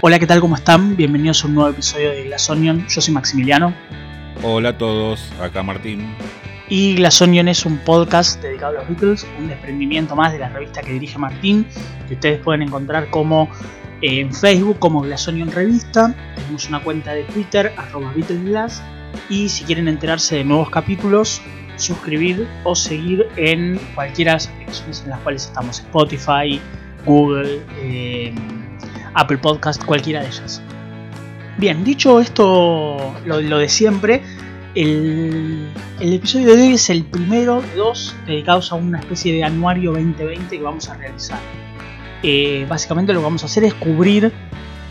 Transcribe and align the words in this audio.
Hola, 0.00 0.20
¿qué 0.20 0.28
tal? 0.28 0.38
¿Cómo 0.40 0.54
están? 0.54 0.96
Bienvenidos 0.96 1.42
a 1.42 1.48
un 1.48 1.56
nuevo 1.56 1.70
episodio 1.70 2.10
de 2.10 2.22
Glass 2.22 2.48
Onion. 2.48 2.86
Yo 2.86 3.00
soy 3.00 3.12
Maximiliano. 3.12 3.74
Hola 4.44 4.68
a 4.68 4.78
todos, 4.78 5.32
acá 5.42 5.64
Martín. 5.64 6.14
Y 6.68 6.94
Glass 6.94 7.20
Onion 7.20 7.48
es 7.48 7.66
un 7.66 7.78
podcast 7.78 8.40
dedicado 8.40 8.76
a 8.76 8.80
los 8.80 8.88
Beatles, 8.88 9.26
un 9.40 9.48
desprendimiento 9.48 10.14
más 10.14 10.32
de 10.32 10.38
la 10.38 10.50
revista 10.50 10.82
que 10.82 10.92
dirige 10.92 11.18
Martín, 11.18 11.66
que 12.06 12.14
ustedes 12.14 12.40
pueden 12.40 12.62
encontrar 12.62 13.10
como 13.10 13.48
eh, 14.00 14.20
en 14.20 14.32
Facebook 14.32 14.78
como 14.78 15.00
Glass 15.00 15.26
Onion 15.26 15.50
Revista. 15.50 16.14
Tenemos 16.36 16.68
una 16.68 16.78
cuenta 16.78 17.12
de 17.12 17.24
Twitter, 17.24 17.72
arroba 17.76 18.12
BeatlesGlass. 18.14 18.80
Y 19.28 19.48
si 19.48 19.64
quieren 19.64 19.88
enterarse 19.88 20.36
de 20.36 20.44
nuevos 20.44 20.70
capítulos, 20.70 21.42
suscribir 21.74 22.46
o 22.62 22.76
seguir 22.76 23.26
en 23.34 23.80
cualquiera 23.96 24.30
de 24.30 24.36
las 24.36 24.46
aplicaciones 24.46 25.02
en 25.02 25.10
las 25.10 25.18
cuales 25.22 25.46
estamos, 25.46 25.80
Spotify, 25.80 26.60
Google, 27.04 27.62
eh, 27.80 28.32
Apple 29.14 29.38
Podcast, 29.38 29.84
cualquiera 29.84 30.20
de 30.20 30.28
ellas. 30.28 30.62
Bien, 31.58 31.82
dicho 31.82 32.20
esto, 32.20 33.14
lo, 33.24 33.58
de 33.58 33.68
siempre, 33.68 34.22
el, 34.74 35.68
episodio 36.00 36.54
de 36.54 36.62
hoy 36.62 36.72
es 36.74 36.88
el 36.88 37.04
primero 37.04 37.60
de 37.60 37.74
dos 37.74 38.14
dedicados 38.26 38.70
a 38.70 38.76
una 38.76 39.00
especie 39.00 39.32
de 39.32 39.42
anuario 39.42 39.92
2020 39.92 40.56
que 40.56 40.62
vamos 40.62 40.88
a 40.88 40.94
realizar. 40.94 41.40
Eh, 42.22 42.64
básicamente 42.68 43.12
lo 43.12 43.20
que 43.20 43.24
vamos 43.24 43.42
a 43.42 43.46
hacer 43.46 43.64
es 43.64 43.74
cubrir 43.74 44.32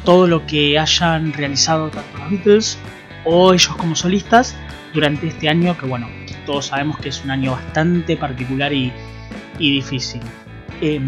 todo 0.03 0.27
lo 0.27 0.45
que 0.45 0.77
hayan 0.77 1.33
realizado 1.33 1.89
tanto 1.89 2.17
los 2.17 2.29
Beatles 2.31 2.77
o 3.25 3.53
ellos 3.53 3.75
como 3.75 3.95
solistas 3.95 4.55
durante 4.93 5.27
este 5.27 5.49
año 5.49 5.77
que 5.77 5.85
bueno, 5.85 6.07
todos 6.45 6.67
sabemos 6.67 6.97
que 6.99 7.09
es 7.09 7.23
un 7.23 7.31
año 7.31 7.51
bastante 7.51 8.15
particular 8.15 8.73
y 8.73 8.91
difícil. 9.57 10.21
Eh, 10.79 11.01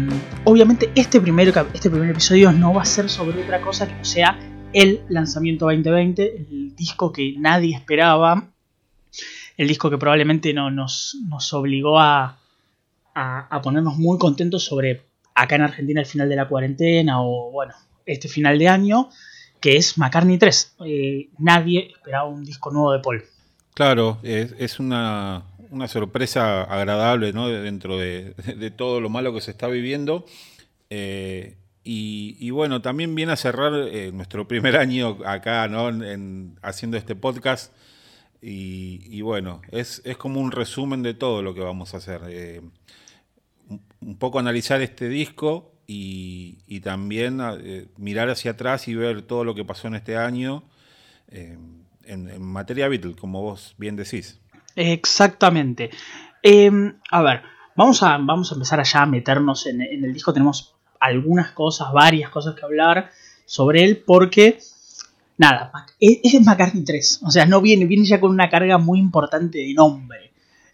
obviamente 0.44 0.90
este 0.96 1.20
primer, 1.20 1.48
este 1.72 1.90
primer 1.90 2.10
episodio 2.10 2.50
no 2.50 2.74
va 2.74 2.82
a 2.82 2.86
ser 2.86 3.08
sobre 3.08 3.40
otra 3.42 3.60
cosa 3.60 3.86
que 3.86 3.94
no 3.94 4.04
sea 4.04 4.38
el 4.72 5.00
lanzamiento 5.08 5.66
2020, 5.66 6.36
el 6.36 6.74
disco 6.74 7.12
que 7.12 7.34
nadie 7.38 7.76
esperaba, 7.76 8.48
el 9.56 9.68
disco 9.68 9.90
que 9.90 9.98
probablemente 9.98 10.52
no, 10.52 10.70
nos, 10.70 11.16
nos 11.28 11.52
obligó 11.52 12.00
a, 12.00 12.38
a, 13.14 13.60
ponernos 13.62 13.96
muy 13.96 14.18
contentos 14.18 14.64
sobre 14.64 15.02
acá 15.34 15.56
en 15.56 15.62
Argentina 15.62 16.00
el 16.00 16.06
final 16.06 16.28
de 16.28 16.36
la 16.36 16.48
cuarentena 16.48 17.22
o 17.22 17.50
bueno, 17.52 17.74
este 18.06 18.28
final 18.28 18.58
de 18.58 18.68
año, 18.68 19.08
que 19.60 19.76
es 19.76 19.98
McCartney 19.98 20.38
3. 20.38 20.76
Eh, 20.86 21.28
nadie 21.38 21.92
esperaba 21.94 22.28
un 22.28 22.44
disco 22.44 22.70
nuevo 22.70 22.92
de 22.92 23.00
Paul. 23.00 23.24
Claro, 23.74 24.18
es 24.22 24.80
una, 24.80 25.44
una, 25.70 25.88
sorpresa 25.88 26.62
agradable 26.62 27.32
¿no? 27.32 27.48
dentro 27.48 27.98
de, 27.98 28.34
todo 28.76 29.00
lo 29.00 29.08
malo 29.08 29.32
que 29.32 29.40
se 29.40 29.50
está 29.50 29.68
viviendo. 29.68 30.24
Eh, 30.90 31.56
y, 31.82 32.50
bueno, 32.50 32.82
también 32.82 33.14
viene 33.14 33.32
a 33.32 33.36
cerrar 33.36 33.72
eh, 33.74 34.12
nuestro 34.12 34.46
primer 34.46 34.76
año 34.76 35.18
acá 35.24 35.66
¿no? 35.68 35.88
en, 35.88 36.02
en, 36.02 36.58
haciendo 36.62 36.96
este 36.96 37.16
podcast. 37.16 37.72
Y, 38.42 39.20
bueno, 39.22 39.60
es, 39.70 40.00
es, 40.04 40.16
como 40.16 40.40
un 40.40 40.52
resumen 40.52 41.02
de 41.02 41.14
todo 41.14 41.42
lo 41.42 41.54
que 41.54 41.60
vamos 41.60 41.94
a 41.94 41.98
hacer. 41.98 42.22
Eh, 42.28 42.60
un 44.00 44.16
poco 44.16 44.38
analizar 44.38 44.80
este 44.80 45.08
disco 45.08 45.72
y, 45.86 46.80
también 46.80 47.40
mirar 47.96 48.30
hacia 48.30 48.52
atrás 48.52 48.88
y 48.88 48.94
ver 48.94 49.22
todo 49.22 49.44
lo 49.44 49.54
que 49.54 49.64
pasó 49.64 49.88
en 49.88 49.96
este 49.96 50.16
año 50.16 50.64
en, 51.28 51.80
en, 52.04 52.42
materia 52.42 52.88
Beatles, 52.88 53.16
como 53.16 53.42
vos 53.42 53.74
bien 53.78 53.96
decís. 53.96 54.39
Exactamente. 54.76 55.90
Eh, 56.42 56.70
a 57.10 57.22
ver, 57.22 57.42
vamos 57.76 58.02
a, 58.02 58.16
vamos 58.18 58.50
a 58.50 58.54
empezar 58.54 58.80
allá 58.80 59.02
a 59.02 59.06
meternos 59.06 59.66
en, 59.66 59.82
en, 59.82 60.04
el 60.04 60.12
disco. 60.12 60.32
Tenemos 60.32 60.74
algunas 60.98 61.52
cosas, 61.52 61.92
varias 61.92 62.30
cosas 62.30 62.54
que 62.54 62.64
hablar 62.64 63.10
sobre 63.44 63.84
él 63.84 64.02
porque... 64.06 64.58
Nada, 65.38 65.72
es, 65.98 66.20
es 66.22 66.44
McCartney 66.44 66.84
3. 66.84 67.20
O 67.24 67.30
sea, 67.30 67.46
no 67.46 67.62
viene, 67.62 67.86
viene 67.86 68.04
ya 68.04 68.20
con 68.20 68.30
una 68.30 68.50
carga 68.50 68.76
muy 68.76 68.98
importante 68.98 69.58
de 69.58 69.72
nombre. 69.72 70.30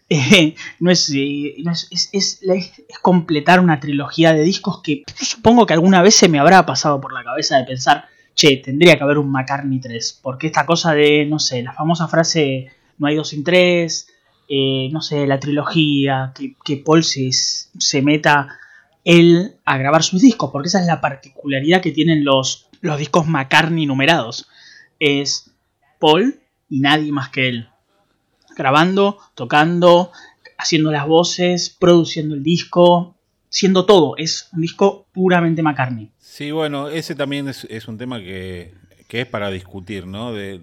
Eh, 0.09 0.55
no, 0.79 0.89
es, 0.89 1.11
eh, 1.13 1.55
no 1.63 1.71
es, 1.71 1.87
es, 1.91 2.09
es, 2.13 2.39
es, 2.41 2.99
completar 3.01 3.59
una 3.59 3.79
trilogía 3.79 4.31
de 4.31 4.41
discos 4.41 4.81
que 4.81 5.03
supongo 5.15 5.65
que 5.65 5.73
alguna 5.73 6.01
vez 6.01 6.15
se 6.15 6.29
me 6.29 6.39
habrá 6.39 6.65
pasado 6.65 7.01
por 7.01 7.11
la 7.11 7.25
cabeza 7.25 7.57
de 7.57 7.65
pensar, 7.65 8.05
che, 8.33 8.57
tendría 8.57 8.95
que 8.97 9.03
haber 9.03 9.17
un 9.17 9.29
McCartney 9.29 9.81
3, 9.81 10.19
porque 10.21 10.47
esta 10.47 10.65
cosa 10.65 10.93
de, 10.93 11.25
no 11.25 11.39
sé, 11.39 11.61
la 11.61 11.73
famosa 11.73 12.07
frase, 12.07 12.71
no 12.97 13.07
hay 13.07 13.15
dos 13.15 13.29
sin 13.29 13.43
tres, 13.43 14.07
eh, 14.49 14.89
no 14.91 15.01
sé, 15.01 15.27
la 15.27 15.39
trilogía, 15.39 16.31
que, 16.35 16.55
que 16.63 16.77
Paul 16.77 17.03
se, 17.03 17.31
se, 17.31 18.01
meta 18.01 18.57
él 19.03 19.55
a 19.65 19.77
grabar 19.77 20.03
sus 20.03 20.21
discos, 20.21 20.51
porque 20.51 20.67
esa 20.67 20.79
es 20.79 20.87
la 20.87 21.01
particularidad 21.01 21.81
que 21.81 21.91
tienen 21.91 22.23
los, 22.23 22.69
los 22.81 22.97
discos 22.97 23.27
McCartney 23.27 23.85
numerados, 23.85 24.47
es 24.99 25.51
Paul 25.99 26.39
y 26.69 26.79
nadie 26.79 27.11
más 27.11 27.29
que 27.29 27.47
él 27.47 27.69
grabando, 28.57 29.19
tocando, 29.35 30.11
haciendo 30.57 30.91
las 30.91 31.07
voces, 31.07 31.69
produciendo 31.69 32.35
el 32.35 32.43
disco, 32.43 33.15
siendo 33.49 33.85
todo. 33.85 34.17
Es 34.17 34.49
un 34.51 34.61
disco 34.61 35.05
puramente 35.13 35.61
McCartney. 35.61 36.11
Sí, 36.17 36.51
bueno, 36.51 36.89
ese 36.89 37.15
también 37.15 37.47
es, 37.47 37.65
es 37.69 37.87
un 37.87 37.97
tema 37.97 38.19
que, 38.19 38.73
que, 39.07 39.21
es 39.21 39.27
para 39.27 39.49
discutir, 39.49 40.05
¿no? 40.05 40.33
De, 40.33 40.61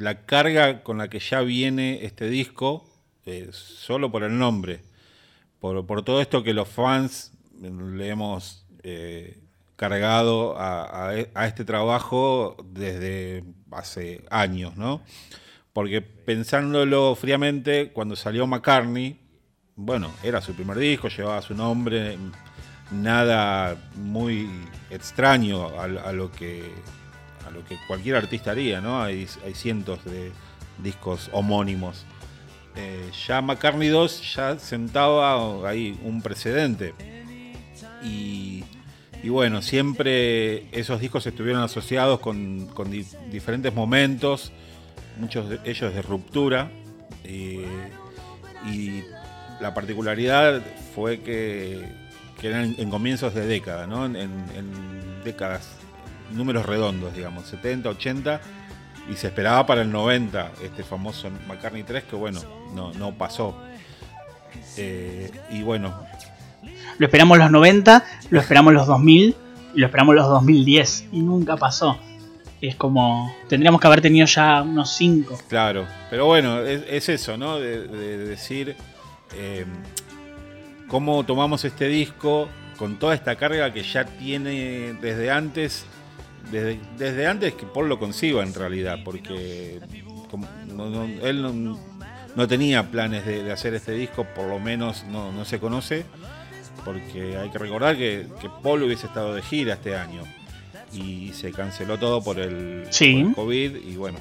la 0.00 0.24
carga 0.24 0.82
con 0.82 0.98
la 0.98 1.08
que 1.08 1.18
ya 1.18 1.40
viene 1.40 2.04
este 2.04 2.28
disco, 2.28 2.88
eh, 3.26 3.48
solo 3.52 4.10
por 4.10 4.22
el 4.22 4.38
nombre, 4.38 4.80
por, 5.60 6.04
todo 6.04 6.20
esto 6.20 6.42
que 6.42 6.54
los 6.54 6.68
fans 6.68 7.32
le 7.60 8.08
hemos 8.08 8.66
eh, 8.82 9.38
cargado 9.76 10.58
a, 10.58 11.10
a, 11.34 11.46
este 11.46 11.64
trabajo 11.64 12.56
desde 12.64 13.44
hace 13.70 14.24
años, 14.30 14.76
¿no? 14.76 15.02
Porque 15.72 16.02
pensándolo 16.02 17.14
fríamente, 17.14 17.92
cuando 17.92 18.16
salió 18.16 18.46
McCartney, 18.46 19.18
bueno, 19.74 20.10
era 20.22 20.40
su 20.40 20.54
primer 20.54 20.78
disco, 20.78 21.08
llevaba 21.08 21.40
su 21.40 21.54
nombre, 21.54 22.18
nada 22.92 23.76
muy 23.94 24.48
extraño 24.90 25.68
a, 25.80 26.12
lo 26.12 26.30
que 26.30 26.70
lo 27.52 27.64
que 27.64 27.76
cualquier 27.86 28.16
artista 28.16 28.52
haría, 28.52 28.80
¿no? 28.80 29.02
Hay, 29.02 29.26
cientos 29.54 30.04
de 30.04 30.32
discos 30.82 31.30
homónimos. 31.32 32.04
Eh, 32.76 33.10
ya 33.26 33.42
McCartney 33.42 33.88
2 33.88 34.34
ya 34.34 34.58
sentaba 34.58 35.68
ahí 35.68 35.98
un 36.02 36.22
precedente. 36.22 36.94
Y, 38.02 38.64
y, 39.22 39.28
bueno, 39.28 39.62
siempre 39.62 40.66
esos 40.72 41.00
discos 41.00 41.26
estuvieron 41.26 41.62
asociados 41.62 42.18
con, 42.20 42.66
con 42.68 42.90
di 42.90 43.06
diferentes 43.30 43.72
momentos 43.72 44.52
muchos 45.18 45.48
de 45.48 45.60
ellos 45.64 45.94
de 45.94 46.02
ruptura. 46.02 46.70
Eh, 47.24 47.66
y 48.66 49.02
la 49.60 49.74
particularidad 49.74 50.62
fue 50.94 51.20
que, 51.20 52.00
eran 52.42 52.74
en 52.76 52.90
comienzos 52.90 53.34
de 53.34 53.46
década, 53.46 53.86
¿no? 53.86 54.04
en, 54.04 54.30
décadas, 55.22 55.68
números 56.34 56.66
redondos, 56.66 57.14
digamos, 57.14 57.46
70, 57.46 57.88
80, 57.88 58.40
y 59.10 59.16
se 59.16 59.28
esperaba 59.28 59.66
para 59.66 59.82
el 59.82 59.90
90 59.90 60.52
este 60.62 60.82
famoso 60.82 61.30
McCartney 61.48 61.82
3, 61.82 62.04
que 62.04 62.16
bueno, 62.16 62.40
no, 62.74 62.92
no 62.94 63.12
pasó. 63.12 63.56
Eh, 64.76 65.30
y 65.50 65.62
bueno. 65.62 65.94
Lo 66.98 67.06
esperamos 67.06 67.38
los 67.38 67.50
90, 67.50 68.04
lo 68.30 68.40
esperamos 68.40 68.72
los 68.72 68.86
2000 68.86 69.36
y 69.74 69.80
lo 69.80 69.86
esperamos 69.86 70.14
los 70.14 70.28
2010, 70.28 71.08
y 71.12 71.20
nunca 71.22 71.56
pasó. 71.56 71.98
Es 72.60 72.76
como. 72.76 73.34
Tendríamos 73.48 73.80
que 73.80 73.86
haber 73.86 74.00
tenido 74.00 74.26
ya 74.26 74.62
unos 74.62 74.90
5. 74.90 75.38
Claro, 75.48 75.86
pero 76.10 76.26
bueno, 76.26 76.60
es, 76.60 76.84
es 76.88 77.08
eso, 77.08 77.36
¿no? 77.36 77.58
De, 77.58 77.88
de 77.88 78.18
decir. 78.18 78.76
Eh, 79.34 79.64
cómo 80.92 81.24
tomamos 81.24 81.64
este 81.64 81.88
disco 81.88 82.50
con 82.76 82.98
toda 82.98 83.14
esta 83.14 83.36
carga 83.36 83.72
que 83.72 83.82
ya 83.82 84.04
tiene 84.04 84.92
desde 85.00 85.30
antes. 85.30 85.86
Desde, 86.50 86.80
desde 86.98 87.26
antes 87.26 87.54
que 87.54 87.66
Paul 87.66 87.88
lo 87.88 87.98
conciba 87.98 88.42
en 88.42 88.52
realidad, 88.52 88.98
porque 89.04 89.80
como, 90.30 90.46
no, 90.74 90.90
no, 90.90 91.04
él 91.04 91.42
no, 91.42 91.78
no, 92.34 92.48
tenía 92.48 92.90
planes 92.90 93.24
de, 93.24 93.42
de, 93.42 93.52
hacer 93.52 93.74
este 93.74 93.92
disco, 93.92 94.26
por 94.34 94.48
lo 94.48 94.58
menos 94.58 95.04
no, 95.04 95.44
se 95.44 95.58
conoce, 95.58 96.04
porque 96.84 97.36
hay 97.36 97.50
que 97.50 97.58
recordar 97.58 97.96
que, 97.96 98.26
que 98.40 98.48
Paul 98.62 98.82
hubiese 98.82 99.06
estado 99.06 99.34
de 99.34 99.42
gira 99.42 99.74
este 99.74 99.96
año 99.96 100.22
y 100.92 101.32
se 101.32 101.52
canceló 101.52 101.98
todo 101.98 102.22
por 102.22 102.38
el, 102.38 102.86
sí. 102.90 103.14
por 103.14 103.28
el 103.28 103.34
COVID 103.34 103.76
y 103.84 103.96
bueno, 103.96 104.18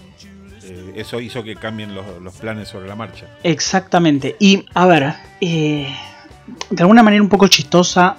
eh, 0.64 0.94
eso 0.96 1.20
hizo 1.20 1.44
que 1.44 1.56
cambien 1.56 1.94
los, 1.94 2.22
los, 2.22 2.34
planes 2.36 2.70
sobre 2.70 2.88
la 2.88 2.96
marcha. 2.96 3.28
Exactamente. 3.44 4.36
Y 4.40 4.66
a 4.74 4.86
ver, 4.86 5.14
eh, 5.42 5.88
de 6.70 6.84
alguna 6.84 7.04
manera 7.04 7.22
un 7.22 7.30
poco 7.30 7.48
chistosa, 7.48 8.18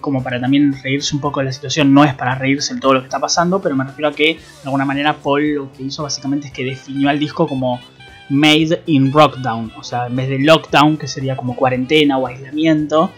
como 0.00 0.22
para 0.22 0.40
también 0.40 0.74
reírse 0.82 1.14
un 1.14 1.20
poco 1.20 1.40
de 1.40 1.46
la 1.46 1.52
situación, 1.52 1.92
no 1.94 2.04
es 2.04 2.14
para 2.14 2.34
reírse 2.34 2.72
en 2.72 2.80
todo 2.80 2.94
lo 2.94 3.00
que 3.00 3.06
está 3.06 3.18
pasando, 3.18 3.60
pero 3.60 3.74
me 3.74 3.84
refiero 3.84 4.08
a 4.08 4.12
que 4.12 4.34
de 4.34 4.40
alguna 4.64 4.84
manera 4.84 5.14
Paul 5.14 5.54
lo 5.54 5.72
que 5.72 5.84
hizo 5.84 6.02
básicamente 6.02 6.48
es 6.48 6.52
que 6.52 6.64
definió 6.64 7.08
al 7.08 7.18
disco 7.18 7.46
como 7.46 7.80
Made 8.28 8.82
in 8.86 9.12
Rockdown, 9.12 9.72
o 9.76 9.82
sea, 9.82 10.06
en 10.06 10.16
vez 10.16 10.28
de 10.28 10.38
lockdown, 10.38 10.96
que 10.96 11.08
sería 11.08 11.36
como 11.36 11.56
cuarentena 11.56 12.18
o 12.18 12.26
aislamiento, 12.26 13.10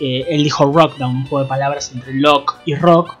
eh, 0.00 0.24
él 0.28 0.42
dijo 0.42 0.64
rockdown, 0.72 1.16
un 1.16 1.26
juego 1.26 1.44
de 1.44 1.48
palabras 1.48 1.92
entre 1.94 2.14
lock 2.14 2.56
y 2.64 2.74
rock, 2.74 3.20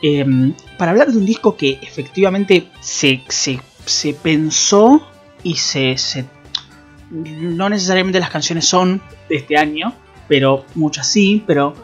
Em, 0.00 0.54
para 0.76 0.92
hablar 0.92 1.10
de 1.10 1.18
un 1.18 1.26
disco 1.26 1.56
que 1.56 1.78
efectivamente 1.82 2.68
se, 2.80 3.20
se, 3.28 4.14
pensó 4.14 5.02
y 5.42 5.56
se, 5.56 5.96
No 7.10 7.68
necesariamente 7.68 8.20
las 8.20 8.30
canciones 8.30 8.66
son 8.66 9.02
de 9.28 9.36
este 9.36 9.56
año, 9.56 9.92
pero 10.28 10.64
muchas 10.74 11.10
sí, 11.10 11.42
pero 11.46 11.74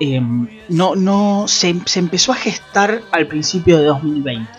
em, 0.00 0.48
no, 0.68 0.94
no 0.94 1.46
se, 1.48 1.74
empezó 1.94 2.32
a 2.32 2.36
gestar 2.36 3.02
al 3.12 3.26
principio 3.26 3.78
de 3.78 3.84
2020. 3.84 4.50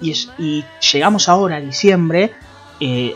Y, 0.00 0.12
y 0.38 0.64
llegamos 0.92 1.28
ahora 1.28 1.56
a 1.56 1.60
diciembre, 1.60 2.32
eh, 2.80 3.14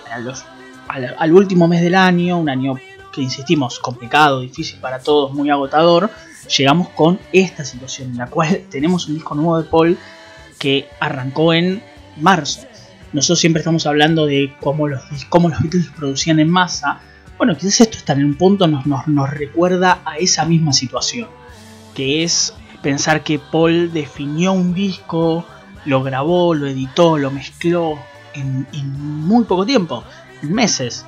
al 1.18 1.32
último 1.32 1.66
mes 1.66 1.80
del 1.80 1.94
año, 1.94 2.38
un 2.38 2.48
año 2.48 2.74
que 3.14 3.22
insistimos, 3.22 3.78
complicado, 3.78 4.40
difícil 4.40 4.78
para 4.80 4.98
todos, 4.98 5.32
muy 5.32 5.48
agotador, 5.48 6.10
llegamos 6.56 6.88
con 6.90 7.18
esta 7.32 7.64
situación 7.64 8.10
en 8.10 8.18
la 8.18 8.26
cual 8.26 8.62
tenemos 8.70 9.08
un 9.08 9.14
disco 9.14 9.34
nuevo 9.34 9.62
de 9.62 9.68
Paul 9.68 9.98
que 10.58 10.88
arrancó 11.00 11.52
en 11.54 11.82
marzo. 12.16 12.66
Nosotros 13.12 13.38
siempre 13.38 13.60
estamos 13.60 13.86
hablando 13.86 14.26
de 14.26 14.52
cómo 14.60 14.88
los, 14.88 15.02
cómo 15.28 15.48
los 15.48 15.60
Beatles 15.60 15.86
producían 15.96 16.40
en 16.40 16.50
masa. 16.50 17.00
Bueno, 17.38 17.56
quizás 17.56 17.80
esto 17.82 17.96
está 17.96 18.12
en 18.12 18.24
un 18.24 18.34
punto 18.34 18.66
nos, 18.66 18.86
nos, 18.86 19.30
recuerda 19.30 20.02
a 20.04 20.16
esa 20.18 20.44
misma 20.44 20.72
situación, 20.72 21.28
que 21.94 22.24
es 22.24 22.54
pensar 22.82 23.22
que 23.22 23.38
Paul 23.38 23.92
definió 23.92 24.52
un 24.52 24.74
disco, 24.74 25.46
lo 25.84 26.02
grabó, 26.02 26.54
lo 26.54 26.66
editó, 26.66 27.16
lo 27.16 27.30
mezcló 27.30 27.98
en, 28.34 28.66
muy 29.26 29.44
poco 29.44 29.64
tiempo, 29.64 30.04
en 30.42 30.52
meses. 30.52 31.06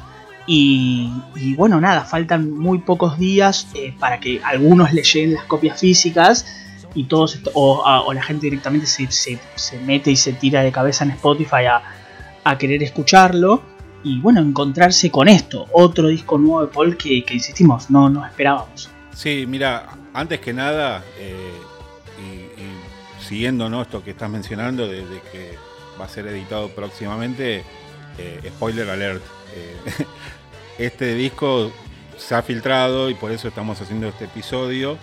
Y, 0.48 1.10
bueno, 1.56 1.80
nada, 1.80 2.04
faltan 2.04 2.50
muy 2.50 2.78
pocos 2.78 3.18
días 3.18 3.66
eh, 3.74 3.92
para 3.98 4.20
que 4.20 4.40
algunos 4.44 4.92
le 4.92 5.02
lleguen 5.02 5.34
las 5.34 5.44
copias 5.44 5.80
físicas 5.80 6.46
y 6.94 7.04
todos 7.04 7.38
o, 7.52 8.12
la 8.12 8.22
gente 8.22 8.46
directamente 8.46 8.86
se, 8.86 9.06
se, 9.10 9.78
mete 9.80 10.10
y 10.10 10.16
se 10.16 10.32
tira 10.32 10.62
de 10.62 10.72
cabeza 10.72 11.04
en 11.04 11.10
Spotify 11.10 11.66
a, 11.68 11.82
a, 12.42 12.58
querer 12.58 12.82
escucharlo. 12.82 13.62
Y 14.02 14.20
bueno, 14.20 14.40
encontrarse 14.40 15.10
con 15.10 15.26
esto, 15.26 15.66
otro 15.72 16.08
disco 16.08 16.38
nuevo 16.38 16.62
de 16.62 16.68
Paul 16.68 16.96
que, 16.96 17.24
insistimos, 17.30 17.90
no, 17.90 18.08
no 18.08 18.24
esperábamos. 18.24 18.88
Sí, 19.12 19.46
mira, 19.48 19.86
antes 20.18 20.40
que 20.40 20.52
nada, 20.52 21.04
eh, 21.18 21.52
y, 22.18 23.24
siguiendo 23.24 23.82
esto 23.82 24.02
que 24.04 24.10
estás 24.10 24.30
mencionando, 24.30 24.86
de, 24.88 25.04
que 25.32 25.56
va 26.00 26.04
a 26.04 26.08
ser 26.08 26.26
editado 26.26 26.68
próximamente, 26.70 27.64
eh, 28.18 28.50
spoiler 28.54 28.88
alert. 28.90 29.22
este 30.78 31.14
disco 31.14 31.72
se 32.16 32.34
ha 32.34 32.42
filtrado 32.42 33.10
y 33.10 33.14
por 33.14 33.30
eso 33.30 33.48
estamos 33.48 33.80
haciendo 33.80 34.08
este 34.08 34.24
episodio 34.24 34.98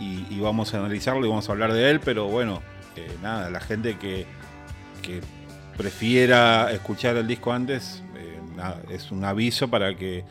y, 0.00 0.40
vamos 0.40 0.72
a 0.72 0.78
analizarlo 0.78 1.26
y 1.26 1.28
vamos 1.28 1.48
a 1.48 1.52
hablar 1.52 1.72
de 1.72 1.90
él, 1.90 2.00
pero 2.00 2.26
bueno, 2.26 2.62
eh, 2.96 3.10
nada, 3.22 3.50
la 3.50 3.60
gente 3.60 3.98
que, 3.98 4.26
prefiera 5.76 6.70
escuchar 6.72 7.16
el 7.16 7.26
disco 7.26 7.52
antes, 7.52 8.02
eh, 8.14 8.38
es 8.90 9.10
un 9.10 9.24
aviso 9.24 9.68
para 9.68 9.94
que, 9.96 10.24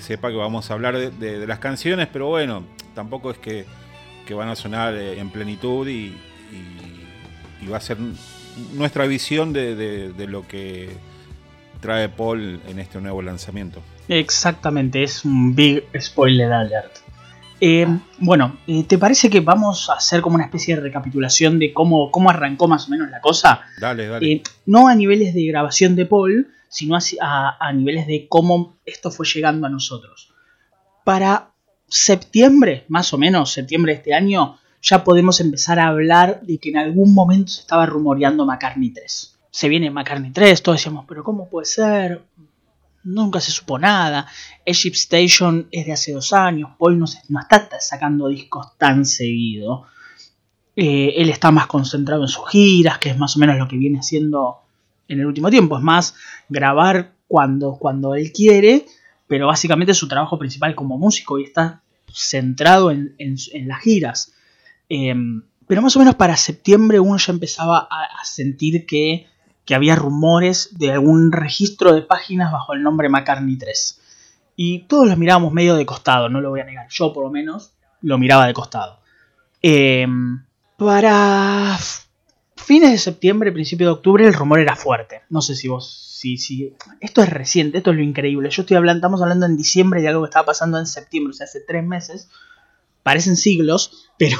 sepa 0.00 0.30
que 0.30 0.36
vamos 0.36 0.70
a 0.70 0.74
hablar 0.74 0.96
de, 0.96 1.46
las 1.46 1.58
canciones, 1.58 2.08
pero 2.12 2.28
bueno, 2.28 2.64
tampoco 2.94 3.30
es 3.30 3.38
que, 3.38 3.64
van 4.34 4.48
a 4.48 4.56
sonar 4.56 4.94
eh, 4.94 5.18
en 5.18 5.30
plenitud 5.30 5.86
y, 5.88 6.16
va 7.70 7.78
a 7.78 7.80
ser 7.80 7.96
nuestra 8.74 9.06
visión 9.06 9.52
de 9.54 10.26
lo 10.28 10.46
que 10.46 10.90
trae 11.80 12.08
Paul 12.08 12.60
en 12.66 12.78
este 12.78 13.00
nuevo 13.00 13.20
lanzamiento. 13.20 13.82
Exactamente, 14.08 15.02
es 15.02 15.24
un 15.24 15.54
big 15.54 15.84
spoiler 16.00 16.50
alert. 16.52 16.96
Eh, 17.60 17.86
bueno, 18.18 18.58
eh, 18.66 18.84
¿te 18.84 18.96
parece 18.96 19.30
que 19.30 19.40
vamos 19.40 19.88
a 19.90 19.94
hacer 19.94 20.22
como 20.22 20.36
una 20.36 20.44
especie 20.44 20.74
de 20.74 20.80
recapitulación 20.80 21.58
de 21.58 21.72
cómo, 21.72 22.10
cómo 22.10 22.30
arrancó 22.30 22.68
más 22.68 22.88
o 22.88 22.90
menos 22.90 23.10
la 23.10 23.20
cosa? 23.20 23.60
Dale, 23.78 24.06
dale. 24.06 24.32
Eh, 24.32 24.42
no 24.64 24.88
a 24.88 24.94
niveles 24.94 25.34
de 25.34 25.44
grabación 25.44 25.94
de 25.94 26.06
Paul, 26.06 26.48
sino 26.68 26.96
a, 26.96 27.56
a, 27.60 27.72
niveles 27.72 28.06
de 28.06 28.26
cómo 28.28 28.76
esto 28.86 29.10
fue 29.10 29.26
llegando 29.26 29.66
a 29.66 29.70
nosotros. 29.70 30.32
Para 31.04 31.50
septiembre, 31.88 32.84
más 32.88 33.12
o 33.12 33.18
menos, 33.18 33.52
septiembre 33.52 33.92
de 33.92 33.98
este 33.98 34.14
año, 34.14 34.58
ya 34.82 35.04
podemos 35.04 35.40
empezar 35.40 35.78
a 35.78 35.88
hablar 35.88 36.40
de 36.42 36.58
que 36.58 36.70
en 36.70 36.78
algún 36.78 37.14
momento 37.14 37.52
se 37.52 37.62
estaba 37.62 37.86
rumoreando 37.86 38.44
McCartney 38.44 38.90
3. 38.90 39.38
Se 39.50 39.68
viene 39.68 39.90
McCartney 39.90 40.32
3, 40.32 40.62
todos 40.62 40.78
decíamos, 40.78 41.04
pero 41.08 41.24
¿cómo 41.24 41.48
puede 41.48 41.66
ser? 41.66 42.22
nunca 43.04 43.40
se 43.40 43.52
supo 43.52 43.78
nada. 43.78 44.26
Egypt 44.64 44.96
Station 44.96 45.68
es 45.70 45.86
de 45.86 45.92
hace 45.92 46.12
dos 46.12 46.32
años, 46.32 46.70
Paul 46.78 46.98
no, 46.98 47.04
está 47.04 47.68
sacando 47.80 48.28
discos 48.28 48.76
tan 48.78 49.04
seguido. 49.04 49.84
Eh, 50.74 51.14
él 51.16 51.30
está 51.30 51.52
más 51.52 51.68
concentrado 51.68 52.22
en 52.22 52.28
sus 52.28 52.48
giras, 52.48 52.98
que 52.98 53.10
es 53.10 53.18
más 53.18 53.36
o 53.36 53.38
menos 53.38 53.56
lo 53.58 53.68
que 53.68 53.76
viene 53.76 54.00
haciendo 54.00 54.62
en 55.06 55.20
el 55.20 55.26
último 55.26 55.50
tiempo. 55.50 55.76
Es 55.76 55.84
más, 55.84 56.16
grabar 56.48 57.12
cuando, 57.28 57.76
cuando 57.78 58.14
él 58.14 58.32
quiere, 58.32 58.86
pero 59.26 59.46
básicamente 59.46 59.94
su 59.94 60.08
trabajo 60.08 60.38
principal 60.38 60.74
como 60.74 60.98
músico 60.98 61.38
y 61.38 61.44
está 61.44 61.82
centrado 62.12 62.90
en, 62.90 63.14
las 63.66 63.80
giras. 63.80 64.32
Em, 64.88 65.42
pero 65.66 65.82
más 65.82 65.96
o 65.96 65.98
menos 65.98 66.14
para 66.14 66.36
septiembre 66.36 67.00
uno 67.00 67.16
ya 67.16 67.32
empezaba 67.32 67.88
a 67.90 68.24
sentir 68.24 68.86
que 68.86 69.26
que 69.64 69.74
había 69.74 69.96
rumores 69.96 70.78
de 70.78 70.92
algún 70.92 71.32
registro 71.32 71.94
de 71.94 72.02
páginas 72.02 72.52
bajo 72.52 72.74
el 72.74 72.82
nombre 72.82 73.08
McCartney 73.08 73.56
3. 73.56 74.00
Y 74.56 74.80
todos 74.80 75.08
los 75.08 75.18
mirábamos 75.18 75.52
medio 75.52 75.74
de 75.74 75.86
costado, 75.86 76.28
no 76.28 76.40
lo 76.40 76.50
voy 76.50 76.60
a 76.60 76.64
negar. 76.64 76.86
Yo 76.90 77.12
por 77.12 77.24
lo 77.24 77.30
menos 77.30 77.72
lo 78.02 78.18
miraba 78.18 78.46
de 78.46 78.54
costado. 78.54 79.00
Em, 79.62 80.44
para 80.76 81.78
fines 82.56 82.90
de 82.90 82.98
septiembre, 82.98 83.52
principio 83.52 83.86
de 83.86 83.92
octubre, 83.92 84.26
el 84.26 84.34
rumor 84.34 84.60
era 84.60 84.76
fuerte. 84.76 85.22
No 85.30 85.42
sé 85.42 85.54
si 85.54 85.68
vos... 85.68 86.00
Si, 86.14 86.38
si, 86.38 86.72
esto 87.00 87.22
es 87.22 87.28
reciente, 87.28 87.78
esto 87.78 87.90
es 87.90 87.96
lo 87.96 88.02
increíble. 88.02 88.48
Yo 88.48 88.62
estoy 88.62 88.78
hablando, 88.78 88.98
estamos 88.98 89.20
hablando 89.20 89.44
en 89.44 89.58
diciembre 89.58 90.00
de 90.00 90.08
algo 90.08 90.22
que 90.22 90.28
estaba 90.30 90.46
pasando 90.46 90.78
en 90.78 90.86
septiembre, 90.86 91.32
o 91.32 91.34
sea, 91.34 91.44
hace 91.44 91.60
tres 91.60 91.84
meses. 91.84 92.30
Parecen 93.02 93.36
siglos, 93.36 94.08
pero 94.18 94.38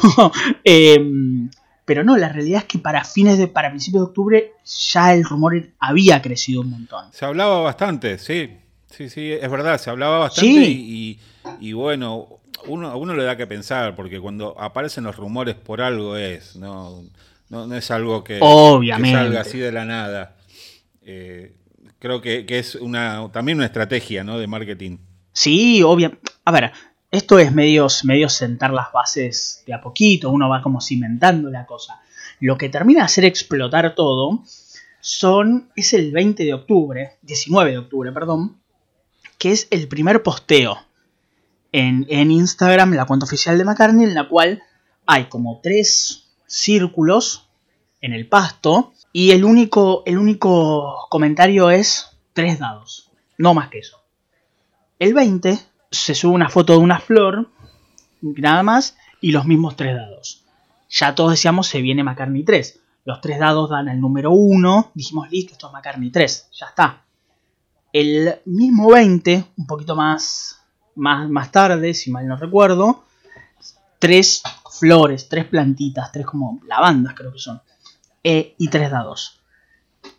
em, 0.65 1.51
pero 1.85 2.03
no, 2.03 2.17
la 2.17 2.31
realidad 2.31 2.63
es 2.63 2.65
que 2.65 2.79
para 2.79 3.05
fines 3.05 3.39
de, 3.39 3.49
para 3.49 3.69
principios 3.71 4.03
de 4.03 4.09
octubre 4.09 4.53
ya 4.65 5.13
el 5.13 5.25
rumor 5.25 5.71
había 5.79 6.23
crecido 6.23 6.63
un 6.63 6.71
montón. 6.71 7.13
Se 7.13 7.25
hablaba 7.25 7.61
bastante, 7.61 8.19
sí. 8.19 8.59
Sí, 8.91 9.11
sí, 9.11 9.33
es 9.33 9.51
verdad, 9.51 9.79
se 9.79 9.91
hablaba 9.91 10.19
bastante 10.19 10.69
y, 11.61 11.73
bueno, 11.73 12.41
uno, 12.67 12.89
a 12.89 12.97
uno 12.97 13.15
le 13.15 13.25
da 13.25 13.37
que 13.37 13.47
pensar, 13.47 13.97
porque 13.97 14.21
cuando 14.21 14.59
aparecen 14.59 15.05
los 15.05 15.17
rumores 15.17 15.57
por 15.57 15.83
algo 15.83 16.17
es, 16.17 16.55
no, 16.55 17.03
no, 17.49 17.75
es 17.75 17.91
algo 17.91 18.25
que, 18.25 18.39
salga 18.39 19.41
así 19.41 19.59
de 19.59 19.73
la 19.73 19.85
nada. 19.85 20.37
Eh, 21.03 21.55
creo 21.99 22.21
que, 22.21 22.45
es 22.49 22.75
una 22.75 23.31
también 23.33 23.59
una 23.59 23.67
estrategia 23.67 24.25
¿no? 24.25 24.39
de 24.39 24.47
marketing. 24.47 24.99
Sí, 25.33 25.83
obvio. 25.83 26.19
A 26.45 26.53
ver, 26.53 26.73
esto 27.11 27.39
es 27.39 27.53
medio, 27.53 27.87
medio 28.05 28.29
sentar 28.29 28.73
las 28.73 28.93
bases 28.93 29.63
de 29.67 29.75
a 29.75 29.81
poquito, 29.81 30.31
uno 30.31 30.49
va 30.49 30.63
como 30.63 30.81
cimentando 30.81 31.51
la 31.51 31.67
cosa. 31.67 32.01
Lo 32.41 32.59
que 32.59 32.69
termina 32.69 33.01
de 33.01 33.07
hacer 33.07 33.25
explotar 33.25 33.95
todo 33.95 34.43
son, 35.01 35.71
es 35.77 35.93
el 35.93 36.13
20 36.13 36.45
de 36.45 36.55
octubre, 36.55 37.19
19 37.23 37.71
de 37.71 37.79
octubre, 37.79 38.13
perdón, 38.13 38.61
que 39.39 39.53
es 39.53 39.69
el 39.71 39.87
primer 39.87 40.23
posteo 40.23 40.79
en, 41.73 42.07
en 42.09 42.31
Instagram, 42.31 42.95
la 42.95 43.05
cuenta 43.05 43.27
oficial 43.27 43.59
de 43.59 43.65
McCartney, 43.65 44.05
en 44.05 44.15
la 44.15 44.29
cual 44.29 44.63
hay 45.07 45.25
como 45.27 45.61
tres 45.63 46.24
círculos 46.47 47.49
en 48.01 48.13
el 48.13 48.29
pasto 48.29 48.93
y 49.13 49.31
el 49.31 49.45
único, 49.45 50.03
el 50.07 50.19
único 50.19 51.07
comentario 51.09 51.71
es 51.71 52.19
tres 52.33 52.59
dados, 52.59 53.11
no 53.39 53.55
más 53.55 53.69
que 53.69 53.79
eso. 53.79 54.03
El 54.99 55.15
20 55.15 55.59
se 55.91 56.15
sube 56.15 56.33
una 56.33 56.49
foto 56.49 56.75
de 56.75 56.81
una 56.81 56.99
flor, 57.01 57.49
nada 58.21 58.63
más, 58.63 58.97
y 59.21 59.33
los 59.33 59.47
mismos 59.47 59.77
tres 59.77 59.97
dados. 59.97 60.45
Ya 60.91 61.15
todos 61.15 61.33
decíamos, 61.33 61.67
se 61.67 61.81
viene 61.81 62.05
McCartney 62.05 62.45
3. 62.45 62.81
Los 63.05 63.21
tres 63.21 63.39
dados 63.39 63.71
dan 63.71 63.89
el 63.89 64.01
número 64.01 64.31
1, 64.33 64.93
dijimos, 64.95 65.31
listo, 65.31 65.53
esto 65.53 65.67
es 65.67 65.73
McCartney 65.73 66.11
3, 66.11 66.49
ya 66.53 66.67
está. 66.67 67.05
El 67.93 68.37
mismo 68.47 68.91
20, 68.91 69.45
un 69.57 69.67
poquito 69.67 69.95
más, 69.95 70.61
más, 70.95 71.29
más 71.29 71.53
tarde, 71.53 71.95
si 71.95 72.11
mal 72.11 72.27
no 72.27 72.37
recuerdo, 72.37 73.05
tres 74.05 74.43
flores, 74.71 75.31
tres 75.31 75.47
plantitas, 75.47 76.13
tres 76.13 76.27
como 76.27 76.61
lavandas 76.67 77.15
creo 77.15 77.33
que 77.33 77.39
son, 77.39 77.63
e, 78.23 78.55
y 78.59 78.69
tres 78.69 78.91
dados. 78.91 79.41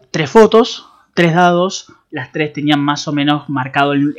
Tres 0.09 0.27
fotos, 0.27 0.87
tres 1.13 1.35
dados, 1.35 1.93
las 2.09 2.31
tres 2.31 2.51
tenían 2.51 2.79
más 2.79 3.07
o 3.07 3.11
menos 3.11 3.47
marcado 3.47 3.93
en 3.93 4.15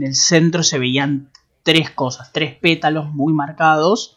el 0.00 0.14
centro, 0.14 0.62
se 0.62 0.78
veían 0.78 1.28
tres 1.64 1.90
cosas, 1.90 2.30
tres 2.32 2.54
pétalos 2.54 3.10
muy 3.10 3.32
marcados, 3.32 4.16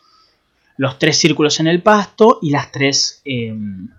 los 0.77 0.99
tres 0.99 1.17
círculos 1.17 1.59
en 1.59 1.65
el 1.65 1.81
pasto 1.81 2.37
y 2.43 2.51
las 2.51 2.71
tres, 2.71 3.23
em, 3.25 3.89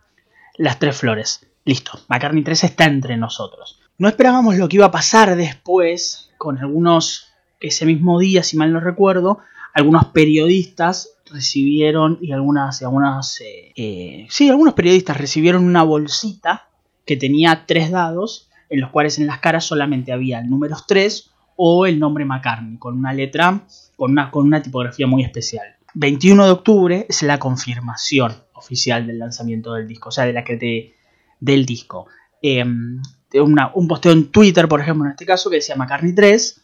las 0.57 0.79
tres 0.79 0.97
flores. 0.97 1.45
Listo, 1.65 1.99
McCartney 2.07 2.45
3 2.45 2.63
está 2.63 2.85
entre 2.85 3.17
nosotros. 3.17 3.81
No 3.99 4.07
esperábamos 4.07 4.59
lo 4.59 4.69
que 4.69 4.77
iba 4.77 4.87
a 4.87 4.93
pasar 4.93 5.35
después 5.35 6.31
con 6.39 6.59
algunos, 6.59 7.33
ese 7.59 7.85
mismo 7.85 8.21
día, 8.21 8.45
si 8.45 8.57
mal 8.57 8.73
no 8.73 8.79
recuerdo, 8.79 9.41
algunos 9.75 10.07
periodistas 10.07 11.11
recibieron 11.27 12.19
y 12.23 12.33
algunas, 12.33 12.81
algunas 12.83 13.43
eh, 13.43 14.27
sí, 14.31 14.49
algunos 14.49 14.75
periodistas 14.75 15.17
recibieron 15.17 15.65
una 15.65 15.83
bolsita 15.83 16.69
que 17.05 17.17
tenía 17.17 17.65
tres 17.67 17.91
dados 17.91 18.49
en 18.71 18.81
los 18.81 18.91
cuales 18.91 19.19
en 19.19 19.27
las 19.27 19.41
caras 19.41 19.65
solamente 19.65 20.13
había 20.13 20.39
el 20.39 20.49
número 20.49 20.77
3 20.87 21.31
o 21.57 21.87
el 21.87 21.99
nombre 21.99 22.25
McCartney 22.25 22.79
con 22.79 22.97
una 22.97 23.13
letra, 23.13 23.63
con 23.97 24.13
una, 24.13 24.31
con 24.31 24.47
una 24.47 24.63
tipografía 24.63 25.07
muy 25.07 25.23
especial. 25.23 25.67
21 25.95 26.45
de 26.45 26.51
octubre 26.51 27.07
es 27.09 27.23
la 27.23 27.39
confirmación 27.39 28.35
oficial 28.55 29.07
del 29.07 29.19
lanzamiento 29.19 29.75
del 29.75 29.87
disco, 29.87 30.09
o 30.09 30.13
sea, 30.13 30.25
de 30.25 30.33
la 30.33 30.45
que 30.45 30.95
del 31.41 31.67
disco. 31.67 32.07
Em, 32.43 33.01
un 33.33 33.89
posteo 33.89 34.13
en 34.13 34.31
Twitter, 34.31 34.69
por 34.69 34.81
ejemplo, 34.81 35.05
en 35.05 35.13
este 35.13 35.27
caso, 35.27 35.51
que 35.51 35.57
decía 35.57 35.77
McCartney 35.77 36.15
3, 36.15 36.61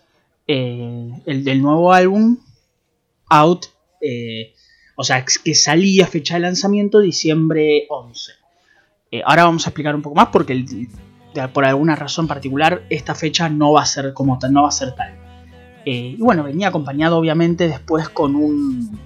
eh, 0.46 1.10
el 1.26 1.44
del 1.44 1.62
nuevo 1.62 1.92
álbum, 1.92 2.38
Out, 3.30 3.66
eh, 4.00 4.52
o 4.96 5.04
sea, 5.04 5.24
que 5.24 5.54
salía 5.54 6.06
fecha 6.06 6.34
de 6.34 6.40
lanzamiento 6.40 7.00
diciembre 7.00 7.86
11. 7.88 8.32
Eh, 9.12 9.22
ahora 9.24 9.44
vamos 9.44 9.66
a 9.66 9.70
explicar 9.70 9.94
un 9.94 10.02
poco 10.02 10.16
más 10.16 10.28
porque 10.28 10.88
por 11.54 11.64
alguna 11.64 11.96
razón 11.96 12.26
particular 12.26 12.82
esta 12.90 13.14
fecha 13.14 13.48
no 13.48 13.72
va 13.72 13.82
a 13.82 13.86
ser 13.86 14.12
como 14.12 14.38
tal, 14.38 14.52
no 14.52 14.62
va 14.62 14.68
a 14.68 14.72
ser 14.72 14.94
tal. 14.94 15.14
y 15.84 16.16
bueno, 16.16 16.44
venía 16.44 16.68
acompañado 16.68 17.16
obviamente 17.16 17.66
después 17.66 18.08
con 18.10 18.36
un 18.36 18.98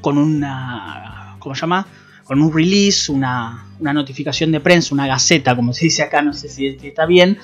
con 0.00 0.16
una 0.16 1.36
¿cómo 1.38 1.54
se 1.54 1.60
llama? 1.60 1.86
con 2.30 2.40
un 2.42 2.54
release, 2.54 3.10
una, 3.10 3.66
notificación 3.80 4.52
de 4.52 4.60
prensa, 4.60 4.94
una 4.94 5.04
gaceta, 5.08 5.56
como 5.56 5.72
se 5.72 5.86
dice 5.86 6.04
acá, 6.04 6.22
no 6.22 6.32
sé 6.32 6.48
si 6.48 6.78
está 6.80 7.04
bien, 7.04 7.38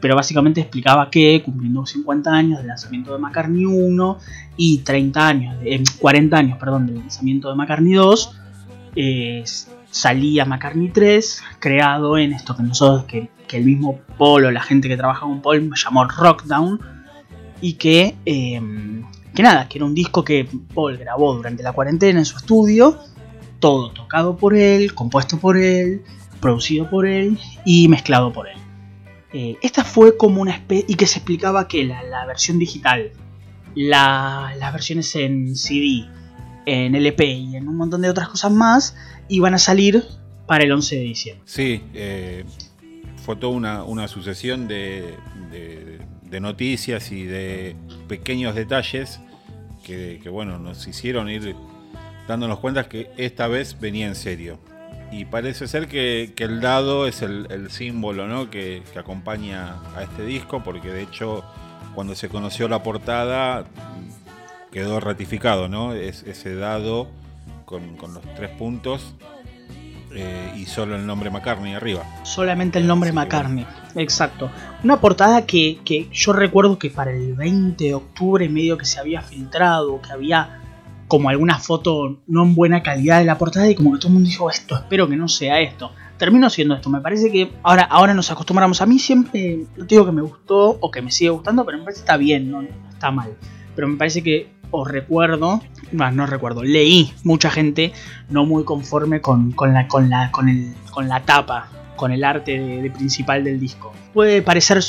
pero 0.00 0.16
básicamente 0.16 0.60
explicaba 0.60 1.10
que 1.10 1.42
cumpliendo 1.44 1.84
50 1.84 2.30
años 2.30 2.58
del 2.58 2.68
lanzamiento 2.68 3.12
de 3.12 3.18
McCartney 3.18 3.64
1 3.64 4.18
y 4.56 4.78
30 4.78 5.26
años, 5.26 5.56
40 5.98 6.36
eh, 6.36 6.38
años, 6.38 6.58
perdón, 6.58 6.86
del 6.86 6.98
lanzamiento 6.98 7.48
de 7.48 7.54
McCartney 7.56 7.94
2, 7.94 8.36
eh, 8.96 9.44
salía 9.90 10.44
McCartney 10.44 10.90
3, 10.90 11.42
creado 11.58 12.18
en 12.18 12.32
esto 12.32 12.56
que 12.56 12.62
nosotros, 12.62 13.04
que, 13.04 13.30
el 13.50 13.64
mismo 13.64 14.00
Paul 14.18 14.44
o 14.44 14.50
la 14.50 14.60
gente 14.60 14.88
que 14.88 14.96
trabaja 14.96 15.20
con 15.20 15.40
Paul 15.40 15.72
llamó 15.74 16.04
Rockdown, 16.04 16.80
y 17.60 17.72
que, 17.74 18.14
eh, 18.26 18.60
que 19.34 19.42
nada, 19.42 19.68
que 19.68 19.78
era 19.78 19.84
un 19.84 19.94
disco 19.94 20.22
que 20.22 20.48
Paul 20.74 20.96
grabó 20.98 21.34
durante 21.34 21.62
la 21.62 21.72
cuarentena 21.72 22.18
en 22.18 22.24
su 22.24 22.36
estudio, 22.36 22.98
todo 23.58 23.90
tocado 23.90 24.36
por 24.36 24.54
él, 24.54 24.94
compuesto 24.94 25.38
por 25.38 25.56
él, 25.56 26.02
producido 26.40 26.88
por 26.88 27.06
él 27.06 27.38
y 27.64 27.88
mezclado 27.88 28.32
por 28.32 28.48
él. 28.48 28.57
Eh, 29.32 29.56
esta 29.60 29.84
fue 29.84 30.16
como 30.16 30.40
una 30.40 30.52
especie... 30.52 30.84
y 30.88 30.94
que 30.94 31.06
se 31.06 31.18
explicaba 31.18 31.68
que 31.68 31.84
la, 31.84 32.26
versión 32.26 32.58
digital, 32.58 33.12
las 33.74 34.72
versiones 34.72 35.14
en 35.16 35.54
CD, 35.54 36.06
en 36.66 36.94
LP 36.94 37.24
y 37.24 37.56
en 37.56 37.68
un 37.68 37.76
montón 37.76 38.02
de 38.02 38.10
otras 38.10 38.28
cosas 38.28 38.52
más 38.52 38.96
iban 39.28 39.54
a 39.54 39.58
salir 39.58 40.04
para 40.46 40.64
el 40.64 40.72
11 40.72 40.96
de 40.96 41.02
diciembre. 41.02 41.42
Sí, 41.46 41.82
eh, 41.94 42.44
fue 43.24 43.36
toda 43.36 43.82
una, 43.84 44.08
sucesión 44.08 44.66
de, 44.68 45.14
de, 45.50 46.40
noticias 46.40 47.12
y 47.12 47.24
de 47.24 47.76
pequeños 48.06 48.54
detalles 48.54 49.20
que, 49.84 50.20
que, 50.22 50.28
bueno, 50.28 50.58
nos 50.58 50.86
hicieron 50.86 51.28
ir 51.28 51.54
dándonos 52.26 52.60
cuenta 52.60 52.88
que 52.88 53.10
esta 53.16 53.48
vez 53.48 53.78
venía 53.80 54.06
en 54.06 54.14
serio. 54.14 54.58
Y 55.10 55.24
parece 55.24 55.66
ser 55.68 55.88
que, 55.88 56.34
el 56.36 56.60
dado 56.60 57.06
es 57.06 57.22
el, 57.22 57.70
símbolo 57.70 58.26
¿no? 58.26 58.50
que, 58.50 58.82
acompaña 58.96 59.76
a 59.96 60.02
este 60.02 60.24
disco, 60.24 60.62
porque 60.62 60.90
de 60.90 61.02
hecho 61.02 61.44
cuando 61.94 62.14
se 62.14 62.28
conoció 62.28 62.68
la 62.68 62.82
portada 62.82 63.64
quedó 64.70 65.00
ratificado, 65.00 65.68
¿no? 65.68 65.94
Es, 65.94 66.22
ese 66.24 66.54
dado 66.54 67.08
con, 67.64 67.96
los 67.98 68.22
tres 68.36 68.50
puntos 68.50 69.14
eh, 70.14 70.52
y 70.56 70.66
solo 70.66 70.96
el 70.96 71.06
nombre 71.06 71.30
McCartney 71.30 71.74
arriba. 71.74 72.04
Solamente 72.24 72.78
el 72.78 72.86
nombre 72.86 73.12
McCartney, 73.12 73.66
exacto. 73.96 74.50
Una 74.84 75.00
portada 75.00 75.46
que, 75.46 75.80
que, 75.84 76.08
yo 76.12 76.32
recuerdo 76.32 76.78
que 76.78 76.90
para 76.90 77.10
el 77.10 77.34
20 77.34 77.82
de 77.82 77.94
octubre 77.94 78.48
medio 78.48 78.76
que 78.78 78.84
se 78.84 79.00
había 79.00 79.22
filtrado, 79.22 80.00
que 80.00 80.12
había 80.12 80.57
como 81.08 81.30
alguna 81.30 81.58
foto 81.58 82.20
no 82.26 82.44
en 82.44 82.54
buena 82.54 82.82
calidad 82.82 83.18
de 83.18 83.24
la 83.24 83.38
portada 83.38 83.68
y 83.68 83.74
como 83.74 83.92
que 83.92 83.98
todo 83.98 84.08
el 84.08 84.14
mundo 84.14 84.28
dijo 84.28 84.50
esto, 84.50 84.76
espero 84.76 85.08
que 85.08 85.16
no 85.16 85.26
sea 85.26 85.60
esto. 85.60 85.90
Termino 86.18 86.50
siendo 86.50 86.74
esto, 86.74 86.90
me 86.90 87.00
parece 87.00 87.30
que 87.30 87.52
ahora, 87.62 87.84
ahora 87.84 88.12
nos 88.12 88.30
acostumbramos. 88.30 88.82
A 88.82 88.86
mí 88.86 88.98
siempre, 88.98 89.64
no 89.76 89.84
digo 89.84 90.04
que 90.04 90.12
me 90.12 90.22
gustó 90.22 90.78
o 90.80 90.90
que 90.90 91.00
me 91.00 91.10
sigue 91.10 91.30
gustando, 91.30 91.64
pero 91.64 91.78
me 91.78 91.84
parece 91.84 92.00
que 92.00 92.04
está 92.04 92.16
bien, 92.16 92.50
no, 92.50 92.62
está 92.90 93.10
mal. 93.10 93.32
Pero 93.74 93.88
me 93.88 93.96
parece 93.96 94.22
que 94.22 94.50
os 94.70 94.86
recuerdo, 94.86 95.62
no, 95.92 96.10
no 96.10 96.26
recuerdo, 96.26 96.62
leí 96.62 97.12
mucha 97.22 97.50
gente 97.50 97.92
no 98.28 98.44
muy 98.44 98.64
conforme 98.64 99.20
con, 99.20 99.54
la, 99.72 99.88
con, 99.88 100.10
la, 100.10 100.30
con, 100.30 100.48
el, 100.48 100.74
con 100.90 101.08
la 101.08 101.24
tapa, 101.24 101.68
con 101.96 102.12
el 102.12 102.24
arte 102.24 102.58
de, 102.58 102.90
principal 102.90 103.44
del 103.44 103.58
disco. 103.60 103.92
Puede 104.12 104.42
parecer 104.42 104.82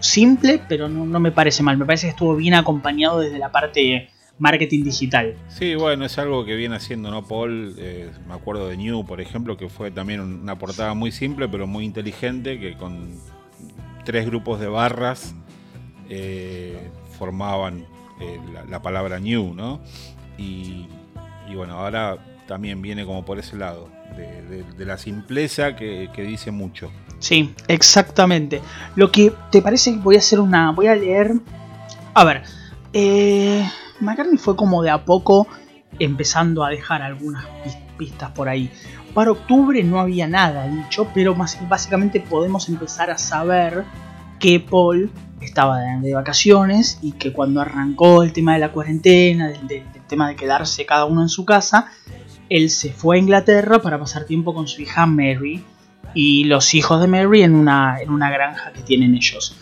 simple, 0.00 0.60
pero 0.68 0.88
no, 0.88 1.06
no 1.06 1.20
me 1.20 1.30
parece 1.30 1.62
mal. 1.62 1.78
Me 1.78 1.86
parece 1.86 2.08
que 2.08 2.10
estuvo 2.10 2.34
bien 2.34 2.54
acompañado 2.54 3.20
desde 3.20 3.38
la 3.38 3.52
parte 3.52 4.10
marketing 4.38 4.84
digital. 4.84 5.34
Sí, 5.48 5.74
bueno, 5.74 6.04
es 6.04 6.18
algo 6.18 6.44
que 6.44 6.56
viene 6.56 6.76
haciendo, 6.76 7.10
¿no? 7.10 7.26
Paul, 7.26 7.74
eh, 7.78 8.10
me 8.28 8.34
acuerdo 8.34 8.68
de 8.68 8.76
New, 8.76 9.04
por 9.06 9.20
ejemplo, 9.20 9.56
que 9.56 9.68
fue 9.68 9.90
también 9.90 10.20
una 10.20 10.58
portada 10.58 10.94
muy 10.94 11.10
simple, 11.10 11.48
pero 11.48 11.66
muy 11.66 11.84
inteligente, 11.84 12.58
que 12.58 12.76
con 12.76 13.18
tres 14.04 14.26
grupos 14.26 14.60
de 14.60 14.68
barras 14.68 15.34
eh, 16.10 16.90
formaban 17.18 17.86
eh, 18.20 18.38
la, 18.68 18.82
palabra 18.82 19.18
New, 19.18 19.54
¿no? 19.54 19.80
Y, 20.36 20.86
bueno, 21.54 21.78
ahora 21.78 22.18
también 22.46 22.82
viene 22.82 23.06
como 23.06 23.24
por 23.24 23.38
ese 23.38 23.56
lado, 23.56 23.88
de, 24.16 24.84
la 24.84 24.98
simpleza 24.98 25.76
que, 25.76 26.10
que, 26.14 26.22
dice 26.22 26.50
mucho. 26.50 26.90
Sí, 27.18 27.54
exactamente. 27.68 28.60
Lo 28.94 29.10
que 29.10 29.32
te 29.50 29.62
parece 29.62 29.92
que 29.92 29.98
voy 29.98 30.16
a 30.16 30.18
hacer 30.18 30.40
una. 30.40 30.70
Voy 30.72 30.86
a 30.86 30.94
leer. 30.94 31.32
A 32.12 32.24
ver. 32.24 32.42
Eh 32.92 33.66
McCartney 34.00 34.38
fue 34.38 34.56
como 34.56 34.82
de 34.82 34.90
a 34.90 35.04
poco 35.04 35.46
empezando 35.98 36.64
a 36.64 36.70
dejar 36.70 37.02
algunas 37.02 37.44
pistas 37.96 38.30
por 38.30 38.48
ahí. 38.48 38.70
Para 39.14 39.32
octubre 39.32 39.82
no 39.82 40.00
había 40.00 40.26
nada 40.26 40.68
dicho, 40.68 41.08
pero 41.14 41.34
básicamente 41.34 42.20
podemos 42.20 42.68
empezar 42.68 43.10
a 43.10 43.18
saber 43.18 43.84
que 44.38 44.60
Paul 44.60 45.10
estaba 45.40 45.80
de, 45.80 46.14
vacaciones 46.14 46.98
y 47.02 47.12
que 47.12 47.32
cuando 47.32 47.60
arrancó 47.60 48.22
el 48.22 48.32
tema 48.32 48.54
de 48.54 48.58
la 48.58 48.72
cuarentena, 48.72 49.48
del, 49.48 49.84
tema 50.06 50.28
de 50.28 50.36
quedarse 50.36 50.86
cada 50.86 51.06
uno 51.06 51.22
en 51.22 51.28
su 51.28 51.44
casa, 51.44 51.90
él 52.48 52.70
se 52.70 52.92
fue 52.92 53.16
a 53.16 53.18
Inglaterra 53.18 53.80
para 53.80 53.98
pasar 53.98 54.24
tiempo 54.24 54.54
con 54.54 54.68
su 54.68 54.82
hija 54.82 55.06
Mary 55.06 55.64
y 56.14 56.44
los 56.44 56.74
hijos 56.74 57.00
de 57.00 57.08
Mary 57.08 57.42
en 57.42 57.54
una, 57.54 58.00
en 58.00 58.10
una 58.10 58.30
granja 58.30 58.72
que 58.72 58.82
tienen 58.82 59.14
ellos. 59.14 59.56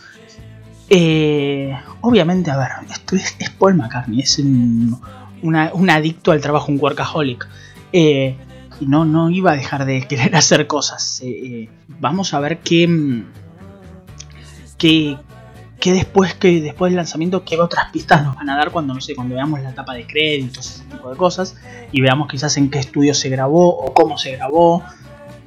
Eh, 0.96 1.76
obviamente, 2.02 2.52
a 2.52 2.56
ver, 2.56 2.68
esto 2.88 3.16
es, 3.16 3.34
Paul 3.58 3.74
McCartney, 3.74 4.20
es 4.20 4.38
un, 4.38 4.96
adicto 5.90 6.30
al 6.30 6.40
trabajo, 6.40 6.70
un 6.70 6.78
workaholic. 6.80 7.48
Eh, 7.92 8.36
y 8.78 8.86
no, 8.86 9.04
no 9.04 9.28
iba 9.28 9.50
a 9.50 9.56
dejar 9.56 9.86
de 9.86 10.06
querer 10.06 10.36
hacer 10.36 10.68
cosas. 10.68 11.20
Eh, 11.24 11.68
vamos 11.88 12.32
a 12.32 12.38
ver 12.38 12.58
qué, 12.58 13.24
qué, 14.78 15.18
qué, 15.80 15.92
después, 15.92 16.34
que 16.34 16.60
después 16.60 16.90
del 16.90 16.98
lanzamiento, 16.98 17.44
qué 17.44 17.58
otras 17.58 17.90
pistas 17.90 18.22
nos 18.22 18.36
van 18.36 18.50
a 18.50 18.56
dar 18.56 18.70
cuando, 18.70 18.94
no 18.94 19.00
sé, 19.00 19.16
cuando 19.16 19.34
veamos 19.34 19.60
la 19.62 19.70
etapa 19.70 19.94
de 19.94 20.06
créditos, 20.06 20.76
ese 20.76 20.84
tipo 20.84 21.10
de 21.10 21.16
cosas. 21.16 21.56
Y 21.90 22.02
veamos 22.02 22.28
quizás 22.28 22.56
en 22.56 22.70
qué 22.70 22.78
estudio 22.78 23.14
se 23.14 23.28
grabó 23.30 23.76
o 23.76 23.92
cómo 23.94 24.16
se 24.16 24.36
grabó 24.36 24.84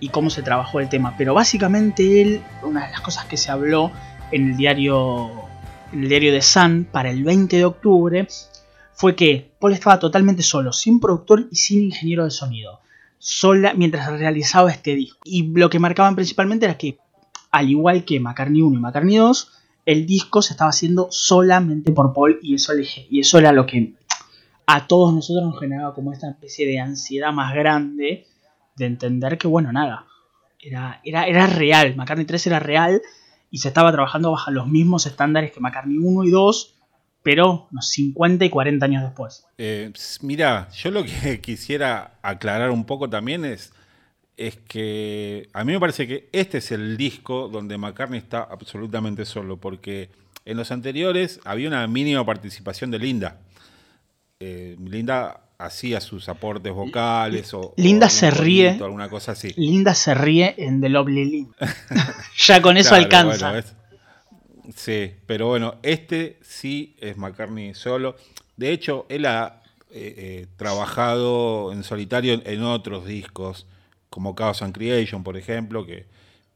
y 0.01 0.09
cómo 0.09 0.29
se 0.29 0.41
trabajó 0.41 0.81
el 0.81 0.89
tema. 0.89 1.15
Pero 1.17 1.33
básicamente 1.33 2.21
él, 2.21 2.43
una 2.63 2.85
de 2.87 2.91
las 2.91 2.99
cosas 2.99 3.23
que 3.23 3.37
se 3.37 3.49
habló 3.49 3.93
en 4.31 4.51
el 4.51 4.57
diario, 4.57 5.31
en 5.91 6.03
el 6.03 6.09
diario 6.09 6.33
de 6.33 6.41
Sun 6.41 6.87
para 6.91 7.09
el 7.09 7.23
20 7.23 7.57
de 7.57 7.65
octubre 7.65 8.27
fue 8.93 9.15
que 9.15 9.51
Paul 9.59 9.73
estaba 9.73 9.99
totalmente 9.99 10.41
solo, 10.41 10.73
sin 10.73 10.99
productor 10.99 11.47
y 11.51 11.55
sin 11.55 11.83
ingeniero 11.83 12.23
de 12.23 12.31
sonido, 12.31 12.79
sola 13.19 13.73
mientras 13.75 14.07
realizaba 14.11 14.71
este 14.71 14.95
disco. 14.95 15.19
Y 15.23 15.53
lo 15.53 15.69
que 15.69 15.79
marcaban 15.79 16.15
principalmente 16.15 16.65
era 16.65 16.77
que, 16.77 16.97
al 17.51 17.69
igual 17.69 18.05
que 18.05 18.19
McCartney 18.19 18.61
1 18.61 18.75
y 18.75 18.81
McCartney 18.81 19.17
2, 19.17 19.51
el 19.85 20.05
disco 20.05 20.41
se 20.41 20.53
estaba 20.53 20.71
haciendo 20.71 21.07
solamente 21.11 21.91
por 21.91 22.11
Paul 22.11 22.39
y 22.41 22.55
eso, 22.55 22.73
y 23.09 23.19
eso 23.19 23.37
era 23.37 23.51
lo 23.51 23.65
que 23.65 23.93
a 24.65 24.87
todos 24.87 25.13
nosotros 25.13 25.45
nos 25.45 25.59
generaba 25.59 25.93
como 25.93 26.11
esta 26.11 26.29
especie 26.29 26.65
de 26.65 26.79
ansiedad 26.79 27.31
más 27.31 27.53
grande 27.53 28.25
de 28.75 28.85
entender 28.85 29.37
que, 29.37 29.47
bueno, 29.47 29.71
nada, 29.71 30.07
era, 30.59 31.01
era, 31.03 31.27
era 31.27 31.47
real, 31.47 31.95
McCartney 31.95 32.25
3 32.25 32.47
era 32.47 32.59
real 32.59 33.01
y 33.49 33.59
se 33.59 33.69
estaba 33.69 33.91
trabajando 33.91 34.31
bajo 34.31 34.51
los 34.51 34.67
mismos 34.67 35.05
estándares 35.05 35.51
que 35.51 35.59
McCartney 35.59 35.97
1 35.97 36.23
y 36.25 36.31
2, 36.31 36.75
pero 37.23 37.67
unos 37.71 37.89
50 37.89 38.45
y 38.45 38.49
40 38.49 38.85
años 38.85 39.03
después. 39.03 39.45
Eh, 39.57 39.91
mira, 40.21 40.69
yo 40.71 40.91
lo 40.91 41.03
que 41.03 41.41
quisiera 41.41 42.19
aclarar 42.21 42.71
un 42.71 42.85
poco 42.85 43.09
también 43.09 43.45
es, 43.45 43.73
es 44.35 44.57
que 44.57 45.49
a 45.53 45.63
mí 45.63 45.73
me 45.73 45.79
parece 45.79 46.07
que 46.07 46.29
este 46.31 46.59
es 46.59 46.71
el 46.71 46.97
disco 46.97 47.47
donde 47.47 47.77
McCartney 47.77 48.19
está 48.19 48.41
absolutamente 48.43 49.25
solo, 49.25 49.57
porque 49.57 50.09
en 50.45 50.57
los 50.57 50.71
anteriores 50.71 51.39
había 51.43 51.67
una 51.67 51.85
mínima 51.87 52.25
participación 52.25 52.91
de 52.91 52.99
Linda. 52.99 53.39
Eh, 54.39 54.77
Linda 54.79 55.46
hacía 55.59 56.01
sus 56.01 56.29
aportes 56.29 56.71
vocales 56.71 57.53
o 57.53 57.73
Linda 57.77 58.09
se 58.09 58.29
ríe 58.31 58.77
alguna 58.81 59.09
cosa 59.09 59.31
así. 59.31 59.53
Linda 59.57 59.95
se 59.95 60.13
ríe 60.13 60.55
en 60.57 60.81
The 60.81 60.89
Lovely 60.89 61.25
Lynn. 61.25 61.55
ya 62.37 62.61
con 62.61 62.77
eso 62.77 62.95
alcanza. 62.95 63.63
sí, 64.75 65.11
pero 65.25 65.47
bueno, 65.47 65.75
este 65.83 66.39
sí 66.41 66.95
es 66.99 67.17
McCartney 67.17 67.73
solo. 67.73 68.15
De 68.55 68.71
hecho, 68.71 69.05
él 69.09 69.25
ha 69.25 69.61
eh, 69.89 70.13
eh, 70.17 70.47
trabajado 70.57 71.71
en 71.71 71.83
solitario 71.83 72.41
en 72.43 72.63
otros 72.63 73.05
discos, 73.05 73.67
como 74.09 74.35
Chaos 74.35 74.61
and 74.61 74.73
Creation, 74.73 75.23
por 75.23 75.37
ejemplo, 75.37 75.85
que 75.85 76.05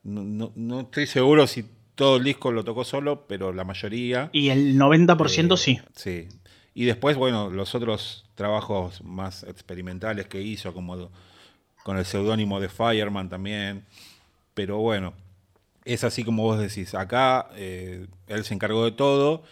no, 0.03 0.51
estoy 0.79 1.05
seguro 1.05 1.45
si 1.47 1.65
todo 1.95 2.17
el 2.17 2.23
disco 2.23 2.51
lo 2.51 2.63
tocó 2.63 2.83
solo, 2.83 3.27
pero 3.27 3.53
la 3.53 3.63
mayoría. 3.63 4.29
Y 4.33 4.49
el 4.49 4.77
90% 4.77 5.53
eh, 5.53 5.57
sí. 5.57 5.79
Sí. 5.95 6.27
Y 6.73 6.85
después, 6.85 7.17
bueno, 7.17 7.49
los 7.49 7.75
otros 7.75 8.25
trabajos 8.41 9.03
más 9.03 9.43
experimentales 9.43 10.27
que 10.27 10.41
hizo, 10.41 10.73
como 10.73 11.09
con 11.83 11.97
el 11.97 12.05
seudónimo 12.05 12.59
de 12.59 12.69
Fireman 12.69 13.29
también. 13.29 13.85
Pero 14.53 14.77
bueno, 14.79 15.13
es 15.85 16.03
así 16.03 16.23
como 16.23 16.43
vos 16.43 16.59
decís. 16.59 16.95
Acá 16.95 17.49
él 17.55 18.43
se 18.43 18.53
encargó 18.53 18.83
de 18.83 18.91
todo 18.91 19.43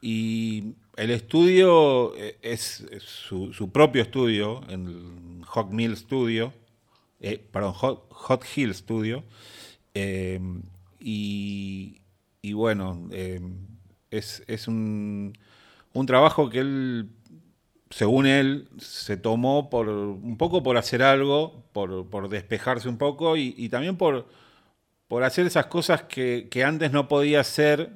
y 0.00 0.74
el 0.96 1.10
estudio 1.10 2.14
eh, 2.16 2.36
es, 2.42 2.84
su, 3.00 3.70
propio 3.72 4.02
estudio, 4.02 4.60
en 4.68 5.42
Hot 5.42 5.70
Mill 5.70 5.96
Studio, 5.96 6.52
eh, 7.20 7.42
perdón, 7.50 7.72
Hot, 7.72 8.44
Hill 8.54 8.74
Studio, 8.74 9.24
eh, 9.94 10.40
y, 11.00 12.00
bueno, 12.52 13.08
es, 14.10 14.68
un, 14.68 15.32
trabajo 16.06 16.48
que 16.48 16.58
él, 16.60 17.08
según 17.94 18.26
él, 18.26 18.66
se 18.78 19.16
tomó 19.16 19.70
por 19.70 19.88
un 19.88 20.36
poco 20.36 20.64
por 20.64 20.76
hacer 20.76 21.00
algo, 21.00 21.62
por, 21.72 22.28
despejarse 22.28 22.88
un 22.88 22.98
poco 22.98 23.36
y, 23.36 23.68
también 23.68 23.96
por, 23.96 24.26
por 25.06 25.22
hacer 25.22 25.46
esas 25.46 25.66
cosas 25.66 26.02
que, 26.02 26.64
antes 26.66 26.90
no 26.90 27.06
podía 27.06 27.38
hacer 27.38 27.90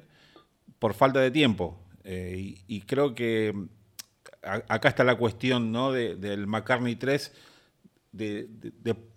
por 0.79 0.93
falta 0.93 1.19
de 1.19 1.31
tiempo. 1.31 1.77
Eh, 2.05 2.63
y, 2.65 2.79
creo 2.83 3.13
que 3.13 3.53
acá 4.41 4.87
está 4.87 5.03
la 5.03 5.15
cuestión 5.15 5.73
¿no? 5.73 5.91
del 5.91 6.47
McCartney 6.47 6.95
3, 6.95 7.33
de, 8.13 8.47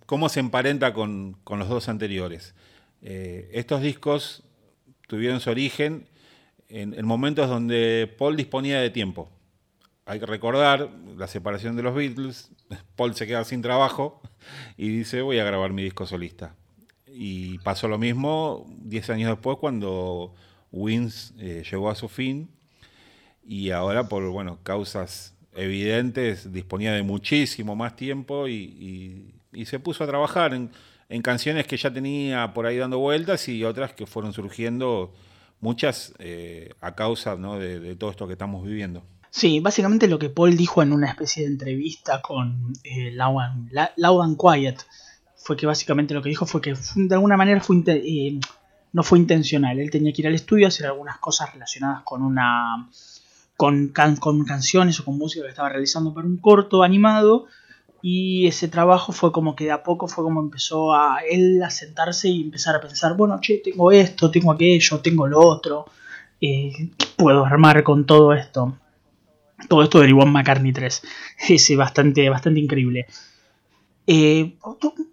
cómo 0.04 0.28
se 0.28 0.40
emparenta 0.40 0.92
con, 0.92 1.36
los 1.48 1.68
dos 1.68 1.88
anteriores. 1.88 2.56
Eh, 3.02 3.48
estos 3.52 3.82
discos 3.82 4.42
tuvieron 5.06 5.38
su 5.38 5.48
origen 5.48 6.08
en, 6.68 7.06
momentos 7.06 7.48
donde 7.48 8.12
Paul 8.18 8.36
disponía 8.36 8.80
de 8.80 8.90
tiempo. 8.90 9.30
Hay 10.04 10.18
que 10.18 10.26
recordar 10.26 10.90
la 11.16 11.28
separación 11.28 11.76
de 11.76 11.82
los 11.82 11.94
Beatles, 11.94 12.50
Paul 12.96 13.14
se 13.14 13.26
queda 13.26 13.44
sin 13.44 13.62
trabajo 13.62 14.20
y 14.76 14.88
dice 14.88 15.22
voy 15.22 15.38
a 15.38 15.44
grabar 15.44 15.72
mi 15.72 15.84
disco 15.84 16.06
solista. 16.06 16.54
Y 17.06 17.58
pasó 17.58 17.88
lo 17.88 17.98
mismo 17.98 18.66
10 18.82 19.10
años 19.10 19.30
después 19.30 19.58
cuando 19.58 20.34
Wins 20.72 21.34
eh, 21.38 21.62
llegó 21.70 21.90
a 21.90 21.94
su 21.94 22.08
fin 22.08 22.50
y 23.46 23.70
ahora 23.70 24.08
por 24.08 24.28
bueno, 24.30 24.58
causas 24.62 25.34
evidentes 25.54 26.52
disponía 26.52 26.92
de 26.92 27.02
muchísimo 27.02 27.76
más 27.76 27.96
tiempo 27.96 28.48
y, 28.48 29.34
se 29.66 29.78
puso 29.78 30.02
a 30.04 30.06
trabajar 30.06 30.54
en, 30.54 30.70
canciones 31.22 31.66
que 31.66 31.76
ya 31.76 31.92
tenía 31.92 32.54
por 32.54 32.64
ahí 32.64 32.78
dando 32.78 32.98
vueltas 32.98 33.46
y 33.48 33.64
otras 33.64 33.92
que 33.92 34.06
fueron 34.06 34.32
surgiendo, 34.32 35.12
muchas 35.60 36.14
eh, 36.18 36.72
a 36.80 36.94
causa 36.94 37.36
de, 37.36 37.94
todo 37.96 38.10
esto 38.10 38.26
que 38.26 38.32
estamos 38.32 38.64
viviendo. 38.64 39.04
Sí, 39.34 39.60
básicamente 39.60 40.08
lo 40.08 40.18
que 40.18 40.28
Paul 40.28 40.58
dijo 40.58 40.82
en 40.82 40.92
una 40.92 41.08
especie 41.08 41.44
de 41.44 41.52
entrevista 41.52 42.20
con 42.20 42.74
eh, 42.84 43.12
Loud, 43.12 43.40
and, 43.40 44.36
Quiet 44.36 44.76
fue 45.36 45.56
que 45.56 45.64
básicamente 45.64 46.12
lo 46.12 46.20
que 46.20 46.28
dijo 46.28 46.44
fue 46.44 46.60
que 46.60 46.74
de 46.94 47.14
alguna 47.14 47.38
manera 47.38 47.58
fue 47.62 47.82
eh, 47.86 48.38
no 48.92 49.02
fue 49.02 49.18
intencional. 49.18 49.80
Él 49.80 49.90
tenía 49.90 50.12
que 50.12 50.20
ir 50.20 50.28
al 50.28 50.34
estudio 50.34 50.66
a 50.66 50.68
hacer 50.68 50.84
algunas 50.84 51.16
cosas 51.16 51.50
relacionadas 51.50 52.02
con 52.02 52.22
una 52.22 52.90
con, 53.56 53.88
canciones 54.46 55.00
o 55.00 55.04
con 55.06 55.16
música 55.16 55.44
que 55.44 55.50
estaba 55.50 55.70
realizando 55.70 56.12
para 56.12 56.26
un 56.26 56.36
corto 56.36 56.82
animado 56.82 57.46
y 58.02 58.46
ese 58.46 58.68
trabajo 58.68 59.12
fue 59.12 59.32
como 59.32 59.56
que 59.56 59.64
de 59.64 59.70
a 59.72 59.82
poco 59.82 60.08
fue 60.08 60.24
como 60.24 60.42
empezó 60.42 60.92
a 60.92 61.20
él 61.26 61.62
a 61.62 61.70
sentarse 61.70 62.28
y 62.28 62.42
empezar 62.42 62.76
a 62.76 62.82
pensar, 62.82 63.16
bueno, 63.16 63.40
che, 63.40 63.62
tengo 63.64 63.92
esto, 63.92 64.30
tengo 64.30 64.52
aquello, 64.52 65.00
tengo 65.00 65.26
lo 65.26 65.40
otro, 65.40 65.86
eh, 66.38 66.90
puedo 67.16 67.46
armar 67.46 67.82
con 67.82 68.04
todo 68.04 68.34
esto? 68.34 68.76
Todo 69.68 69.82
esto 69.82 70.00
derivó 70.00 70.22
en 70.22 70.32
McCartney 70.32 70.72
3. 70.72 71.02
Es 71.48 71.76
bastante, 71.76 72.28
bastante 72.28 72.60
increíble. 72.60 73.06
Eh, 74.06 74.56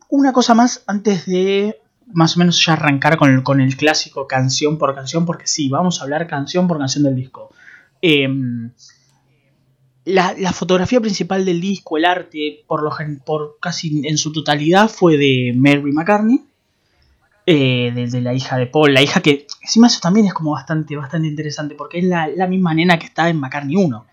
una 0.09 0.33
cosa 0.33 0.53
más 0.55 0.83
antes 0.87 1.25
de 1.25 1.79
más 2.11 2.35
o 2.35 2.39
menos 2.39 2.63
ya 2.65 2.73
arrancar 2.73 3.17
con 3.17 3.31
el, 3.31 3.43
con 3.43 3.61
el 3.61 3.77
clásico 3.77 4.27
canción 4.27 4.77
por 4.77 4.95
canción, 4.95 5.25
porque 5.25 5.47
sí, 5.47 5.69
vamos 5.69 5.99
a 5.99 6.03
hablar 6.03 6.27
canción 6.27 6.67
por 6.67 6.79
canción 6.79 7.03
del 7.03 7.15
disco. 7.15 7.51
Em, 8.01 8.71
la, 10.05 10.53
fotografía 10.53 10.99
principal 10.99 11.45
del 11.45 11.61
disco, 11.61 11.97
el 11.97 12.05
arte, 12.05 12.63
por, 12.67 12.81
lo, 12.81 12.91
por 13.25 13.57
casi 13.61 14.01
en 14.07 14.17
su 14.17 14.31
totalidad, 14.31 14.89
fue 14.89 15.17
de 15.17 15.53
Mary 15.55 15.91
McCartney, 15.91 16.45
eh, 17.45 17.91
de, 17.93 18.21
la 18.21 18.33
hija 18.33 18.57
de 18.57 18.67
Paul, 18.67 18.93
la 18.93 19.01
hija 19.01 19.21
que 19.21 19.47
encima 19.61 19.87
eso 19.87 19.99
también 20.01 20.25
es 20.25 20.33
como 20.33 20.51
bastante, 20.51 20.95
bastante 20.95 21.27
interesante, 21.27 21.75
porque 21.75 21.99
es 21.99 22.05
la, 22.05 22.47
misma 22.47 22.73
nena 22.73 22.97
que 22.97 23.05
está 23.05 23.29
en 23.29 23.39
McCartney 23.39 23.75
1. 23.75 24.05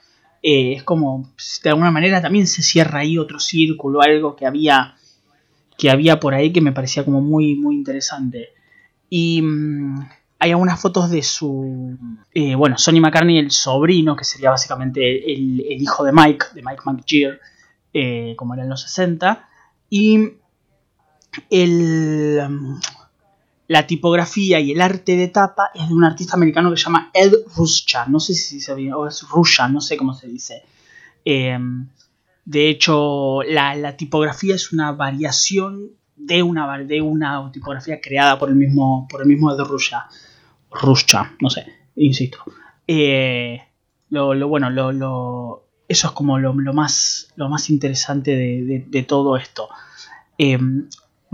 Eh, 0.43 0.75
es 0.75 0.83
como, 0.83 1.33
de 1.63 1.71
alguna 1.71 1.91
manera 1.91 2.23
también 2.23 2.47
se 2.47 2.63
cierra 2.63 3.01
ahí 3.01 3.19
otro 3.19 3.41
círculo, 3.41 4.03
algo 4.03 4.37
que 4.37 4.47
había, 4.47 4.97
que 5.77 5.91
había 5.91 6.21
por 6.21 6.35
ahí 6.35 6.53
que 6.53 6.61
me 6.61 6.73
parecía 6.73 7.05
como 7.05 7.21
muy, 7.21 7.55
muy 7.57 7.77
interesante. 7.77 8.51
Y... 9.11 9.43
Mm, 9.43 10.07
hay 10.39 10.51
algunas 10.51 10.81
fotos 10.81 11.11
de 11.11 11.23
su. 11.23 11.97
Eh, 12.35 12.55
bueno, 12.55 12.77
Sonny 12.79 13.01
McCartney, 13.01 13.39
el 13.39 13.51
sobrino, 13.51 14.17
que 14.17 14.25
sería 14.25 14.51
básicamente 14.51 15.33
el, 15.33 15.61
hijo 15.61 16.05
de 16.05 16.13
Mike, 16.13 16.47
de 16.55 16.63
Mike 16.63 16.83
McGear, 16.85 17.41
eh, 17.93 18.35
como 18.37 18.55
era 18.55 18.63
en 18.63 18.69
los 18.69 18.83
60. 18.83 19.49
Y 19.89 20.35
el, 21.51 22.39
la 23.69 23.87
tipografía 23.87 24.61
y 24.61 24.73
el 24.73 24.81
arte 24.81 25.17
de 25.17 25.29
tapa 25.29 25.71
es 25.75 25.89
de 25.89 25.95
un 25.95 26.05
artista 26.05 26.35
americano 26.35 26.71
que 26.71 26.77
se 26.77 26.85
llama 26.85 27.11
Ed 27.13 27.33
Ruscha. 27.57 28.07
No 28.07 28.21
sé 28.21 28.35
si 28.35 28.61
se 28.61 28.75
dice, 28.75 28.93
o 28.93 29.07
es 29.07 29.23
Ruscha, 29.29 29.69
no 29.69 29.81
sé 29.81 29.97
cómo 29.97 30.15
se 30.15 30.29
dice. 30.29 30.63
Em, 31.25 31.89
de 32.45 32.69
hecho, 32.69 33.43
la, 33.43 33.97
tipografía 33.97 34.55
es 34.55 34.73
una 34.73 34.93
variación 34.93 35.91
de 36.15 36.43
una, 36.43 36.79
de 36.79 37.03
una 37.03 37.51
tipografía 37.53 38.01
creada 38.01 38.39
por 38.39 38.49
el 38.49 38.55
mismo, 38.55 39.07
por 39.11 39.23
el 39.23 39.27
mismo 39.27 39.53
Ed 39.53 39.59
Ruscha. 39.59 40.07
Ruscha, 40.71 41.33
no 41.41 41.51
sé, 41.51 41.67
insisto. 41.97 42.39
Eh, 42.87 43.61
lo, 44.11 44.49
bueno, 44.49 44.71
lo, 44.71 45.65
eso 45.89 46.07
es 46.07 46.13
como 46.13 46.39
lo, 46.39 46.55
más, 46.55 47.33
lo 47.35 47.49
más 47.49 47.69
interesante 47.69 48.37
de, 48.37 49.03
todo 49.03 49.37
esto. 49.37 49.69
Eh, 50.39 50.59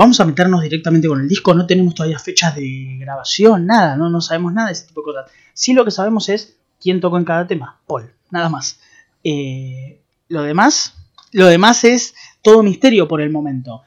vamos 0.02 0.18
a 0.18 0.24
meternos 0.24 0.62
directamente 0.62 1.06
con 1.06 1.20
el 1.20 1.28
disco, 1.28 1.54
no 1.54 1.64
tenemos 1.64 1.94
todavía 1.94 2.18
fechas 2.18 2.56
de 2.56 2.96
grabación, 2.98 3.66
nada, 3.66 3.96
no, 3.96 4.20
sabemos 4.20 4.52
nada 4.52 4.66
de 4.66 4.72
ese 4.72 4.88
tipo 4.88 5.00
de 5.00 5.04
cosas. 5.04 5.30
Sí 5.54 5.74
lo 5.74 5.84
que 5.84 5.92
sabemos 5.92 6.28
es 6.28 6.58
quién 6.80 7.00
tocó 7.00 7.18
en 7.18 7.24
cada 7.24 7.46
tema, 7.46 7.80
Paul, 7.86 8.10
nada 8.28 8.48
más. 8.48 8.80
Eh, 9.22 10.00
lo 10.26 10.42
demás, 10.42 10.96
lo 11.30 11.46
demás 11.46 11.84
es 11.84 12.16
todo 12.42 12.64
misterio 12.64 13.06
por 13.06 13.20
el 13.20 13.30
momento, 13.30 13.82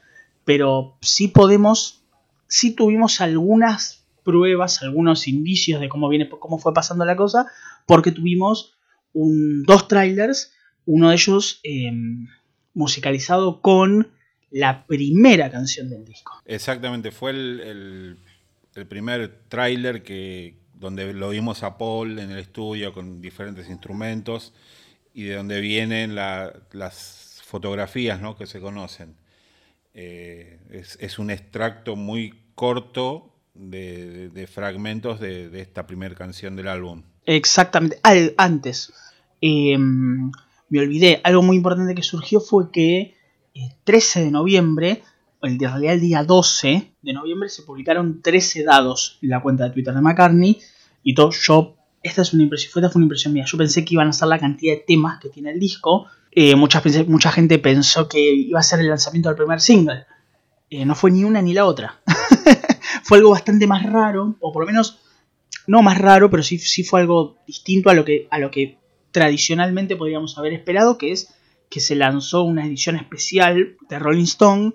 pero 0.45 0.95
sí 1.01 1.27
podemos, 1.27 2.01
sí 2.47 2.73
tuvimos 2.73 3.19
algunas 3.19 4.05
pruebas, 4.23 4.83
algunos 4.83 5.27
indicios 5.27 5.81
de 5.81 5.89
cómo, 5.89 6.07
viene, 6.07 6.29
cómo 6.29 6.59
fue 6.59 6.73
pasando 6.73 7.03
la 7.03 7.17
cosa, 7.17 7.47
porque 7.85 8.13
tuvimos 8.13 8.77
dos 9.11 9.89
trailers, 9.89 10.53
uno 10.85 11.09
de 11.09 11.15
ellos 11.15 11.59
em, 11.63 12.29
musicalizado 12.73 13.59
con 13.59 14.13
la 14.51 14.85
primera 14.85 15.49
canción 15.49 15.89
del 15.89 16.05
disco. 16.05 16.33
Exactamente, 16.45 17.11
fue 17.11 17.31
el, 17.31 18.17
primer 18.87 19.43
tráiler 19.47 20.03
que 20.03 20.57
donde 20.73 21.13
lo 21.13 21.29
vimos 21.29 21.63
a 21.63 21.77
Paul 21.77 22.19
en 22.19 22.31
el 22.31 22.39
estudio 22.39 22.93
con 22.93 23.21
diferentes 23.21 23.69
instrumentos 23.69 24.53
y 25.13 25.23
de 25.23 25.35
donde 25.35 25.61
vienen 25.61 26.15
las 26.15 27.41
fotografías 27.45 28.19
¿no? 28.19 28.35
que 28.35 28.47
se 28.47 28.59
conocen. 28.59 29.15
Eh, 29.93 30.59
es, 30.71 30.97
es, 30.99 31.19
un 31.19 31.31
extracto 31.31 31.95
muy 31.95 32.33
corto 32.53 33.35
de, 33.55 34.49
fragmentos 34.51 35.19
de, 35.19 35.61
esta 35.61 35.87
primera 35.87 36.15
canción 36.15 36.55
del 36.55 36.67
álbum. 36.67 37.03
Exactamente. 37.25 37.99
antes, 38.37 38.93
em, 39.41 40.31
me 40.69 40.79
olvidé, 40.79 41.21
algo 41.23 41.41
muy 41.41 41.57
importante 41.57 41.95
que 41.95 42.03
surgió 42.03 42.39
fue 42.39 42.71
que 42.71 43.01
el 43.01 43.14
13 43.83 44.25
de 44.25 44.31
noviembre, 44.31 45.03
el 45.41 45.59
realidad 45.59 45.93
el 45.93 46.01
día 46.01 46.23
12 46.23 46.91
de 47.01 47.13
noviembre, 47.13 47.49
se 47.49 47.63
publicaron 47.63 48.21
13 48.21 48.63
dados 48.63 49.19
en 49.21 49.29
la 49.29 49.41
cuenta 49.41 49.65
de 49.65 49.71
Twitter 49.71 49.93
de 49.93 50.01
McCartney. 50.01 50.59
Y 51.03 51.13
todo, 51.13 51.29
yo, 51.31 51.75
esta 52.01 52.23
es 52.23 52.33
una 52.33 52.43
impresión, 52.43 52.71
fue 52.71 52.81
una 52.95 53.05
impresión 53.05 53.33
mía. 53.33 53.45
Yo 53.45 53.57
pensé 53.57 53.85
que 53.85 53.93
iban 53.93 54.07
a 54.07 54.13
ser 54.13 54.27
la 54.27 54.39
cantidad 54.39 54.73
de 54.73 54.83
temas 54.85 55.19
que 55.19 55.29
tiene 55.29 55.51
el 55.51 55.59
disco. 55.59 56.07
eh, 56.31 56.55
mucha, 56.55 56.81
mucha 57.07 57.31
gente 57.31 57.59
pensó 57.59 58.09
que 58.09 58.19
iba 58.19 58.59
a 58.59 58.63
ser 58.63 58.79
el 58.79 58.89
lanzamiento 58.89 59.29
del 59.29 59.37
primer 59.37 59.61
single. 59.61 60.05
Eh, 60.69 60.85
no 60.85 60.95
fue 60.95 61.11
ni 61.11 61.23
una 61.23 61.41
ni 61.41 61.53
la 61.53 61.65
otra. 61.65 62.01
fue 63.03 63.19
algo 63.19 63.31
bastante 63.31 63.67
más 63.67 63.83
raro, 63.83 64.35
o 64.39 64.51
por 64.51 64.63
lo 64.63 64.67
menos, 64.67 64.99
no 65.67 65.81
más 65.81 65.99
raro, 65.99 66.29
pero 66.29 66.43
sí, 66.43 66.57
sí 66.57 66.83
fue 66.83 67.01
algo 67.01 67.37
distinto 67.45 67.89
a 67.89 67.93
lo, 67.93 68.03
que, 68.03 68.27
a 68.31 68.39
lo 68.39 68.49
que 68.49 68.79
tradicionalmente 69.11 69.95
podríamos 69.95 70.37
haber 70.37 70.53
esperado, 70.53 70.97
que 70.97 71.11
es 71.11 71.34
que 71.75 71.81
se 71.81 71.97
lanzó 71.97 72.43
una 72.43 72.65
edición 72.65 72.95
especial 72.95 73.75
de 73.89 73.99
Rolling 73.99 74.23
Stone, 74.23 74.71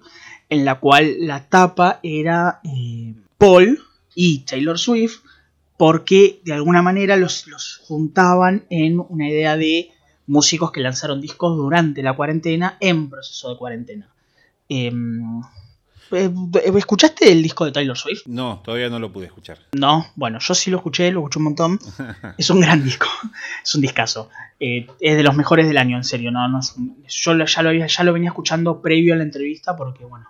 en 0.50 0.66
la 0.66 0.80
cual 0.80 1.26
la 1.26 1.48
tapa 1.48 1.98
era 2.02 2.60
eh, 2.62 3.14
Paul 3.38 3.82
y 4.14 4.40
Taylor 4.40 4.78
Swift, 4.78 5.20
porque 5.78 6.42
de 6.44 6.52
alguna 6.52 6.82
manera 6.82 7.16
los, 7.16 7.46
los 7.46 7.80
juntaban 7.86 8.66
en 8.68 9.00
una 9.00 9.30
idea 9.30 9.56
de 9.56 9.92
músicos 10.26 10.72
que 10.72 10.82
lanzaron 10.82 11.22
discos 11.22 11.56
durante 11.56 12.02
la 12.02 12.14
cuarentena 12.14 12.76
en 12.80 13.08
proceso 13.08 13.48
de 13.48 13.56
cuarentena. 13.56 14.10
Em, 14.68 15.40
¿Escuchaste 16.10 17.30
el 17.30 17.42
disco 17.42 17.64
de 17.64 17.72
Taylor 17.72 17.96
Swift? 17.96 18.22
No, 18.26 18.60
todavía 18.64 18.88
no 18.88 18.98
lo 18.98 19.12
pude 19.12 19.26
escuchar. 19.26 19.58
No, 19.72 20.06
bueno, 20.16 20.38
yo 20.40 20.54
sí 20.54 20.70
lo 20.70 20.78
escuché, 20.78 21.10
lo 21.10 21.20
escuché 21.20 21.38
un 21.38 21.44
montón. 21.44 21.78
es 22.38 22.50
un 22.50 22.60
gran 22.60 22.82
disco, 22.82 23.06
es 23.64 23.74
un 23.74 23.80
discazo. 23.80 24.28
Eh, 24.58 24.86
es 25.00 25.16
de 25.16 25.22
los 25.22 25.36
mejores 25.36 25.66
del 25.68 25.78
año, 25.78 25.96
en 25.96 26.04
serio. 26.04 26.30
No, 26.30 26.48
no 26.48 26.60
yo 27.06 27.44
ya 27.44 27.62
lo, 27.62 27.72
ya 27.72 28.04
lo 28.04 28.12
venía 28.12 28.30
escuchando 28.30 28.82
previo 28.82 29.14
a 29.14 29.16
la 29.16 29.22
entrevista 29.22 29.76
porque, 29.76 30.04
bueno, 30.04 30.26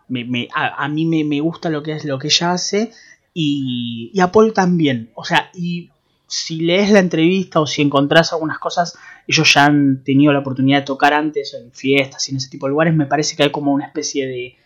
a, 0.55 0.89
mí 0.89 1.25
me, 1.25 1.41
gusta 1.41 1.71
lo 1.71 1.83
que 1.83 1.93
es 1.93 2.05
lo 2.05 2.19
que 2.19 2.29
ella 2.29 2.53
hace 2.53 2.93
y, 3.33 4.11
y 4.13 4.21
a 4.21 4.31
Paul 4.31 4.53
también. 4.53 5.11
O 5.15 5.25
sea, 5.25 5.51
y 5.55 5.91
si 6.27 6.61
lees 6.61 6.91
la 6.91 7.01
entrevista 7.01 7.61
o 7.61 7.67
si 7.67 7.83
encontrás 7.83 8.33
algunas 8.33 8.59
cosas, 8.59 8.97
ellos 9.27 9.53
ya 9.53 9.65
han 9.65 10.05
tenido 10.05 10.33
la 10.33 10.39
oportunidad 10.39 10.81
de 10.81 10.87
tocar 10.87 11.13
antes 11.13 11.55
en 11.55 11.73
fiestas 11.73 12.29
y 12.29 12.31
en 12.31 12.37
ese 12.37 12.49
tipo 12.49 12.67
de 12.67 12.71
lugares, 12.71 12.95
me 12.95 13.07
parece 13.07 13.37
que 13.37 13.43
hay 13.43 13.51
como 13.51 13.73
una 13.73 13.87
especie 13.87 14.29
de, 14.29 14.57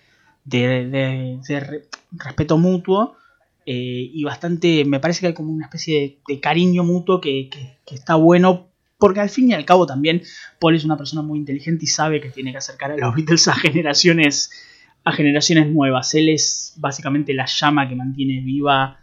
de, 0.45 1.41
respeto 2.13 2.59
mutuo 2.59 3.17
eh, 3.67 4.11
y 4.13 4.25
bastante, 4.25 4.85
me 4.85 5.01
parece 5.01 5.21
que 5.21 5.27
hay 5.29 5.35
como 5.35 5.53
una 5.53 5.67
especie 5.67 6.19
de, 6.29 6.41
cariño 6.41 6.85
mutuo 6.85 7.21
que, 7.21 7.51
está 7.87 8.17
bueno. 8.17 8.69
Porque 8.97 9.21
al 9.21 9.29
fin 9.29 9.51
y 9.51 9.55
al 9.55 9.65
cabo 9.65 9.87
también 9.87 10.23
Paul 10.61 10.77
es 10.77 10.85
una 10.85 10.97
persona 10.97 11.21
muy 11.21 11.39
inteligente 11.39 11.85
y 11.85 11.89
sabe 11.89 12.21
que 12.21 12.31
tiene 12.31 12.53
que 12.53 12.59
acercar 12.59 12.93
a 12.93 12.97
los 12.97 13.15
Beatles 13.15 13.49
a 13.49 13.55
generaciones, 13.55 14.51
a 15.03 15.13
generaciones 15.13 15.69
nuevas. 15.69 16.15
Él 16.15 16.29
es 16.29 16.75
básicamente 16.77 17.35
la 17.35 17.47
llama 17.47 17.89
que 17.89 17.97
mantiene 17.97 18.41
viva. 18.41 19.01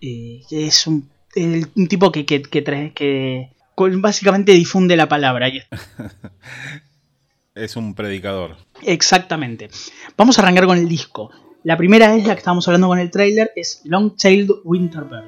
Eh, 0.00 0.40
es 0.50 0.86
un 0.86 1.08
un 1.36 1.86
tipo 1.88 2.10
que, 2.10 2.24
que, 2.24 2.42
que, 2.42 3.50
básicamente 3.98 4.52
difunde 4.52 4.96
la 4.96 5.08
palabra. 5.08 5.48
es 7.54 7.76
un 7.76 7.94
predicador. 7.94 8.56
Exactamente. 8.82 9.70
Vamos 10.16 10.38
a 10.38 10.42
arrancar 10.42 10.66
con 10.66 10.78
el 10.78 10.88
disco. 10.88 11.30
La 11.64 11.76
primera 11.76 12.14
es 12.14 12.26
la 12.26 12.34
que 12.34 12.38
estábamos 12.38 12.66
hablando 12.68 12.88
con 12.88 12.98
el 12.98 13.10
trailer, 13.10 13.50
es 13.56 13.80
Long 13.84 14.16
Tailed 14.16 14.50
Winterbird. 14.64 15.24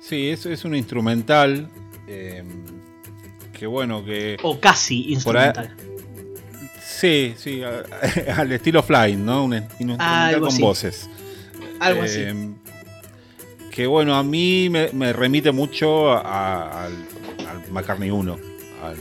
Sí, 0.00 0.28
es, 0.28 0.46
es 0.46 0.64
un 0.64 0.74
instrumental. 0.74 1.68
Eh, 2.06 2.42
que 3.52 3.66
bueno, 3.66 4.04
que. 4.04 4.36
O 4.42 4.58
casi 4.58 5.12
instrumental. 5.12 5.76
Sí, 6.82 7.34
sí, 7.36 7.62
al 8.36 8.52
estilo 8.52 8.82
Flying, 8.82 9.24
¿no? 9.24 9.44
Un, 9.44 9.54
instrumental 9.54 10.40
con 10.40 10.58
voces. 10.58 11.08
Algo 11.78 12.02
así. 12.02 12.20
Eh, 12.20 12.50
que 13.70 13.86
bueno, 13.86 14.16
a 14.16 14.22
mí 14.22 14.68
me, 14.68 15.12
remite 15.12 15.52
mucho 15.52 16.12
al, 16.12 16.92
McCartney 17.70 18.10
1. 18.10 18.49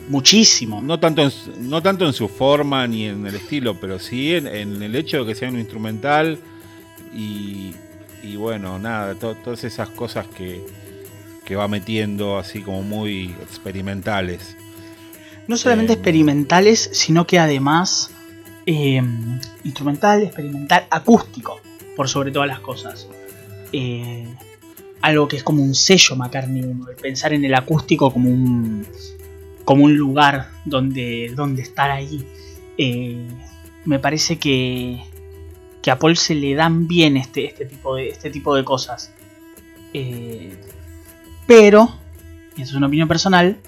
Muchísimo. 0.09 0.81
No 0.81 0.99
tanto, 0.99 1.21
en, 1.21 1.31
no 1.69 1.81
tanto 1.81 2.05
en 2.05 2.13
su 2.13 2.27
forma 2.27 2.85
ni 2.87 3.05
en 3.05 3.25
el 3.25 3.35
estilo, 3.35 3.79
pero 3.79 3.99
sí 3.99 4.35
en, 4.35 4.47
el 4.47 4.95
hecho 4.95 5.19
de 5.19 5.25
que 5.25 5.35
sea 5.35 5.49
un 5.49 5.59
instrumental 5.59 6.37
y, 7.13 7.73
bueno, 8.35 8.79
nada, 8.79 9.15
todas 9.15 9.63
esas 9.63 9.89
cosas 9.89 10.27
que, 10.27 10.61
va 11.55 11.67
metiendo 11.67 12.37
así 12.37 12.61
como 12.61 12.83
muy 12.83 13.35
experimentales. 13.41 14.55
No 15.47 15.57
solamente 15.57 15.93
eh, 15.93 15.95
experimentales, 15.95 16.91
sino 16.93 17.25
que 17.25 17.39
además 17.39 18.11
eh, 18.67 19.01
instrumental, 19.63 20.21
experimental, 20.21 20.85
acústico, 20.91 21.59
por 21.95 22.07
sobre 22.07 22.29
todas 22.29 22.47
las 22.47 22.59
cosas. 22.59 23.07
Eh, 23.73 24.27
algo 25.01 25.27
que 25.27 25.37
es 25.37 25.43
como 25.43 25.63
un 25.63 25.73
sello 25.73 26.15
McCartney 26.15 26.61
1, 26.61 26.89
el 26.89 26.95
pensar 26.97 27.33
en 27.33 27.43
el 27.43 27.55
acústico 27.55 28.13
como 28.13 28.29
un, 28.29 28.85
como 29.69 29.83
un 29.83 29.95
lugar 29.95 30.49
donde, 30.65 31.31
donde 31.35 31.61
estar 31.61 31.91
ahí. 31.91 32.25
Eh, 32.79 33.27
me 33.85 33.99
parece 33.99 34.39
que, 34.39 34.99
que 35.83 35.91
a 35.91 35.99
Paul 35.99 36.17
se 36.17 36.33
le 36.33 36.55
dan 36.55 36.87
bien 36.87 37.17
este, 37.17 37.45
este, 37.45 37.65
tipo, 37.65 37.95
de, 37.95 38.09
este 38.09 38.31
tipo 38.31 38.55
de 38.55 38.63
cosas. 38.63 39.13
Eh, 39.93 40.59
pero, 41.45 41.95
y 42.57 42.63
eso 42.63 42.71
es 42.71 42.77
una 42.77 42.87
opinión 42.87 43.07
personal, 43.07 43.59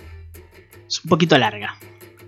es 0.87 1.05
un 1.05 1.09
poquito 1.09 1.37
larga. 1.37 1.77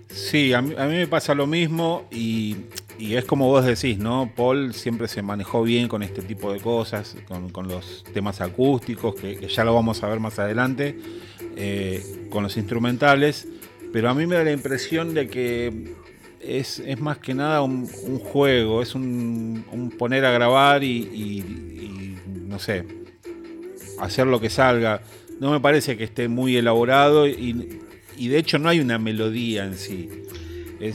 Sí, 0.08 0.52
a 0.52 0.62
mí, 0.62 0.76
a 0.78 0.86
mí 0.86 0.94
me 0.94 1.08
pasa 1.08 1.34
lo 1.34 1.48
mismo 1.48 2.04
y 2.12 2.54
y 2.98 3.16
es 3.16 3.24
como 3.24 3.48
vos 3.48 3.64
decís, 3.64 3.98
¿no? 3.98 4.30
Paul 4.34 4.72
siempre 4.72 5.08
se 5.08 5.22
manejó 5.22 5.62
bien 5.62 5.88
con 5.88 6.02
este 6.02 6.22
tipo 6.22 6.52
de 6.52 6.60
cosas, 6.60 7.16
con, 7.52 7.68
los 7.68 8.04
temas 8.12 8.40
acústicos, 8.40 9.14
que, 9.14 9.48
ya 9.48 9.64
lo 9.64 9.74
vamos 9.74 10.02
a 10.02 10.08
ver 10.08 10.20
más 10.20 10.38
adelante, 10.38 10.98
eh, 11.56 12.26
con 12.30 12.44
los 12.44 12.56
instrumentales, 12.56 13.48
pero 13.94 14.10
a 14.10 14.14
mí 14.14 14.26
me 14.26 14.34
da 14.34 14.42
la 14.42 14.50
impresión 14.50 15.14
de 15.14 15.28
que 15.28 15.94
es, 16.40 16.82
más 16.98 17.18
que 17.18 17.32
nada 17.32 17.62
un, 17.62 17.86
juego, 17.86 18.82
es 18.82 18.96
un, 18.96 19.94
poner 19.96 20.24
a 20.24 20.32
grabar 20.32 20.82
y, 20.82 22.16
no 22.48 22.58
sé, 22.58 22.84
hacer 24.00 24.26
lo 24.26 24.40
que 24.40 24.50
salga. 24.50 25.00
No 25.38 25.52
me 25.52 25.60
parece 25.60 25.96
que 25.96 26.02
esté 26.02 26.26
muy 26.26 26.56
elaborado 26.56 27.28
y, 27.28 27.78
de 28.18 28.36
hecho 28.36 28.58
no 28.58 28.68
hay 28.68 28.80
una 28.80 28.98
melodía 28.98 29.64
en 29.64 29.76
sí. 29.76 30.10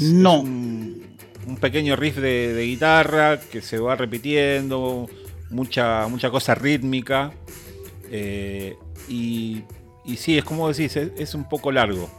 no 0.01 0.41
un 0.41 1.57
pequeño 1.61 1.95
riff 1.95 2.17
de, 2.17 2.65
guitarra 2.65 3.39
que 3.39 3.61
se 3.61 3.79
va 3.79 3.95
repitiendo, 3.95 5.09
mucha, 5.49 6.05
mucha 6.09 6.29
cosa 6.29 6.53
rítmica. 6.53 7.31
Eh, 8.11 8.75
y, 9.07 9.63
y, 10.03 10.17
sí, 10.17 10.37
es 10.37 10.43
como 10.43 10.67
decís, 10.67 10.97
es, 10.97 11.33
un 11.33 11.47
poco 11.47 11.71
largo. 11.71 12.09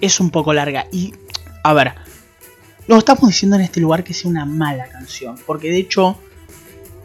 Es 0.00 0.20
un 0.20 0.30
poco 0.30 0.52
larga. 0.52 0.86
Y, 0.92 1.14
a 1.62 1.72
ver, 1.72 1.94
no 2.88 2.98
estamos 2.98 3.28
diciendo 3.28 3.56
en 3.56 3.62
este 3.62 3.80
lugar 3.80 4.04
que 4.04 4.14
sea 4.14 4.30
una 4.30 4.44
mala 4.44 4.86
canción, 4.88 5.36
porque 5.46 5.70
de 5.70 5.78
hecho 5.78 6.18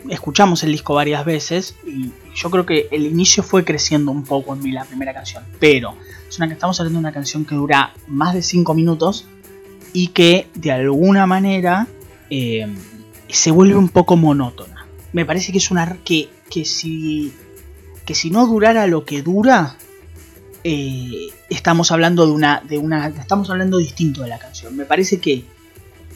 escuchamos 0.10 0.64
el 0.64 0.72
disco 0.72 0.94
varias 0.94 1.26
veces 1.26 1.76
y 1.86 2.12
yo 2.34 2.50
creo 2.50 2.66
que 2.66 2.88
el 2.92 3.06
inicio 3.06 3.44
fue 3.44 3.66
creciendo 3.66 4.12
un 4.12 4.24
poco 4.24 4.54
en 4.54 4.62
mí 4.62 4.72
la 4.72 4.86
primera 4.86 5.14
canción, 5.14 5.44
pero 5.60 5.96
es 6.28 6.38
una 6.38 6.52
estamos 6.52 6.80
hablando 6.80 7.00
de 7.00 7.06
una 7.06 7.14
canción 7.14 7.46
que 7.46 7.56
dura 7.56 7.94
más 8.08 8.34
de 8.34 8.42
5 8.42 8.74
minutos 8.74 9.26
y 9.94 10.08
que 10.08 10.48
de 10.54 10.72
alguna 10.72 11.26
manera 11.26 11.88
eh, 12.30 12.68
se 13.28 13.52
vuelve 13.52 13.76
un 13.76 13.90
poco 13.90 14.16
monótona. 14.16 14.86
Me 15.14 15.26
parece 15.26 15.52
que 15.52 15.58
es 15.58 15.72
una 15.72 15.98
que, 16.04 16.30
que 16.50 16.66
si 16.66 17.34
que 18.06 18.16
si 18.16 18.32
no 18.32 18.48
durara 18.48 18.88
lo 18.88 19.06
que 19.06 19.22
dura 19.22 19.76
eh, 20.64 21.28
estamos 21.50 21.92
hablando 21.92 22.26
de 22.26 22.32
una 22.34 22.62
de 22.68 22.78
una 22.78 23.08
estamos 23.08 23.50
hablando 23.50 23.78
distinto 23.78 24.24
de 24.24 24.30
la 24.30 24.40
canción. 24.40 24.76
Me 24.76 24.86
parece 24.86 25.20
que 25.20 25.46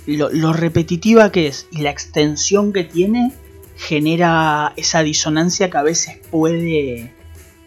lo, 0.05 0.53
repetitiva 0.53 1.31
que 1.31 1.47
es 1.47 1.67
y 1.71 1.81
la 1.81 1.89
extensión 1.89 2.73
que 2.73 2.83
tiene 2.83 3.31
genera 3.77 4.73
esa 4.75 5.01
disonancia 5.01 5.69
que 5.69 5.77
a 5.77 5.83
veces 5.83 6.17
puede 6.29 7.13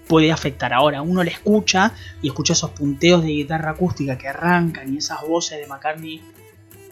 puede 0.07 0.33
afectar. 0.33 0.73
Ahora 0.73 1.03
uno 1.03 1.25
le 1.25 1.31
escucha 1.31 1.93
y 2.23 2.29
escucha 2.29 2.53
esos 2.53 2.71
punteos 2.71 3.23
de 3.23 3.29
guitarra 3.29 3.71
acústica 3.73 4.19
que 4.19 4.29
arrancan 4.29 4.93
y 4.93 4.99
esas 4.99 5.23
voces 5.27 5.59
de 5.59 5.67
McCartney 5.67 6.23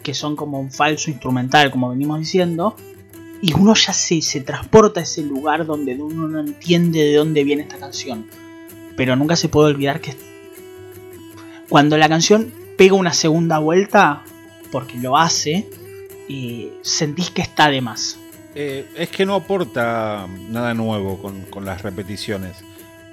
que 0.03 0.13
son 0.13 0.35
como 0.35 0.59
un 0.59 0.71
falso 0.71 1.09
instrumental, 1.09 1.71
como 1.71 1.89
venimos 1.89 2.19
diciendo, 2.19 2.75
y 3.41 3.53
uno 3.53 3.73
ya 3.73 3.91
se, 3.91 4.21
se 4.21 4.41
transporta 4.41 4.99
a 4.99 5.03
ese 5.03 5.23
lugar 5.23 5.65
donde 5.65 5.95
uno 5.95 6.27
no 6.27 6.39
entiende 6.39 6.99
de 6.99 7.15
dónde 7.15 7.43
viene 7.43 7.63
esta 7.63 7.77
canción. 7.77 8.27
Pero 8.95 9.15
nunca 9.15 9.35
se 9.35 9.49
puede 9.49 9.69
olvidar 9.69 10.01
que 10.01 10.15
cuando 11.69 11.97
la 11.97 12.07
canción 12.07 12.51
pega 12.77 12.93
una 12.93 13.13
segunda 13.13 13.59
vuelta, 13.59 14.23
porque 14.71 14.97
lo 14.97 15.17
hace, 15.17 15.67
y 16.27 16.69
sentís 16.81 17.29
que 17.29 17.41
está 17.41 17.69
de 17.69 17.81
más. 17.81 18.19
Eh, 18.55 18.85
es 18.95 19.09
que 19.09 19.25
no 19.25 19.35
aporta 19.35 20.27
nada 20.49 20.73
nuevo 20.73 21.21
con, 21.21 21.41
con 21.41 21.65
las 21.65 21.81
repeticiones 21.81 22.63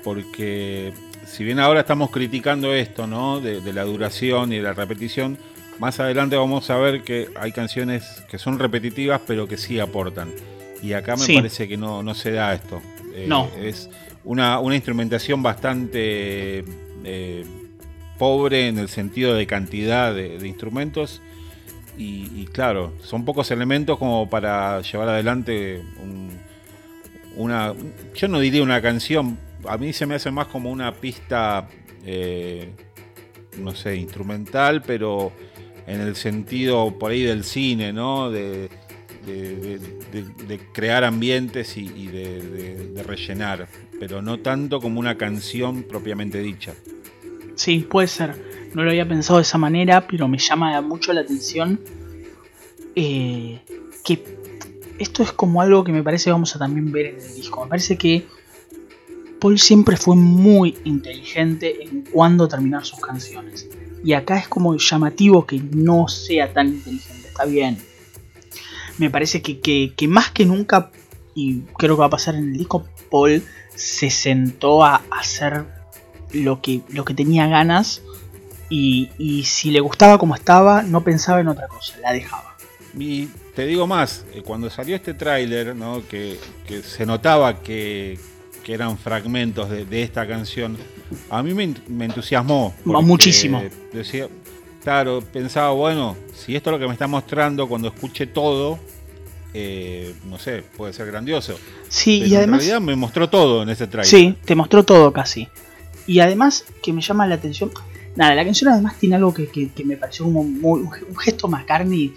porque 0.03 0.93
si 1.27 1.45
bien 1.45 1.59
ahora 1.59 1.81
estamos 1.81 2.11
criticando 2.11 2.75
esto, 2.75 3.07
¿no? 3.07 3.41
De, 3.41 3.61
la 3.73 3.85
duración 3.85 4.53
y 4.53 4.57
de 4.57 4.63
la 4.63 4.75
repetición, 4.75 5.39
más 5.79 6.01
adelante 6.01 6.37
vamos 6.37 6.69
a 6.71 6.77
ver 6.77 7.03
que 7.03 7.29
hay 7.37 7.53
canciones 7.53 8.23
que 8.29 8.39
son 8.39 8.59
repetitivas 8.59 9.21
pero 9.27 9.47
que 9.49 9.57
sí 9.57 9.81
aportan. 9.81 10.31
Y 10.83 10.95
acá 10.95 11.17
me 11.17 11.35
parece 11.35 11.69
que 11.69 11.77
no, 11.77 12.15
se 12.15 12.33
da 12.33 12.55
esto. 12.55 12.83
Eh, 13.15 13.27
no. 13.29 13.49
Es 13.61 13.89
una, 14.25 14.61
instrumentación 14.75 15.43
bastante 15.43 16.65
eh, 17.05 17.45
pobre 18.19 18.69
en 18.69 18.79
el 18.79 18.89
sentido 18.89 19.35
de 19.35 19.47
cantidad 19.47 20.15
de, 20.15 20.47
instrumentos. 20.47 21.21
Y, 21.99 22.47
claro, 22.47 22.93
son 23.03 23.25
pocos 23.25 23.51
elementos 23.51 23.99
como 23.99 24.29
para 24.29 24.81
llevar 24.81 25.09
adelante 25.11 25.83
una, 27.37 27.75
yo 28.15 28.29
no 28.29 28.41
diría 28.41 28.63
una 28.63 28.81
canción, 28.83 29.39
a 29.69 29.77
mí 29.77 29.93
se 29.93 30.07
me 30.07 30.17
hace 30.17 30.31
más 30.31 30.47
como 30.49 30.71
una 30.71 30.93
pista, 30.95 31.69
eh, 32.05 32.73
no 33.59 33.75
sé, 33.75 33.97
instrumental, 33.97 34.83
pero 34.83 35.33
en 35.87 36.01
el 36.01 36.17
sentido 36.17 36.99
por 36.99 37.11
ahí 37.11 37.23
del 37.23 37.45
cine, 37.45 37.93
¿no? 37.93 38.31
De, 38.31 38.69
crear 40.73 41.05
ambientes 41.05 41.77
y, 41.77 42.07
de, 42.09 43.03
rellenar, 43.07 43.69
pero 44.03 44.21
no 44.21 44.41
tanto 44.41 44.81
como 44.81 44.99
una 44.99 45.17
canción 45.17 45.85
propiamente 45.85 46.41
dicha. 46.41 46.75
Sí, 47.55 47.87
puede 47.89 48.09
ser. 48.09 48.35
No 48.75 48.83
lo 48.83 48.91
había 48.91 49.07
pensado 49.07 49.39
de 49.39 49.43
esa 49.43 49.59
manera, 49.59 50.09
pero 50.09 50.27
me 50.27 50.39
llama 50.39 50.81
mucho 50.81 51.13
la 51.13 51.21
atención 51.21 51.79
eh, 52.97 53.61
que 54.05 54.25
esto 54.99 55.23
es 55.23 55.31
como 55.31 55.63
algo 55.63 55.85
que 55.85 55.93
me 55.93 56.03
parece 56.03 56.25
que 56.25 56.31
vamos 56.33 56.57
a 56.57 56.59
también 56.59 56.91
ver 56.91 57.15
en 57.15 57.21
el 57.21 57.33
disco. 57.37 57.63
Me 57.63 57.69
parece 57.69 57.97
que 57.97 58.27
Paul 59.39 59.61
siempre 59.61 59.97
fue 59.97 60.17
muy 60.17 60.77
inteligente 60.83 61.85
en 61.85 62.03
cuándo 62.03 62.49
terminar 62.49 62.85
sus 62.85 62.99
canciones. 62.99 63.69
Y 64.03 64.15
acá 64.15 64.37
es 64.37 64.49
como 64.49 64.77
llamativo 64.77 65.47
que 65.47 65.61
no 65.61 66.09
sea 66.09 66.53
tan 66.53 66.67
inteligente. 66.67 67.29
Está 67.29 67.45
bien. 67.45 67.79
Me 68.99 69.11
parece 69.11 69.43
que, 69.43 69.95
más 70.09 70.33
que 70.33 70.45
nunca, 70.45 70.91
y 71.37 71.61
creo 71.79 71.95
que 71.95 72.01
va 72.01 72.07
a 72.07 72.11
pasar 72.11 72.35
en 72.35 72.51
el 72.51 72.59
disco, 72.59 72.85
Paul 73.09 73.45
se 73.75 74.11
sentó 74.11 74.85
a 74.85 75.03
hacer 75.11 75.65
lo 76.33 76.61
que, 76.61 76.83
lo 76.89 77.05
que 77.05 77.15
tenía 77.15 77.47
ganas. 77.47 78.03
Y, 78.69 79.11
y 79.19 79.45
si 79.45 79.71
le 79.71 79.81
gustaba 79.81 80.19
como 80.19 80.35
estaba, 80.35 80.83
no 80.83 81.05
pensaba 81.05 81.41
en 81.41 81.49
otra 81.49 81.69
cosa, 81.69 81.95
la 82.01 82.13
dejaba. 82.13 82.57
Y 82.99 83.27
te 83.55 83.67
digo 83.67 83.87
más, 83.87 84.25
eh, 84.35 84.43
cuando 84.43 84.71
salió 84.71 84.97
este 84.97 85.15
tráiler, 85.15 85.77
¿no? 85.77 86.03
que, 86.09 86.39
que 86.67 86.83
se 86.83 87.05
notaba 87.05 87.63
que, 87.63 88.19
que 88.63 88.75
eran 88.75 88.97
fragmentos 88.97 89.69
de, 89.69 90.03
esta 90.03 90.27
canción, 90.27 90.77
a 91.29 91.43
mí 91.43 91.53
me, 91.53 92.05
entusiasmó. 92.05 92.75
Muchísimo. 92.85 93.63
Decía, 93.93 94.29
claro, 94.83 95.23
pensaba, 95.33 95.73
bueno, 95.73 96.17
si 96.35 96.57
esto 96.57 96.71
es 96.71 96.73
lo 96.73 96.79
que 96.79 96.87
me 96.87 96.93
está 96.93 97.07
mostrando, 97.07 97.69
cuando 97.69 97.89
escuche 97.89 98.27
todo, 98.27 98.79
eh, 99.55 100.15
no 100.29 100.39
sé, 100.39 100.63
puede 100.77 100.93
ser 100.93 101.07
grandioso. 101.07 101.59
Sí, 101.89 102.23
y 102.25 102.35
además. 102.35 102.61
En 102.63 102.69
realidad 102.69 102.81
me 102.81 102.97
mostró 102.97 103.29
todo 103.29 103.63
en 103.63 103.69
ese 103.69 103.87
trailer. 103.87 104.07
Sí, 104.07 104.37
te 104.45 104.55
mostró 104.55 104.85
todo 104.85 105.13
casi. 105.13 105.49
Y 106.07 106.21
además, 106.21 106.65
que 106.83 106.93
me 106.93 107.01
llama 107.01 107.27
la 107.27 107.37
atención. 107.37 107.71
Nada, 108.17 108.35
la 108.35 108.45
canción 108.45 108.71
además 108.71 108.99
tiene 108.99 109.17
algo 109.17 109.33
que, 109.33 109.71
me 109.85 109.97
pareció 109.97 110.25
como 110.25 110.41
un 110.41 110.91
gesto 111.19 111.49
McCartney 111.49 112.13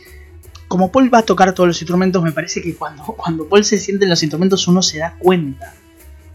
como 0.67 0.91
Paul 0.91 1.13
va 1.13 1.19
a 1.19 1.23
tocar 1.23 1.53
todos 1.53 1.67
los 1.67 1.81
instrumentos, 1.81 2.23
me 2.23 2.31
parece 2.31 2.61
que 2.61 2.75
cuando, 2.75 3.03
cuando 3.17 3.47
Paul 3.47 3.63
se 3.63 3.77
siente 3.77 4.05
en 4.05 4.09
los 4.09 4.21
instrumentos 4.23 4.67
uno 4.67 4.81
se 4.81 4.99
da 4.99 5.15
cuenta 5.17 5.73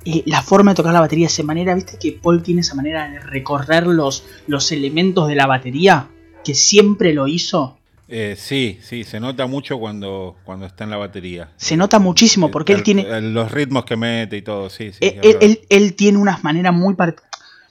eh, 0.05 0.23
la 0.27 0.43
forma 0.43 0.71
de 0.73 0.77
tocar 0.77 0.93
la 0.93 1.01
batería 1.01 1.27
de 1.27 1.33
esa 1.33 1.43
manera, 1.43 1.75
viste 1.75 1.99
que 1.99 2.13
Paul 2.13 2.43
tiene 2.43 2.63
esa 2.63 2.75
manera 2.75 3.11
de 3.11 3.21
recorrer 3.21 3.87
los, 3.87 4.25
los 4.47 4.73
elementos 4.73 5.29
de 5.29 5.35
la 5.35 5.47
batería, 5.47 6.09
que 6.43 6.55
siempre 6.55 7.13
lo 7.13 7.29
hizo. 7.29 7.77
Eh, 8.11 8.35
sí, 8.37 8.79
sí, 8.83 9.05
se 9.05 9.21
nota 9.21 9.47
mucho 9.47 9.79
cuando, 9.79 10.37
cuando 10.45 10.67
está 10.67 10.85
en 10.85 10.91
la 10.91 10.97
batería. 10.97 11.53
Se 11.57 11.77
nota 11.77 11.99
muchísimo 11.99 12.51
porque 12.51 12.73
él 12.73 12.83
tiene... 12.83 13.21
los 13.21 13.51
ritmos 13.53 13.85
que 13.85 13.97
mete 13.97 14.37
y 14.37 14.43
todo, 14.43 14.69
sí. 14.69 14.93
sí 14.93 14.99
él, 15.01 15.61
él, 15.69 15.95
tiene 15.95 16.19
unas 16.19 16.43
maneras 16.43 16.75
muy... 16.75 16.97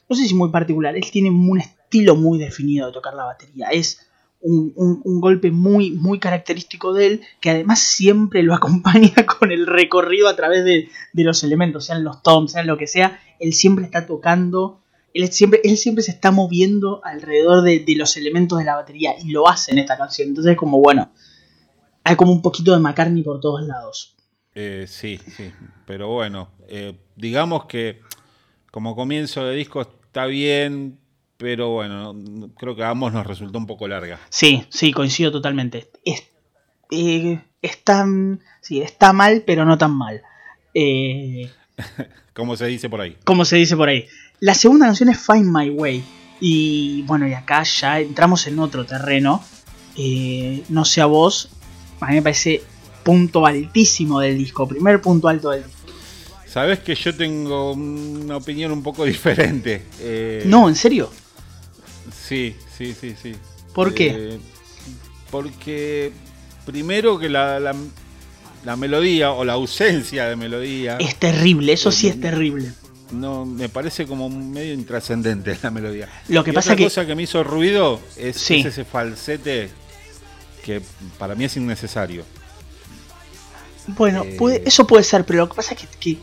No 0.09 0.15
sé 0.15 0.25
si 0.25 0.33
muy 0.33 0.49
particular, 0.49 0.95
él 0.95 1.11
tiene 1.11 1.29
un 1.29 1.59
estilo 1.59 2.15
muy 2.15 2.39
definido 2.39 2.87
de 2.87 2.93
tocar 2.93 3.13
la 3.13 3.25
batería. 3.25 3.67
Es 3.67 4.09
un, 4.41 5.19
golpe 5.19 5.51
muy, 5.51 5.91
muy 5.91 6.19
característico 6.19 6.93
de 6.93 7.07
él, 7.07 7.21
que 7.39 7.49
además 7.49 7.79
siempre 7.79 8.43
lo 8.43 8.53
acompaña 8.55 9.25
con 9.25 9.51
el 9.51 9.67
recorrido 9.67 10.27
a 10.27 10.35
través 10.35 10.63
de, 10.63 10.89
los 11.13 11.43
elementos, 11.43 11.85
sean 11.85 12.03
los 12.03 12.21
toms, 12.23 12.53
sean 12.53 12.67
lo 12.67 12.77
que 12.77 12.87
sea, 12.87 13.19
él 13.39 13.53
siempre 13.53 13.85
está 13.85 14.05
tocando, 14.05 14.81
él 15.13 15.31
siempre, 15.31 15.61
él 15.63 15.77
siempre 15.77 16.03
se 16.03 16.11
está 16.11 16.31
moviendo 16.31 17.01
alrededor 17.03 17.63
de, 17.63 17.83
los 17.95 18.15
elementos 18.17 18.59
de 18.59 18.65
la 18.65 18.75
batería 18.75 19.15
y 19.21 19.31
lo 19.31 19.47
hace 19.47 19.71
en 19.71 19.79
esta 19.79 19.97
canción. 19.97 20.29
Entonces, 20.29 20.55
como 20.55 20.79
bueno, 20.79 21.11
hay 22.03 22.15
como 22.15 22.31
un 22.31 22.41
poquito 22.41 22.73
de 22.73 22.79
McCartney 22.79 23.23
por 23.23 23.39
todos 23.39 23.63
lados. 23.63 24.15
Eh, 24.55 24.85
sí, 24.87 25.19
sí, 25.37 25.51
pero 25.85 26.09
bueno, 26.09 26.49
eh, 26.67 26.97
digamos 27.15 27.65
que 27.65 28.01
como 28.71 28.95
comienzo 28.95 29.45
de 29.45 29.55
disco 29.55 29.81
está 29.81 30.25
bien, 30.25 30.99
pero 31.37 31.69
bueno, 31.69 32.15
creo 32.57 32.75
que 32.75 32.83
a 32.83 32.89
ambos 32.89 33.13
nos 33.13 33.25
resultó 33.25 33.57
un 33.57 33.67
poco 33.67 33.87
larga. 33.87 34.19
Sí, 34.29 34.65
sí, 34.69 34.91
coincido 34.91 35.31
totalmente. 35.31 35.89
Es, 36.03 36.23
eh, 36.91 37.41
está, 37.61 38.05
sí, 38.61 38.81
está 38.81 39.13
mal, 39.13 39.43
pero 39.45 39.65
no 39.65 39.77
tan 39.77 39.91
mal. 39.91 40.21
Como 42.33 42.55
se 42.55 42.65
dice 42.67 42.89
por 42.89 43.01
ahí. 43.01 43.17
Como 43.23 43.45
se 43.45 43.57
dice 43.57 43.75
por 43.75 43.89
ahí. 43.89 44.07
La 44.39 44.53
segunda 44.53 44.85
canción 44.85 45.09
es 45.09 45.19
Find 45.19 45.45
My 45.45 45.69
Way. 45.69 46.03
Y 46.39 47.01
bueno, 47.03 47.27
y 47.27 47.33
acá 47.33 47.63
ya 47.63 47.99
entramos 47.99 48.47
en 48.47 48.59
otro 48.59 48.85
terreno. 48.85 49.43
Eh, 49.97 50.63
no 50.69 50.85
sé 50.85 51.01
a 51.01 51.05
vos, 51.05 51.49
a 51.99 52.07
mí 52.07 52.15
me 52.15 52.21
parece 52.21 52.63
punto 53.03 53.45
altísimo 53.45 54.19
del 54.19 54.37
disco. 54.37 54.67
Primer 54.67 55.01
punto 55.01 55.27
alto 55.27 55.49
del 55.49 55.63
disco. 55.63 55.79
Sabes 56.47 56.79
que 56.79 56.95
yo 56.95 57.15
tengo 57.15 57.73
una 57.73 58.37
opinión 58.37 58.71
un 58.71 58.81
poco 58.81 59.05
diferente. 59.05 59.83
no, 60.45 60.69
¿en 60.69 60.75
serio? 60.75 61.11
Sí, 62.29 62.55
sí, 62.77 62.95
sí, 62.99 63.15
sí. 63.21 63.35
¿Por 63.73 63.93
qué? 63.93 64.07
Eh, 64.07 64.39
porque 65.31 66.11
primero 66.65 67.19
que 67.19 67.29
la, 67.29 67.59
la, 67.59 68.75
melodía 68.75 69.31
o 69.31 69.43
la 69.43 69.53
ausencia 69.53 70.25
de 70.27 70.35
melodía... 70.35 70.97
Es 70.99 71.15
terrible, 71.15 71.73
eso 71.73 71.91
sí 71.91 72.07
es 72.07 72.19
terrible. 72.19 72.71
No, 73.11 73.45
me 73.45 73.69
parece 73.69 74.05
como 74.05 74.29
medio 74.29 74.73
intrascendente 74.73 75.57
la 75.61 75.71
melodía. 75.71 76.09
Lo 76.27 76.43
que 76.43 76.53
pasa 76.53 76.73
otra 76.73 76.77
que... 76.77 76.83
cosa 76.83 77.05
que 77.05 77.15
me 77.15 77.23
hizo 77.23 77.43
ruido 77.43 77.99
es, 78.15 78.49
ese 78.49 78.85
falsete 78.85 79.69
que 80.63 80.81
para 81.17 81.35
mí 81.35 81.45
es 81.45 81.57
innecesario. 81.57 82.23
Bueno, 83.87 84.23
eh, 84.23 84.63
eso 84.65 84.85
puede 84.85 85.03
ser, 85.03 85.25
pero 85.25 85.39
lo 85.39 85.49
que 85.49 85.55
pasa 85.55 85.73
es 85.73 85.87
que, 85.99 86.17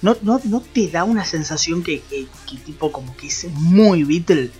no, 0.00 0.16
no, 0.22 0.60
te 0.60 0.88
da 0.88 1.04
una 1.04 1.24
sensación 1.24 1.82
que, 1.82 2.02
que, 2.08 2.26
tipo 2.64 2.90
como 2.90 3.14
que 3.16 3.26
es 3.26 3.46
muy 3.50 4.04
Beatle 4.04 4.50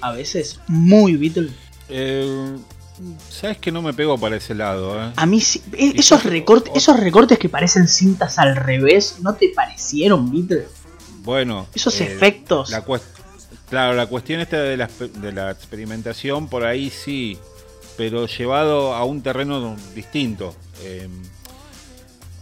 a 0.00 0.12
veces 0.12 0.60
muy 0.68 1.16
Beatle. 1.16 1.50
Eh, 1.88 2.56
Sabes 3.28 3.58
que 3.58 3.72
no 3.72 3.82
me 3.82 3.92
pego 3.92 4.16
para 4.18 4.36
ese 4.36 4.54
lado. 4.54 5.02
Eh. 5.02 5.12
A 5.16 5.26
mí 5.26 5.42
eh, 5.72 5.92
esos 5.96 6.22
recortes, 6.24 6.72
esos 6.76 6.98
recortes 7.00 7.38
que 7.38 7.48
parecen 7.48 7.88
cintas 7.88 8.38
al 8.38 8.54
revés, 8.54 9.16
¿no 9.20 9.34
te 9.34 9.48
parecieron 9.48 10.30
Beatle? 10.30 10.66
Bueno. 11.24 11.66
Esos 11.74 12.00
efectos. 12.00 12.72
claro, 13.68 13.94
la 13.94 14.06
cuestión 14.06 14.40
esta 14.40 14.62
de 14.62 14.76
la, 14.76 14.88
de 15.16 15.32
la 15.32 15.50
experimentación 15.50 16.48
por 16.48 16.64
ahí 16.64 16.90
sí, 16.90 17.38
pero 17.96 18.26
llevado 18.26 18.94
a 18.94 19.04
un 19.04 19.22
terreno 19.22 19.76
distinto. 19.94 20.54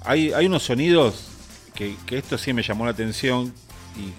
hay, 0.04 0.32
hay 0.32 0.46
unos 0.46 0.64
sonidos 0.64 1.28
que, 1.74 1.96
esto 2.10 2.36
sí 2.36 2.52
me 2.52 2.62
llamó 2.62 2.84
la 2.84 2.90
atención 2.90 3.54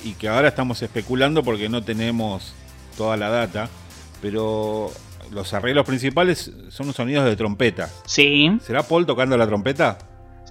y 0.04 0.14
que 0.14 0.28
ahora 0.28 0.48
estamos 0.48 0.82
especulando 0.82 1.44
porque 1.44 1.70
no 1.70 1.84
tenemos 1.84 2.54
toda 2.98 3.18
la 3.18 3.30
data, 3.30 3.70
pero 4.22 4.92
los 5.32 5.54
arreglos 5.54 5.86
principales 5.86 6.52
son 6.70 6.94
sonidos 6.94 7.26
de 7.26 7.36
trompeta. 7.36 7.90
Sí. 8.06 8.58
¿Será 8.66 8.84
Paul 8.84 9.06
tocando 9.06 9.38
la 9.38 9.48
trompeta? 9.48 9.98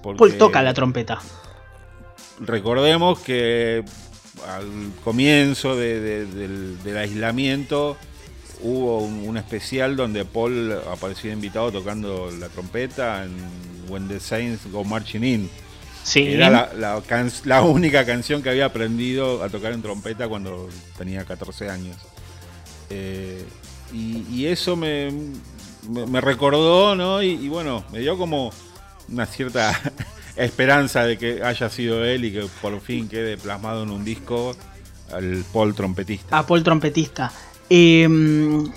Paul 0.02 0.36
toca 0.36 0.62
la 0.62 0.74
trompeta. 0.74 1.20
Recordemos 2.40 3.20
que 3.20 3.84
al 4.48 4.92
comienzo 5.04 5.76
del, 5.76 6.78
aislamiento 6.96 7.96
hubo 8.60 8.98
un, 9.00 9.36
especial 9.36 9.96
donde 9.96 10.24
Paul 10.24 10.72
apareció 10.90 11.32
invitado 11.32 11.70
tocando 11.72 12.30
la 12.30 12.48
trompeta 12.48 13.24
en 13.24 13.32
When 13.88 14.08
the 14.08 14.20
Saints 14.20 14.70
Go 14.70 14.84
Marching 14.84 15.24
In. 15.24 15.50
Sí. 16.02 16.32
Era 16.32 16.50
la, 16.50 17.00
la, 17.44 17.62
única 17.62 18.04
canción 18.04 18.42
que 18.42 18.50
había 18.50 18.66
aprendido 18.66 19.42
a 19.44 19.48
tocar 19.48 19.72
en 19.72 19.82
trompeta 19.82 20.28
cuando 20.28 20.68
tenía 20.98 21.24
14 21.24 21.70
años. 21.70 21.96
Eh, 22.90 23.44
y, 23.92 24.46
eso 24.46 24.74
me, 24.74 25.10
me, 25.88 26.20
recordó, 26.20 26.94
¿no? 26.94 27.22
Y, 27.22 27.48
bueno, 27.48 27.84
me 27.92 27.98
dio 28.00 28.16
como 28.16 28.52
una 29.08 29.26
cierta 29.26 29.78
esperanza 30.36 31.04
de 31.04 31.18
que 31.18 31.42
haya 31.42 31.68
sido 31.68 32.04
él 32.04 32.24
y 32.24 32.32
que 32.32 32.46
por 32.60 32.80
fin 32.80 33.08
quede 33.08 33.36
plasmado 33.36 33.82
en 33.82 33.90
un 33.90 34.04
disco 34.04 34.56
al 35.12 35.44
Paul 35.52 35.74
trompetista. 35.74 36.38
A 36.38 36.46
Paul 36.46 36.62
trompetista. 36.62 37.30
Em, 37.68 38.70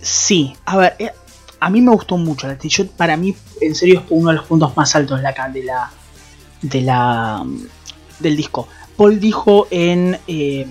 sí, 0.00 0.54
a 0.64 0.76
ver, 0.76 0.96
eh, 0.98 1.12
a 1.60 1.70
mí 1.70 1.80
me 1.80 1.92
gustó 1.92 2.16
mucho 2.16 2.46
la 2.46 2.56
para 2.96 3.16
mí, 3.16 3.36
en 3.60 3.74
serio, 3.74 4.00
es 4.00 4.06
uno 4.10 4.30
de 4.30 4.36
los 4.36 4.46
puntos 4.46 4.76
más 4.76 4.94
altos 4.96 5.18
de 5.18 5.22
la, 5.22 5.48
de 5.48 5.62
la, 5.62 5.90
de 6.62 6.80
la 6.80 7.46
del 8.18 8.36
disco. 8.36 8.68
Paul 8.96 9.20
dijo 9.20 9.66
en... 9.70 10.18
Em, 10.26 10.68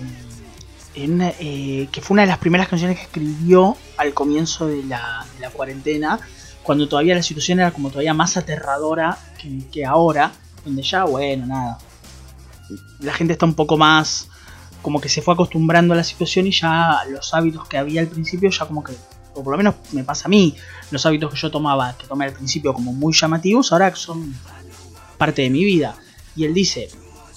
eh, 1.02 1.88
que 1.92 2.00
fue 2.00 2.14
una 2.14 2.22
de 2.22 2.28
las 2.28 2.38
primeras 2.38 2.68
canciones 2.68 2.98
que 2.98 3.04
escribió 3.04 3.76
al 3.96 4.12
comienzo 4.12 4.66
de 4.66 4.82
la, 4.84 5.24
cuarentena, 5.52 6.18
cuando 6.62 6.88
todavía 6.88 7.14
la 7.14 7.22
situación 7.22 7.60
era 7.60 7.70
como 7.70 7.88
todavía 7.90 8.12
más 8.12 8.36
aterradora 8.36 9.16
que, 9.70 9.84
ahora, 9.84 10.32
donde 10.64 10.82
ya, 10.82 11.04
bueno, 11.04 11.46
nada, 11.46 11.78
la 13.00 13.12
gente 13.12 13.32
está 13.32 13.46
un 13.46 13.54
poco 13.54 13.76
más, 13.76 14.28
como 14.82 15.00
que 15.00 15.08
se 15.08 15.22
fue 15.22 15.34
acostumbrando 15.34 15.94
a 15.94 15.96
la 15.96 16.04
situación 16.04 16.46
y 16.46 16.52
ya 16.52 17.00
los 17.10 17.32
hábitos 17.34 17.66
que 17.68 17.78
había 17.78 18.00
al 18.00 18.08
principio 18.08 18.50
ya 18.50 18.66
como 18.66 18.82
que, 18.82 18.92
o 19.34 19.42
por 19.42 19.52
lo 19.52 19.58
menos 19.58 19.74
me 19.92 20.04
pasa 20.04 20.26
a 20.26 20.28
mí, 20.28 20.54
los 20.90 21.04
hábitos 21.06 21.32
que 21.32 21.36
yo 21.38 21.50
tomaba, 21.50 21.96
que 21.96 22.06
tomé 22.06 22.26
al 22.26 22.32
principio 22.32 22.72
como 22.72 22.92
muy 22.92 23.12
llamativos, 23.12 23.72
ahora 23.72 23.94
son 23.94 24.34
parte 25.18 25.42
de 25.42 25.50
mi 25.50 25.64
vida. 25.64 25.96
Y 26.36 26.44
él 26.44 26.54
dice, 26.54 26.88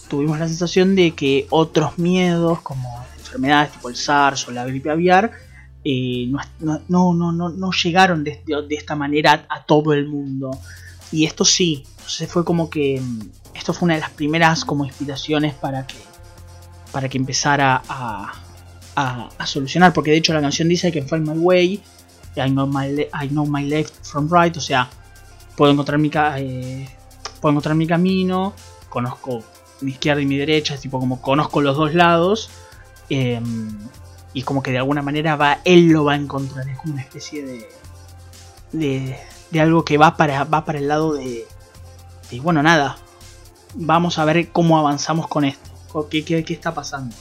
tuvimos 0.08 0.40
la 0.40 0.48
sensación 0.48 0.96
de 0.96 1.12
que 1.12 1.48
otros 1.50 1.98
miedos 1.98 2.62
como 2.62 3.04
enfermedades 3.18 3.72
tipo 3.72 3.90
el 3.90 3.96
SARS 3.96 4.48
o 4.48 4.52
la 4.52 4.66
gripe 4.66 4.90
aviar 4.90 5.32
eh, 5.86 6.32
no, 6.60 6.82
no, 6.88 7.32
no, 7.34 7.50
no, 7.50 7.72
llegaron 7.72 8.24
de, 8.24 8.42
esta 8.70 8.96
manera 8.96 9.46
a 9.50 9.64
todo 9.64 9.94
el 9.94 10.08
mundo. 10.08 10.52
Y 11.12 11.26
esto 11.26 11.44
sí, 11.44 11.84
entonces 12.04 12.30
fue 12.30 12.44
como 12.44 12.70
que 12.70 13.00
mm, 13.02 13.22
esto 13.54 13.74
fue 13.74 13.86
una 13.86 13.94
de 13.96 14.02
las 14.02 14.10
primeras 14.10 14.66
como 14.66 14.84
inspiraciones 14.84 15.54
para 15.54 15.88
que, 15.88 15.96
para 16.92 17.08
que 17.08 17.18
empezara 17.18 17.82
a, 17.88 18.34
solucionar. 19.46 19.94
Porque 19.94 20.12
de 20.12 20.18
hecho 20.18 20.34
la 20.34 20.42
canción 20.42 20.68
dice 20.68 20.92
que 20.92 21.02
Find 21.02 21.28
My 21.28 21.38
Way, 21.38 21.82
I 22.36 22.50
know 22.50 22.68
my, 22.68 23.08
I 23.14 23.30
know 23.30 23.46
my 23.46 23.64
left 23.64 24.06
from 24.06 24.30
right, 24.30 24.56
o 24.58 24.62
sea, 24.62 24.90
puedo 25.56 25.72
encontrar 25.72 25.98
mi, 25.98 26.12
eh, 26.14 26.90
puedo 27.40 27.52
encontrar 27.52 27.76
mi 27.76 27.88
camino, 27.88 28.54
conozco 28.90 29.42
mi 29.80 29.92
izquierda 29.92 30.22
y 30.22 30.26
mi 30.26 30.38
derecha, 30.38 30.74
es 30.76 30.82
tipo 30.82 31.00
como 31.00 31.22
conozco 31.22 31.62
los 31.62 31.78
dos 31.78 31.94
lados. 31.94 32.50
Em, 33.10 33.78
y 34.34 34.42
como 34.44 34.62
que 34.62 34.72
de 34.72 34.80
alguna 34.80 35.02
manera 35.02 35.38
va, 35.38 35.60
él 35.64 35.88
lo 35.88 36.04
va 36.04 36.14
a 36.14 36.18
encontrar. 36.18 36.68
Es 36.68 36.78
como 36.80 36.94
una 36.94 37.02
especie 37.02 37.46
de. 37.46 37.70
de, 38.74 39.18
de 39.52 39.60
algo 39.62 39.86
que 39.86 39.98
va 39.98 40.18
para, 40.18 40.44
va 40.44 40.66
para 40.66 40.80
el 40.80 40.88
lado 40.90 41.14
de, 41.14 41.46
de. 42.36 42.40
bueno, 42.42 42.64
nada. 42.64 42.98
Vamos 43.76 44.20
a 44.20 44.26
ver 44.26 44.50
cómo 44.50 44.78
avanzamos 44.78 45.28
con 45.28 45.46
esto. 45.46 46.08
¿Qué, 46.10 46.24
qué, 46.24 46.44
qué 46.44 46.54
está 46.54 46.74
pasando? 46.74 47.16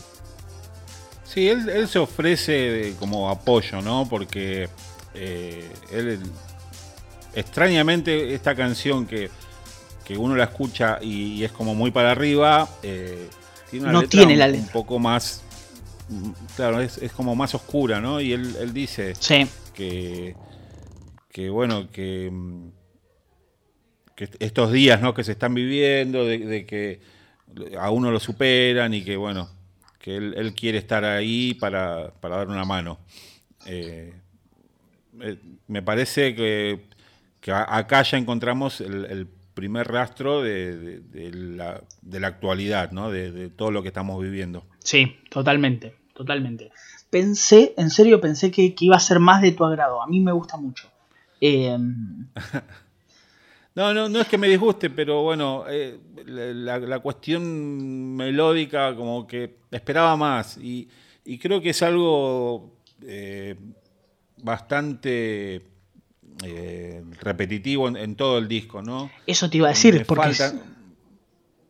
Sí, 1.25 1.49
él, 1.49 1.89
se 1.89 1.99
ofrece 1.99 2.95
como 2.99 3.31
apoyo, 3.31 3.81
¿no? 3.81 4.07
Porque 4.09 4.69
eh, 5.15 5.71
él, 5.91 6.21
extrañamente 7.35 8.35
esta 8.35 8.55
canción 8.55 9.07
que, 9.07 9.31
que 10.05 10.17
uno 10.17 10.37
la 10.37 10.45
escucha 10.45 10.99
y, 11.01 11.43
es 11.43 11.53
como 11.53 11.75
muy 11.75 11.91
para 11.91 12.11
arriba, 12.11 12.69
eh, 12.83 13.29
tiene 13.71 13.85
una 13.85 13.93
no 13.93 14.01
letra 14.03 14.19
tiene 14.19 14.37
la 14.37 14.47
un, 14.47 14.67
poco 14.69 14.99
más, 14.99 15.43
claro, 16.57 16.81
es, 16.81 17.01
como 17.17 17.35
más 17.35 17.55
oscura, 17.55 18.01
¿no? 18.01 18.21
Y 18.21 18.33
él, 18.33 18.55
él 18.61 18.75
dice 18.75 19.15
que, 19.75 20.37
que, 21.31 21.49
bueno, 21.49 21.91
que, 21.91 22.31
que, 24.31 24.45
estos 24.45 24.73
días, 24.73 25.01
¿no? 25.01 25.15
Que 25.15 25.25
se 25.25 25.33
están 25.33 25.55
viviendo, 25.55 26.25
de, 26.25 26.67
que 26.67 27.01
a 27.79 27.91
uno 27.91 28.11
lo 28.11 28.21
superan 28.21 28.95
y 28.95 29.05
que, 29.05 29.17
bueno, 29.17 29.49
que 29.99 30.17
él, 30.17 30.55
quiere 30.55 30.79
estar 30.79 31.05
ahí 31.05 31.55
para, 31.55 32.13
para 32.21 32.37
dar 32.37 32.49
una 32.49 32.65
mano. 32.65 32.99
Eh, 33.67 34.13
eh, 35.21 35.39
me 35.69 35.83
parece 35.83 36.35
que, 36.35 36.85
que, 37.41 37.53
acá 37.53 38.03
ya 38.03 38.19
encontramos 38.19 38.81
el 38.81 39.29
primer 39.55 39.89
rastro 39.89 40.43
de, 40.43 41.03
la, 41.13 42.27
actualidad, 42.27 42.91
¿no? 42.93 43.11
De, 43.11 43.51
todo 43.51 43.71
lo 43.71 43.83
que 43.83 43.89
estamos 43.89 44.23
viviendo. 44.23 44.65
Sí, 44.81 45.19
totalmente, 45.31 45.95
totalmente. 46.15 46.71
Pensé, 47.11 47.75
en 47.77 47.91
serio 47.91 48.21
pensé 48.21 48.51
que, 48.51 48.75
iba 48.81 48.97
a 48.97 49.01
ser 49.01 49.19
más 49.19 49.43
de 49.43 49.53
tu 49.53 49.65
agrado. 49.65 50.03
A 50.03 50.07
mí 50.07 50.21
me 50.21 50.33
gusta 50.33 50.57
mucho. 50.57 50.89
Em, 51.41 52.29
no, 53.75 53.95
no, 53.95 54.09
no 54.09 54.21
es 54.21 54.29
que 54.29 54.39
me 54.39 54.49
disguste, 54.49 54.91
pero 54.91 55.23
bueno, 55.23 55.65
eh, 55.69 55.99
la, 56.27 56.99
cuestión 56.99 58.15
melódica 58.15 58.95
como 58.95 59.27
que 59.27 59.57
esperaba 59.71 60.17
más 60.17 60.59
y, 60.59 60.89
creo 61.41 61.61
que 61.61 61.71
es 61.71 61.83
algo 61.83 62.81
eh, 63.03 63.57
bastante 64.43 65.63
eh, 66.43 67.03
repetitivo 67.21 67.89
en, 67.89 68.17
todo 68.17 68.39
el 68.39 68.49
disco, 68.49 68.83
¿no? 68.83 69.11
Eso 69.27 69.49
te 69.49 69.59
iba 69.59 69.69
a 69.69 69.71
decir, 69.71 69.95
me 69.95 70.05
porque. 70.05 70.35
Faltan, 70.35 70.63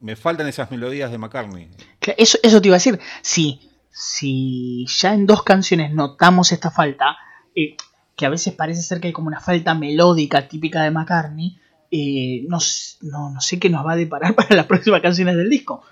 Me 0.01 0.17
faltan 0.17 0.49
esas 0.49 0.71
melodías 0.71 1.11
de 1.11 1.19
McCartney. 1.19 1.69
Eso, 2.17 2.39
eso 2.43 2.61
te 2.61 2.69
iba 2.69 2.77
a 2.77 2.79
decir. 2.79 2.99
Si, 3.21 3.71
si 3.91 4.87
ya 4.87 5.15
en 5.15 5.27
dos 5.27 5.43
canciones 5.43 5.93
notamos 5.93 6.53
esta 6.53 6.71
falta, 6.71 7.17
eh, 7.55 7.77
que 8.17 8.27
a 8.27 8.31
veces 8.31 8.55
parece 8.55 8.83
ser 8.83 9.01
que 9.01 9.09
hay 9.09 9.13
como 9.13 9.29
una 9.29 9.41
falta 9.41 9.75
melódica 9.75 10.49
típica 10.49 10.83
de 10.83 10.91
McCartney, 10.91 11.59
eh, 11.93 12.45
no, 12.49 12.59
no, 13.03 13.41
sé 13.41 13.61
qué 13.61 13.71
nos 13.71 13.87
va 13.87 13.93
a 13.93 13.97
deparar 13.97 14.35
para 14.37 14.57
las 14.57 14.67
próximas 14.67 15.01
canciones 15.01 15.37
del 15.37 15.49
disco. 15.49 15.85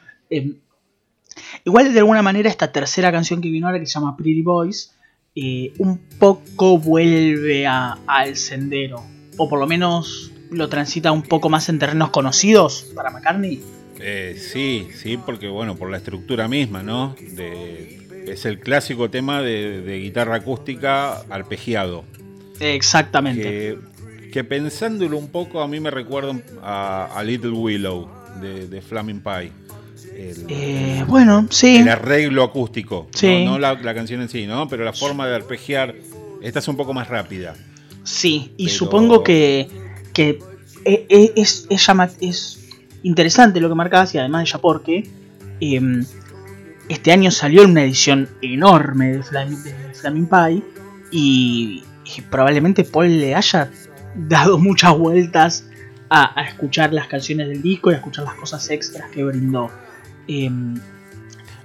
igual 1.65 1.93
de 1.93 1.99
alguna 2.01 2.23
manera 2.23 2.49
esta 2.49 2.73
tercera 2.73 3.13
canción 3.13 3.41
que 3.41 3.51
vino 3.51 3.69
ahora 3.69 3.79
que 3.79 3.87
se 3.87 3.93
llama 3.93 4.17
Pretty 4.17 4.43
Boys 4.43 4.95
un 5.79 5.99
poco 6.19 6.79
vuelve 6.79 7.67
al 7.67 8.37
sendero, 8.37 9.03
o 9.37 9.49
por 9.49 9.59
lo 9.61 9.67
menos 9.67 10.33
lo 10.51 10.69
transita 10.69 11.13
un 11.13 11.23
poco 11.23 11.49
más 11.49 11.69
en 11.69 11.79
terrenos 11.79 12.11
conocidos 12.11 12.87
para 12.95 13.11
McCartney. 13.11 13.63
Eh, 14.01 14.37
sí, 14.39 14.89
sí, 14.95 15.19
porque 15.19 15.49
bueno, 15.49 15.77
por 15.77 15.91
la 15.91 15.99
estructura 15.99 16.49
misma, 16.49 16.83
¿no? 16.83 17.15
es 17.17 18.45
el 18.45 18.61
clásico 18.61 19.11
tema 19.11 19.43
de, 19.43 19.99
guitarra 20.03 20.37
acústica 20.37 21.21
arpegiado. 21.31 22.05
Exactamente. 22.61 23.43
Que, 23.43 23.79
pensándolo 24.49 25.19
un 25.19 25.29
poco 25.29 25.61
a 25.61 25.69
mí 25.69 25.81
me 25.81 25.91
recuerda 25.91 26.35
a, 26.63 27.23
Little 27.25 27.51
Willow 27.51 28.09
de, 28.41 28.67
de 28.69 28.83
Flaming 28.83 29.21
Pie. 29.21 29.53
Eh, 30.23 31.05
bueno, 31.07 31.47
sí. 31.51 31.77
El 31.77 31.89
arreglo 31.89 32.45
acústico. 32.45 33.09
No, 33.23 33.59
la, 33.59 33.95
canción 33.95 34.21
en 34.21 34.29
sí, 34.29 34.47
¿no? 34.47 34.69
Pero 34.69 34.85
la 34.85 34.93
forma 34.93 35.27
de 35.27 35.37
arpegiar. 35.37 35.95
Esta 36.43 36.59
es 36.59 36.69
un 36.69 36.77
poco 36.77 36.93
más 36.95 37.09
rápida. 37.09 37.55
Sí, 38.03 38.53
y 38.57 38.69
supongo 38.71 39.23
que, 39.23 39.69
que 40.13 40.39
e, 40.85 41.07
e, 41.09 41.33
es, 41.37 41.67
es, 41.69 41.89
es, 42.21 42.59
interesante 43.03 43.61
lo 43.61 43.69
que 43.69 43.75
marcabas 43.75 44.15
y 44.15 44.19
además 44.19 44.51
ya 44.51 44.59
porque 44.59 45.09
em, 45.61 46.05
este 46.89 47.13
año 47.13 47.31
salió 47.31 47.65
una 47.65 47.83
edición 47.83 48.29
enorme 48.43 49.19
de 49.19 49.23
Flaming, 49.23 50.27
Pie 50.27 50.63
y, 51.11 51.83
probablemente 52.31 52.85
Paul 52.85 53.21
le 53.21 53.35
haya 53.35 53.71
dado 54.15 54.59
muchas 54.59 54.97
vueltas 54.97 55.69
a, 56.09 56.43
escuchar 56.43 56.93
las 56.93 57.07
canciones 57.07 57.49
del 57.49 57.63
disco 57.63 57.91
y 57.91 57.95
a 57.95 57.99
escuchar 57.99 58.25
las 58.25 58.35
cosas 58.35 58.69
extras 58.71 59.11
que 59.11 59.25
brindó. 59.25 59.71
Em, 60.27 60.75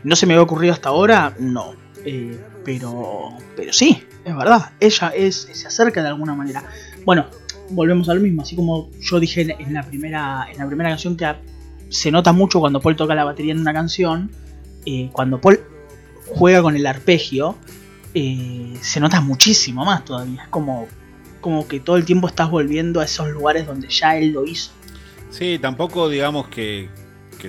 no 0.03 0.15
se 0.15 0.25
me 0.25 0.33
había 0.33 0.43
ocurrido 0.43 0.73
hasta 0.73 0.89
ahora, 0.89 1.33
no. 1.39 1.73
Eh, 2.05 2.39
pero, 2.63 3.29
pero 3.55 3.73
sí, 3.73 4.03
es 4.23 4.35
verdad. 4.35 4.71
Ella 4.79 5.09
es, 5.15 5.49
se 5.51 5.67
acerca 5.67 6.01
de 6.01 6.09
alguna 6.09 6.35
manera. 6.35 6.63
Bueno, 7.03 7.25
volvemos 7.69 8.09
a 8.09 8.13
lo 8.13 8.21
mismo. 8.21 8.43
Así 8.43 8.55
como 8.55 8.89
yo 9.01 9.19
dije 9.19 9.55
en 9.57 9.73
la 9.73 9.83
primera, 9.83 10.47
en 10.51 10.57
la 10.59 10.67
primera 10.67 10.89
canción 10.89 11.17
que 11.17 11.33
se 11.89 12.11
nota 12.11 12.31
mucho 12.31 12.59
cuando 12.59 12.81
Paul 12.81 12.95
toca 12.95 13.15
la 13.15 13.23
batería 13.23 13.53
en 13.53 13.59
una 13.59 13.73
canción. 13.73 14.31
Eh, 14.85 15.09
cuando 15.11 15.41
Paul 15.41 15.59
juega 16.27 16.61
con 16.61 16.75
el 16.75 16.85
arpegio, 16.85 17.55
eh, 18.13 18.77
se 18.81 18.99
nota 18.99 19.21
muchísimo 19.21 19.85
más 19.85 20.05
todavía. 20.05 20.43
Es 20.43 20.49
como, 20.49 20.87
como 21.45 21.67
que 21.67 21.79
todo 21.79 21.97
el 21.97 22.05
tiempo 22.05 22.27
estás 22.27 22.49
volviendo 22.49 23.01
a 23.01 23.05
esos 23.05 23.29
lugares 23.29 23.67
donde 23.67 23.87
ya 23.87 24.17
él 24.17 24.31
lo 24.31 24.45
hizo. 24.45 24.71
Sí, 25.29 25.59
tampoco 25.61 26.09
digamos 26.09 26.47
que, 26.47 26.89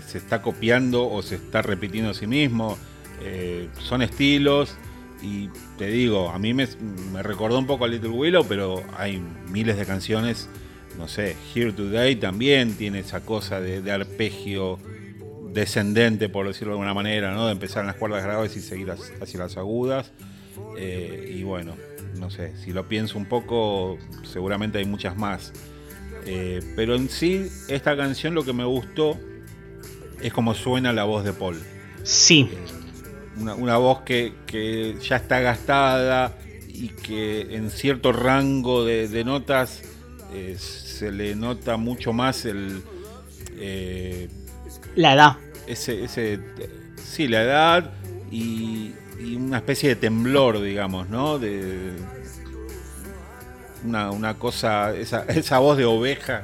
se 0.07 0.19
está 0.19 0.43
copiando 0.43 1.11
o 1.11 1.23
se 1.23 1.37
está 1.37 1.63
repitiendo 1.63 2.11
a 2.11 2.15
sí 2.15 2.27
mismo. 2.27 2.77
Eh, 3.23 3.71
son 3.79 4.03
estilos 4.03 4.77
y 5.23 5.49
te 5.79 5.87
digo, 5.87 6.29
a 6.29 6.39
mí 6.39 6.53
me, 6.53 6.69
recordó 7.23 7.59
un 7.59 7.67
poco 7.67 7.87
a 7.87 7.89
Little 7.89 8.11
Willow, 8.11 8.45
pero 8.47 8.83
hay 8.99 9.19
miles 9.49 9.79
de 9.79 9.87
canciones. 9.87 10.51
No 10.99 11.09
sé, 11.09 11.35
Here 11.55 11.73
Today 11.73 12.17
también 12.17 12.75
tiene 12.75 12.99
esa 12.99 13.21
cosa 13.21 13.63
de, 13.63 13.91
arpegio 13.91 14.79
descendente, 15.55 16.29
por 16.29 16.47
decirlo 16.47 16.75
de 16.75 16.81
alguna 16.81 16.93
manera, 16.93 17.33
¿no? 17.33 17.47
De 17.47 17.53
empezar 17.53 17.81
en 17.81 17.87
las 17.87 17.97
cuerdas 17.97 18.23
graves 18.23 18.55
y 18.59 18.61
seguir 18.61 18.91
hacia 18.91 19.39
las 19.39 19.57
agudas. 19.57 20.13
Eh, 20.77 21.35
y 21.35 21.45
bueno, 21.45 21.77
no 22.19 22.31
sé, 22.31 22.57
si 22.57 22.73
lo 22.73 22.89
pienso 22.89 23.19
un 23.19 23.27
poco, 23.27 23.99
seguramente 24.25 24.79
hay 24.79 24.85
muchas 24.85 25.17
más. 25.17 25.53
Eh, 26.27 26.61
pero 26.75 26.97
en 26.97 27.09
sí, 27.09 27.49
esta 27.69 27.97
canción 27.97 28.35
lo 28.35 28.45
que 28.45 28.53
me 28.53 28.64
gustó 28.64 29.19
es 30.21 30.33
como 30.33 30.55
suena 30.55 30.93
la 30.93 31.05
voz 31.05 31.25
de 31.25 31.33
Paul. 31.33 31.61
Sí. 32.03 32.51
Una, 33.39 33.77
voz 33.77 34.01
que, 34.01 34.97
ya 35.01 35.17
está 35.17 35.41
gastada 35.41 36.39
y 36.69 36.89
que 36.89 37.55
en 37.55 37.71
cierto 37.71 38.12
rango 38.12 38.85
de, 38.85 39.25
notas 39.25 39.83
eh, 40.33 40.57
se 40.59 41.12
le 41.12 41.35
nota 41.35 41.77
mucho 41.77 42.12
más 42.12 42.45
el... 42.45 42.83
Eh, 43.59 44.29
la 44.95 45.14
edad. 45.14 45.37
Ese, 45.67 46.05
ese, 46.05 46.41
sí, 46.97 47.29
la 47.29 47.43
edad 47.43 47.93
y, 48.31 48.93
y 49.19 49.37
una 49.37 49.59
especie 49.59 49.91
de 49.91 49.97
temblor, 49.97 50.61
digamos, 50.61 51.09
¿no? 51.09 51.39
De 51.39 51.93
una, 53.85 54.35
cosa, 54.35 54.95
esa, 54.95 55.25
esa, 55.29 55.59
voz 55.59 55.79
de 55.79 55.85
oveja, 55.85 56.43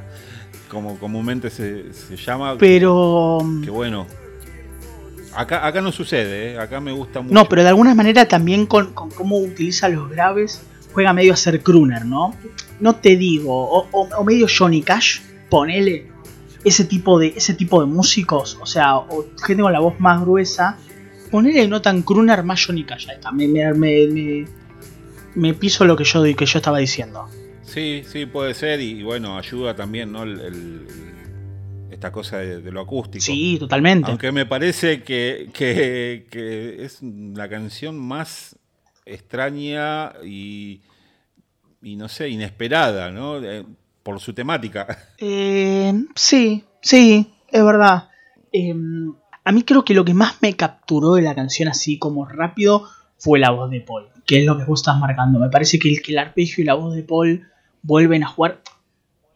como 0.69 0.99
comúnmente 0.99 1.51
se, 1.51 1.93
se 1.93 2.17
llama. 2.17 2.57
Pero. 2.59 3.39
Que 3.65 3.71
bueno. 3.71 4.07
Acá, 5.35 5.67
acá 5.67 5.81
no 5.81 5.93
sucede, 5.93 6.53
¿eh? 6.53 6.59
acá 6.59 6.79
me 6.79 6.93
gusta 6.93 7.23
mucho. 7.23 7.33
No, 7.33 7.49
pero 7.49 7.63
de 7.63 7.69
alguna 7.69 7.95
manera 7.95 8.29
también 8.29 8.67
con, 8.67 8.93
con 8.93 9.11
cómo 9.11 9.39
utiliza 9.39 9.89
los 9.89 10.11
graves, 10.11 10.61
juega 10.93 11.15
medio 11.15 11.33
a 11.33 11.37
ser 11.37 11.63
crooner, 11.63 12.05
¿no? 12.05 12.35
No 12.81 12.97
te 12.97 13.17
digo, 13.17 13.55
o, 13.55 13.89
o 13.91 14.25
medio 14.25 14.47
Johnny 14.47 14.83
Cash, 14.83 15.21
ponele 15.49 16.13
ese 16.65 16.85
tipo 16.85 17.19
de, 17.19 17.33
ese 17.37 17.55
tipo 17.55 17.81
de 17.81 17.87
músicos, 17.87 18.59
o 18.61 18.67
sea, 18.67 18.97
o 18.97 19.27
gente 19.45 19.63
con 19.63 19.73
la 19.73 19.81
voz 19.81 19.99
más 20.01 20.21
gruesa, 20.21 20.79
ponerle 21.33 21.67
no 21.67 21.83
tan 21.83 22.03
crooner 22.03 22.45
más 22.45 22.65
Johnny 22.65 22.85
Cash. 22.85 23.09
Me, 23.33 23.49
me, 23.49 24.47
me, 25.35 25.55
piso 25.55 25.85
lo 25.85 25.97
que 25.97 26.05
yo, 26.05 26.23
que 26.23 26.47
yo 26.47 26.59
estaba 26.59 26.79
diciendo. 26.79 27.27
Sí, 27.63 28.03
sí, 28.07 28.27
puede 28.27 28.55
ser, 28.55 28.81
y, 28.81 29.03
bueno, 29.03 29.37
ayuda 29.39 29.75
también, 29.75 30.13
¿no? 30.13 30.25
esta 31.91 32.13
cosa 32.13 32.39
de, 32.39 32.71
lo 32.71 32.83
acústico. 32.83 33.25
Sí, 33.25 33.57
totalmente. 33.59 34.11
Aunque 34.11 34.31
me 34.31 34.47
parece 34.47 35.03
que, 35.03 35.51
que, 35.53 36.77
es 36.79 37.01
la 37.03 37.49
canción 37.49 37.99
más 37.99 38.57
extraña 39.07 40.13
y, 40.25 40.83
y 41.83 41.97
no 41.97 42.09
sé, 42.09 42.29
inesperada, 42.29 43.11
¿no? 43.11 43.41
por 44.03 44.21
su 44.21 44.35
temática. 44.35 44.87
Eh, 45.19 45.93
sí, 46.15 46.65
sí, 46.81 47.33
es 47.49 47.65
verdad. 47.65 48.09
Em, 48.53 49.15
a 49.45 49.53
mí 49.53 49.63
creo 49.63 49.85
que 49.85 49.95
lo 49.95 50.05
que 50.05 50.15
más 50.15 50.37
me 50.41 50.55
capturó 50.55 51.15
de 51.15 51.23
la 51.23 51.35
canción 51.35 51.69
así 51.69 51.99
como 51.99 52.25
rápido 52.27 52.89
fue 53.19 53.39
la 53.39 53.51
voz 53.51 53.71
de 53.71 53.81
Paul, 53.81 54.09
que 54.27 54.41
es 54.41 54.47
lo 54.47 54.57
que 54.59 54.65
vos 54.65 54.81
estás 54.81 54.99
marcando. 54.99 55.39
Me 55.39 55.49
parece 55.49 55.79
que 55.79 55.89
el, 55.89 56.03
que 56.03 56.13
el 56.13 56.19
arpegio 56.19 56.63
y 56.63 56.67
la 56.67 56.75
voz 56.75 56.95
de 56.95 57.03
Paul 57.03 57.49
vuelven 57.83 58.25
a 58.25 58.29
jugar. 58.29 58.61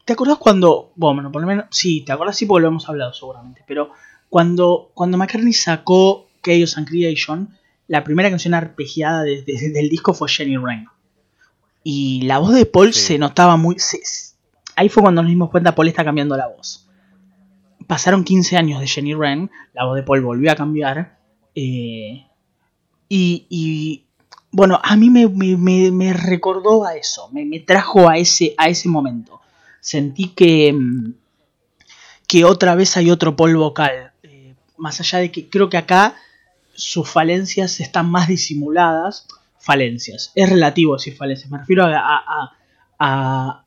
¿Te 0.05 0.13
acordás 0.13 0.37
cuando, 0.37 0.91
bueno, 0.95 1.31
por 1.31 1.41
lo 1.41 1.47
menos, 1.47 1.65
sí, 1.69 2.01
te 2.01 2.11
acordás 2.11 2.37
sí 2.37 2.45
porque 2.45 2.61
lo 2.61 2.69
hemos 2.69 2.87
hablado 2.87 3.13
seguramente, 3.13 3.63
pero 3.67 3.91
cuando, 4.29 4.91
cuando 4.93 5.17
McCartney 5.17 5.53
sacó 5.53 6.27
Chaos 6.43 6.77
and 6.77 6.87
Creation, 6.87 7.49
la 7.87 8.03
primera 8.03 8.29
canción 8.29 8.53
arpegiada 8.53 9.23
del 9.23 9.89
disco 9.89 10.13
fue 10.13 10.29
Jenny 10.29 10.57
Rain. 10.57 10.87
Y 11.83 12.21
la 12.23 12.39
voz 12.39 12.53
de 12.53 12.65
Paul 12.65 12.93
se 12.93 13.17
notaba 13.17 13.55
muy 13.55 13.77
ahí 14.75 14.89
fue 14.89 15.03
cuando 15.03 15.21
nos 15.21 15.29
dimos 15.29 15.49
cuenta 15.49 15.75
Paul 15.75 15.87
está 15.89 16.05
cambiando 16.05 16.37
la 16.37 16.47
voz. 16.47 16.86
Pasaron 17.87 18.25
15 18.25 18.57
años 18.57 18.81
de 18.81 18.87
Jenny 18.87 19.15
Wren, 19.15 19.49
la 19.73 19.85
voz 19.85 19.95
de 19.95 20.03
Paul 20.03 20.21
volvió 20.21 20.51
a 20.51 20.55
cambiar. 20.55 21.17
Eh, 21.55 22.25
y, 23.09 24.05
bueno, 24.51 24.79
a 24.83 24.97
mí 24.97 25.09
me, 25.09 26.13
recordó 26.13 26.85
a 26.85 26.95
eso, 26.95 27.29
me, 27.31 27.59
trajo 27.61 28.09
a 28.09 28.17
ese, 28.17 28.53
a 28.57 28.67
ese 28.67 28.89
momento. 28.89 29.39
Sentí 29.79 30.29
que, 30.29 30.73
mm, 30.73 31.13
que 32.27 32.43
otra 32.43 32.75
vez 32.75 32.97
hay 32.97 33.09
otro 33.09 33.37
Paul 33.37 33.55
vocal. 33.55 34.11
Eh, 34.23 34.53
más 34.75 34.99
allá 34.99 35.19
de 35.19 35.31
que 35.31 35.49
creo 35.49 35.69
que 35.69 35.77
acá 35.77 36.15
sus 36.73 37.09
falencias 37.09 37.79
están 37.79 38.11
más 38.11 38.27
disimuladas. 38.27 39.27
Falencias, 39.59 40.31
es 40.35 40.49
relativo 40.49 40.95
decir 40.95 41.17
falencias, 41.17 41.51
me 41.51 41.57
refiero 41.57 41.85
a, 41.85 42.53
a 42.99 43.66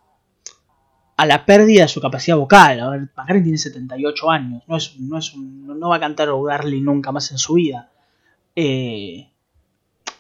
la 1.27 1.45
pérdida 1.45 1.83
de 1.83 1.89
su 1.89 2.01
capacidad 2.01 2.37
vocal. 2.37 2.81
A 2.81 2.91
ver, 2.91 3.01
McCartney 3.17 3.43
tiene 3.43 3.59
78 3.59 4.31
años, 4.31 4.63
no, 4.67 4.77
es, 4.77 4.99
no, 4.99 5.19
es 5.19 5.35
no 5.37 5.89
va 5.89 5.97
a 5.97 6.01
cantar 6.01 6.29
o 6.31 6.47
darle 6.47 6.81
nunca 6.81 7.13
más 7.13 7.31
en 7.31 7.39
su 7.39 7.55
vida. 7.55 7.91
Eh, 8.57 9.29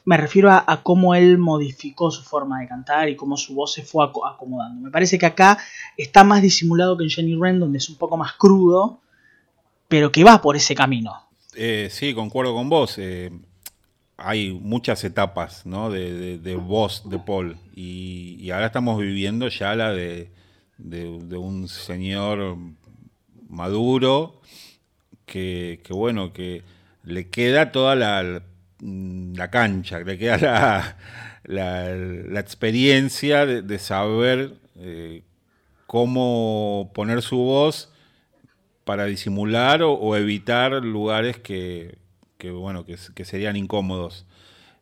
me 0.05 0.16
refiero 0.16 0.51
a, 0.51 0.82
cómo 0.82 1.14
él 1.14 1.38
modificó 1.38 2.11
su 2.11 2.22
forma 2.22 2.61
de 2.61 2.68
cantar 2.68 3.09
y 3.09 3.16
cómo 3.16 3.36
su 3.36 3.55
voz 3.55 3.72
se 3.72 3.82
fue 3.82 4.05
acomodando. 4.05 4.80
Me 4.80 4.90
parece 4.90 5.18
que 5.18 5.26
acá 5.26 5.59
está 5.96 6.24
más 6.24 6.42
disimulado 6.42 6.96
que 6.96 7.05
en 7.05 7.11
Jenny 7.11 7.36
Wren, 7.36 7.61
donde 7.61 7.78
es 7.78 7.88
un 7.88 7.96
poco 7.96 8.16
más 8.16 8.32
crudo, 8.34 9.01
pero 9.88 10.11
que 10.11 10.24
va 10.24 10.40
por 10.40 10.57
ese 10.57 10.74
camino. 10.74 11.12
Eh, 11.55 11.88
sí, 11.90 12.14
concuerdo 12.14 12.55
con 12.55 12.68
vos. 12.68 12.96
Eh, 12.98 13.30
hay 14.16 14.53
muchas 14.53 15.05
etapas 15.05 15.64
de, 15.64 16.61
voz 16.62 17.09
de 17.09 17.18
Paul 17.18 17.57
y 17.74 18.51
ahora 18.51 18.66
estamos 18.66 18.98
viviendo 18.98 19.48
ya 19.48 19.74
la 19.74 19.92
de 19.92 20.30
de, 20.83 21.37
un 21.37 21.68
señor 21.68 22.57
maduro 23.49 24.41
que, 25.26 25.81
bueno, 25.91 26.33
que 26.33 26.62
le 27.05 27.28
queda 27.28 27.72
toda 27.72 27.95
la, 27.95 28.43
la 28.81 29.51
cancha, 29.51 30.01
le 30.01 30.18
queda 30.18 30.37
la, 30.39 30.97
la, 31.45 32.41
experiencia 32.41 33.47
de, 33.47 33.78
saber 33.78 34.55
eh, 34.76 35.22
cómo 35.87 36.91
poner 36.95 37.22
su 37.22 37.37
voz 37.39 37.93
para 38.85 39.05
disimular 39.05 39.83
o, 39.83 40.16
evitar 40.16 40.72
lugares 40.85 41.39
que, 41.39 41.99
bueno, 42.43 42.85
que, 42.85 43.24
serían 43.24 43.57
incómodos. 43.57 44.26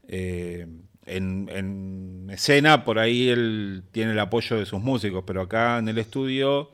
Eh, 0.08 0.66
en, 1.08 2.28
escena 2.30 2.84
por 2.84 2.98
ahí 2.98 3.28
él 3.28 3.82
tiene 3.90 4.12
el 4.12 4.18
apoyo 4.18 4.56
de 4.56 4.66
sus 4.66 4.80
músicos, 4.80 5.24
pero 5.26 5.42
acá 5.42 5.78
en 5.78 5.88
el 5.88 5.98
estudio 5.98 6.70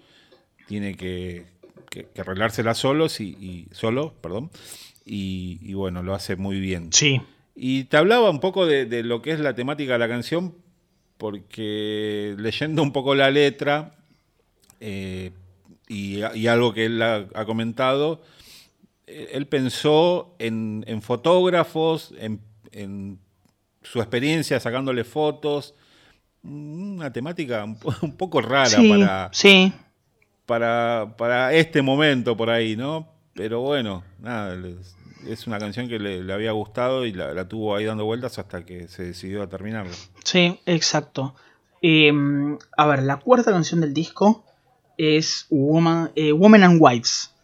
tiene 0.67 0.97
que, 0.97 1.47
arreglársela 2.19 2.75
solos 2.75 3.21
y, 3.21 3.69
solo, 3.73 4.15
perdón, 4.21 4.51
y, 5.05 5.73
bueno, 5.75 6.03
lo 6.03 6.15
hace 6.15 6.37
muy 6.37 6.59
bien. 6.59 6.93
Sí. 6.93 7.21
Y 7.55 7.85
te 7.85 7.97
hablaba 7.97 8.31
un 8.31 8.41
poco 8.41 8.67
de, 8.67 9.03
lo 9.05 9.23
que 9.23 9.31
es 9.31 9.41
la 9.41 9.55
temática 9.55 9.93
de 9.93 9.99
la 10.01 10.09
canción, 10.09 10.55
porque 11.19 12.35
leyendo 12.37 12.83
un 12.83 12.93
poco 12.93 13.15
la 13.15 13.31
letra 13.31 13.95
eh, 14.81 15.31
y, 15.89 16.23
algo 16.47 16.75
que 16.75 16.87
él 16.87 17.01
ha, 17.01 17.45
comentado, 17.47 18.23
eh, 19.07 19.31
él 19.33 19.47
pensó 19.47 20.35
en, 20.41 20.85
fotógrafos, 21.01 22.13
en, 22.19 22.41
en 22.73 23.19
su 23.85 24.01
experiencia 24.01 24.59
sacándole 24.59 25.05
fotos. 25.05 25.75
Una 26.43 27.13
temática 27.13 27.65
un, 27.65 27.79
poco 28.19 28.41
rara 28.41 28.77
para, 28.89 29.31
sí. 29.33 29.73
para, 30.45 31.15
para 31.17 31.55
este 31.55 31.81
momento 31.81 32.37
por 32.37 32.51
ahí, 32.51 32.77
¿no? 32.77 33.09
Pero 33.35 33.61
bueno, 33.61 34.05
nada, 34.19 34.57
es 35.27 35.47
una 35.47 35.59
canción 35.59 35.89
que 35.89 35.99
le, 35.99 36.33
había 36.33 36.53
gustado 36.53 37.07
y 37.07 37.13
la, 37.13 37.49
tuvo 37.49 37.75
ahí 37.75 37.85
dando 37.85 38.05
vueltas 38.05 38.39
hasta 38.39 38.65
que 38.65 38.89
se 38.89 39.05
decidió 39.05 39.43
a 39.43 39.49
terminarlo. 39.49 39.93
Sí, 40.25 40.61
exacto. 40.67 41.35
Em, 41.83 42.59
a 42.77 42.87
ver, 42.87 43.03
la 43.03 43.19
cuarta 43.19 43.51
canción 43.51 43.81
del 43.81 43.93
disco 43.93 44.45
es 44.97 45.47
Woman, 45.51 46.13
eh, 46.15 46.33
Woman 46.33 46.63
and 46.63 46.79
Wives. 46.81 47.35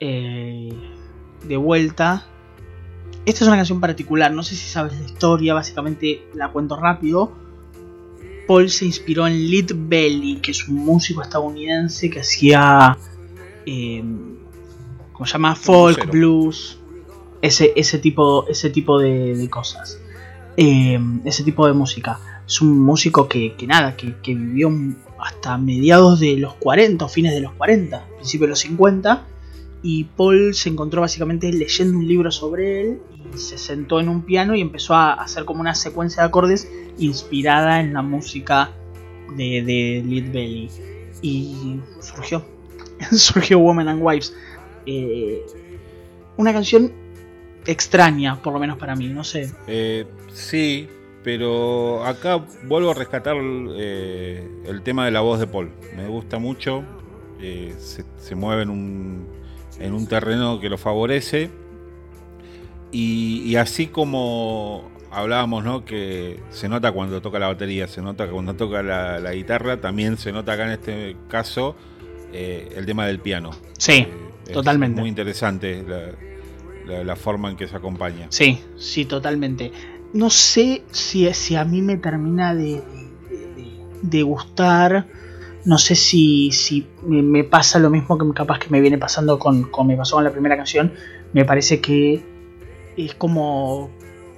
Eh, 0.00 0.72
de 1.44 1.56
vuelta 1.56 2.26
esta 3.24 3.44
es 3.44 3.48
una 3.48 3.56
canción 3.56 3.80
particular, 3.80 4.32
no 4.32 4.42
sé 4.42 4.56
si 4.56 4.68
sabes 4.68 4.98
la 4.98 5.04
historia, 5.04 5.54
básicamente 5.54 6.26
la 6.34 6.48
cuento 6.48 6.76
rápido. 6.76 7.32
Paul 8.48 8.68
se 8.68 8.84
inspiró 8.84 9.26
en 9.26 9.48
Lead 9.48 9.70
Belly, 9.74 10.36
que 10.36 10.50
es 10.50 10.66
un 10.66 10.76
músico 10.76 11.22
estadounidense 11.22 12.10
que 12.10 12.20
hacía. 12.20 12.98
Eh, 13.64 14.02
¿Cómo 15.12 15.26
se 15.26 15.32
llama? 15.34 15.54
Folk, 15.54 16.10
blues. 16.10 16.78
Ese, 17.40 17.72
ese, 17.76 17.98
tipo, 17.98 18.46
ese 18.48 18.70
tipo 18.70 18.98
de, 18.98 19.48
cosas. 19.50 19.98
Em, 20.56 21.20
ese 21.24 21.44
tipo 21.44 21.66
de 21.66 21.72
música. 21.72 22.18
Es 22.44 22.60
un 22.60 22.80
músico 22.80 23.28
que, 23.28 23.54
nada, 23.66 23.96
que, 23.96 24.16
que, 24.20 24.34
vivió 24.34 24.70
hasta 25.20 25.56
mediados 25.58 26.18
de 26.18 26.36
los 26.36 26.54
40 26.54 27.04
o 27.04 27.08
fines 27.08 27.32
de 27.32 27.40
los 27.40 27.52
40, 27.52 28.04
principios 28.16 28.46
de 28.46 28.50
los 28.50 28.58
50 28.60 29.26
y 29.82 30.04
Paul 30.04 30.54
se 30.54 30.68
encontró 30.68 31.00
básicamente 31.00 31.52
leyendo 31.52 31.98
un 31.98 32.06
libro 32.06 32.30
sobre 32.30 32.80
él 32.80 32.98
y 33.34 33.38
se 33.38 33.58
sentó 33.58 33.98
en 33.98 34.08
un 34.08 34.22
piano 34.22 34.54
y 34.54 34.60
empezó 34.60 34.94
a 34.94 35.14
hacer 35.14 35.44
como 35.44 35.60
una 35.60 35.74
secuencia 35.74 36.22
de 36.22 36.28
acordes 36.28 36.70
inspirada 36.98 37.80
en 37.80 37.92
la 37.92 38.02
música 38.02 38.70
de, 39.36 39.62
de 39.62 40.30
Belly. 40.32 40.70
Y 41.20 41.80
surgió, 42.00 42.44
surgió 43.10 43.58
Women 43.58 43.88
and 43.88 44.02
Wives. 44.02 44.34
Eh, 44.86 45.44
una 46.36 46.52
canción 46.52 46.92
extraña, 47.66 48.40
por 48.40 48.52
lo 48.52 48.60
menos 48.60 48.78
para 48.78 48.94
mí, 48.94 49.08
no 49.08 49.24
sé. 49.24 49.52
Eh, 49.66 50.06
sí, 50.32 50.88
pero 51.24 52.04
acá 52.04 52.44
vuelvo 52.64 52.90
a 52.92 52.94
rescatar 52.94 53.36
eh, 53.76 54.48
el 54.66 54.82
tema 54.82 55.04
de 55.04 55.10
la 55.10 55.20
voz 55.22 55.40
de 55.40 55.48
Paul. 55.48 55.72
Me 55.96 56.06
gusta 56.06 56.38
mucho, 56.38 56.84
se, 57.40 58.04
se 58.18 58.34
mueve 58.36 58.62
en 58.62 58.70
un 58.70 59.41
en 59.82 59.94
un 59.94 60.06
terreno 60.06 60.60
que 60.60 60.68
lo 60.68 60.78
favorece. 60.78 61.50
Y, 62.92 63.56
así 63.56 63.86
como 63.86 64.90
hablábamos, 65.10 65.64
¿no? 65.64 65.84
Que 65.84 66.40
se 66.50 66.68
nota 66.68 66.92
cuando 66.92 67.20
toca 67.22 67.38
la 67.38 67.48
batería, 67.48 67.88
se 67.88 68.02
nota 68.02 68.28
cuando 68.28 68.54
toca 68.54 68.82
la, 68.82 69.32
guitarra, 69.32 69.80
también 69.80 70.18
se 70.18 70.30
nota 70.30 70.52
acá 70.52 70.66
en 70.66 70.72
este 70.72 71.16
caso 71.28 71.74
eh, 72.32 72.70
el 72.76 72.86
tema 72.86 73.06
del 73.06 73.18
piano. 73.18 73.50
Sí, 73.78 74.06
eh, 74.46 74.52
totalmente. 74.52 75.00
muy 75.00 75.08
interesante 75.08 75.84
la, 76.86 77.16
forma 77.16 77.50
en 77.50 77.56
que 77.56 77.66
se 77.66 77.76
acompaña. 77.76 78.26
Sí, 78.28 78.60
sí, 78.76 79.06
totalmente. 79.06 79.72
no 80.12 80.28
sé 80.28 80.82
si, 80.90 81.32
si 81.32 81.56
a 81.56 81.64
mí 81.64 81.80
me 81.80 81.96
termina 81.96 82.54
de, 82.54 82.82
de, 84.02 84.22
gustar. 84.22 85.06
No 85.64 85.78
sé 85.78 85.94
si, 85.94 86.50
si 86.52 86.86
me 87.02 87.44
pasa 87.44 87.78
lo 87.78 87.90
mismo 87.90 88.18
que 88.18 88.26
capaz 88.34 88.58
que 88.58 88.68
me 88.70 88.80
viene 88.80 88.98
pasando 88.98 89.38
con, 89.38 89.64
con 89.64 89.86
me 89.86 89.96
pasó 89.96 90.16
con 90.16 90.24
la 90.24 90.32
primera 90.32 90.56
canción. 90.56 90.92
Me 91.32 91.44
parece 91.44 91.80
que 91.80 92.22
es 92.96 93.14
como 93.14 93.90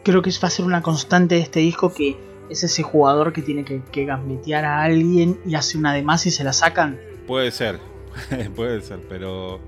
creo 0.04 0.22
que 0.22 0.30
va 0.42 0.48
a 0.48 0.50
ser 0.50 0.66
una 0.66 0.82
constante 0.82 1.36
de 1.36 1.40
este 1.40 1.60
disco 1.60 1.92
que 1.92 2.16
es 2.50 2.62
ese 2.62 2.82
jugador 2.82 3.32
que 3.32 3.42
tiene 3.42 3.64
que, 3.64 3.80
que 3.90 4.04
gambetear 4.04 4.64
a 4.64 4.82
alguien 4.82 5.38
y 5.46 5.54
hace 5.54 5.78
una 5.78 5.94
de 5.94 6.02
más 6.02 6.26
y 6.26 6.30
se 6.30 6.44
la 6.44 6.52
sacan. 6.52 7.00
Puede 7.26 7.50
ser, 7.50 7.80
puede 8.54 8.82
ser, 8.82 9.00
pero 9.08 9.60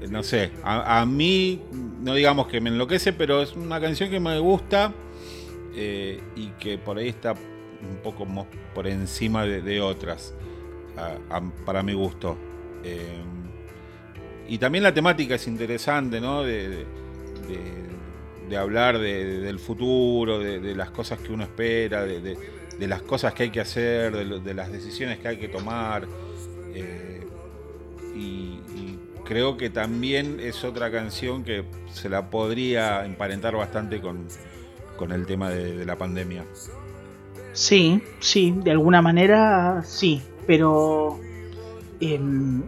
eh, 0.00 0.08
no 0.10 0.22
sé, 0.22 0.50
a, 0.64 1.04
mí 1.06 1.60
no 2.02 2.14
digamos 2.14 2.48
que 2.48 2.60
me 2.60 2.70
enloquece, 2.70 3.12
pero 3.12 3.42
es 3.42 3.54
una 3.54 3.80
canción 3.80 4.10
que 4.10 4.18
me 4.18 4.38
gusta 4.38 4.92
eh, 5.74 6.20
y 6.36 6.48
que 6.58 6.78
por 6.78 6.98
ahí 6.98 7.08
está 7.08 7.32
un 7.32 7.96
poco 8.02 8.26
por 8.74 8.86
encima 8.86 9.44
de, 9.44 9.80
otras, 9.80 10.34
para 11.64 11.82
mi 11.82 11.92
gusto. 11.92 12.36
Eh, 12.82 13.22
y 14.48 14.58
también 14.58 14.84
la 14.84 14.92
temática 14.92 15.36
es 15.36 15.46
interesante, 15.46 16.20
¿no? 16.20 16.42
de 16.42 16.86
hablar 18.56 18.98
del 18.98 19.58
futuro, 19.60 20.40
de, 20.40 20.74
las 20.74 20.90
cosas 20.90 21.20
que 21.20 21.32
uno 21.32 21.44
espera, 21.44 22.04
de, 22.04 22.36
las 22.80 23.02
cosas 23.02 23.32
que 23.32 23.44
hay 23.44 23.50
que 23.50 23.60
hacer, 23.60 24.12
de, 24.12 24.54
las 24.54 24.72
decisiones 24.72 25.20
que 25.20 25.28
hay 25.28 25.36
que 25.38 25.48
tomar. 25.48 26.04
Eh, 26.74 27.24
y, 28.14 28.58
creo 29.24 29.56
que 29.56 29.70
también 29.70 30.40
es 30.40 30.64
otra 30.64 30.90
canción 30.90 31.44
que 31.44 31.62
se 31.92 32.08
la 32.08 32.30
podría 32.30 33.04
emparentar 33.04 33.54
bastante 33.54 34.00
con, 34.00 34.26
el 35.12 35.24
tema 35.24 35.50
de, 35.50 35.86
la 35.86 35.96
pandemia. 35.96 36.44
Sí, 37.52 38.02
sí, 38.18 38.52
de 38.64 38.72
alguna 38.72 39.02
manera 39.02 39.82
sí, 39.84 40.20
pero... 40.50 41.20
Em, 42.00 42.60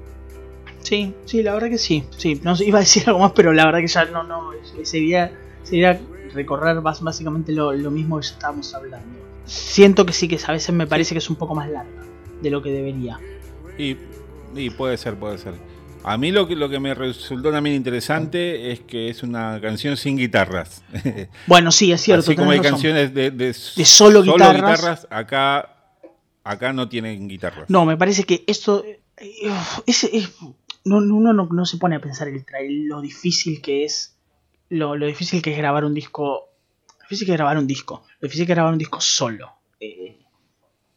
sí, 0.82 1.12
sí, 1.24 1.42
la 1.42 1.52
verdad 1.54 1.68
que 1.68 1.78
sí, 1.78 2.04
sí. 2.16 2.40
No 2.44 2.54
iba 2.64 2.78
a 2.78 2.82
decir 2.82 3.02
algo 3.08 3.18
más, 3.18 3.32
pero 3.32 3.52
la 3.52 3.66
verdad 3.66 3.80
que 3.80 3.88
ya 3.88 4.04
no, 4.04 4.22
no, 4.22 4.52
sería 4.84 5.32
sería 5.64 6.00
recorrer 6.32 6.80
básicamente 6.80 7.50
lo, 7.50 7.72
mismo 7.90 8.20
que 8.20 8.26
ya 8.26 8.34
estábamos 8.34 8.72
hablando. 8.72 9.18
Siento 9.46 10.06
que 10.06 10.12
sí, 10.12 10.28
que 10.28 10.38
a 10.46 10.52
veces 10.52 10.72
me 10.72 10.86
parece 10.86 11.12
que 11.12 11.18
es 11.18 11.28
un 11.28 11.34
poco 11.34 11.56
más 11.56 11.68
larga 11.68 12.04
de 12.40 12.50
lo 12.50 12.62
que 12.62 12.70
debería. 12.70 13.18
Y, 13.76 13.96
puede 14.70 14.96
ser, 14.96 15.16
puede 15.16 15.38
ser. 15.38 15.54
A 16.04 16.16
mí 16.16 16.30
lo 16.30 16.46
que, 16.46 16.54
lo 16.54 16.68
que 16.68 16.78
me 16.78 16.94
resultó 16.94 17.50
también 17.50 17.74
interesante 17.74 18.70
es 18.70 18.78
que 18.78 19.08
es 19.08 19.24
una 19.24 19.60
canción 19.60 19.96
sin 19.96 20.16
guitarras. 20.16 20.84
Bueno, 21.48 21.72
sí, 21.72 21.90
es 21.90 22.00
cierto. 22.00 22.30
Así 22.30 22.36
como 22.36 22.52
hay 22.52 22.60
canciones 22.60 23.12
de, 23.12 23.52
solo, 23.54 24.22
guitarras. 24.22 25.08
acá, 25.10 25.81
acá 26.44 26.72
no 26.72 26.88
tienen 26.88 27.28
guitarras. 27.28 27.68
No, 27.70 27.84
me 27.84 27.96
parece 27.96 28.24
que 28.24 28.44
esto... 28.46 28.84
Es, 29.86 30.10
no, 30.84 30.96
uno 30.96 31.32
no, 31.32 31.66
se 31.66 31.76
pone 31.76 31.96
a 31.96 32.00
pensar 32.00 32.28
el, 32.28 32.44
lo 32.88 33.00
difícil 33.00 33.60
que 33.62 33.84
es 33.84 34.16
lo, 34.68 34.96
difícil 34.96 35.42
que 35.42 35.52
es 35.52 35.58
grabar 35.58 35.84
un 35.84 35.94
disco. 35.94 36.48
Lo 36.98 37.04
difícil 37.04 37.26
que 37.26 37.32
es 37.32 37.38
grabar 37.38 37.58
un 37.58 37.66
disco. 37.66 38.04
Lo 38.20 38.26
difícil 38.26 38.46
que 38.46 38.52
es 38.52 38.56
grabar 38.56 38.72
un 38.72 38.78
disco 38.78 39.00
solo. 39.00 39.52
Eh, 39.78 40.18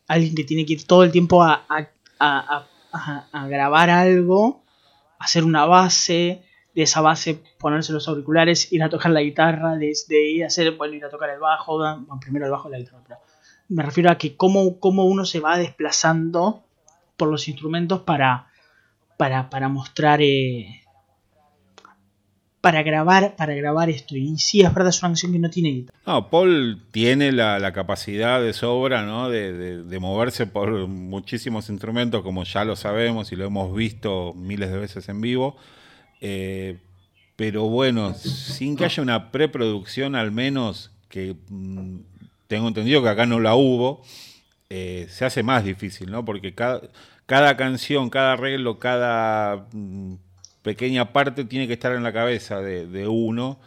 alguien 0.07 0.33
que 0.33 0.43
tiene 0.43 0.65
que 0.65 0.73
ir 0.73 0.87
todo 0.87 1.03
el 1.03 1.11
tiempo 1.11 1.43
a, 1.43 1.65
a, 2.19 3.47
grabar 3.47 3.89
algo, 3.89 4.63
hacer 5.19 5.43
una 5.43 5.65
base, 5.65 6.43
de 6.73 6.83
esa 6.83 7.01
base 7.01 7.41
ponerse 7.59 7.93
los 7.93 8.07
auriculares, 8.07 8.71
ir 8.71 8.83
a 8.83 8.89
tocar 8.89 9.11
la 9.11 9.21
guitarra, 9.21 9.75
desde 9.75 10.29
ir 10.29 10.43
a 10.43 10.47
hacer, 10.47 10.71
bueno, 10.71 10.93
ir 10.93 11.05
a 11.05 11.09
tocar 11.09 11.29
el 11.29 11.39
bajo, 11.39 11.79
primero 12.21 12.45
el 12.45 12.51
bajo 12.51 12.69
la 12.69 12.79
guitarra. 12.79 13.19
Me 13.69 13.83
refiero 13.83 14.11
a 14.11 14.17
que 14.17 14.35
cómo, 14.35 14.79
cómo, 14.79 15.05
uno 15.05 15.25
se 15.25 15.39
va 15.39 15.57
desplazando 15.57 16.63
por 17.17 17.29
los 17.29 17.47
instrumentos 17.47 18.01
para, 18.01 18.47
para, 19.17 19.49
para 19.49 19.69
mostrar 19.69 20.21
eh, 20.21 20.85
para 22.65 22.81
grabar, 22.81 23.35
para 23.35 23.53
grabar 23.53 23.91
esto. 23.91 24.17
Y 24.17 24.39
sí, 24.39 24.61
es 24.61 24.73
verdad, 24.73 24.89
es 24.89 24.99
una 25.03 25.09
canción 25.09 25.31
que 25.31 25.37
no 25.37 25.51
tiene 25.51 25.69
guitarra. 25.69 25.99
No, 26.07 26.31
Paul 26.31 26.81
tiene 26.89 27.31
la, 27.31 27.71
capacidad 27.73 28.41
de 28.41 28.53
sobra, 28.53 29.05
¿no? 29.05 29.29
De, 29.29 29.99
moverse 29.99 30.47
por 30.47 30.87
muchísimos 30.87 31.69
instrumentos, 31.69 32.23
como 32.23 32.43
ya 32.43 32.65
lo 32.65 32.75
sabemos 32.75 33.31
y 33.31 33.35
lo 33.35 33.45
hemos 33.45 33.75
visto 33.75 34.33
miles 34.33 34.71
de 34.71 34.79
veces 34.79 35.07
en 35.09 35.21
vivo. 35.21 35.55
Eh, 36.21 36.79
pero 37.35 37.69
bueno, 37.69 38.15
sin 38.15 38.75
que 38.75 38.85
haya 38.85 39.03
una 39.03 39.29
preproducción 39.29 40.15
al 40.15 40.31
menos, 40.31 40.89
que 41.07 41.35
mm, 41.49 41.97
tengo 42.47 42.67
entendido 42.67 43.01
que 43.01 43.09
acá 43.09 43.25
no 43.25 43.39
la 43.39 43.55
hubo, 43.55 44.03
eh, 44.69 45.07
se 45.09 45.25
hace 45.25 45.43
más 45.43 45.63
difícil, 45.63 46.11
¿no? 46.11 46.25
Porque 46.25 46.53
cada, 46.53 46.81
cada 47.25 47.57
canción, 47.57 48.09
cada 48.09 48.33
arreglo, 48.33 48.79
cada 48.79 49.67
mm, 49.71 50.15
pequeña 50.61 51.13
parte 51.13 51.45
tiene 51.45 51.67
que 51.67 51.73
estar 51.73 51.93
en 51.95 52.03
la 52.03 52.13
cabeza 52.13 52.59
de, 52.61 53.07
uno 53.07 53.59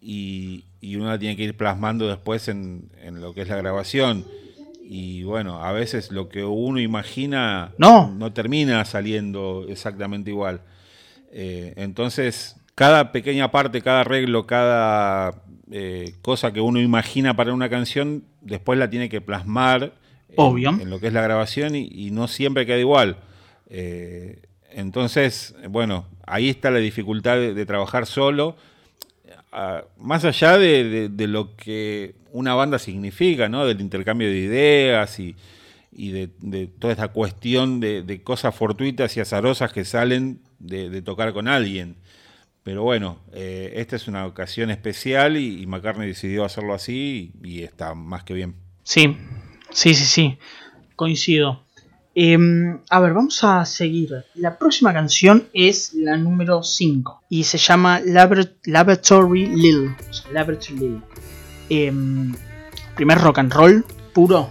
y, 0.00 0.64
uno 0.82 1.08
la 1.08 1.18
tiene 1.18 1.36
que 1.36 1.42
ir 1.42 1.56
plasmando 1.56 2.08
después 2.08 2.48
en, 2.48 2.90
lo 3.20 3.34
que 3.34 3.42
es 3.42 3.48
la 3.48 3.56
grabación. 3.56 4.24
Y 4.82 5.22
bueno, 5.22 5.62
a 5.62 5.72
veces 5.72 6.10
lo 6.10 6.28
que 6.28 6.44
uno 6.44 6.80
imagina 6.80 7.72
no, 7.78 8.10
no 8.10 8.32
termina 8.32 8.84
saliendo 8.84 9.66
exactamente 9.68 10.30
igual. 10.30 10.62
Eh, 11.32 11.74
entonces, 11.76 12.56
cada 12.80 13.12
pequeña 13.12 13.50
parte, 13.50 13.82
cada 13.82 14.00
arreglo, 14.00 14.46
cada 14.46 15.42
eh, 15.70 16.14
cosa 16.22 16.50
que 16.50 16.62
uno 16.62 16.80
imagina 16.80 17.36
para 17.36 17.52
una 17.52 17.68
canción, 17.68 18.24
después 18.40 18.78
la 18.78 18.88
tiene 18.88 19.10
que 19.10 19.20
plasmar 19.20 19.92
En, 20.34 20.88
lo 20.88 20.98
que 20.98 21.08
es 21.08 21.12
la 21.12 21.20
grabación 21.20 21.74
y, 21.74 22.10
no 22.10 22.26
siempre 22.26 22.64
queda 22.64 22.78
igual. 22.78 23.18
Eh, 23.68 24.40
entonces, 24.70 25.54
bueno, 25.68 26.06
ahí 26.26 26.48
está 26.48 26.70
la 26.70 26.78
dificultad 26.78 27.36
de, 27.36 27.66
trabajar 27.66 28.06
solo, 28.06 28.56
ah, 29.52 29.82
más 29.98 30.24
allá 30.24 30.56
de, 30.56 31.10
lo 31.28 31.56
que 31.56 32.14
una 32.32 32.54
banda 32.54 32.78
significa, 32.78 33.50
¿no? 33.50 33.66
Del 33.66 33.82
intercambio 33.82 34.28
de 34.28 34.38
ideas 34.38 35.20
y, 35.20 35.36
de, 35.92 36.66
toda 36.78 36.94
esta 36.94 37.08
cuestión 37.08 37.78
de, 37.78 38.22
cosas 38.24 38.54
fortuitas 38.54 39.18
y 39.18 39.20
azarosas 39.20 39.70
que 39.70 39.84
salen 39.84 40.40
de, 40.58 41.02
tocar 41.02 41.34
con 41.34 41.46
alguien. 41.46 41.99
Pero 42.70 42.84
bueno, 42.84 43.18
eh, 43.32 43.72
esta 43.78 43.96
es 43.96 44.06
una 44.06 44.24
ocasión 44.26 44.70
especial 44.70 45.36
y, 45.36 45.60
y 45.60 45.66
McCartney 45.66 46.06
decidió 46.06 46.44
hacerlo 46.44 46.72
así 46.72 47.32
y 47.42 47.64
está 47.64 47.94
más 47.96 48.22
que 48.22 48.32
bien. 48.32 48.54
Sí, 48.84 49.16
sí, 49.72 49.92
sí, 49.92 50.04
sí, 50.04 50.38
coincido. 50.94 51.64
Em, 52.14 52.78
a 52.88 53.00
ver, 53.00 53.12
vamos 53.12 53.42
a 53.42 53.64
seguir. 53.64 54.24
La 54.36 54.56
próxima 54.56 54.92
canción 54.92 55.48
es 55.52 55.94
la 55.94 56.16
número 56.16 56.62
5 56.62 57.24
y 57.28 57.42
se 57.42 57.58
llama 57.58 58.00
Laboratory 58.04 59.46
Lil. 59.46 59.90
Laboratory 60.32 60.78
Lil. 60.78 61.02
Em, 61.70 62.32
primer 62.94 63.18
rock 63.18 63.38
and 63.38 63.52
roll 63.52 63.84
puro. 64.12 64.48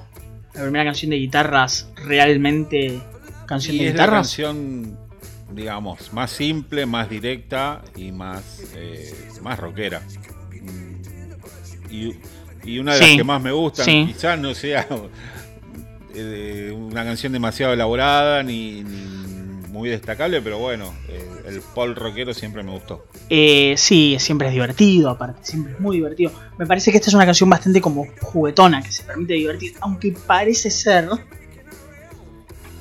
La 0.56 0.64
primera 0.64 0.84
canción 0.84 1.12
de 1.12 1.20
guitarras 1.20 1.90
realmente 1.96 3.02
canción 3.46 3.78
de 3.78 3.92
guitarras. 3.92 4.38
La 4.38 4.44
canción, 4.44 5.09
digamos, 5.52 6.14
más 6.14 6.32
simple, 6.32 6.86
más 6.86 7.10
directa 7.10 7.82
y 7.96 8.12
más, 8.12 8.64
eh, 8.76 9.14
más 9.42 9.60
rockera. 9.60 10.02
Mm, 10.62 11.92
y, 11.92 12.80
una 12.80 12.94
de 12.94 13.00
las 13.00 13.10
que 13.16 13.24
más 13.24 13.42
me 13.42 13.52
gustan, 13.52 13.86
quizás 14.08 14.38
no 14.38 14.54
sea 14.54 14.88
eh, 16.14 16.72
una 16.76 17.04
canción 17.04 17.34
demasiado 17.34 17.74
elaborada 17.74 18.44
ni, 18.44 18.84
muy 19.70 19.90
destacable, 19.90 20.42
pero 20.42 20.60
bueno, 20.60 20.94
eh, 21.08 21.26
el 21.48 21.62
Paul 21.74 21.96
rockero 21.96 22.34
siempre 22.34 22.64
me 22.64 22.72
gustó. 22.72 23.06
Eh, 23.30 23.76
sí, 23.78 24.18
siempre 24.20 24.48
es 24.48 24.54
divertido, 24.54 25.10
aparte, 25.10 25.40
siempre 25.44 25.74
es 25.74 25.80
muy 25.80 25.98
divertido. 25.98 26.32
Me 26.58 26.66
parece 26.66 26.92
que 26.92 26.98
esta 26.98 27.10
es 27.10 27.14
una 27.14 27.26
canción 27.26 27.50
bastante 27.50 27.80
como 27.80 28.08
juguetona, 28.22 28.82
que 28.82 28.92
se 28.92 29.04
permite 29.04 29.36
divertir, 29.36 29.74
aunque 29.80 30.14
parece 30.28 30.70
ser 30.70 31.10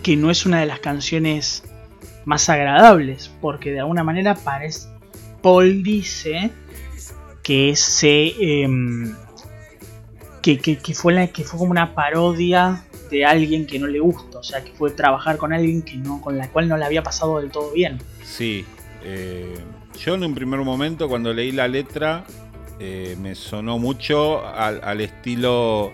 que 0.03 0.17
no 0.17 0.31
es 0.31 0.47
una 0.47 0.61
de 0.61 0.67
las 0.67 0.81
canciones 0.81 1.63
más 2.29 2.49
agradables, 2.51 3.31
porque 3.41 3.73
de 3.73 3.81
alguna 3.81 4.05
manera 4.05 4.35
parece, 4.35 4.89
Paul 5.43 5.83
dice 5.83 6.51
que 7.43 7.75
se... 7.75 8.35
Em, 8.39 9.15
que, 10.43 10.59
que, 10.59 10.95
fue 10.95 11.13
la, 11.13 11.27
que 11.27 11.43
fue 11.45 11.59
como 11.59 11.73
una 11.73 11.95
parodia 11.95 12.85
de 13.11 13.25
alguien 13.25 13.67
que 13.67 13.79
no 13.79 13.87
le 13.87 13.99
gusta, 14.01 14.39
o 14.39 14.43
sea, 14.43 14.63
que 14.63 14.73
fue 14.73 14.91
trabajar 14.91 15.37
con 15.37 15.53
alguien 15.53 15.83
que 15.83 15.97
no, 15.97 16.21
con 16.21 16.39
la 16.39 16.49
cual 16.49 16.69
no 16.69 16.77
le 16.77 16.85
había 16.85 17.03
pasado 17.03 17.39
del 17.41 17.51
todo 17.51 17.73
bien. 17.73 17.99
Sí, 18.23 18.65
eh, 19.05 19.59
yo 19.99 20.15
en 20.15 20.25
un 20.25 20.35
primer 20.35 20.61
momento 20.61 21.09
cuando 21.09 21.35
leí 21.35 21.53
la 21.53 21.69
letra 21.69 22.25
eh, 22.79 23.17
me 23.21 23.35
sonó 23.35 23.79
mucho 23.79 24.47
al, 24.47 25.01
estilo, 25.01 25.93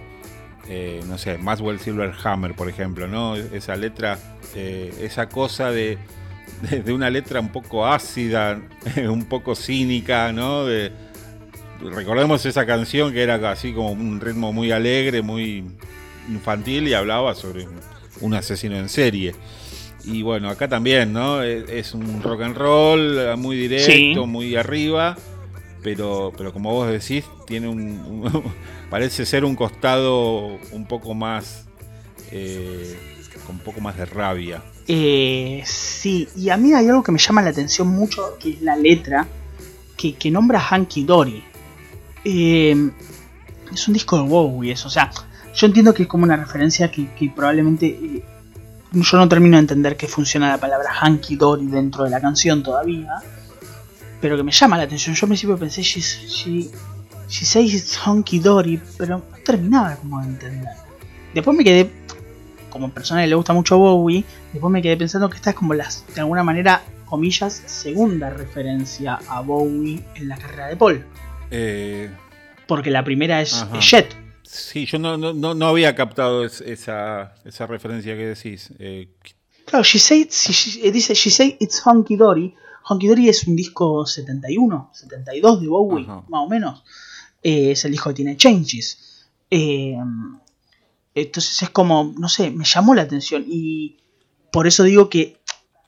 eh, 0.68 1.02
no 1.08 1.18
sé, 1.18 1.38
Maxwell 1.38 1.80
Silverhammer, 1.80 2.54
por 2.54 2.68
ejemplo, 2.68 3.08
¿no? 3.08 3.34
Esa 3.36 3.74
letra, 3.74 4.18
esa 4.54 5.28
cosa 5.28 5.70
de, 5.72 5.98
de, 6.62 6.92
una 6.92 7.10
letra 7.10 7.40
un 7.40 7.50
poco 7.50 7.86
ácida, 7.86 8.60
un 9.08 9.24
poco 9.26 9.54
cínica, 9.54 10.32
¿no? 10.32 10.64
De, 10.64 10.92
recordemos 11.80 12.44
esa 12.46 12.66
canción 12.66 13.12
que 13.12 13.22
era 13.22 13.50
así 13.50 13.72
como 13.72 13.92
un 13.92 14.20
ritmo 14.20 14.52
muy 14.52 14.70
alegre, 14.72 15.22
muy 15.22 15.64
infantil 16.28 16.88
y 16.88 16.94
hablaba 16.94 17.34
sobre 17.34 17.66
un 18.20 18.34
asesino 18.34 18.76
en 18.76 18.88
serie. 18.88 19.34
Y 20.04 20.22
bueno, 20.22 20.50
acá 20.50 20.68
también, 20.68 21.12
¿no? 21.12 21.42
Es, 21.42 21.94
un 21.94 22.22
rock 22.22 22.42
and 22.42 22.56
roll 22.56 23.36
muy 23.38 23.56
directo, 23.56 24.26
muy 24.26 24.54
arriba, 24.54 25.16
pero, 25.82 26.32
pero 26.36 26.52
como 26.52 26.72
vos 26.72 26.90
decís, 26.90 27.24
tiene 27.46 27.68
un, 27.68 28.22
parece 28.90 29.24
ser 29.24 29.44
un 29.44 29.56
costado 29.56 30.58
un 30.72 30.86
poco 30.86 31.14
más 31.14 31.66
eh, 32.30 32.96
con 33.46 33.56
un 33.56 33.62
poco 33.62 33.80
más 33.80 33.96
de 33.96 34.04
rabia. 34.04 34.62
Eh, 34.86 35.62
sí, 35.64 36.28
y 36.36 36.50
a 36.50 36.56
mí 36.56 36.74
hay 36.74 36.88
algo 36.88 37.02
que 37.02 37.12
me 37.12 37.18
llama 37.18 37.42
la 37.42 37.50
atención 37.50 37.88
mucho, 37.88 38.36
que 38.38 38.50
es 38.50 38.62
la 38.62 38.76
letra, 38.76 39.26
que, 39.96 40.14
que 40.14 40.30
nombra 40.30 40.60
Hanky 40.60 41.04
Dory. 41.04 41.42
Eh, 42.24 42.90
es 43.72 43.88
un 43.88 43.94
disco 43.94 44.16
de 44.16 44.28
Bowie, 44.28 44.72
eso, 44.72 44.88
o 44.88 44.90
sea, 44.90 45.10
yo 45.54 45.66
entiendo 45.66 45.94
que 45.94 46.02
es 46.02 46.08
como 46.08 46.24
una 46.24 46.36
referencia 46.36 46.90
que, 46.90 47.08
probablemente 47.34 47.86
eh, 47.86 48.24
yo 48.92 49.18
no 49.18 49.28
termino 49.28 49.56
de 49.56 49.60
entender 49.60 49.96
que 49.96 50.08
funciona 50.08 50.48
la 50.48 50.58
palabra 50.58 50.90
Hanky 51.00 51.36
Dory 51.36 51.66
dentro 51.66 52.04
de 52.04 52.10
la 52.10 52.20
canción 52.20 52.62
todavía, 52.62 53.14
pero 54.20 54.36
que 54.36 54.42
me 54.42 54.52
llama 54.52 54.76
la 54.76 54.84
atención. 54.84 55.14
Yo 55.14 55.26
al 55.26 55.28
principio 55.28 55.58
pensé, 55.58 55.82
she, 55.82 56.00
she, 56.00 56.70
she 57.28 57.44
says 57.44 57.74
it's 57.74 57.98
Hanky 58.04 58.38
Dory, 58.38 58.80
pero 58.96 59.18
no 59.18 59.24
terminaba 59.44 59.96
como 59.96 60.20
de 60.20 60.26
entender. 60.26 60.72
Después 61.34 61.56
me 61.56 61.64
quedé, 61.64 61.90
como 62.74 62.90
persona 62.90 63.22
que 63.22 63.28
le 63.28 63.36
gusta 63.36 63.52
mucho 63.52 63.78
Bowie, 63.78 64.24
después 64.52 64.70
me 64.72 64.82
quedé 64.82 64.96
pensando 64.96 65.30
que 65.30 65.36
esta 65.36 65.50
es 65.50 65.56
como 65.56 65.74
las, 65.74 66.04
de 66.12 66.20
alguna 66.20 66.42
manera, 66.42 66.82
comillas, 67.06 67.62
segunda 67.66 68.30
referencia 68.30 69.20
a 69.28 69.40
Bowie 69.42 70.02
en 70.16 70.28
la 70.28 70.36
carrera 70.36 70.66
de 70.66 70.76
Paul. 70.76 71.06
Eh, 71.52 72.10
Porque 72.66 72.90
la 72.90 73.04
primera 73.04 73.40
es 73.40 73.64
Jet. 73.78 74.16
Sí, 74.42 74.86
yo 74.86 74.98
no, 74.98 75.16
no, 75.16 75.54
no 75.54 75.66
había 75.66 75.94
captado 75.94 76.44
esa, 76.44 77.34
esa, 77.44 77.66
referencia 77.68 78.16
que 78.16 78.26
decís. 78.26 78.72
Eh, 78.80 79.08
claro, 79.64 79.84
she 79.84 80.00
say, 80.00 80.28
she, 80.28 80.90
dice 80.90 81.14
She 81.14 81.30
Say 81.30 81.56
It's 81.60 81.80
Honky 81.86 82.16
Dory. 82.16 82.54
Honky 82.88 83.06
Dory 83.06 83.28
es 83.28 83.46
un 83.46 83.54
disco 83.54 84.04
71, 84.04 84.90
72 84.92 85.60
de 85.60 85.68
Bowie, 85.68 86.06
más 86.06 86.24
o 86.28 86.48
menos. 86.48 86.82
Eh, 87.40 87.70
es 87.70 87.84
el 87.84 87.92
disco 87.92 88.10
que 88.10 88.14
tiene 88.14 88.36
Changes. 88.36 89.28
Eh, 89.48 89.96
entonces 91.14 91.62
es 91.62 91.70
como, 91.70 92.14
no 92.18 92.28
sé, 92.28 92.50
me 92.50 92.64
llamó 92.64 92.94
la 92.94 93.02
atención 93.02 93.44
y 93.46 93.98
por 94.50 94.66
eso 94.66 94.82
digo 94.84 95.08
que, 95.08 95.38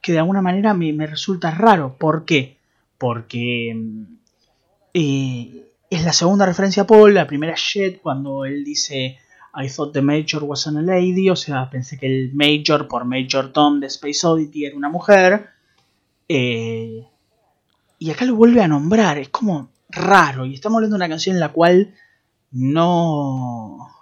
que 0.02 0.12
de 0.12 0.18
alguna 0.18 0.42
manera 0.42 0.74
me, 0.74 0.92
me 0.92 1.06
resulta 1.06 1.50
raro. 1.50 1.96
¿Por 1.98 2.24
qué? 2.24 2.58
Porque 2.98 3.76
eh, 4.94 5.66
es 5.90 6.04
la 6.04 6.12
segunda 6.12 6.46
referencia 6.46 6.84
a 6.84 6.86
Paul, 6.86 7.14
la 7.14 7.26
primera 7.26 7.54
Jet, 7.54 8.00
cuando 8.00 8.44
él 8.44 8.64
dice 8.64 9.18
I 9.56 9.68
thought 9.68 9.92
the 9.92 10.02
Major 10.02 10.44
wasn't 10.44 10.78
a 10.78 10.82
lady, 10.82 11.30
o 11.30 11.36
sea, 11.36 11.70
pensé 11.70 11.98
que 11.98 12.06
el 12.06 12.34
Major 12.34 12.86
por 12.88 13.04
Major 13.04 13.52
Tom 13.52 13.80
de 13.80 13.86
Space 13.86 14.26
Oddity 14.26 14.66
era 14.66 14.76
una 14.76 14.90
mujer. 14.90 15.48
Eh, 16.28 17.06
y 17.98 18.10
acá 18.10 18.26
lo 18.26 18.34
vuelve 18.36 18.62
a 18.62 18.68
nombrar, 18.68 19.16
es 19.16 19.30
como 19.30 19.70
raro, 19.88 20.44
y 20.44 20.54
estamos 20.54 20.76
hablando 20.76 20.96
de 20.96 20.98
una 20.98 21.08
canción 21.08 21.36
en 21.36 21.40
la 21.40 21.52
cual 21.52 21.94
no... 22.50 23.95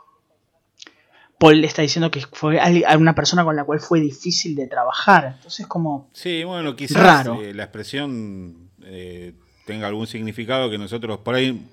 Paul 1.39 1.61
le 1.61 1.67
está 1.67 1.83
diciendo 1.83 2.11
que 2.11 2.21
fue 2.21 2.61
una 2.97 3.15
persona 3.15 3.45
con 3.45 3.57
la 3.57 3.65
cual 3.65 3.81
fue 3.81 4.01
difícil 4.01 4.55
de 4.55 4.67
trabajar, 4.67 5.35
entonces 5.37 5.67
como... 5.67 6.09
Sí, 6.13 6.45
bueno, 6.45 6.77
quizás 6.77 7.27
eh, 7.27 7.53
la 7.55 7.65
expresión 7.65 8.71
eh, 8.85 9.35
tenga 9.67 9.89
algún 9.89 10.07
significado 10.07 10.71
que 10.71 10.79
nosotros 10.79 11.19
por 11.19 11.35
ahí 11.35 11.69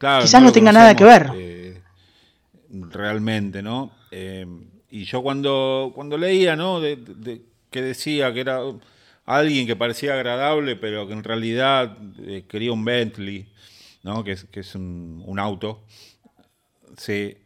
Quizás 0.00 0.42
no, 0.42 0.50
tenga 0.50 0.72
nada 0.72 0.96
que 0.96 1.04
ver. 1.04 1.30
Eh, 1.34 1.82
realmente, 2.70 3.62
¿no? 3.62 3.92
Eh, 4.10 4.46
y 4.90 5.04
yo 5.04 5.22
cuando, 5.22 5.92
cuando 5.94 6.16
leía, 6.16 6.56
¿no? 6.56 6.80
De, 6.80 7.42
que 7.70 7.82
decía 7.82 8.32
que 8.32 8.40
era 8.40 8.60
alguien 9.26 9.66
que 9.66 9.76
parecía 9.76 10.14
agradable, 10.14 10.76
pero 10.76 11.06
que 11.06 11.12
en 11.12 11.22
realidad 11.22 11.98
eh, 12.26 12.44
quería 12.48 12.72
un 12.72 12.84
Bentley, 12.84 13.52
¿no? 14.02 14.24
Que 14.24 14.32
es, 14.32 14.44
que 14.44 14.60
es 14.60 14.74
un, 14.74 15.38
auto. 15.38 15.84
Sí, 16.96 17.36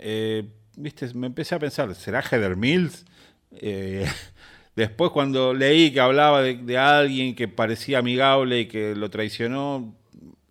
viste, 0.76 1.12
me 1.14 1.26
empecé 1.26 1.54
a 1.54 1.58
pensar, 1.58 1.94
¿será 1.94 2.22
Heather 2.22 2.56
Mills? 2.56 3.04
después 4.76 5.10
cuando 5.12 5.54
leí 5.54 5.92
que 5.92 6.00
hablaba 6.00 6.42
de, 6.42 6.56
de, 6.56 6.76
alguien 6.76 7.36
que 7.36 7.46
parecía 7.46 7.98
amigable 7.98 8.60
y 8.60 8.66
que 8.66 8.96
lo 8.96 9.08
traicionó, 9.10 9.94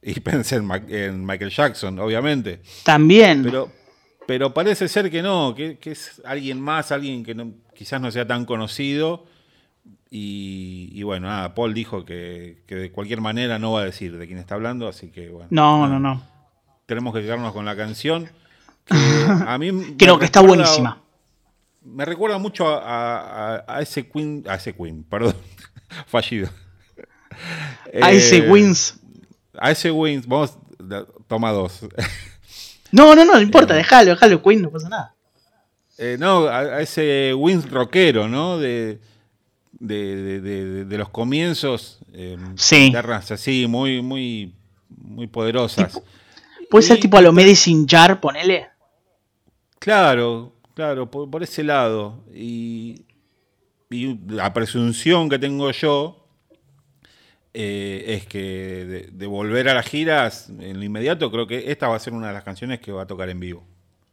y 0.04 0.20
pensé 0.20 0.58
en, 0.58 1.26
Michael 1.26 1.52
Jackson, 1.52 1.98
obviamente. 2.00 2.62
También. 2.84 3.44
Pero, 3.44 3.72
pero 4.28 4.54
parece 4.54 4.88
ser 4.88 5.10
que 5.10 5.22
no, 5.22 5.56
que, 5.56 5.78
es 5.84 6.22
alguien 6.26 6.60
más, 6.60 6.92
alguien 6.92 7.24
que 7.24 7.34
no, 7.34 7.54
quizás 7.74 8.02
no 8.02 8.12
sea 8.12 8.28
tan 8.28 8.46
conocido. 8.46 9.26
Y, 10.16 11.02
bueno, 11.02 11.28
nada, 11.28 11.56
Paul 11.56 11.74
dijo 11.74 12.06
que, 12.06 12.62
de 12.68 12.92
cualquier 12.92 13.20
manera 13.20 13.58
no 13.58 13.72
va 13.72 13.82
a 13.82 13.86
decir 13.86 14.16
de 14.16 14.28
quién 14.28 14.38
está 14.38 14.54
hablando, 14.54 14.88
así 14.88 15.10
que 15.10 15.30
bueno. 15.30 15.48
No, 15.50 15.88
no, 15.88 16.00
no. 16.00 16.22
Tenemos 16.86 17.16
que 17.16 17.22
quedarnos 17.22 17.52
con 17.52 17.66
la 17.66 17.76
canción. 17.76 18.30
a 19.48 19.58
mí 19.58 19.96
Creo 19.98 20.20
que 20.20 20.26
está 20.26 20.42
buenísima. 20.42 21.02
Me 21.84 22.06
recuerda 22.06 22.38
mucho 22.38 22.66
a, 22.68 23.80
ese 23.82 24.08
Queen, 24.08 24.44
a 24.48 24.56
ese 24.56 24.74
Queen, 24.74 25.04
perdón, 25.04 25.36
fallido. 26.08 26.50
A 28.02 28.12
ese 28.12 28.38
eh, 28.38 28.50
Wins 28.50 29.00
a 29.58 29.72
ese 29.72 29.92
Wins, 29.92 30.28
vamos, 30.28 30.58
toma 31.28 31.52
dos. 31.52 31.82
No, 32.92 33.16
no, 33.16 33.26
no, 33.26 33.34
no 33.34 33.42
importa, 33.42 33.74
déjalo, 33.74 34.12
déjalo, 34.12 34.44
Queen, 34.44 34.62
no 34.62 34.70
pasa 34.70 34.88
nada. 34.88 35.16
Eh, 35.98 36.16
no, 36.20 36.46
a, 36.48 36.80
ese 36.80 37.34
Wins 37.34 37.68
rockero, 37.68 38.28
¿no? 38.28 38.60
De, 38.60 39.00
de, 39.72 40.40
de, 40.40 40.86
de 40.86 40.98
los 41.00 41.10
comienzos. 41.10 41.98
Eh, 42.14 42.38
sí. 42.56 42.94
así, 42.96 43.66
muy, 43.66 44.04
muy, 44.04 44.54
muy 44.90 45.26
poderosas. 45.26 46.00
¿Puede 46.70 46.86
ser 46.86 47.00
tipo 47.00 47.18
a 47.18 47.22
lo 47.22 47.34
Medicine 47.34 47.88
Jar, 47.90 48.20
ponele? 48.20 48.68
Claro, 49.84 50.54
claro, 50.76 51.12
por, 51.12 51.44
ese 51.44 51.62
lado. 51.62 52.24
Y, 52.34 53.02
y 53.90 54.18
la 54.30 54.54
presunción 54.54 55.28
que 55.28 55.38
tengo 55.38 55.70
yo 55.72 56.26
eh, 57.54 58.06
es 58.08 58.26
que 58.26 59.10
de, 59.12 59.28
volver 59.28 59.68
a 59.68 59.74
las 59.74 59.86
giras 59.86 60.50
en 60.58 60.78
lo 60.78 60.86
inmediato, 60.86 61.30
creo 61.30 61.48
que 61.48 61.70
esta 61.70 61.90
va 61.90 61.98
a 61.98 62.00
ser 62.00 62.14
una 62.14 62.28
de 62.28 62.34
las 62.34 62.46
canciones 62.46 62.80
que 62.80 62.94
va 62.94 63.02
a 63.02 63.08
tocar 63.08 63.28
en 63.28 63.42
vivo. 63.42 63.66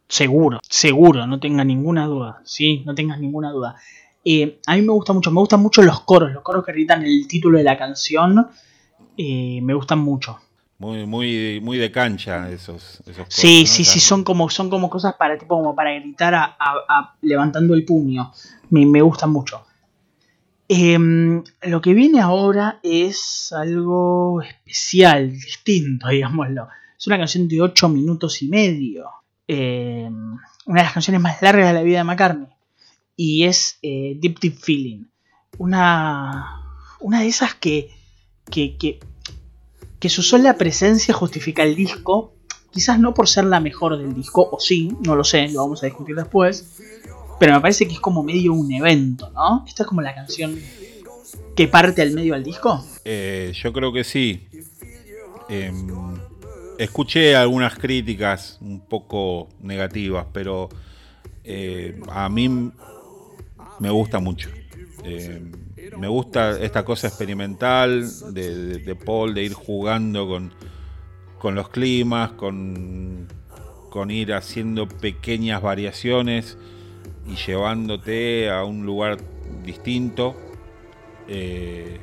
Seguro, 0.09 0.59
seguro, 0.69 1.25
no 1.29 1.39
tengas 1.39 1.65
ninguna 1.65 2.07
duda. 2.07 2.41
Sí, 2.45 2.83
no 2.85 2.93
tengas 2.97 3.21
ninguna 3.21 3.53
duda. 3.53 3.77
Eh, 4.25 4.59
a 4.67 4.75
mí 4.75 4.83
me 4.83 4.93
gusta 4.93 5.13
mucho, 5.13 5.31
me 5.31 5.39
gustan 5.39 5.63
mucho 5.63 5.83
los 5.83 6.01
coros, 6.01 6.33
los 6.33 6.43
coros 6.43 6.65
que 6.65 6.73
gritan 6.73 7.05
el 7.05 7.29
título 7.29 7.59
de 7.59 7.65
la 7.65 7.79
canción, 7.79 8.49
eh, 9.17 9.61
me 9.63 9.75
gustan 9.75 10.01
mucho. 10.01 10.37
Muy, 10.81 11.05
muy, 11.05 11.61
muy 11.63 11.77
de 11.77 11.93
cancha 11.93 12.51
esos, 12.51 13.03
esos 13.07 13.27
Sí, 13.29 13.67
sí, 13.67 13.85
sí, 13.85 14.01
son 14.01 14.25
como, 14.25 14.49
son 14.49 14.71
como 14.71 14.89
cosas 14.89 15.13
para 15.13 15.37
tipo 15.37 15.55
como 15.55 15.75
para 15.75 15.93
gritar 15.93 16.35
a, 16.35 17.17
levantando 17.21 17.75
el 17.75 17.85
puño. 17.85 18.33
Me, 18.71 18.87
me 18.87 19.03
gustan 19.03 19.31
mucho. 19.31 19.63
Em, 20.69 21.45
lo 21.65 21.83
que 21.83 21.93
viene 21.93 22.21
ahora 22.21 22.81
es 22.83 23.53
algo 23.53 24.41
especial, 24.41 25.31
distinto, 25.31 26.09
digámoslo. 26.11 26.69
Es 26.99 27.07
una 27.07 27.19
canción 27.19 27.47
de 27.47 27.61
8 27.61 27.91
minutos 27.91 28.41
y 28.41 28.49
medio. 28.49 29.05
Em, 29.47 30.39
una 30.65 30.81
de 30.81 30.85
las 30.85 30.95
canciones 30.95 31.21
más 31.21 31.43
largas 31.43 31.67
de 31.67 31.75
la 31.75 31.83
vida 31.83 31.99
de 31.99 32.05
McCartney. 32.05 32.49
Y 33.17 33.45
es 33.45 33.79
eh, 33.83 34.17
Deep 34.19 34.41
Deep 34.41 34.57
Feeling. 34.57 35.05
Una, 35.59 36.63
una 37.01 37.21
de 37.21 37.27
esas 37.27 37.55
que, 37.55 37.91
que, 38.51 38.79
que, 38.79 38.99
que 40.01 40.09
su 40.09 40.23
sola 40.23 40.57
presencia 40.57 41.15
justifica 41.15 41.63
el 41.63 41.77
disco. 41.77 42.35
Quizás 42.73 42.99
no 42.99 43.15
por 43.15 43.29
ser 43.29 43.45
la 43.45 43.61
mejor 43.61 43.99
del 43.99 44.15
disco, 44.15 44.49
o 44.51 44.61
sí, 44.61 44.97
no 45.05 45.17
lo 45.17 45.25
sé, 45.25 45.49
lo 45.49 45.63
vamos 45.63 45.83
a 45.83 45.87
discutir 45.87 46.15
después 46.15 46.65
pero 47.41 47.55
me 47.55 47.61
parece 47.63 47.89
que 47.89 47.95
es 47.95 48.01
como 48.01 48.23
medio 48.23 48.53
un 48.53 48.71
evento, 48.71 49.31
¿no? 49.31 49.65
Esta 49.67 49.85
es 49.85 49.89
como 49.89 50.03
la 50.03 50.15
canción 50.15 50.61
que 51.57 51.69
parte 51.69 52.03
al 52.03 52.11
medio 52.11 52.35
al 52.35 52.45
disco. 52.45 52.85
Eh, 53.03 53.53
yo 53.55 53.73
creo 53.73 53.91
que 53.95 54.05
sí. 54.05 54.47
Em, 55.49 55.89
escuché 56.79 57.35
algunas 57.35 57.77
críticas 57.77 58.59
un 58.61 58.81
poco 58.81 59.49
negativas, 59.63 60.27
pero 60.35 60.69
eh, 61.43 61.99
a 62.11 62.29
mí 62.29 62.71
me 63.79 63.91
gusta 63.91 64.21
mucho. 64.21 64.51
Em, 65.05 65.53
me 65.99 66.09
gusta 66.09 66.61
esta 66.61 66.85
cosa 66.85 67.09
experimental 67.09 68.09
de, 68.33 68.97
Paul, 69.05 69.35
de 69.35 69.45
ir 69.45 69.55
jugando 69.55 70.29
con, 70.29 70.53
con 71.39 71.55
los 71.55 71.69
climas, 71.69 72.33
con, 72.33 73.29
con 73.91 74.11
ir 74.11 74.35
haciendo 74.35 74.89
pequeñas 74.89 75.63
variaciones 75.63 76.59
y 77.27 77.37
llevándote 77.37 78.51
a 78.51 78.65
un 78.65 78.85
lugar 78.85 79.19
distinto. 79.65 80.37
Eh, 81.29 81.99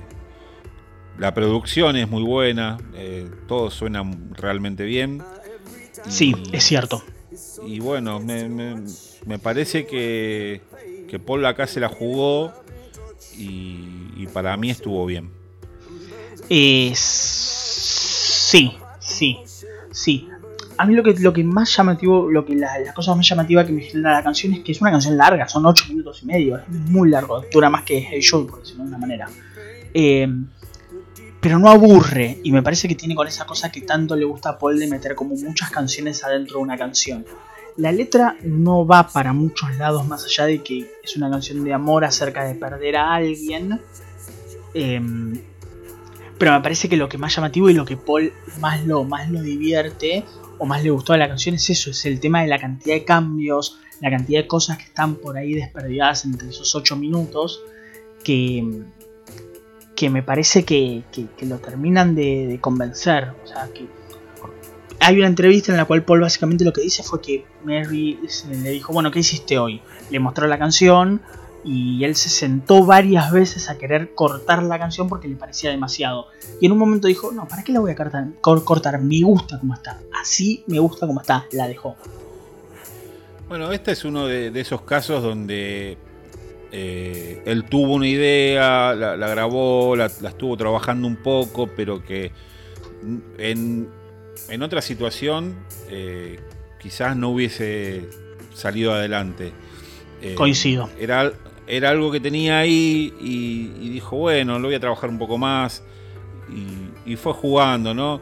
la 1.18 1.34
producción 1.34 1.96
es 1.96 2.10
muy 2.10 2.24
buena, 2.24 2.78
eh, 2.94 3.30
todo 3.48 3.72
suena 3.72 4.04
realmente 4.34 4.84
bien. 4.84 5.24
Sí, 6.08 6.36
es 6.52 6.64
cierto. 6.64 7.04
Y 7.66 7.80
bueno, 7.80 8.20
me, 8.20 9.40
parece 9.40 9.86
que, 9.86 10.62
que, 11.10 11.20
Paul 11.20 11.46
acá 11.46 11.68
se 11.68 11.80
la 11.80 11.90
jugó 11.90 12.54
y, 13.38 14.28
para 14.34 14.58
mí 14.58 14.70
estuvo 14.70 15.06
bien. 15.06 15.30
sí, 16.50 16.94
sí, 19.00 19.38
sí. 19.92 20.30
A 20.80 20.86
mí 20.86 20.94
lo 20.94 21.02
que, 21.02 21.16
lo 21.20 21.34
que 21.34 21.44
más 21.44 21.76
llamativo, 21.76 22.30
lo 22.30 22.46
que 22.46 22.56
la, 22.56 22.94
cosa 22.94 23.16
más 23.16 23.28
llamativa 23.28 23.66
que 23.66 23.72
me 23.72 23.82
genera 23.82 24.14
la 24.14 24.24
canción 24.24 24.54
es 24.54 24.60
que 24.60 24.74
es 24.74 24.82
una 24.82 24.92
canción 24.92 25.18
larga, 25.18 25.48
son 25.48 25.66
8 25.66 25.86
minutos 25.90 26.22
y 26.22 26.28
medio, 26.28 26.58
es 26.58 26.70
muy 26.70 27.10
largo, 27.10 27.44
dura 27.52 27.70
más 27.70 27.84
que 27.84 28.10
el 28.12 28.22
show, 28.22 28.46
por 28.46 28.60
decirlo 28.60 28.84
de 28.84 28.90
una 28.90 28.98
manera. 29.00 29.28
Eh, 29.94 30.28
pero 31.40 31.60
no 31.60 31.70
aburre. 31.70 32.40
Y 32.44 32.52
me 32.52 32.62
parece 32.62 32.88
que 32.88 32.96
tiene 32.96 33.16
con 33.16 33.28
esa 33.28 33.46
cosa 33.46 33.72
que 33.72 33.82
tanto 33.82 34.16
le 34.16 34.26
gusta 34.26 34.50
a 34.50 34.58
Paul 34.58 34.78
de 34.78 34.88
meter 34.88 35.16
como 35.16 35.36
muchas 35.36 35.70
canciones 35.70 36.24
adentro 36.24 36.58
de 36.58 36.64
una 36.64 36.78
canción. 36.78 37.26
La 37.78 37.92
letra 37.92 38.38
no 38.44 38.86
va 38.86 39.08
para 39.08 39.34
muchos 39.34 39.76
lados 39.78 40.06
más 40.08 40.26
allá 40.26 40.46
de 40.46 40.64
que 40.64 40.92
es 41.04 41.16
una 41.16 41.30
canción 41.30 41.64
de 41.64 41.74
amor 41.74 42.06
acerca 42.06 42.44
de 42.44 42.56
perder 42.56 42.98
a 42.98 43.14
alguien. 43.14 43.80
Em, 44.74 45.40
pero 46.38 46.52
me 46.52 46.62
parece 46.62 46.90
que 46.90 46.98
lo 46.98 47.08
que 47.08 47.18
más 47.18 47.36
llamativo 47.36 47.70
y 47.70 47.74
lo 47.74 47.86
que 47.86 47.98
Paul 47.98 48.34
más 48.60 48.86
lo, 48.86 49.04
más 49.04 49.30
lo 49.30 49.42
divierte 49.42 50.26
o 50.58 50.66
más 50.66 50.84
le 50.84 50.90
gustó 50.90 51.14
de 51.14 51.20
la 51.20 51.28
canción 51.28 51.56
es 51.56 51.70
eso, 51.70 51.92
es 51.92 52.06
el 52.06 52.20
tema 52.20 52.42
de 52.42 52.48
la 52.48 52.60
cantidad 52.60 52.96
de 52.96 53.06
cambios, 53.06 53.80
la 54.02 54.10
cantidad 54.10 54.42
de 54.42 54.48
cosas 54.48 54.78
que 54.78 54.86
están 54.86 55.16
por 55.16 55.38
ahí 55.38 55.54
desperdigadas 55.54 56.26
entre 56.26 56.50
esos 56.50 56.74
8 56.76 56.96
minutos 56.96 57.62
que, 58.24 58.84
que 59.96 60.10
me 60.10 60.22
parece 60.24 60.64
que, 60.64 61.04
lo 61.42 61.58
terminan 61.58 62.16
de, 62.16 62.58
convencer. 62.62 63.30
O 63.44 63.48
sea, 63.48 63.68
que 63.74 63.88
hay 65.00 65.18
una 65.18 65.28
entrevista 65.28 65.72
en 65.72 65.78
la 65.78 65.86
cual 65.86 66.04
Paul 66.04 66.22
básicamente 66.22 66.66
lo 66.66 66.74
que 66.74 66.82
dice 66.82 67.04
fue 67.04 67.22
que 67.22 67.46
Mary 67.64 68.20
le 68.50 68.70
dijo, 68.72 68.94
bueno, 68.94 69.12
¿qué 69.12 69.20
hiciste 69.20 69.58
hoy? 69.58 69.82
Le 70.10 70.20
mostró 70.20 70.48
la 70.48 70.58
canción 70.58 71.22
y 71.64 72.04
él 72.04 72.16
se 72.16 72.30
sentó 72.30 72.86
varias 72.86 73.32
veces 73.32 73.70
a 73.70 73.78
querer 73.78 74.14
cortar 74.14 74.64
la 74.64 74.80
canción 74.80 75.08
porque 75.08 75.28
le 75.28 75.36
parecía 75.36 75.70
demasiado. 75.70 76.28
Y 76.62 76.66
en 76.66 76.72
un 76.72 76.78
momento 76.78 77.08
dijo, 77.08 77.32
no, 77.32 77.48
¿para 77.48 77.64
qué 77.64 77.72
la 77.72 77.80
voy 77.80 77.92
a 77.92 77.96
cortar? 77.96 78.28
cortar? 78.42 79.02
Me 79.02 79.22
gusta 79.22 79.60
como 79.60 79.74
está. 79.74 80.00
Así 80.20 80.64
me 80.68 80.80
gusta 80.80 81.08
como 81.08 81.22
está. 81.22 81.46
La 81.52 81.68
dejó. 81.68 81.96
Bueno, 83.48 83.72
este 83.72 83.92
es 83.92 84.04
uno 84.06 84.28
de 84.28 84.60
esos 84.60 84.82
casos 84.82 85.24
donde 85.24 85.98
eh, 86.72 87.42
él 87.46 87.64
tuvo 87.64 87.94
una 87.94 88.08
idea, 88.08 88.94
la, 88.94 89.16
grabó, 89.16 89.96
la, 89.96 90.08
estuvo 90.08 90.58
trabajando 90.58 91.08
un 91.08 91.16
poco, 91.16 91.68
pero 91.68 92.04
que 92.04 92.32
en, 93.38 93.90
otra 94.62 94.82
situación 94.82 95.56
eh, 95.90 96.40
quizás 96.80 97.16
no 97.16 97.30
hubiese 97.30 98.10
salido 98.54 98.94
adelante. 98.94 99.52
Eh, 100.22 100.36
Coincido. 100.36 100.90
Era, 101.00 101.32
era 101.68 101.90
algo 101.90 102.12
que 102.12 102.20
tenía 102.20 102.60
ahí 102.60 103.14
y, 103.20 103.90
dijo, 103.90 104.18
bueno, 104.18 104.60
lo 104.60 104.68
voy 104.68 104.76
a 104.76 104.80
trabajar 104.80 105.10
un 105.10 105.20
poco 105.20 105.38
más. 105.38 105.84
Y, 107.06 107.16
fue 107.16 107.34
jugando, 107.34 107.94
¿no? 107.94 108.22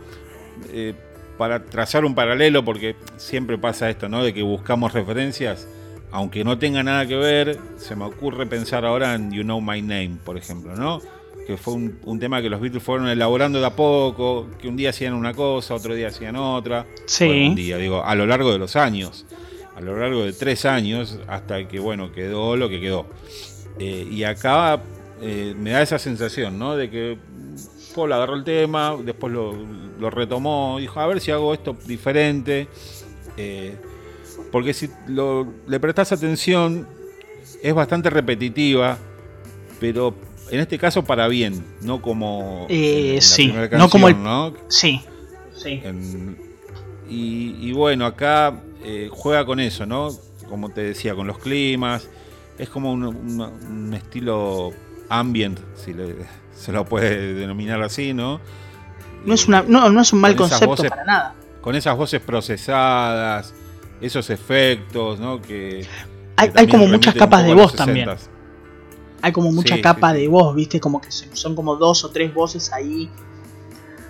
para 1.38 1.66
trazar 1.66 2.06
un 2.06 2.16
paralelo, 2.16 2.64
porque 2.64 2.96
siempre 3.18 3.58
pasa 3.58 3.90
esto, 3.90 4.08
¿no? 4.08 4.24
De 4.24 4.34
que 4.34 4.42
buscamos 4.42 4.94
referencias 4.94 5.68
aunque 6.16 6.46
no 6.46 6.58
tenga 6.58 6.82
nada 6.82 7.06
que 7.06 7.18
ver, 7.18 7.60
se 7.76 7.94
me 7.94 8.06
ocurre 8.06 8.46
pensar 8.46 8.86
ahora 8.86 9.16
en 9.16 9.32
You 9.34 9.44
Know 9.44 9.60
My 9.60 9.82
Name, 9.82 10.18
por 10.24 10.38
ejemplo, 10.38 10.74
¿no? 10.74 11.02
Que 11.46 11.58
fue 11.58 11.76
un, 11.76 12.20
tema 12.20 12.42
que 12.42 12.50
los 12.50 12.60
Beatles 12.60 12.82
fueron 12.82 13.08
elaborando 13.08 13.60
de 13.60 13.66
a 13.66 13.76
poco, 13.76 14.48
que 14.60 14.68
un 14.68 14.76
día 14.76 14.90
hacían 14.90 15.14
una 15.14 15.34
cosa, 15.34 15.76
otro 15.76 15.94
día 15.94 16.08
hacían 16.08 16.36
otra. 16.36 16.88
Sí. 17.06 17.48
un 17.50 17.56
día, 17.56 17.78
digo, 17.78 18.04
a 18.04 18.16
lo 18.16 18.26
largo 18.26 18.52
de 18.52 18.58
los 18.58 18.76
años, 18.76 19.26
a 19.76 19.82
lo 19.82 19.98
largo 19.98 20.24
de 20.24 20.34
tres 20.34 20.66
años, 20.66 21.20
hasta 21.28 21.68
que, 21.68 21.80
bueno, 21.80 22.12
quedó 22.12 22.56
lo 22.56 22.68
que 22.68 22.82
quedó. 22.82 23.06
Eh, 23.78 24.08
y 24.10 24.24
acá 24.24 24.82
eh, 25.22 25.54
me 25.58 25.72
da 25.72 25.82
esa 25.82 26.00
sensación, 26.00 26.58
¿no? 26.58 26.76
De 26.76 26.90
que 26.90 27.18
Paul 27.94 28.12
agarró 28.12 28.36
el 28.36 28.44
tema, 28.44 28.98
después 29.04 29.32
lo, 29.32 29.54
lo 30.00 30.10
retomó, 30.10 30.78
dijo, 30.80 31.00
a 31.00 31.08
ver 31.08 31.22
si 31.22 31.32
hago 31.32 31.54
esto 31.54 31.76
diferente. 31.86 32.68
Eh, 33.38 33.76
porque 34.52 34.74
si 34.74 34.90
le 35.08 35.80
prestas 35.80 36.12
atención, 36.12 36.88
es 37.62 37.74
bastante 37.74 38.10
repetitiva, 38.10 38.98
pero 39.80 40.14
en 40.52 40.60
este 40.60 40.78
caso 40.78 41.04
para 41.04 41.28
bien, 41.28 41.64
no 41.82 42.02
como. 42.02 42.68
Eh, 42.70 43.20
sí, 43.22 43.54
no 43.72 43.90
como 43.90 44.08
el. 44.08 44.16
Sí, 44.68 45.02
sí. 45.56 45.82
y, 47.10 47.72
bueno, 47.74 48.06
acá 48.06 48.62
eh, 48.84 49.10
juega 49.12 49.46
con 49.46 49.60
eso, 49.60 49.86
¿no? 49.86 50.10
Como 50.48 50.70
te 50.70 50.82
decía, 50.82 51.16
con 51.16 51.28
los 51.28 51.40
climas. 51.40 52.08
Es 52.58 52.70
como 52.70 52.94
un, 52.94 53.94
estilo 53.94 54.72
ambient, 55.10 55.60
si 55.76 55.94
se 56.56 56.72
lo 56.72 56.86
puede 56.86 57.34
denominar 57.34 57.82
así, 57.82 58.14
¿no? 58.14 58.40
No 59.26 59.34
es, 59.34 59.48
una, 59.48 59.64
no, 59.64 60.00
es 60.00 60.14
un 60.14 60.22
mal 60.22 60.36
concepto 60.36 60.84
para 60.84 61.04
nada. 61.04 61.36
Con 61.60 61.76
esas 61.76 61.98
voces 61.98 62.22
procesadas, 62.22 63.54
esos 64.00 64.30
efectos, 64.30 65.20
¿no? 65.20 65.42
Que, 65.42 65.86
hay, 66.38 66.68
como 66.68 66.88
muchas 66.88 67.16
capas 67.16 67.46
de 67.46 67.54
voz 67.54 67.76
también. 67.76 68.10
Hay 69.26 69.32
como 69.32 69.52
mucha 69.52 69.82
capa 69.82 70.14
de 70.14 70.28
voz, 70.28 70.56
¿viste? 70.56 70.80
Como 70.80 71.02
que 71.02 71.10
son 71.12 71.56
como 71.56 71.78
dos 71.78 72.04
o 72.04 72.12
tres 72.12 72.32
voces 72.32 72.72
ahí 72.72 73.10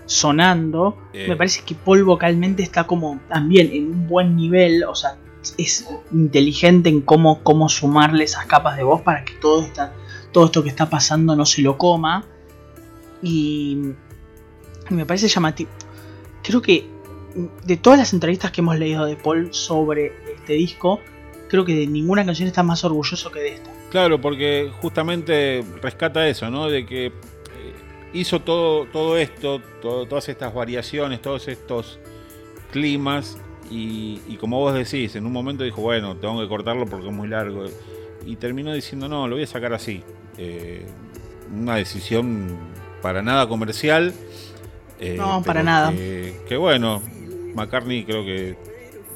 sonando. 0.05 0.97
Eh. 1.13 1.25
Me 1.29 1.37
parece 1.37 1.63
que 1.65 1.73
Paul 1.73 2.03
vocalmente 2.03 2.61
está 2.61 2.85
como 2.85 3.21
también 3.29 3.69
en 3.71 3.91
un 3.91 4.07
buen 4.09 4.35
nivel, 4.35 4.83
o 4.83 4.93
sea, 4.93 5.15
es 5.57 5.87
inteligente 6.11 6.89
en 6.89 6.99
cómo, 6.99 7.43
cómo 7.43 7.69
sumarle 7.69 8.25
esas 8.25 8.45
capas 8.45 8.75
de 8.75 8.83
voz 8.83 9.03
para 9.03 9.23
que 9.23 9.35
todo, 9.35 9.63
esta, 9.63 9.93
todo 10.33 10.47
esto 10.47 10.61
que 10.63 10.67
está 10.67 10.89
pasando 10.89 11.33
no 11.33 11.45
se 11.45 11.61
lo 11.61 11.77
coma. 11.77 12.25
Y 13.23 13.93
me 14.89 15.05
parece 15.05 15.29
llamativo. 15.29 15.69
Creo 16.43 16.61
que 16.61 16.89
de 17.63 17.77
todas 17.77 17.97
las 17.97 18.11
entrevistas 18.11 18.51
que 18.51 18.59
hemos 18.59 18.77
leído 18.77 19.05
de 19.05 19.15
Paul 19.15 19.53
sobre 19.53 20.11
este 20.35 20.55
disco, 20.55 20.99
creo 21.47 21.63
que 21.63 21.73
de 21.73 21.87
ninguna 21.87 22.25
canción 22.25 22.49
está 22.49 22.63
más 22.63 22.83
orgulloso 22.83 23.31
que 23.31 23.39
de 23.39 23.53
esta. 23.53 23.74
Claro, 23.91 24.19
porque 24.19 24.71
justamente 24.81 25.63
rescata 25.81 26.27
eso, 26.27 26.49
¿no? 26.49 26.69
De 26.69 26.85
que 26.85 27.07
eh, 27.07 27.11
hizo 28.13 28.41
todo, 28.41 28.85
todo 28.85 29.17
esto, 29.17 29.61
todas 29.81 30.29
estas 30.29 30.53
variaciones, 30.53 31.21
todos 31.21 31.47
estos 31.47 31.99
climas, 32.71 33.37
y, 33.69 34.37
como 34.39 34.59
vos 34.59 34.73
decís, 34.73 35.15
en 35.15 35.25
un 35.25 35.31
momento 35.31 35.63
dijo, 35.63 35.81
bueno, 35.81 36.15
tengo 36.17 36.39
que 36.39 36.47
cortarlo 36.47 36.85
porque 36.85 37.07
es 37.07 37.13
muy 37.13 37.27
largo. 37.27 37.65
Y 38.25 38.35
terminó 38.35 38.73
diciendo, 38.73 39.07
no, 39.07 39.27
lo 39.27 39.35
voy 39.35 39.43
a 39.43 39.47
sacar 39.47 39.73
así. 39.73 40.03
Eh, 40.37 40.85
una 41.53 41.75
decisión 41.75 42.57
para 43.01 43.21
nada 43.21 43.47
comercial. 43.47 44.13
Eh, 44.99 45.15
no, 45.17 45.41
para 45.43 45.63
nada. 45.63 45.91
que 45.91 46.57
bueno, 46.57 47.01
McCartney 47.55 48.05
creo 48.05 48.23
que 48.23 48.55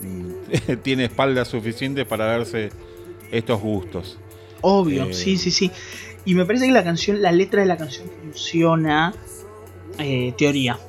mm, 0.02 0.74
tiene 0.84 1.06
espalda 1.06 1.46
suficiente 1.46 2.06
para 2.06 2.26
darse 2.26 2.70
estos 3.32 3.62
gustos. 3.62 4.18
Obvio, 4.62 5.06
eh, 5.06 5.14
sí, 5.14 5.38
sí, 5.38 5.52
sí. 5.52 5.72
Y 6.26 6.36
me 6.36 6.46
parece 6.46 6.66
que 6.66 6.72
la 6.72 6.84
canción, 6.84 7.22
la 7.22 7.32
letra 7.32 7.62
de 7.62 7.68
la 7.68 7.78
canción 7.78 8.08
funciona. 8.22 9.14
Eh, 9.98 10.34
teoría, 10.38 10.80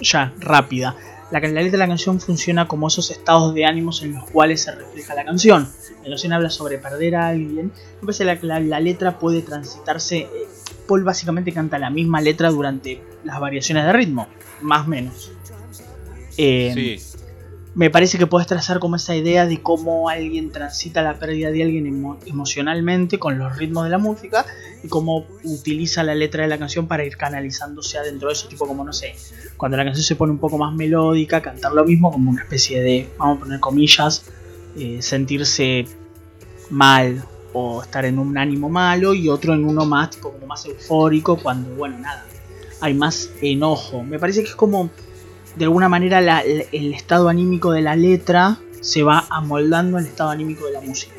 ya, 0.00 0.32
rápida. 0.38 0.96
La, 1.30 1.40
letra 1.40 1.62
de 1.62 1.78
la 1.78 1.86
canción 1.86 2.20
funciona 2.20 2.66
como 2.66 2.88
esos 2.88 3.10
estados 3.10 3.54
de 3.54 3.64
ánimos 3.64 4.02
en 4.02 4.14
los 4.14 4.28
cuales 4.30 4.62
se 4.62 4.72
refleja 4.72 5.14
la 5.14 5.24
canción. 5.24 5.68
La 6.02 6.10
canción 6.10 6.32
habla 6.32 6.50
sobre 6.50 6.78
perder 6.78 7.16
a 7.16 7.28
alguien. 7.28 7.72
Me 8.00 8.06
parece 8.06 8.38
que 8.38 8.46
la, 8.46 8.60
la, 8.60 8.80
letra 8.80 9.18
puede 9.18 9.42
transitarse. 9.42 10.18
Eh, 10.18 10.28
Paul 10.88 11.04
básicamente 11.04 11.52
canta 11.52 11.78
la 11.78 11.90
misma 11.90 12.20
letra 12.20 12.50
durante 12.50 13.00
las 13.24 13.38
variaciones 13.38 13.84
de 13.84 13.92
ritmo, 13.92 14.26
más 14.60 14.86
o 14.86 14.90
menos. 14.90 15.30
Eh, 16.36 17.00
me 17.74 17.88
parece 17.88 18.18
que 18.18 18.26
puedes 18.26 18.48
trazar 18.48 18.80
como 18.80 18.96
esa 18.96 19.14
idea 19.14 19.46
de 19.46 19.62
cómo 19.62 20.08
alguien 20.08 20.50
transita 20.50 21.02
la 21.02 21.18
pérdida 21.18 21.50
de 21.50 21.62
alguien 21.62 22.16
emocionalmente 22.26 23.18
con 23.18 23.38
los 23.38 23.56
ritmos 23.56 23.84
de 23.84 23.90
la 23.90 23.98
música 23.98 24.44
y 24.82 24.88
cómo 24.88 25.26
utiliza 25.44 26.02
la 26.02 26.14
letra 26.14 26.42
de 26.42 26.48
la 26.48 26.58
canción 26.58 26.88
para 26.88 27.04
ir 27.04 27.16
canalizándose 27.16 27.98
adentro 27.98 28.28
de 28.28 28.34
eso, 28.34 28.48
tipo 28.48 28.66
como 28.66 28.84
no 28.84 28.92
sé, 28.92 29.14
cuando 29.56 29.76
la 29.76 29.84
canción 29.84 30.04
se 30.04 30.16
pone 30.16 30.32
un 30.32 30.38
poco 30.38 30.58
más 30.58 30.74
melódica, 30.74 31.40
cantar 31.40 31.72
lo 31.72 31.84
mismo 31.84 32.10
como 32.10 32.30
una 32.30 32.42
especie 32.42 32.82
de, 32.82 33.08
vamos 33.18 33.38
a 33.38 33.40
poner 33.40 33.60
comillas, 33.60 34.24
eh, 34.76 35.00
sentirse 35.00 35.86
mal 36.70 37.22
o 37.52 37.82
estar 37.82 38.04
en 38.04 38.18
un 38.18 38.36
ánimo 38.36 38.68
malo 38.68 39.14
y 39.14 39.28
otro 39.28 39.54
en 39.54 39.64
uno 39.64 39.84
más 39.84 40.10
tipo 40.10 40.32
como 40.32 40.46
más 40.46 40.64
eufórico 40.66 41.36
cuando 41.36 41.74
bueno 41.74 41.98
nada 41.98 42.24
hay 42.80 42.94
más 42.94 43.30
enojo. 43.42 44.02
Me 44.02 44.18
parece 44.18 44.42
que 44.42 44.48
es 44.48 44.56
como 44.56 44.90
de 45.56 45.64
alguna 45.64 45.88
manera 45.88 46.40
el 46.40 46.94
estado 46.94 47.28
anímico 47.28 47.72
de 47.72 47.82
la 47.82 47.96
letra 47.96 48.58
se 48.80 49.02
va 49.02 49.26
amoldando 49.30 49.98
al 49.98 50.06
estado 50.06 50.30
anímico 50.30 50.66
de 50.66 50.72
la 50.72 50.80
música. 50.80 51.14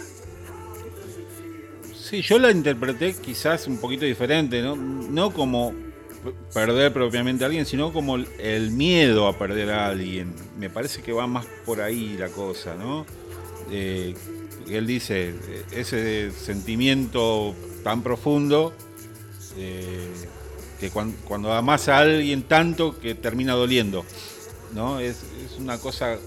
Sí, 1.95 2.21
yo 2.21 2.39
la 2.39 2.51
interpreté 2.51 3.13
quizás 3.13 3.67
un 3.67 3.77
poquito 3.77 4.03
diferente, 4.05 4.61
¿no? 4.61 4.75
No 4.75 5.32
como 5.32 5.73
perder 6.53 6.91
propiamente 6.91 7.43
a 7.43 7.47
alguien, 7.47 7.65
sino 7.65 7.93
como 7.93 8.17
el 8.17 8.71
miedo 8.71 9.27
a 9.27 9.38
perder 9.38 9.71
a 9.71 9.88
alguien. 9.88 10.34
Me 10.59 10.69
parece 10.69 11.01
que 11.01 11.13
va 11.13 11.25
más 11.27 11.45
por 11.65 11.82
ahí 11.82 12.17
la 12.17 12.29
cosa, 12.29 12.75
¿no? 12.75 13.05
Eh, 13.71 14.13
él 14.69 14.86
dice, 14.88 15.34
ese 15.71 16.32
sentimiento 16.32 17.55
tan 17.84 18.03
profundo, 18.03 18.73
eh, 19.57 20.11
que 20.82 20.89
cuando, 20.89 21.15
cuando, 21.23 21.53
amas 21.53 21.88
a 21.88 21.99
alguien 21.99 22.43
tanto 22.43 22.99
que 22.99 23.15
termina 23.15 23.53
doliendo, 23.53 24.03
¿no? 24.73 24.99
Es, 24.99 25.23
una 25.57 25.77
cosa 25.77 26.17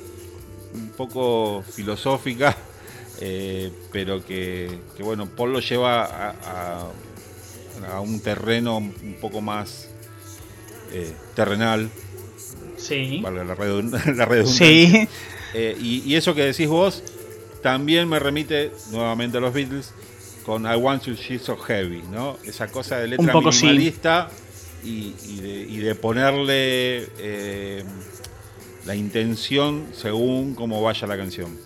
un 0.72 0.88
poco 0.90 1.62
filosófica, 1.62 2.56
eh, 3.20 3.70
pero 3.92 4.24
que, 4.24 4.78
bueno, 5.00 5.26
Paul 5.26 5.52
lo 5.52 5.60
lleva 5.60 6.04
a 6.04 6.86
a 7.92 8.00
un 8.00 8.20
terreno 8.20 8.78
un 8.78 9.16
poco 9.20 9.40
más 9.40 9.88
eh, 10.92 11.12
terrenal. 11.34 11.90
Sí. 12.76 13.20
Vale, 13.22 13.44
la, 13.44 13.54
redundancia. 13.54 14.46
Sí. 14.46 15.08
Eh, 15.54 15.76
y, 15.80 16.14
eso 16.14 16.34
que 16.34 16.42
decís 16.42 16.68
vos 16.68 17.02
también 17.62 18.08
me 18.08 18.18
remite 18.18 18.72
nuevamente 18.90 19.38
a 19.38 19.40
los 19.40 19.54
Beatles 19.54 19.92
con 20.44 20.64
I 20.66 20.76
Want 20.76 21.04
You 21.04 21.14
She's 21.14 21.42
So 21.42 21.56
Heavy, 21.56 22.02
¿no? 22.10 22.36
Esa 22.44 22.68
cosa 22.68 22.98
de 22.98 23.08
letra 23.08 23.32
minimalista 23.32 24.30
y, 24.84 25.80
de, 25.80 25.94
ponerle 25.94 27.08
eh, 27.18 27.84
la 28.84 28.94
intención 28.94 29.86
según 29.92 30.54
cómo 30.54 30.82
vaya 30.82 31.06
la 31.06 31.16
canción. 31.16 31.56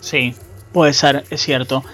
Sí, 0.00 0.34
puede 0.72 0.92
ser, 0.92 1.24
es 1.30 1.42
cierto. 1.42 1.84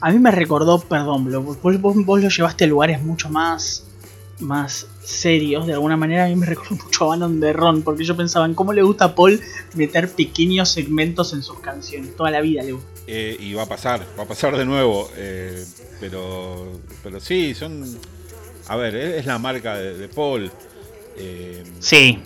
A 0.00 0.10
mí 0.10 0.18
me 0.18 0.30
recordó, 0.30 0.78
perdón, 0.80 1.30
vos, 1.44 1.80
vos, 1.80 2.22
lo 2.22 2.28
llevaste 2.28 2.64
a 2.64 2.66
lugares 2.66 3.02
mucho 3.02 3.30
más, 3.30 3.84
más 4.40 4.86
serios. 5.02 5.66
De 5.66 5.72
alguna 5.72 5.96
manera 5.96 6.26
a 6.26 6.28
mí 6.28 6.36
me 6.36 6.46
recordó 6.46 6.76
mucho 6.76 7.04
a 7.04 7.08
Bannon 7.08 7.40
de 7.40 7.52
Ron, 7.52 7.82
porque 7.82 8.04
yo 8.04 8.16
pensaba 8.16 8.44
en 8.46 8.54
cómo 8.54 8.72
le 8.72 8.82
gusta 8.82 9.06
a 9.06 9.14
Paul 9.14 9.40
meter 9.74 10.10
pequeños 10.10 10.68
segmentos 10.70 11.32
en 11.32 11.42
sus 11.42 11.60
canciones. 11.60 12.14
Toda 12.14 12.30
la 12.30 12.40
vida 12.40 12.62
le 12.62 12.72
gusta. 12.72 12.88
Eh, 13.06 13.36
y 13.40 13.54
va 13.54 13.62
a 13.62 13.66
pasar, 13.66 14.06
va 14.18 14.24
a 14.24 14.26
pasar 14.26 14.56
de 14.56 14.64
nuevo. 14.64 15.08
Eh, 15.16 15.64
pero, 16.00 16.72
pero 17.02 17.20
sí, 17.20 17.54
son... 17.54 17.84
A 18.68 18.76
ver, 18.76 18.94
es 18.94 19.26
la 19.26 19.38
marca 19.38 19.76
de, 19.76 20.08
Paul. 20.08 20.50
Eh, 21.16 21.64
sí. 21.78 22.18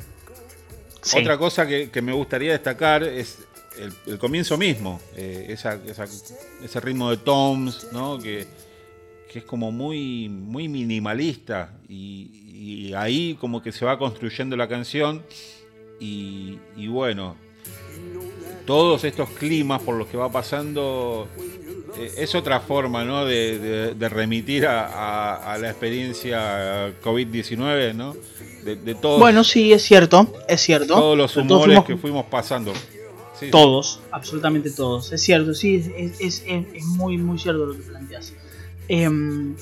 Otra 1.16 1.38
cosa 1.38 1.66
que, 1.66 1.91
que 1.91 2.03
me 2.03 2.12
gustaría 2.12 2.53
destacar 2.53 3.03
es 3.03 3.38
el, 4.07 4.18
comienzo 4.18 4.57
mismo, 4.59 5.01
eh, 5.16 5.57
ese 6.62 6.80
ritmo 6.80 7.11
de 7.11 7.18
toms, 7.18 7.88
¿no? 7.93 8.18
que, 8.18 8.47
es 9.32 9.45
como 9.45 9.70
muy, 9.70 10.28
muy 10.28 10.68
minimalista 10.68 11.72
y, 11.88 12.93
ahí 12.95 13.36
como 13.41 13.62
que 13.62 13.72
se 13.72 13.84
va 13.84 13.97
construyendo 13.97 14.57
la 14.57 14.68
canción 14.68 15.22
y, 16.01 16.59
bueno, 16.88 17.36
todos 18.66 19.05
estos 19.05 19.30
climas 19.30 19.80
por 19.80 19.95
los 19.95 20.09
que 20.09 20.16
va 20.16 20.30
pasando 20.30 21.28
es 22.16 22.34
otra 22.34 22.61
forma 22.61 23.05
¿no? 23.05 23.24
de, 23.24 23.95
remitir 24.09 24.66
a, 24.66 25.57
la 25.61 25.70
experiencia 25.70 26.93
COVID-19, 27.03 27.95
¿no? 27.95 28.16
De, 28.64 28.95
bueno, 28.95 29.43
sí, 29.43 29.72
es 29.72 29.82
cierto, 29.82 30.32
es 30.47 30.61
cierto. 30.61 30.95
Todos 30.95 31.16
los 31.16 31.36
humores 31.36 31.82
que 31.84 31.97
fuimos 31.97 32.26
pasando 32.26 32.72
todos, 33.49 34.01
absolutamente 34.11 34.70
todos. 34.70 35.12
Es 35.12 35.22
cierto, 35.22 35.55
sí, 35.55 35.82
es, 36.18 36.45
muy, 36.84 37.16
muy 37.16 37.38
cierto 37.38 37.66
lo 37.66 37.76
que 37.76 37.82
planteas. 37.82 38.34
Em, 38.88 39.55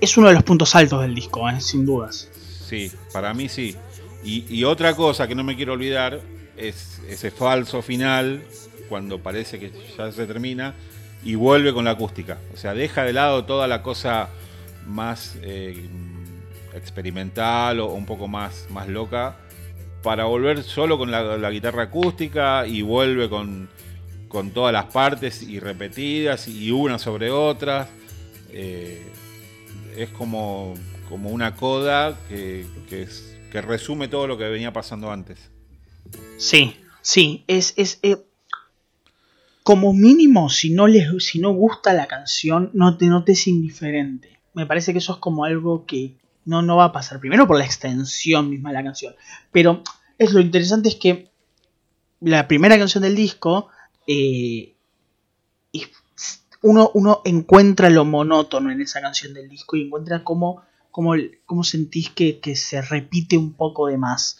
es 0.00 0.16
uno 0.16 0.28
de 0.28 0.34
los 0.34 0.44
puntos 0.44 0.74
altos 0.74 1.02
del 1.02 1.14
disco, 1.14 1.48
eh, 1.48 1.60
sin 1.60 1.84
dudas. 1.84 2.28
Sí, 2.68 2.92
para 3.12 3.34
mí 3.34 3.48
sí. 3.48 3.74
Y, 4.22 4.64
otra 4.64 4.94
cosa 4.94 5.28
que 5.28 5.34
no 5.34 5.44
me 5.44 5.54
quiero 5.54 5.74
olvidar 5.74 6.20
es 6.56 7.00
ese 7.08 7.30
falso 7.30 7.82
final, 7.82 8.42
cuando 8.88 9.18
parece 9.18 9.58
que 9.58 9.70
ya 9.98 10.10
se 10.12 10.26
termina, 10.26 10.74
y 11.24 11.34
vuelve 11.34 11.72
con 11.72 11.84
la 11.84 11.92
acústica. 11.92 12.38
O 12.52 12.56
sea, 12.56 12.74
deja 12.74 13.04
de 13.04 13.12
lado 13.12 13.44
toda 13.44 13.66
la 13.66 13.82
cosa 13.82 14.28
más 14.86 15.36
eh, 15.42 15.88
experimental 16.74 17.80
o 17.80 17.86
un 17.86 18.06
poco 18.06 18.28
más, 18.28 18.66
más 18.70 18.88
loca 18.88 19.36
para 20.02 20.24
volver 20.24 20.62
solo 20.62 20.98
con 20.98 21.10
la, 21.10 21.50
guitarra 21.50 21.84
acústica 21.84 22.66
y 22.66 22.82
vuelve 22.82 23.30
con, 23.30 23.68
todas 24.52 24.72
las 24.72 24.86
partes 24.86 25.42
y 25.42 25.60
repetidas 25.60 26.46
y 26.46 26.70
una 26.70 26.98
sobre 26.98 27.30
otras. 27.30 27.88
Eh, 28.50 29.02
es 29.96 30.10
como, 30.10 30.74
como 31.08 31.30
una 31.30 31.54
coda 31.56 32.18
que, 32.28 32.66
que, 32.88 33.62
resume 33.62 34.08
todo 34.08 34.26
lo 34.26 34.36
que 34.36 34.44
venía 34.48 34.72
pasando 34.72 35.10
antes. 35.10 35.38
Sí, 36.36 36.76
sí, 37.00 37.44
es, 37.46 37.72
es 37.76 38.00
eh, 38.02 38.18
como 39.64 39.92
mínimo, 39.92 40.48
si 40.50 40.70
no, 40.70 40.86
les, 40.86 41.08
si 41.24 41.40
no 41.40 41.52
gusta 41.52 41.92
la 41.92 42.06
canción, 42.06 42.70
no 42.74 42.96
te 42.96 43.06
notes 43.06 43.48
indiferente. 43.48 44.38
Me 44.52 44.66
parece 44.66 44.92
que 44.92 44.98
eso 44.98 45.14
es 45.14 45.18
como 45.18 45.44
algo 45.44 45.86
que, 45.86 46.16
no, 46.44 46.62
no 46.62 46.76
va 46.76 46.84
a 46.84 46.92
pasar. 46.92 47.18
Primero 47.18 47.46
por 47.46 47.58
la 47.58 47.64
extensión 47.64 48.50
misma 48.50 48.70
de 48.70 48.74
la 48.74 48.84
canción. 48.84 49.14
Pero 49.50 49.82
es 50.18 50.32
lo 50.32 50.40
interesante 50.40 50.90
es 50.90 50.96
que 50.96 51.30
la 52.20 52.46
primera 52.46 52.78
canción 52.78 53.02
del 53.02 53.16
disco, 53.16 53.68
eh, 54.06 54.74
uno, 56.62 56.90
uno, 56.94 57.22
encuentra 57.24 57.90
lo 57.90 58.04
monótono 58.04 58.70
en 58.70 58.80
esa 58.80 59.00
canción 59.00 59.34
del 59.34 59.48
disco 59.48 59.76
y 59.76 59.82
encuentra 59.82 60.24
cómo, 60.24 60.62
sentís 61.62 62.10
que, 62.10 62.40
se 62.56 62.82
repite 62.82 63.36
un 63.36 63.54
poco 63.54 63.86
de 63.86 63.98
más. 63.98 64.38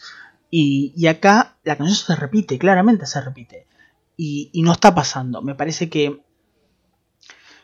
Y, 0.49 1.05
acá 1.07 1.57
la 1.63 1.75
canción 1.75 1.97
se 1.97 2.15
repite, 2.15 2.57
claramente 2.57 3.05
se 3.05 3.21
repite. 3.21 3.67
Y, 4.17 4.61
no 4.61 4.71
está 4.71 4.95
pasando. 4.95 5.41
Me 5.41 5.55
parece 5.55 5.89
que, 5.89 6.21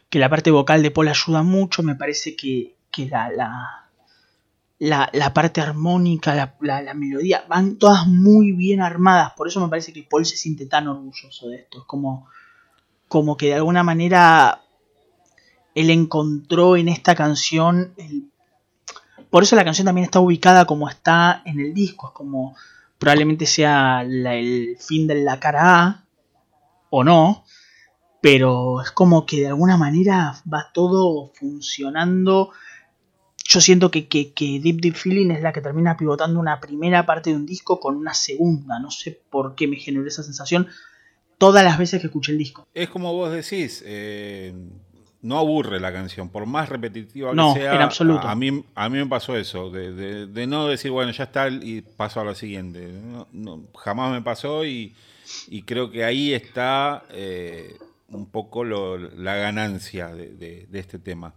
que 0.10 0.20
la 0.20 0.30
parte 0.30 0.52
vocal 0.52 0.84
de 0.84 0.92
Paul 0.92 1.08
ayuda 1.08 1.44
mucho. 1.44 1.84
Me 1.84 1.96
parece 1.96 2.36
que, 2.36 2.76
que 2.92 3.08
la, 3.08 3.30
la, 4.80 5.10
la, 5.14 5.34
parte 5.34 5.62
armónica, 5.62 6.36
la, 6.60 6.94
melodía, 6.94 7.46
van 7.48 7.78
todas 7.78 8.08
muy 8.08 8.52
bien 8.52 8.82
armadas. 8.82 9.34
Por 9.38 9.48
eso 9.48 9.62
me 9.62 9.70
parece 9.70 9.94
que 9.94 10.04
Paul 10.04 10.26
se 10.26 10.38
siente 10.38 10.66
tan 10.66 10.88
orgulloso 10.88 11.50
de 11.50 11.58
esto. 11.58 11.80
Es 11.80 11.86
como, 11.86 12.28
como 13.08 13.38
que 13.38 13.48
de 13.48 13.56
alguna 13.56 13.84
manera 13.84 14.62
él 15.76 15.90
encontró 15.90 16.76
en 16.76 16.90
esta 16.90 17.16
canción. 17.16 17.94
Por 19.30 19.44
eso 19.44 19.56
la 19.56 19.64
canción 19.64 19.86
también 19.86 20.06
está 20.06 20.20
ubicada 20.20 20.66
como 20.66 20.90
está 20.90 21.42
en 21.46 21.60
el 21.60 21.74
disco. 21.74 22.08
Es 22.08 22.14
como 22.14 22.56
probablemente 22.98 23.46
sea 23.46 24.04
el 24.04 24.78
fin 24.80 25.08
de 25.08 25.16
la 25.24 25.40
cara 25.40 25.84
A 25.84 26.06
o 26.92 27.04
no. 27.04 27.44
Pero 28.22 28.82
es 28.82 28.92
como 28.92 29.26
que 29.26 29.38
de 29.38 29.48
alguna 29.48 29.78
manera 29.78 30.36
va 30.48 30.70
todo 30.72 31.32
funcionando 31.34 32.52
yo 33.52 33.60
siento 33.60 33.92
que, 33.92 34.08
Deep 34.08 34.80
Deep 34.80 34.96
Feeling 34.96 35.32
es 35.32 35.42
la 35.42 35.52
que 35.52 35.60
termina 35.60 35.98
pivotando 35.98 36.40
una 36.40 36.62
primera 36.62 37.06
parte 37.06 37.32
de 37.32 37.36
un 37.36 37.46
disco 37.46 37.82
con 37.82 37.98
una 37.98 38.14
segunda. 38.14 38.80
No 38.80 38.92
sé 38.92 39.20
por 39.30 39.56
qué 39.56 39.68
me 39.68 39.76
generó 39.76 40.08
esa 40.08 40.24
sensación 40.24 40.68
todas 41.38 41.64
las 41.64 41.78
veces 41.78 42.00
que 42.00 42.08
escuché 42.08 42.32
el 42.32 42.38
disco. 42.38 42.66
Es 42.74 42.90
como 42.90 43.14
vos 43.14 43.32
decís, 43.32 43.84
eh, 43.86 44.54
no 45.22 45.38
aburre 45.38 45.82
la 45.82 45.92
canción, 45.92 46.30
por 46.30 46.46
más 46.46 46.70
repetitiva 46.70 47.32
que 47.32 47.60
sea. 47.60 47.76
En 47.76 47.82
absoluto. 47.82 48.26
A, 48.26 48.36
mí, 48.36 48.64
a 48.74 48.90
mí 48.90 48.98
me 48.98 49.08
pasó 49.08 49.36
eso, 49.36 49.70
de, 49.70 50.48
no 50.48 50.68
decir, 50.68 50.92
bueno, 50.92 51.12
ya 51.12 51.26
está 51.26 51.50
y 51.50 51.82
paso 51.82 52.22
a 52.22 52.24
lo 52.24 52.36
siguiente. 52.36 52.90
jamás 53.76 54.14
me 54.14 54.22
pasó 54.22 54.64
y, 54.64 54.96
creo 55.66 55.92
que 55.92 56.04
ahí 56.04 56.34
está 56.34 57.04
eh, 57.12 57.78
un 58.08 58.30
poco 58.30 58.64
la 58.64 59.36
ganancia 59.36 60.10
de 60.10 60.68
este 60.74 61.00
tema 61.00 61.34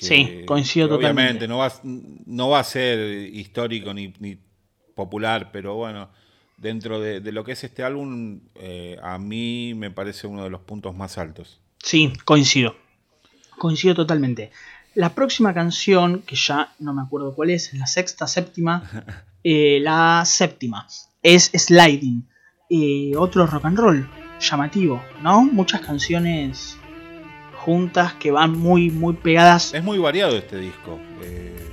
sí, 0.00 0.42
coincido 0.46 0.88
totalmente. 0.88 1.48
No 1.48 1.58
va, 1.58 1.72
no 1.82 2.48
va 2.48 2.60
a 2.60 2.64
ser 2.64 3.28
histórico 3.34 3.92
ni, 3.94 4.12
popular, 4.94 5.50
pero 5.52 5.74
bueno, 5.74 6.10
dentro 6.56 7.00
de, 7.00 7.20
lo 7.32 7.44
que 7.44 7.52
es 7.52 7.64
este 7.64 7.82
álbum, 7.82 8.40
eh, 8.56 8.98
a 9.02 9.18
mí 9.18 9.74
me 9.74 9.90
parece 9.90 10.26
uno 10.26 10.44
de 10.44 10.50
los 10.50 10.60
puntos 10.62 10.94
más 10.94 11.18
altos. 11.18 11.60
Sí, 11.78 12.12
coincido. 12.24 12.76
Coincido 13.58 13.94
totalmente. 13.94 14.50
La 14.94 15.14
próxima 15.14 15.54
canción, 15.54 16.22
que 16.22 16.36
ya 16.36 16.74
no 16.78 16.92
me 16.92 17.02
acuerdo 17.02 17.34
cuál 17.34 17.50
es, 17.50 17.72
la 17.74 17.86
sexta, 17.86 18.26
séptima, 18.26 18.82
eh, 19.44 19.78
la 19.80 20.22
séptima, 20.26 20.86
es 21.22 21.50
Sliding. 21.54 22.28
Eh, 22.74 23.12
otro 23.18 23.46
rock 23.46 23.66
and 23.66 23.78
roll 23.78 24.08
llamativo, 24.40 25.04
¿no? 25.22 25.42
Muchas 25.44 25.82
canciones 25.82 26.78
juntas 27.62 28.14
que 28.14 28.30
van 28.30 28.58
muy, 28.58 28.90
muy 28.90 29.12
pegadas. 29.12 29.74
Es 29.74 29.84
muy 29.84 29.98
variado 29.98 30.38
este 30.38 30.56
disco, 30.56 30.98
eh, 31.22 31.68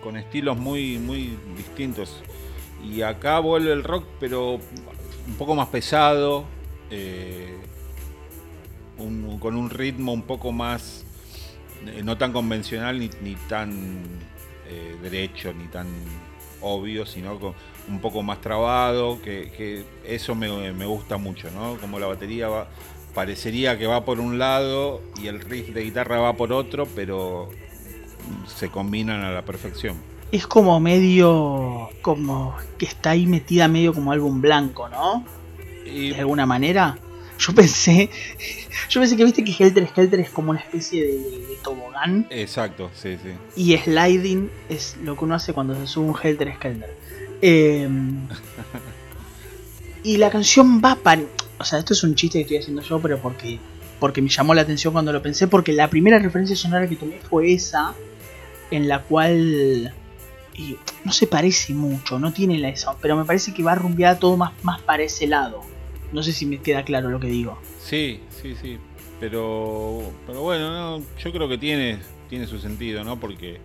con, 0.00 0.16
estilos 0.16 0.56
muy, 0.56 0.98
muy 0.98 1.36
distintos. 1.56 2.22
Y 2.84 3.02
acá 3.02 3.40
vuelve 3.40 3.72
el 3.72 3.82
rock, 3.82 4.04
pero 4.20 4.52
un 4.52 5.34
poco 5.36 5.56
más 5.56 5.66
pesado, 5.66 6.44
eh, 6.92 7.58
con 8.96 9.56
un 9.56 9.68
ritmo 9.68 10.12
un 10.12 10.22
poco 10.22 10.52
más, 10.52 11.04
eh, 11.86 12.02
no 12.04 12.16
tan 12.16 12.32
convencional 12.32 13.00
ni, 13.00 13.34
tan 13.48 14.04
derecho 15.02 15.52
ni 15.52 15.64
tan 15.66 15.88
obvio, 16.64 17.06
sino 17.06 17.38
con 17.38 17.54
un 17.88 18.00
poco 18.00 18.22
más 18.22 18.40
trabado, 18.40 19.20
que, 19.22 19.84
eso 20.06 20.34
me, 20.34 20.72
me, 20.72 20.86
gusta 20.86 21.16
mucho, 21.18 21.50
¿no? 21.50 21.76
Como 21.76 21.98
la 21.98 22.06
batería 22.06 22.48
va, 22.48 22.66
parecería 23.14 23.78
que 23.78 23.86
va 23.86 24.04
por 24.04 24.20
un 24.20 24.38
lado 24.38 25.00
y 25.22 25.28
el 25.28 25.40
riff 25.40 25.68
de 25.68 25.84
guitarra 25.84 26.18
va 26.18 26.32
por 26.34 26.52
otro, 26.52 26.86
pero 26.94 27.50
se 28.46 28.68
combinan 28.68 29.22
a 29.22 29.30
la 29.30 29.42
perfección. 29.42 29.96
Es 30.32 30.46
como 30.46 30.80
medio, 30.80 31.90
como 32.02 32.56
que 32.78 32.86
está 32.86 33.10
ahí 33.10 33.26
metida 33.26 33.68
medio 33.68 33.94
como 33.94 34.12
álbum 34.12 34.40
blanco, 34.40 34.88
¿no? 34.88 35.24
De 35.84 36.16
alguna 36.18 36.46
manera. 36.46 36.98
Yo 37.38 37.54
pensé, 37.54 38.10
yo 38.88 39.00
pensé 39.00 39.16
que 39.16 39.24
viste 39.24 39.44
que 39.44 39.52
Helter 39.52 39.88
Skelter 39.88 40.20
es 40.20 40.30
como 40.30 40.50
una 40.50 40.60
especie 40.60 41.04
de, 41.04 41.53
tobogán. 41.64 42.28
Exacto, 42.30 42.90
sí, 42.94 43.16
sí. 43.20 43.30
Y 43.56 43.76
sliding 43.76 44.48
es 44.68 44.96
lo 45.02 45.16
que 45.16 45.24
uno 45.24 45.34
hace 45.34 45.52
cuando 45.52 45.74
se 45.74 45.88
sube 45.88 46.10
un 46.10 46.16
Helter 46.22 46.54
Skelter. 46.54 46.96
Em, 47.42 48.28
y 50.04 50.18
la 50.18 50.30
canción 50.30 50.80
va 50.80 50.94
para... 50.94 51.22
O 51.58 51.64
sea, 51.64 51.80
esto 51.80 51.94
es 51.94 52.04
un 52.04 52.14
chiste 52.14 52.38
que 52.38 52.42
estoy 52.42 52.56
haciendo 52.58 52.82
yo, 52.82 53.00
pero 53.00 53.18
porque, 53.18 53.58
porque 53.98 54.22
me 54.22 54.28
llamó 54.28 54.54
la 54.54 54.62
atención 54.62 54.92
cuando 54.92 55.12
lo 55.12 55.20
pensé, 55.22 55.48
porque 55.48 55.72
la 55.72 55.90
primera 55.90 56.18
referencia 56.18 56.54
sonora 56.54 56.88
que 56.88 56.94
tomé 56.96 57.18
fue 57.18 57.52
esa, 57.52 57.94
en 58.70 58.86
la 58.88 59.02
cual... 59.02 59.92
Y 60.56 60.76
no 61.04 61.10
se 61.10 61.26
parece 61.26 61.74
mucho, 61.74 62.20
no 62.20 62.32
tiene 62.32 62.58
la 62.58 62.68
esa, 62.68 62.96
pero 62.98 63.16
me 63.16 63.24
parece 63.24 63.52
que 63.52 63.64
va 63.64 63.74
rumbeada 63.74 64.20
todo 64.20 64.36
más, 64.36 64.52
más 64.62 64.80
para 64.82 65.02
ese 65.02 65.26
lado. 65.26 65.62
No 66.12 66.22
sé 66.22 66.32
si 66.32 66.46
me 66.46 66.58
queda 66.58 66.84
claro 66.84 67.10
lo 67.10 67.18
que 67.18 67.26
digo. 67.26 67.58
Sí, 67.80 68.20
sí, 68.40 68.54
sí. 68.60 68.78
Pero, 69.24 70.02
pero 70.26 70.42
bueno, 70.42 71.02
yo 71.18 71.32
creo 71.32 71.48
que 71.48 71.56
tiene, 71.56 71.98
tiene 72.28 72.46
su 72.46 72.58
sentido, 72.58 73.04
¿no? 73.04 73.18
Porque 73.18 73.58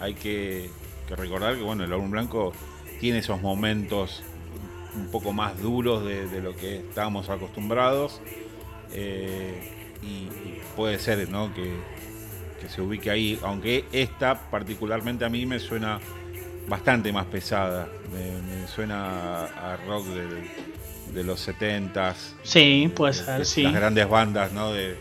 hay 0.00 0.14
que, 0.14 0.70
recordar 1.10 1.56
que 1.56 1.62
bueno, 1.62 1.84
el 1.84 1.92
álbum 1.92 2.10
blanco 2.10 2.54
tiene 3.00 3.18
esos 3.18 3.42
momentos 3.42 4.22
un 4.94 5.08
poco 5.08 5.34
más 5.34 5.60
duros 5.60 6.06
de, 6.06 6.40
lo 6.40 6.56
que 6.56 6.76
estábamos 6.76 7.28
acostumbrados. 7.28 8.22
Eh, 8.94 9.74
y, 10.02 10.26
puede 10.74 10.98
ser 10.98 11.28
¿no? 11.28 11.52
que, 11.52 11.70
se 12.66 12.80
ubique 12.80 13.10
ahí, 13.10 13.38
aunque 13.42 13.84
esta 13.92 14.50
particularmente 14.50 15.26
a 15.26 15.28
mí 15.28 15.44
me 15.44 15.58
suena 15.58 16.00
bastante 16.66 17.12
más 17.12 17.26
pesada, 17.26 17.88
me, 18.10 18.66
suena 18.68 19.44
a 19.44 19.76
rock 19.86 20.06
del 20.06 20.50
de 21.14 21.24
los 21.24 21.48
70s. 21.48 22.14
Sí, 22.42 22.90
puede 22.94 23.14
ser, 23.14 23.46
sí. 23.46 23.62
Las 23.62 23.74
grandes 23.74 24.08
bandas 24.08 24.52
¿no? 24.52 24.72
de, 24.72 24.96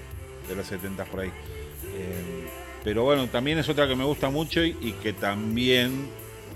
los 0.56 0.72
70s 0.72 1.06
por 1.06 1.22
ahí. 1.22 1.32
Eh, 1.96 2.48
pero 2.84 3.04
bueno, 3.04 3.28
también 3.28 3.58
es 3.58 3.68
otra 3.70 3.88
que 3.88 3.96
me 3.96 4.04
gusta 4.04 4.30
mucho 4.30 4.64
y, 4.64 4.96
que 5.02 5.14
también 5.14 6.08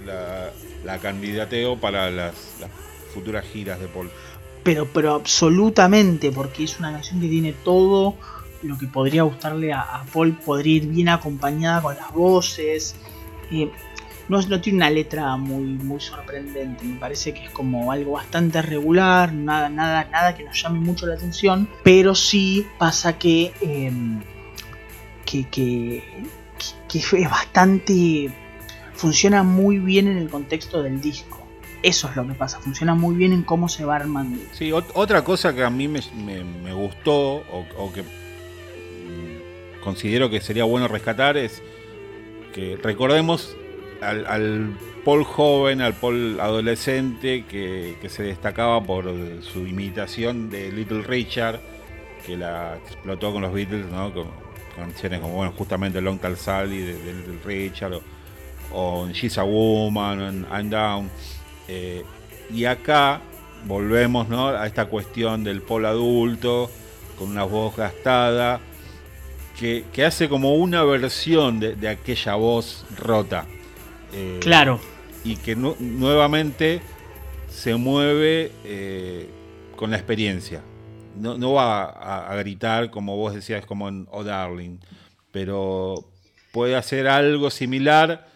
la, 0.06 0.52
la, 0.86 1.00
candidateo 1.00 1.78
para 1.78 2.12
las, 2.12 2.36
futuras 3.14 3.46
giras 3.46 3.80
de 3.80 3.88
Paul. 3.88 4.10
Pero, 4.64 4.88
pero 4.94 5.16
absolutamente, 5.16 6.32
porque 6.32 6.66
es 6.66 6.78
una 6.80 6.92
canción 6.92 7.22
que 7.22 7.28
tiene 7.28 7.54
todo 7.54 8.16
lo 8.64 8.78
que 8.78 8.88
podría 8.88 9.24
gustarle 9.24 9.74
a, 9.74 10.04
Paul, 10.14 10.34
podría 10.34 10.76
ir 10.78 10.88
bien 10.88 11.10
acompañada 11.10 11.82
con 11.82 11.96
las 11.96 12.12
voces. 12.14 12.96
Eh, 13.52 13.72
no, 14.30 14.62
tiene 14.62 14.78
una 14.78 14.90
letra 14.90 15.38
muy, 15.38 15.64
muy 15.64 16.00
sorprendente, 16.02 16.84
me 16.84 17.00
parece 17.00 17.34
que 17.34 17.46
es 17.46 17.50
como 17.52 17.92
algo 17.92 18.14
bastante 18.14 18.62
regular, 18.62 19.34
nada, 19.34 19.70
nada, 19.70 20.06
nada 20.06 20.36
que 20.36 20.44
nos 20.44 20.62
llame 20.62 20.80
mucho 20.80 21.06
la 21.06 21.16
atención, 21.16 21.70
pero 21.84 22.14
sí 22.14 22.68
pasa 22.78 23.18
que, 23.18 23.54
em, 23.62 24.22
que, 25.26 25.46
que, 25.46 26.04
es 26.94 27.30
bastante... 27.30 28.34
funciona 28.94 29.44
muy 29.44 29.80
bien 29.80 30.08
en 30.08 30.18
el 30.18 30.30
contexto 30.30 30.84
del 30.84 31.00
disco. 31.00 31.46
Eso 31.84 32.10
es 32.10 32.16
lo 32.16 32.28
que 32.28 32.34
pasa, 32.34 32.60
funciona 32.60 32.96
muy 32.96 33.16
bien 33.16 33.32
en 33.34 33.44
cómo 33.44 33.70
se 33.70 33.86
va 33.86 33.96
armando. 33.96 34.40
Sí, 34.52 34.72
otra 34.72 35.24
cosa 35.24 35.54
que 35.54 35.64
a 35.64 35.70
mí 35.70 35.88
me, 35.88 36.74
gustó 36.74 37.14
o, 37.14 37.66
o 37.78 37.94
que 37.94 38.04
considero 39.82 40.30
que 40.30 40.42
sería 40.42 40.66
bueno 40.66 40.88
rescatar 40.90 41.38
es 41.38 41.62
que 42.54 42.78
recordemos 42.82 43.56
al, 44.02 44.78
Paul 45.04 45.24
joven, 45.24 45.82
al 45.82 45.94
Paul 45.94 46.40
adolescente 46.40 47.46
que, 47.46 47.98
se 48.10 48.24
destacaba 48.24 48.82
por 48.84 49.06
su 49.42 49.66
imitación 49.68 50.50
de 50.50 50.72
Little 50.72 51.04
Richard, 51.04 51.60
que 52.26 52.38
la 52.38 52.78
explotó 52.78 53.32
con 53.34 53.42
los 53.42 53.54
Beatles, 53.54 53.86
¿no? 53.88 54.14
con, 54.14 54.28
canciones 54.76 55.20
como 55.20 55.34
bueno, 55.34 55.54
justamente 55.58 56.00
Long 56.02 56.20
Tall 56.20 56.38
Sally 56.38 56.82
de, 56.82 57.14
Little 57.14 57.40
Richard, 57.44 58.00
o, 58.72 59.08
She's 59.12 59.38
a 59.38 59.44
Woman, 59.44 60.46
o 60.46 60.56
I'm 60.56 60.70
Down. 60.70 61.10
Eh, 61.68 62.04
y 62.54 62.66
acá 62.66 63.22
volvemos 63.66 64.30
¿no? 64.30 64.50
a 64.50 64.68
esta 64.68 64.86
cuestión 64.86 65.44
del 65.44 65.62
Paul 65.62 65.86
adulto, 65.86 66.70
con 67.18 67.30
una 67.32 67.44
voz 67.44 67.76
gastada, 67.76 68.60
que, 69.60 69.84
hace 70.06 70.30
como 70.30 70.54
una 70.54 70.84
versión 70.84 71.60
de 71.60 71.90
aquella 71.90 72.36
voz 72.36 72.86
rota. 72.96 73.48
Eh, 74.14 74.40
claro. 74.42 74.80
Y 75.24 75.36
que 75.38 75.56
nuevamente 75.56 76.82
se 77.50 77.76
mueve 77.76 78.52
eh, 78.64 79.30
con 79.76 79.92
la 79.92 79.98
experiencia. 79.98 80.62
No, 81.16 81.54
va 81.54 81.86
a, 82.30 82.36
gritar 82.36 82.92
como 82.92 83.18
vos 83.18 83.34
decías, 83.34 83.66
como 83.66 83.90
en 83.90 84.08
Oh 84.12 84.24
Darling, 84.24 84.78
pero 85.32 85.96
puede 86.52 86.76
hacer 86.76 87.08
algo 87.08 87.50
similar 87.50 88.28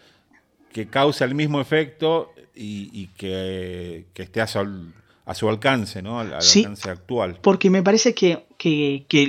que 0.72 0.88
cause 0.88 1.22
el 1.22 1.36
mismo 1.36 1.60
efecto 1.60 2.32
y, 2.54 3.06
que, 3.16 4.06
esté 4.16 4.40
a 4.40 4.46
su, 4.48 5.48
alcance, 5.48 6.02
¿no? 6.02 6.18
Al, 6.18 6.34
alcance 6.34 6.90
actual. 6.90 7.38
Porque 7.40 7.70
me 7.70 7.82
parece 7.82 8.14
que, 8.14 8.46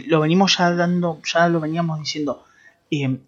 lo 0.07 0.19
venimos 0.21 0.57
ya 0.57 0.73
dando, 0.73 1.21
ya 1.31 1.47
lo 1.47 1.59
veníamos 1.59 1.99
diciendo. 1.99 2.43
Eh, 2.89 3.19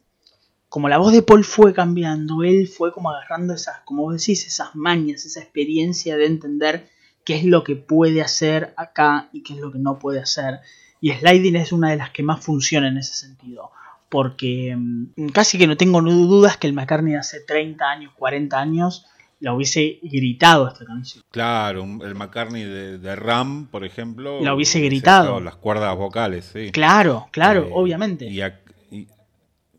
como 0.76 0.90
la 0.90 0.98
voz 0.98 1.14
de 1.14 1.22
Paul 1.22 1.46
fue 1.46 1.74
cambiando, 1.74 2.44
él 2.44 2.68
fue 2.68 2.92
como 2.92 3.10
agarrando 3.10 3.54
esas, 3.54 3.80
como 3.86 4.04
vos 4.04 4.18
decís, 4.18 4.46
esas 4.46 4.76
mañas, 4.76 5.26
esa 5.26 5.40
experiencia 5.40 6.18
de 6.18 6.26
entender 6.26 6.90
qué 7.24 7.38
es 7.38 7.46
lo 7.46 7.64
que 7.64 7.78
puede 7.78 8.22
hacer 8.22 8.74
acá 8.76 9.30
y 9.32 9.42
qué 9.42 9.54
es 9.54 9.60
lo 9.60 9.72
que 9.72 9.80
no 9.80 10.00
puede 10.00 10.20
hacer. 10.20 10.60
Y 11.00 11.14
Sliding 11.14 11.56
es 11.56 11.72
una 11.72 11.92
de 11.92 11.96
las 11.96 12.10
que 12.10 12.24
más 12.24 12.44
funciona 12.44 12.90
en 12.90 12.98
ese 12.98 13.14
sentido. 13.14 13.72
Porque 14.10 14.76
mm, 14.78 15.30
casi 15.30 15.58
que 15.58 15.66
no 15.66 15.78
tengo 15.78 16.02
dudas 16.02 16.58
que 16.58 16.68
el 16.68 16.74
McCartney 16.74 17.16
hace 17.16 17.40
30 17.40 17.86
años, 17.90 18.14
40 18.18 18.60
años, 18.60 19.06
la 19.40 19.54
hubiese 19.54 20.00
gritado 20.04 20.68
esta 20.68 20.84
canción. 20.84 21.24
Claro, 21.32 21.84
el 22.04 22.16
McCartney 22.16 22.64
de, 22.66 23.16
Ram, 23.16 23.68
por 23.68 23.86
ejemplo. 23.86 24.42
La 24.42 24.54
hubiese 24.54 24.82
gritado. 24.82 25.40
Las 25.40 25.56
cuerdas 25.56 25.96
vocales, 25.96 26.50
sí. 26.52 26.72
Claro, 26.74 27.30
claro, 27.32 27.64
eh, 27.64 27.72
obviamente. 27.72 28.26
Y, 28.26 28.42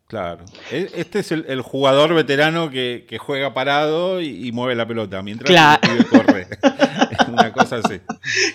Claro. 0.07 0.45
E, 0.71 0.89
este 0.95 1.19
es 1.19 1.33
el, 1.33 1.61
jugador 1.63 2.15
veterano 2.15 2.71
que, 2.71 3.19
juega 3.21 3.55
parado 3.55 4.21
y, 4.21 4.53
mueve 4.53 4.75
la 4.75 4.87
pelota 4.87 5.23
mientras 5.23 5.79
el 5.83 6.07
corre. 6.07 6.47
Una 7.29 7.53
cosa 7.53 7.81
así. 7.83 8.01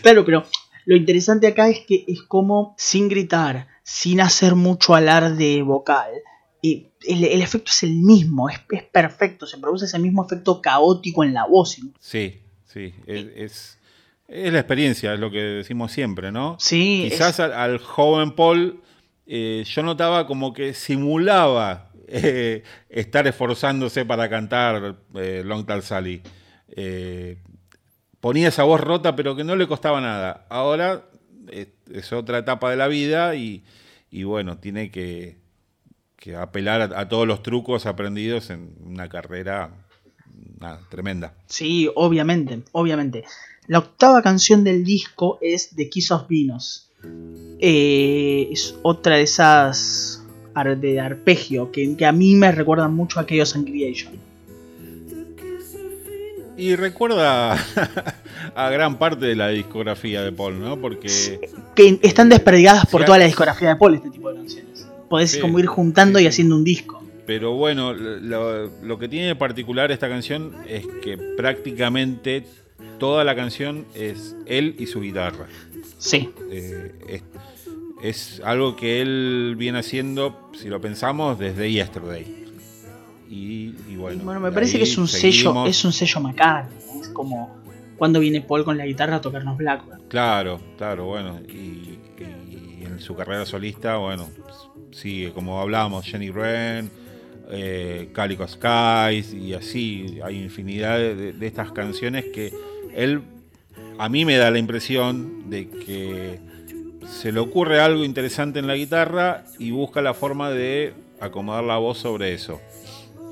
Claro, 0.02 0.24
pero 0.24 0.46
lo 0.86 0.96
interesante 0.96 1.48
acá 1.48 1.68
es 1.68 1.82
que 1.86 2.06
es 2.08 2.22
como 2.22 2.74
sin 2.78 3.10
gritar, 3.10 3.68
sin 3.84 4.22
hacer 4.22 4.56
mucho 4.56 4.96
alarde 4.96 5.62
vocal. 5.62 6.12
Y 6.62 6.92
el, 7.08 7.42
efecto 7.42 7.72
es 7.72 7.84
el 7.84 7.96
mismo, 7.96 8.48
es, 8.50 8.60
perfecto, 8.92 9.46
se 9.46 9.58
produce 9.58 9.86
ese 9.86 10.00
mismo 10.00 10.24
efecto 10.24 10.62
caótico 10.62 11.24
en 11.24 11.34
la 11.34 11.46
voz. 11.48 11.78
Sí, 12.00 12.42
sí, 12.66 12.94
es, 13.08 13.78
es, 14.28 14.54
la 14.54 14.60
experiencia, 14.60 15.14
es 15.14 15.20
lo 15.20 15.32
que 15.32 15.40
decimos 15.40 15.92
siempre, 15.92 16.32
¿no? 16.32 16.56
Sí. 16.60 17.08
Quizás 17.10 17.40
al 17.40 17.80
joven 17.80 18.36
Paul 18.36 18.82
eh, 19.34 19.64
yo 19.64 19.82
notaba 19.82 20.28
como 20.28 20.54
que 20.54 20.74
simulaba 20.74 21.90
eh, 22.10 22.64
estar 22.90 23.26
esforzándose 23.28 24.04
para 24.04 24.30
cantar 24.30 24.98
eh, 25.16 25.42
Long 25.46 25.66
Tall 25.66 25.84
Sally. 25.84 26.22
ponía 28.20 28.50
esa 28.50 28.64
voz 28.64 28.82
rota, 28.82 29.16
pero 29.16 29.34
que 29.34 29.46
no 29.46 29.56
le 29.56 29.70
costaba 29.70 30.02
nada. 30.02 30.46
Ahora 30.50 31.06
es, 31.48 32.12
otra 32.12 32.40
etapa 32.40 32.72
de 32.72 32.76
la 32.76 32.90
vida 32.90 33.34
y, 33.36 33.64
bueno, 34.12 34.58
tiene 34.58 34.92
que, 34.92 35.38
apelar 36.38 36.94
a, 36.94 37.08
todos 37.08 37.26
los 37.26 37.42
trucos 37.42 37.86
aprendidos 37.86 38.50
en 38.50 38.76
una 38.84 39.08
carrera 39.08 39.72
tremenda. 40.90 41.36
Sí, 41.46 41.90
obviamente, 41.96 42.64
obviamente. 42.74 43.24
La 43.68 43.80
octava 43.80 44.22
canción 44.22 44.66
del 44.66 44.84
disco 44.84 45.38
es 45.40 45.70
The 45.74 45.90
Kiss 45.90 46.12
Venus. 46.28 46.91
Eh, 47.60 48.50
es 48.52 48.76
otra 48.82 49.18
de 49.18 49.24
esas 49.24 50.22
de 50.78 51.00
arpegio 51.00 51.72
que, 51.72 51.96
a 52.06 52.12
mí 52.12 52.36
me 52.36 52.52
recuerdan 52.52 52.94
mucho 52.94 53.20
a 53.20 53.24
aquellos 53.24 53.56
and 53.56 53.68
Creation. 53.68 54.14
Y 56.58 56.76
recuerda 56.76 57.54
a 58.56 58.70
gran 58.70 58.98
parte 59.00 59.26
de 59.26 59.36
la 59.36 59.48
discografía 59.48 60.22
de 60.22 60.32
Paul, 60.32 60.60
¿no? 60.60 60.80
Porque. 60.80 61.40
Que 61.76 62.00
están 62.04 62.30
desperdigadas 62.30 62.86
por 62.86 63.06
toda 63.06 63.18
la 63.18 63.26
discografía 63.26 63.70
de 63.70 63.76
Paul 63.78 63.96
este 63.96 64.10
tipo 64.10 64.30
de 64.30 64.36
canciones. 64.36 64.88
Podés 65.10 65.38
como 65.38 65.60
ir 65.60 65.66
juntando 65.66 66.20
y 66.20 66.28
haciendo 66.28 66.56
un 66.56 66.64
disco. 66.64 67.04
pero 67.26 67.54
bueno, 67.54 67.94
lo, 67.94 68.68
lo, 68.68 69.00
que 69.00 69.08
tiene 69.08 69.28
de 69.28 69.36
particular 69.36 69.92
esta 69.92 70.08
canción 70.08 70.54
es 70.68 70.86
que 71.02 71.18
prácticamente 71.18 72.46
toda 73.00 73.24
la 73.24 73.36
canción 73.36 73.86
es 73.96 74.36
él 74.46 74.76
y 74.78 74.86
su 74.86 75.02
guitarra. 75.02 75.48
Sí. 75.98 76.30
Eh, 76.52 76.94
es, 77.08 77.24
es, 78.04 78.42
algo 78.44 78.76
que 78.76 79.02
él 79.02 79.56
viene 79.58 79.80
haciendo, 79.80 80.50
si 80.54 80.68
lo 80.70 80.82
pensamos, 80.82 81.40
desde 81.40 81.72
Yesterday. 81.72 82.42
Y, 83.30 83.96
bueno, 83.96 84.24
bueno, 84.26 84.40
me 84.42 84.52
parece 84.52 84.78
que 84.78 84.84
es 84.84 84.98
un 84.98 85.08
sello, 85.08 85.66
es 85.66 85.86
un 85.86 85.94
sello 85.94 86.20
macabro. 86.20 86.70
Es 87.02 87.08
como 87.10 87.62
cuando 87.98 88.20
viene 88.20 88.42
Paul 88.42 88.66
con 88.66 88.78
la 88.78 88.86
guitarra 88.86 89.16
a 89.16 89.22
tocarnos 89.22 89.58
Blackbird. 89.58 90.08
Claro, 90.10 90.60
claro, 90.78 91.06
bueno. 91.06 91.40
Y, 91.48 91.98
en 92.84 93.00
su 93.00 93.16
carrera 93.16 93.46
solista, 93.46 93.98
bueno, 93.98 94.28
sigue, 94.92 95.32
como 95.32 95.62
hablábamos, 95.62 96.06
Jenny 96.06 96.30
Wren, 96.30 96.92
eh, 97.52 98.10
Calico 98.12 98.46
Skies 98.48 99.34
y 99.34 99.54
así. 99.54 100.20
Hay 100.24 100.38
infinidad 100.44 100.98
de, 100.98 101.34
de 101.34 101.48
estas 101.48 101.72
canciones 101.72 102.26
que 102.34 102.52
él, 102.96 103.22
a 103.98 104.10
mí 104.10 104.26
me 104.26 104.38
da 104.38 104.52
la 104.52 104.60
impresión 104.60 105.50
de 105.50 105.70
que 105.70 106.40
se 107.08 107.32
le 107.32 107.40
ocurre 107.40 107.80
algo 107.82 108.04
interesante 108.04 108.60
en 108.60 108.68
la 108.68 108.76
guitarra 108.76 109.46
y 109.60 109.72
busca 109.72 110.02
la 110.02 110.14
forma 110.14 110.50
de 110.50 110.94
acomodar 111.20 111.64
la 111.64 111.78
voz 111.78 112.00
sobre 112.00 112.34
eso. 112.34 112.60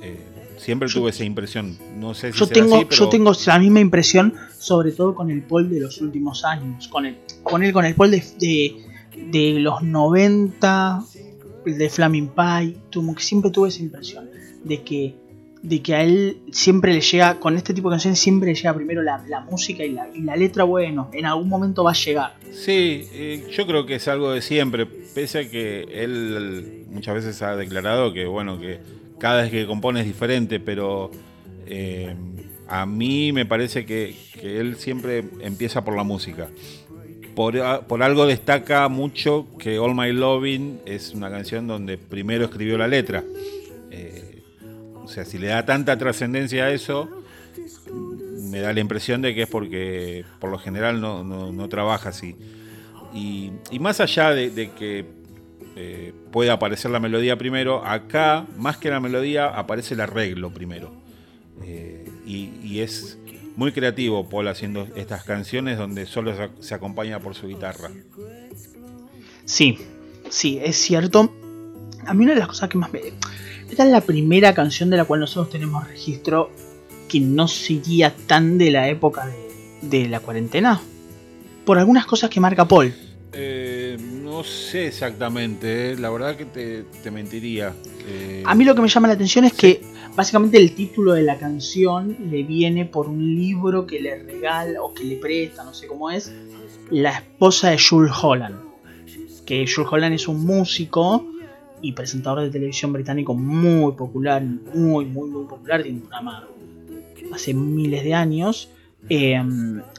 Eh, 0.01 0.17
siempre 0.57 0.89
tuve 0.89 1.09
esa 1.09 1.23
impresión. 1.23 1.77
No 1.97 2.13
sé 2.13 2.31
si 2.31 2.39
yo 2.39 2.47
tengo, 2.47 2.87
yo 2.87 3.09
tengo 3.09 3.31
la 3.45 3.59
misma 3.59 3.79
impresión, 3.79 4.33
sobre 4.57 4.91
todo 4.91 5.15
con 5.15 5.31
el 5.31 5.41
Paul 5.43 5.69
de 5.69 5.79
los 5.81 6.01
últimos 6.01 6.43
años. 6.45 6.87
Con 6.87 7.05
el, 7.05 7.17
con 7.43 7.63
el, 7.63 7.73
con 7.73 7.85
el 7.85 7.95
Paul 7.95 8.11
de, 8.11 8.75
de, 9.31 9.59
los 9.59 9.81
90, 9.81 11.03
el 11.65 11.77
de 11.77 11.89
Flaming 11.89 12.29
Pie. 12.29 12.77
Como 12.93 13.15
que 13.15 13.23
siempre 13.23 13.51
tuve 13.51 13.69
esa 13.69 13.81
impresión 13.81 14.29
de 14.63 14.83
que, 14.83 15.15
de 15.61 15.81
que 15.81 15.93
a 15.93 16.03
él 16.03 16.37
siempre 16.51 16.93
le 16.93 17.01
llega, 17.01 17.39
con 17.39 17.57
este 17.57 17.73
tipo 17.73 17.89
de 17.89 17.93
canciones, 17.93 18.19
siempre 18.19 18.49
le 18.49 18.55
llega 18.55 18.73
primero 18.73 19.01
la, 19.01 19.19
música 19.49 19.83
y 19.83 19.91
la, 19.91 20.07
y 20.13 20.21
la, 20.21 20.35
letra. 20.35 20.63
Bueno, 20.63 21.09
en 21.13 21.25
algún 21.25 21.49
momento 21.49 21.83
va 21.83 21.91
a 21.91 21.95
llegar. 21.95 22.35
Sí, 22.51 23.07
eh, 23.13 23.47
yo 23.51 23.67
creo 23.67 23.85
que 23.85 23.95
es 23.95 24.07
algo 24.07 24.31
de 24.31 24.41
siempre. 24.41 24.85
Pese 24.85 25.39
a 25.39 25.49
que 25.49 25.85
él 25.91 26.85
muchas 26.89 27.15
veces 27.15 27.41
ha 27.41 27.55
declarado 27.55 28.13
que, 28.13 28.25
bueno, 28.25 28.59
que 28.59 28.79
cada 29.19 29.41
vez 29.43 29.51
que 29.51 29.67
compone 29.67 30.01
es 30.01 30.05
diferente, 30.05 30.59
pero 30.59 31.11
eh, 31.67 32.15
a 32.67 32.85
mí 32.85 33.31
me 33.31 33.45
parece 33.45 33.85
que, 33.85 34.15
él 34.41 34.77
siempre 34.77 35.25
empieza 35.41 35.83
por 35.83 35.95
la 35.95 36.03
música. 36.03 36.47
Por, 37.35 37.57
algo 37.57 38.25
destaca 38.25 38.87
mucho 38.89 39.47
que 39.57 39.79
All 39.79 39.95
My 39.95 40.11
Loving 40.11 40.79
es 40.85 41.13
una 41.13 41.29
canción 41.29 41.67
donde 41.67 41.97
primero 41.97 42.45
escribió 42.45 42.77
la 42.77 42.87
letra. 42.87 43.23
Eh, 43.91 44.28
sea, 45.09 45.25
si 45.25 45.37
le 45.37 45.47
da 45.47 45.65
tanta 45.65 45.97
trascendencia 45.97 46.65
a 46.65 46.71
eso, 46.71 47.09
me 48.43 48.59
da 48.59 48.73
la 48.73 48.79
impresión 48.79 49.21
de 49.21 49.35
que 49.35 49.43
es 49.43 49.49
porque 49.49 50.25
por 50.39 50.49
lo 50.49 50.57
general 50.57 51.01
no, 51.01 51.69
trabaja 51.69 52.09
así. 52.09 52.35
Y, 53.13 53.51
más 53.79 53.99
allá 53.99 54.31
de 54.31 54.71
que 54.77 55.19
eh, 55.81 56.13
puede 56.31 56.51
aparecer 56.51 56.91
la 56.91 56.99
melodía 56.99 57.37
primero. 57.37 57.85
Acá, 57.85 58.45
más 58.57 58.75
que 58.75 58.89
la 58.89 58.99
melodía, 58.99 59.47
aparece 59.47 59.93
el 59.93 60.01
arreglo 60.01 60.53
primero. 60.53 60.91
Eh, 61.63 62.05
y, 62.25 62.79
es 62.81 63.17
muy 63.55 63.71
creativo 63.71 64.27
Paul 64.27 64.49
haciendo 64.49 64.87
estas 64.97 65.23
canciones 65.23 65.77
donde 65.77 66.05
solo 66.05 66.33
se, 66.59 66.73
acompaña 66.73 67.19
por 67.19 67.33
su 67.33 67.47
guitarra. 67.47 67.91
Sí, 69.45 69.77
sí, 70.29 70.59
es 70.61 70.75
cierto. 70.75 71.33
A 72.05 72.13
mí 72.13 72.25
una 72.25 72.33
de 72.33 72.39
las 72.39 72.49
cosas 72.49 72.67
que 72.67 72.77
más 72.77 72.91
me... 72.91 72.99
Esta 73.69 73.85
es 73.85 73.91
la 73.91 74.01
primera 74.01 74.53
canción 74.53 74.89
de 74.89 74.97
la 74.97 75.05
cual 75.05 75.19
nosotros 75.19 75.49
tenemos 75.51 75.87
registro 75.87 76.51
que 77.07 77.19
no 77.19 77.47
sería 77.47 78.13
tan 78.27 78.57
de 78.57 78.71
la 78.71 78.89
época 78.89 79.29
de, 79.81 80.07
la 80.07 80.19
cuarentena. 80.19 80.81
Por 81.65 81.77
algunas 81.77 82.05
cosas 82.05 82.29
que 82.29 82.39
marca 82.39 82.67
Paul. 82.67 82.93
Eh, 83.31 83.97
no 83.99 84.43
sé 84.43 84.87
exactamente, 84.87 85.91
eh. 85.91 85.97
la 85.97 86.09
verdad 86.09 86.35
que 86.35 86.45
te, 86.45 87.11
mentiría. 87.11 87.73
Eh. 88.07 88.43
A 88.45 88.55
mí 88.55 88.63
lo 88.63 88.73
que 88.73 88.81
me 88.81 88.87
llama 88.87 89.07
la 89.07 89.13
atención 89.13 89.45
es 89.45 89.53
que 89.53 89.81
básicamente 90.15 90.57
el 90.57 90.73
título 90.73 91.13
de 91.13 91.23
la 91.23 91.37
canción 91.37 92.17
le 92.29 92.43
viene 92.43 92.85
por 92.85 93.07
un 93.07 93.35
libro 93.35 93.85
que 93.85 93.99
le 93.99 94.23
regala 94.23 94.81
o 94.81 94.93
que 94.93 95.03
le 95.03 95.17
presta, 95.17 95.63
no 95.63 95.73
sé 95.73 95.87
cómo 95.87 96.09
es, 96.09 96.33
la 96.89 97.11
esposa 97.11 97.69
de 97.69 97.77
Jules 97.77 98.11
Holland. 98.21 98.57
Que 99.45 99.65
Jules 99.67 99.91
Holland 99.91 100.15
es 100.15 100.27
un 100.27 100.43
músico 100.45 101.25
y 101.81 101.93
presentador 101.93 102.41
de 102.41 102.49
televisión 102.49 102.93
británico 102.93 103.33
muy 103.35 103.93
popular, 103.93 104.43
muy, 104.43 105.05
muy, 105.05 105.29
muy 105.29 105.45
popular, 105.45 105.83
tiene 105.83 105.99
un 105.99 106.03
programa 106.03 106.47
hace 107.33 107.53
miles 107.53 108.03
de 108.03 108.13
años. 108.13 108.69
Eh, 109.07 109.35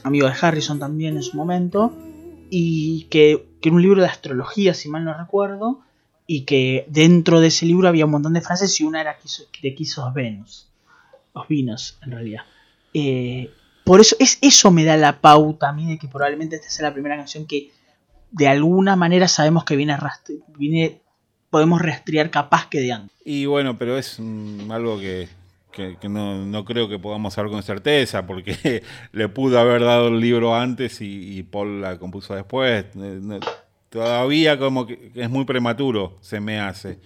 amigo 0.03 0.27
de 0.27 0.33
Harrison 0.39 0.77
también 0.77 1.15
en 1.15 1.23
su 1.23 1.35
momento 1.35 1.91
y 2.51 3.07
que, 3.09 3.47
que, 3.59 3.69
era 3.69 3.75
un 3.75 3.81
libro 3.81 4.01
de 4.01 4.07
astrología, 4.07 4.73
si 4.75 4.89
mal 4.89 5.05
no 5.05 5.17
recuerdo, 5.17 5.81
y 6.27 6.41
que 6.41 6.85
dentro 6.89 7.39
de 7.39 7.47
ese 7.47 7.65
libro 7.65 7.87
había 7.87 8.05
un 8.05 8.11
montón 8.11 8.33
de 8.33 8.41
frases 8.41 8.79
y 8.79 8.83
una 8.83 9.01
era 9.01 9.17
de 9.61 9.75
Quisos 9.75 10.13
Venus, 10.13 10.69
los 11.33 11.47
vinos 11.47 11.97
en 12.03 12.11
realidad. 12.11 12.41
Eh, 12.93 13.49
por 13.83 14.01
eso, 14.01 14.15
es, 14.19 14.37
eso 14.41 14.69
me 14.69 14.83
da 14.83 14.97
la 14.97 15.19
pauta 15.19 15.69
a 15.69 15.73
mí 15.73 15.87
de 15.87 15.97
que 15.97 16.07
probablemente 16.07 16.57
esta 16.57 16.69
sea 16.69 16.89
la 16.89 16.93
primera 16.93 17.17
canción 17.17 17.47
que 17.47 17.71
de 18.31 18.47
alguna 18.47 18.95
manera 18.95 19.27
sabemos 19.27 19.65
que 19.65 19.75
viene, 19.75 19.97
viene 20.57 21.00
podemos 21.51 21.79
rastrear 21.81 22.31
capaz 22.31 22.67
que 22.67 22.79
de 22.79 22.93
antes. 22.93 23.15
Y 23.23 23.45
bueno, 23.45 23.77
pero 23.77 23.97
es 23.97 24.19
algo 24.69 24.99
que, 24.99 25.29
que, 25.71 26.09
no, 26.09 26.65
creo 26.65 26.89
que 26.89 26.97
podamos 26.97 27.35
saber 27.35 27.51
con 27.51 27.61
certeza, 27.61 28.25
porque 28.25 28.81
le 29.11 29.29
pudo 29.29 29.59
haber 29.59 29.83
dado 29.83 30.07
el 30.07 30.19
libro 30.19 30.55
antes 30.55 30.97
y, 31.01 31.43
Paul 31.43 31.81
la 31.81 31.99
compuso 31.99 32.33
después. 32.33 32.85
todavía 33.89 34.57
como 34.57 34.87
que 34.87 35.11
es 35.13 35.29
muy 35.29 35.45
prematuro, 35.45 36.17
se 36.21 36.39
me 36.39 36.59
hace. 36.59 36.97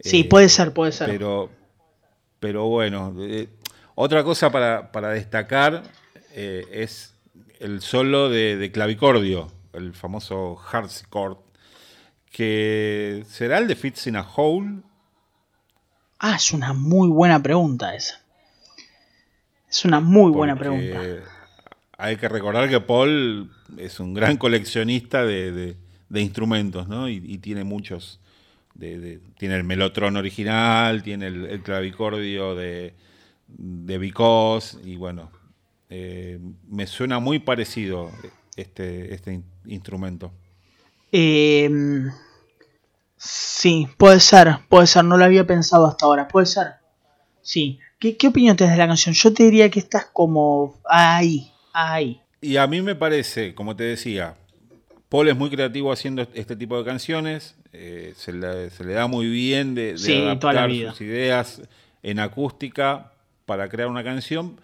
Sí, 0.00 0.20
eh, 0.20 0.24
puede 0.24 0.50
ser, 0.50 0.72
puede 0.72 0.92
ser. 0.92 1.08
Pero, 1.08 1.48
pero 2.40 2.66
bueno, 2.66 3.14
eh, 3.20 3.48
otra 3.94 4.24
cosa 4.24 4.50
para, 4.50 5.08
destacar 5.10 5.82
eh, 6.32 6.66
es 6.72 7.14
el 7.60 7.80
solo 7.80 8.28
de, 8.28 8.70
clavicordio, 8.72 9.50
el 9.72 9.94
famoso 9.94 10.58
harpsichord, 10.70 11.38
que 12.34 13.22
será 13.28 13.58
el 13.58 13.68
de 13.68 13.76
Fits 13.76 14.08
in 14.08 14.16
a 14.16 14.28
Hole 14.34 14.82
Ah, 16.18 16.34
es 16.34 16.52
una 16.52 16.72
muy 16.72 17.08
buena 17.08 17.40
pregunta 17.40 17.94
esa. 17.94 18.20
Es 19.70 19.84
una 19.84 20.00
muy 20.00 20.32
buena 20.32 20.56
pregunta. 20.56 21.00
Hay 21.96 22.16
que 22.16 22.28
recordar 22.28 22.68
que 22.68 22.80
Paul 22.80 23.52
es 23.76 24.00
un 24.00 24.14
gran 24.14 24.36
coleccionista 24.36 25.24
de, 25.24 25.76
instrumentos, 26.10 26.88
¿no? 26.88 27.08
Y, 27.08 27.38
tiene 27.38 27.62
muchos. 27.62 28.20
tiene 28.78 29.56
el 29.56 29.64
melotron 29.64 30.16
original, 30.16 31.04
tiene 31.04 31.26
el, 31.26 31.62
clavicordio 31.62 32.56
de, 32.56 32.94
de 33.46 33.98
Vicos, 33.98 34.78
y 34.82 34.96
bueno, 34.96 35.30
eh, 35.88 36.40
me 36.68 36.88
suena 36.88 37.20
muy 37.20 37.38
parecido 37.38 38.10
este, 38.56 39.14
este 39.14 39.40
instrumento. 39.66 40.32
Eh, 41.16 41.70
Sí, 43.64 43.88
puede 43.96 44.20
ser, 44.20 44.58
puede 44.68 44.86
ser, 44.86 45.06
no 45.06 45.16
lo 45.16 45.24
había 45.24 45.46
pensado 45.46 45.86
hasta 45.86 46.04
ahora, 46.04 46.28
puede 46.28 46.44
ser. 46.44 46.74
Sí. 47.40 47.78
¿Qué, 47.98 48.18
qué 48.18 48.28
opinión 48.28 48.58
tienes 48.58 48.76
de 48.76 48.78
la 48.78 48.86
canción? 48.86 49.14
Yo 49.14 49.32
te 49.32 49.44
diría 49.44 49.70
que 49.70 49.78
estás 49.78 50.04
como 50.12 50.78
ahí, 50.84 51.50
ahí. 51.72 52.20
Y 52.42 52.58
a 52.58 52.66
mí 52.66 52.82
me 52.82 52.94
parece, 52.94 53.54
como 53.54 53.74
te 53.74 53.84
decía, 53.84 54.34
Paul 55.08 55.30
es 55.30 55.36
muy 55.36 55.48
creativo 55.48 55.90
haciendo 55.90 56.26
este 56.34 56.56
tipo 56.56 56.76
de 56.76 56.84
canciones, 56.84 57.56
eh, 57.72 58.12
se, 58.14 58.34
le, 58.34 58.92
da 58.92 59.06
muy 59.06 59.28
bien 59.28 59.74
de, 59.74 59.96
adaptar 60.26 60.70
sus 60.70 61.00
ideas 61.00 61.62
en 62.02 62.18
acústica 62.18 63.12
para 63.46 63.70
crear 63.70 63.88
una 63.88 64.04
canción, 64.04 64.60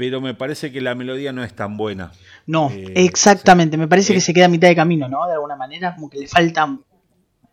pero 0.00 0.22
me 0.22 0.32
parece 0.32 0.72
que 0.72 0.80
la 0.80 0.94
melodía 0.94 1.30
no 1.30 1.44
es 1.44 1.52
tan 1.52 1.76
buena. 1.76 2.10
No, 2.46 2.70
eh, 2.70 2.90
exactamente, 2.96 3.76
me 3.76 3.86
parece 3.86 4.14
que 4.14 4.22
se 4.22 4.32
queda 4.32 4.46
a 4.46 4.48
mitad 4.48 4.68
de 4.68 4.74
camino, 4.74 5.10
¿no? 5.10 5.26
De 5.26 5.34
alguna 5.34 5.56
manera, 5.56 5.94
como 5.94 6.08
que 6.08 6.20
le 6.20 6.26
falta 6.26 6.74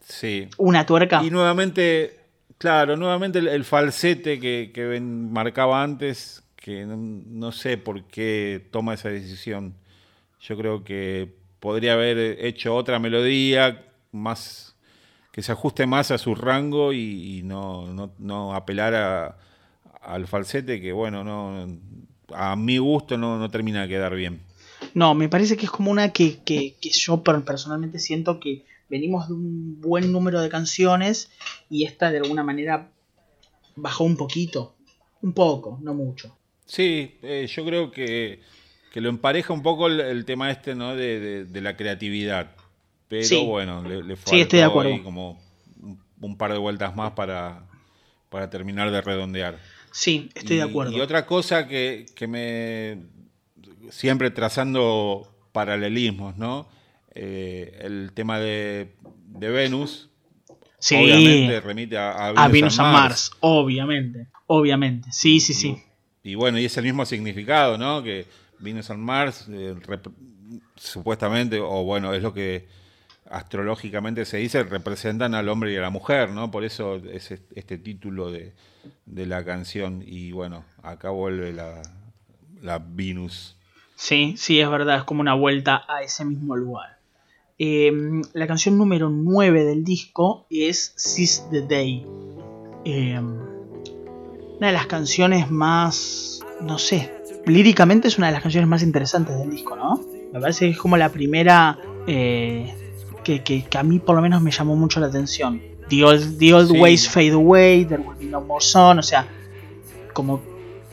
Sí. 0.06 0.48
Una 0.56 0.86
tuerca. 0.86 1.22
Y 1.26 1.30
nuevamente, 1.30 2.22
claro, 2.57 2.95
nuevamente 2.95 3.40
el, 3.40 3.65
falsete 3.65 4.40
que, 4.40 5.02
marcaba 5.02 5.84
antes, 5.84 6.41
que 6.56 6.86
no, 6.86 7.52
sé 7.52 7.78
por 7.78 8.06
qué 8.06 8.65
toma 8.72 8.94
esa 8.94 9.10
decisión. 9.10 9.76
Yo 10.40 10.56
creo 10.56 10.86
que 10.86 11.30
podría 11.60 11.95
haber 11.95 12.18
hecho 12.45 12.74
otra 12.78 12.98
melodía 12.98 13.88
más 14.14 14.78
que 15.34 15.41
se 15.41 15.52
ajuste 15.52 15.86
más 15.86 16.11
a 16.11 16.18
su 16.18 16.34
rango 16.34 16.94
y, 16.94 17.41
no, 17.44 18.14
no, 18.18 18.56
apelar 18.56 19.36
al 20.02 20.28
falsete 20.28 20.80
que 20.80 20.94
bueno, 20.94 21.26
no 21.26 21.68
a 22.34 22.56
mi 22.56 22.78
gusto 22.78 23.18
no, 23.18 23.49
termina 23.49 23.84
de 23.84 23.88
quedar 23.88 24.16
bien. 24.16 24.41
No, 24.94 25.14
me 25.16 25.30
parece 25.30 25.58
que 25.58 25.66
es 25.66 25.72
como 25.72 25.91
una 25.91 26.12
que, 26.12 26.44
que 26.44 26.76
yo 26.82 27.24
personalmente 27.24 27.99
siento 27.99 28.40
que 28.40 28.66
venimos 28.90 29.28
de 29.28 29.34
un 29.34 29.82
buen 29.82 30.12
número 30.12 30.41
de 30.41 30.49
canciones 30.49 31.32
y 31.70 31.86
esta 31.86 32.12
de 32.12 32.18
alguna 32.20 32.44
manera 32.44 32.90
bajó 33.76 34.04
un 34.04 34.18
poquito. 34.18 34.76
Un 35.22 35.34
poco, 35.34 35.80
no 35.82 35.94
mucho. 35.94 36.38
Sí, 36.66 37.18
eh, 37.24 37.48
yo 37.49 37.66
creo 37.66 37.91
que, 37.91 38.41
que, 38.91 39.02
lo 39.02 39.10
empareja 39.10 39.54
un 39.54 39.64
poco 39.64 39.88
el, 39.88 40.26
tema 40.26 40.52
este, 40.52 40.76
¿no? 40.76 40.95
De, 40.95 41.45
de, 41.45 41.62
la 41.62 41.76
creatividad. 41.76 42.52
Pero 43.08 43.45
bueno, 43.45 43.82
le, 43.82 44.04
le 44.04 44.16
sí, 44.18 44.41
estoy 44.41 44.60
de 44.60 44.66
acuerdo. 44.66 45.02
como 45.04 45.41
un, 46.22 46.38
par 46.38 46.52
de 46.52 46.60
vueltas 46.60 46.95
más 46.95 47.14
para, 47.14 47.68
para 48.30 48.49
terminar 48.49 48.91
de 48.91 49.02
redondear. 49.02 49.60
Sí, 49.98 50.30
estoy 50.36 50.57
de 50.57 50.61
acuerdo. 50.61 50.95
Y 50.95 51.02
otra 51.02 51.26
cosa 51.26 51.68
que, 51.68 52.06
que 52.14 52.28
me. 52.28 52.99
Siempre 53.90 54.30
trazando 54.30 55.28
paralelismos, 55.52 56.38
¿no? 56.38 56.69
Eh, 57.15 57.80
el 57.82 58.11
tema 58.14 58.38
de, 58.38 58.94
de 59.26 59.49
Venus. 59.49 60.11
Sí. 60.78 60.95
Obviamente 60.98 61.61
remite 61.61 61.98
a, 61.98 62.28
a 62.28 62.48
Venus, 62.48 62.78
a 62.78 62.84
Mars. 62.84 63.32
Obviamente, 63.40 64.28
obviamente. 64.45 65.10
Sí, 65.11 65.40
sí, 65.40 65.56
sí. 65.56 65.82
Y, 66.22 66.36
bueno, 66.36 66.60
y 66.60 66.65
es 66.65 66.78
el 66.78 66.84
mismo 66.84 67.03
significado, 67.03 67.76
¿no? 67.80 68.03
Que 68.03 68.28
Venus 68.60 68.91
and 68.91 69.02
Mars, 69.02 69.48
eh, 69.49 69.74
supuestamente, 70.76 71.60
o 71.60 71.84
bueno, 71.86 72.14
es 72.14 72.22
lo 72.22 72.36
que 72.36 72.68
astrológicamente 73.30 74.26
se 74.26 74.38
dice, 74.38 74.64
representan 74.64 75.36
al 75.36 75.49
hombre 75.49 75.74
y 75.74 75.78
a 75.78 75.82
la 75.82 75.90
mujer, 75.90 76.30
¿no? 76.30 76.52
Por 76.52 76.64
eso 76.64 76.95
es 76.95 77.32
este 77.32 77.78
título 77.78 78.32
de, 78.32 78.54
la 79.06 79.44
canción. 79.44 80.04
Y 80.06 80.32
bueno, 80.32 80.66
acá 80.84 81.10
vuelve 81.10 81.54
la, 81.54 81.82
la 82.62 82.80
Venus. 82.80 83.56
Sí, 83.95 84.36
sí, 84.38 84.60
es 84.60 84.70
verdad, 84.70 84.98
es 84.98 85.04
como 85.04 85.22
una 85.22 85.34
vuelta 85.34 85.84
a 85.88 86.04
ese 86.04 86.24
mismo 86.24 86.56
lugar. 86.56 86.98
Em, 87.60 88.22
la 88.34 88.45
canción 88.45 88.78
número 88.78 89.10
9 89.10 89.64
del 89.64 89.84
disco 89.84 90.45
es 90.49 90.94
Seize 90.95 91.44
the 91.49 91.62
Day. 91.62 92.06
Em, 92.86 93.40
una 94.58 94.68
de 94.68 94.74
las 94.74 94.86
canciones 94.86 95.49
más, 95.49 96.41
no 96.62 96.78
sé, 96.78 97.12
líricamente 97.48 98.08
es 98.08 98.18
una 98.18 98.28
de 98.28 98.34
las 98.34 98.44
canciones 98.44 98.70
más 98.70 98.84
interesantes 98.84 99.38
del 99.40 99.49
disco, 99.49 99.76
¿no? 99.76 99.99
Me 100.32 100.40
parece 100.40 100.66
que 100.66 100.72
es 100.72 100.78
como 100.78 100.98
la 100.98 101.10
primera 101.10 101.80
eh, 102.06 102.87
que, 103.28 103.68
a 103.78 103.84
mí 103.84 103.99
por 103.99 104.16
lo 104.16 104.22
menos 104.22 104.41
me 104.41 104.52
llamó 104.52 104.76
mucho 104.76 104.99
la 104.99 105.08
atención. 105.08 105.62
The 105.90 106.04
Old, 106.04 106.72
Ways 106.72 107.08
Fade 107.10 107.32
Away, 107.32 107.86
There 107.86 108.02
Will 108.02 108.18
Be 108.18 108.26
No 108.26 108.41
More 108.41 108.64
Sun, 108.64 108.99
o 108.99 109.04
sea, 109.04 109.28
como, 110.14 110.41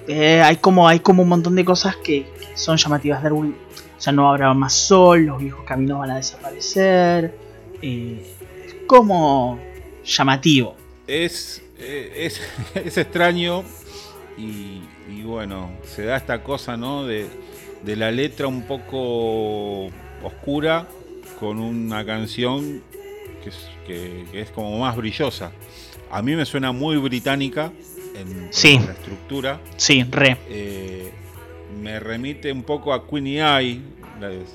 eh, 0.07 0.41
hay 0.43 0.57
como 0.57 0.87
hay 0.87 1.01
como 1.01 1.23
un 1.23 1.29
montón 1.29 1.57
de 1.57 1.65
cosas 1.65 1.97
que, 1.97 2.27
son 2.55 2.77
llamativas. 2.77 3.23
There 3.23 3.35
will, 3.35 3.55
o 3.97 4.01
sea, 4.01 4.13
no 4.13 4.29
habrá 4.29 4.53
más 4.55 4.73
sol, 4.73 5.27
los 5.27 5.39
viejos 5.39 5.65
caminos 5.65 5.99
van 5.99 6.11
a 6.11 6.17
desaparecer. 6.17 7.37
Eh, 7.83 8.35
es 8.67 8.77
como 8.87 9.59
llamativo. 10.05 10.77
Es, 11.07 11.63
eh, 11.79 12.31
es, 12.75 12.97
extraño 12.99 13.65
y, 14.37 14.83
bueno, 15.23 15.71
se 15.85 16.05
da 16.05 16.17
esta 16.17 16.43
cosa, 16.43 16.77
¿no? 16.77 17.05
De, 17.05 17.27
de 17.85 17.97
la 17.97 18.11
letra 18.11 18.47
un 18.47 18.63
poco 18.63 19.87
oscura 20.23 20.87
con 21.39 21.59
una 21.59 22.05
canción 22.05 22.83
que 23.87 24.25
es, 24.33 24.51
como 24.51 24.79
más 24.79 24.97
brillosa. 24.97 25.53
A 26.11 26.23
mí 26.23 26.35
me 26.35 26.45
suena 26.45 26.73
muy 26.73 26.97
británica 26.97 27.73
en, 28.15 28.51
la 28.87 28.93
estructura. 28.93 29.61
Sí, 29.77 30.05
re. 30.11 30.37
Eh, 30.49 31.13
me 31.83 32.01
remite 32.01 32.53
un 32.53 32.63
poco 32.63 32.93
a 32.93 33.07
Queenie 33.07 33.41
Eye, 33.43 33.81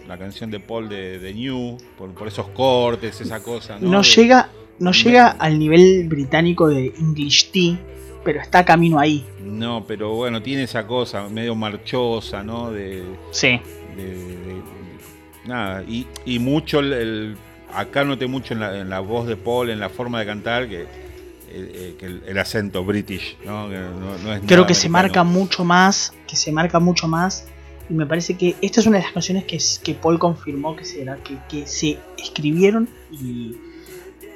la, 0.07 0.17
canción 0.17 0.49
de 0.49 0.59
Paul 0.59 0.89
de, 0.89 1.19
de 1.19 1.33
New, 1.33 1.77
por, 1.97 2.27
esos 2.27 2.47
cortes, 2.49 3.21
esa 3.21 3.43
cosa. 3.43 3.77
No, 3.79 4.01
llega, 4.01 4.49
no 4.79 4.91
llega 4.91 5.27
al 5.27 5.59
nivel 5.59 6.07
británico 6.07 6.67
de 6.67 6.93
English 6.97 7.51
Tea, 7.51 7.77
pero 8.23 8.41
está 8.41 8.65
camino 8.65 8.99
ahí. 8.99 9.25
No, 9.43 9.85
pero 9.85 10.13
bueno, 10.15 10.41
tiene 10.41 10.63
esa 10.63 10.87
cosa 10.87 11.27
medio 11.29 11.55
marchosa, 11.55 12.43
¿no? 12.43 12.71
De, 12.71 13.03
sí. 13.31 13.59
Nada, 15.45 15.83
y, 15.83 16.07
y 16.25 16.39
mucho 16.39 16.79
el, 16.79 17.35
acá 17.73 18.03
noté 18.03 18.27
mucho 18.27 18.53
en 18.53 18.89
la, 18.89 18.99
voz 18.99 19.27
de 19.27 19.35
Paul, 19.35 19.69
en 19.69 19.79
la 19.79 19.89
forma 19.89 20.19
de 20.19 20.25
cantar, 20.25 20.67
que, 20.67 20.81
eh, 20.81 20.87
eh, 22.01 22.21
el, 22.27 22.37
acento 22.37 22.83
british, 22.83 23.37
¿no? 23.45 23.69
Creo 24.45 24.65
que 24.65 24.75
se 24.75 24.89
marca 24.89 25.23
mucho 25.23 25.63
más, 25.63 26.13
que 26.27 26.35
se 26.35 26.51
marca 26.51 26.79
mucho 26.79 27.07
más. 27.07 27.45
Y 27.89 27.93
me 27.93 28.05
parece 28.05 28.37
que 28.37 28.55
esta 28.61 28.81
es 28.81 28.85
una 28.85 28.97
de 28.97 29.03
las 29.03 29.13
canciones 29.13 29.45
que, 29.45 29.57
que 29.83 29.95
Paul 29.95 30.19
confirmó 30.19 30.75
que, 30.75 30.85
será, 30.85 31.17
que, 31.23 31.65
se 31.65 31.97
escribieron 32.19 32.87
y 33.11 33.57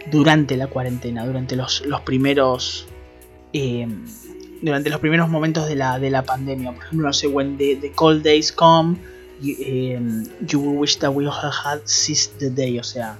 durante 0.10 0.58
la 0.58 0.68
cuarentena, 0.68 1.24
durante 1.24 1.56
los, 1.56 1.86
los 1.86 2.02
primeros 2.02 2.88
eh, 3.54 3.88
durante 4.64 4.90
los 4.90 5.00
primeros 5.00 5.30
momentos 5.30 5.68
de 5.68 5.76
la, 5.76 6.00
de 6.00 6.10
la 6.10 6.24
pandemia. 6.24 6.72
Por 6.72 6.84
ejemplo, 6.84 7.08
no 7.08 7.14
sé, 7.14 7.28
when 7.28 7.58
the, 7.58 7.92
cold 7.96 8.24
days 8.24 8.52
come, 8.52 8.98
you, 9.44 10.24
you 10.48 10.60
wish 10.60 10.98
that 11.00 11.12
we 11.12 11.26
had 11.26 11.82
seized 11.86 12.40
the 12.40 12.50
day. 12.50 12.80
O 12.80 12.84
sea, 12.84 13.18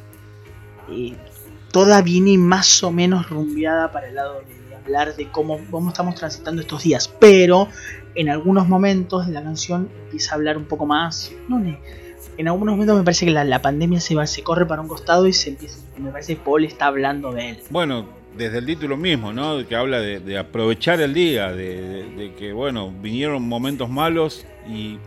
toda 1.72 2.02
viene 2.02 2.38
más 2.38 2.84
o 2.84 2.92
menos 2.92 3.30
rumbeada 3.30 3.92
para 3.92 4.08
el 4.08 4.16
lado 4.16 4.42
de 4.42 4.76
hablar 4.76 5.16
de 5.16 5.30
cómo, 5.30 5.60
cómo 5.72 5.90
estamos 5.90 6.16
transitando 6.16 6.62
estos 6.62 6.84
días, 6.84 7.08
pero 7.20 7.68
en 8.16 8.30
algunos 8.30 8.68
momentos 8.68 9.28
de 9.28 9.34
la 9.34 9.44
canción 9.44 9.90
empieza 10.06 10.32
a 10.32 10.36
hablar 10.36 10.58
un 10.58 10.66
poco 10.66 10.86
más, 10.86 11.32
no, 11.48 11.64
en 12.38 12.48
algunos 12.48 12.74
momentos 12.74 12.98
me 12.98 13.04
parece 13.04 13.26
que 13.26 13.32
la, 13.32 13.62
pandemia 13.62 14.00
se 14.00 14.16
va, 14.16 14.28
se 14.28 14.44
corre 14.44 14.66
para 14.66 14.82
un 14.82 14.88
costado 14.88 15.28
y 15.28 15.34
se 15.34 15.52
empieza, 15.52 15.80
me 15.98 16.12
parece 16.12 16.36
que 16.36 16.42
Paul 16.42 16.66
está 16.66 16.88
hablando 16.88 17.32
de 17.32 17.50
él. 17.50 17.58
Bueno, 17.70 18.08
desde 18.36 18.58
el 18.58 18.66
título 18.66 18.98
mismo, 18.98 19.32
¿no? 19.32 19.66
Que 19.68 19.76
habla 19.76 20.00
de, 20.00 20.38
aprovechar 20.38 21.00
el 21.02 21.14
día, 21.14 21.52
de, 21.52 22.34
que, 22.38 22.54
bueno, 22.54 22.92
vinieron 22.92 23.44
momentos 23.44 23.90
malos 23.90 24.46
y, 24.68 24.98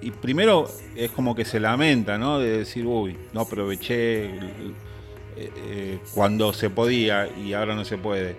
y, 0.00 0.10
primero 0.10 0.68
es 0.96 1.10
como 1.10 1.34
que 1.34 1.44
se 1.44 1.60
lamenta, 1.60 2.18
¿no? 2.18 2.38
De 2.38 2.58
decir, 2.58 2.86
uy, 2.86 3.16
no 3.32 3.42
aproveché 3.42 4.24
eh, 4.24 5.50
eh, 5.56 5.98
cuando 6.12 6.52
se 6.52 6.70
podía 6.70 7.28
y 7.28 7.52
ahora 7.54 7.74
no 7.74 7.84
se 7.84 7.98
puede. 7.98 8.36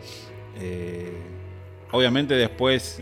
Eh, 0.59 1.11
obviamente 1.91 2.35
después, 2.35 3.01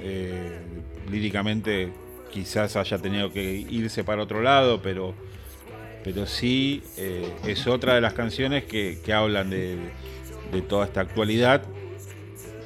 líricamente, 1.12 1.92
quizás 2.32 2.76
haya 2.76 2.98
tenido 2.98 3.32
que 3.32 3.44
irse 3.44 4.04
para 4.04 4.24
otro 4.24 4.42
lado, 4.42 4.82
pero, 4.82 5.14
pero 6.04 6.26
sí 6.26 6.82
es 7.46 7.68
otra 7.68 7.96
de 7.96 8.02
las 8.02 8.14
canciones 8.14 8.64
que, 8.64 9.00
hablan 9.14 9.50
de, 9.50 9.78
toda 10.68 10.86
esta 10.86 11.02
actualidad. 11.02 11.64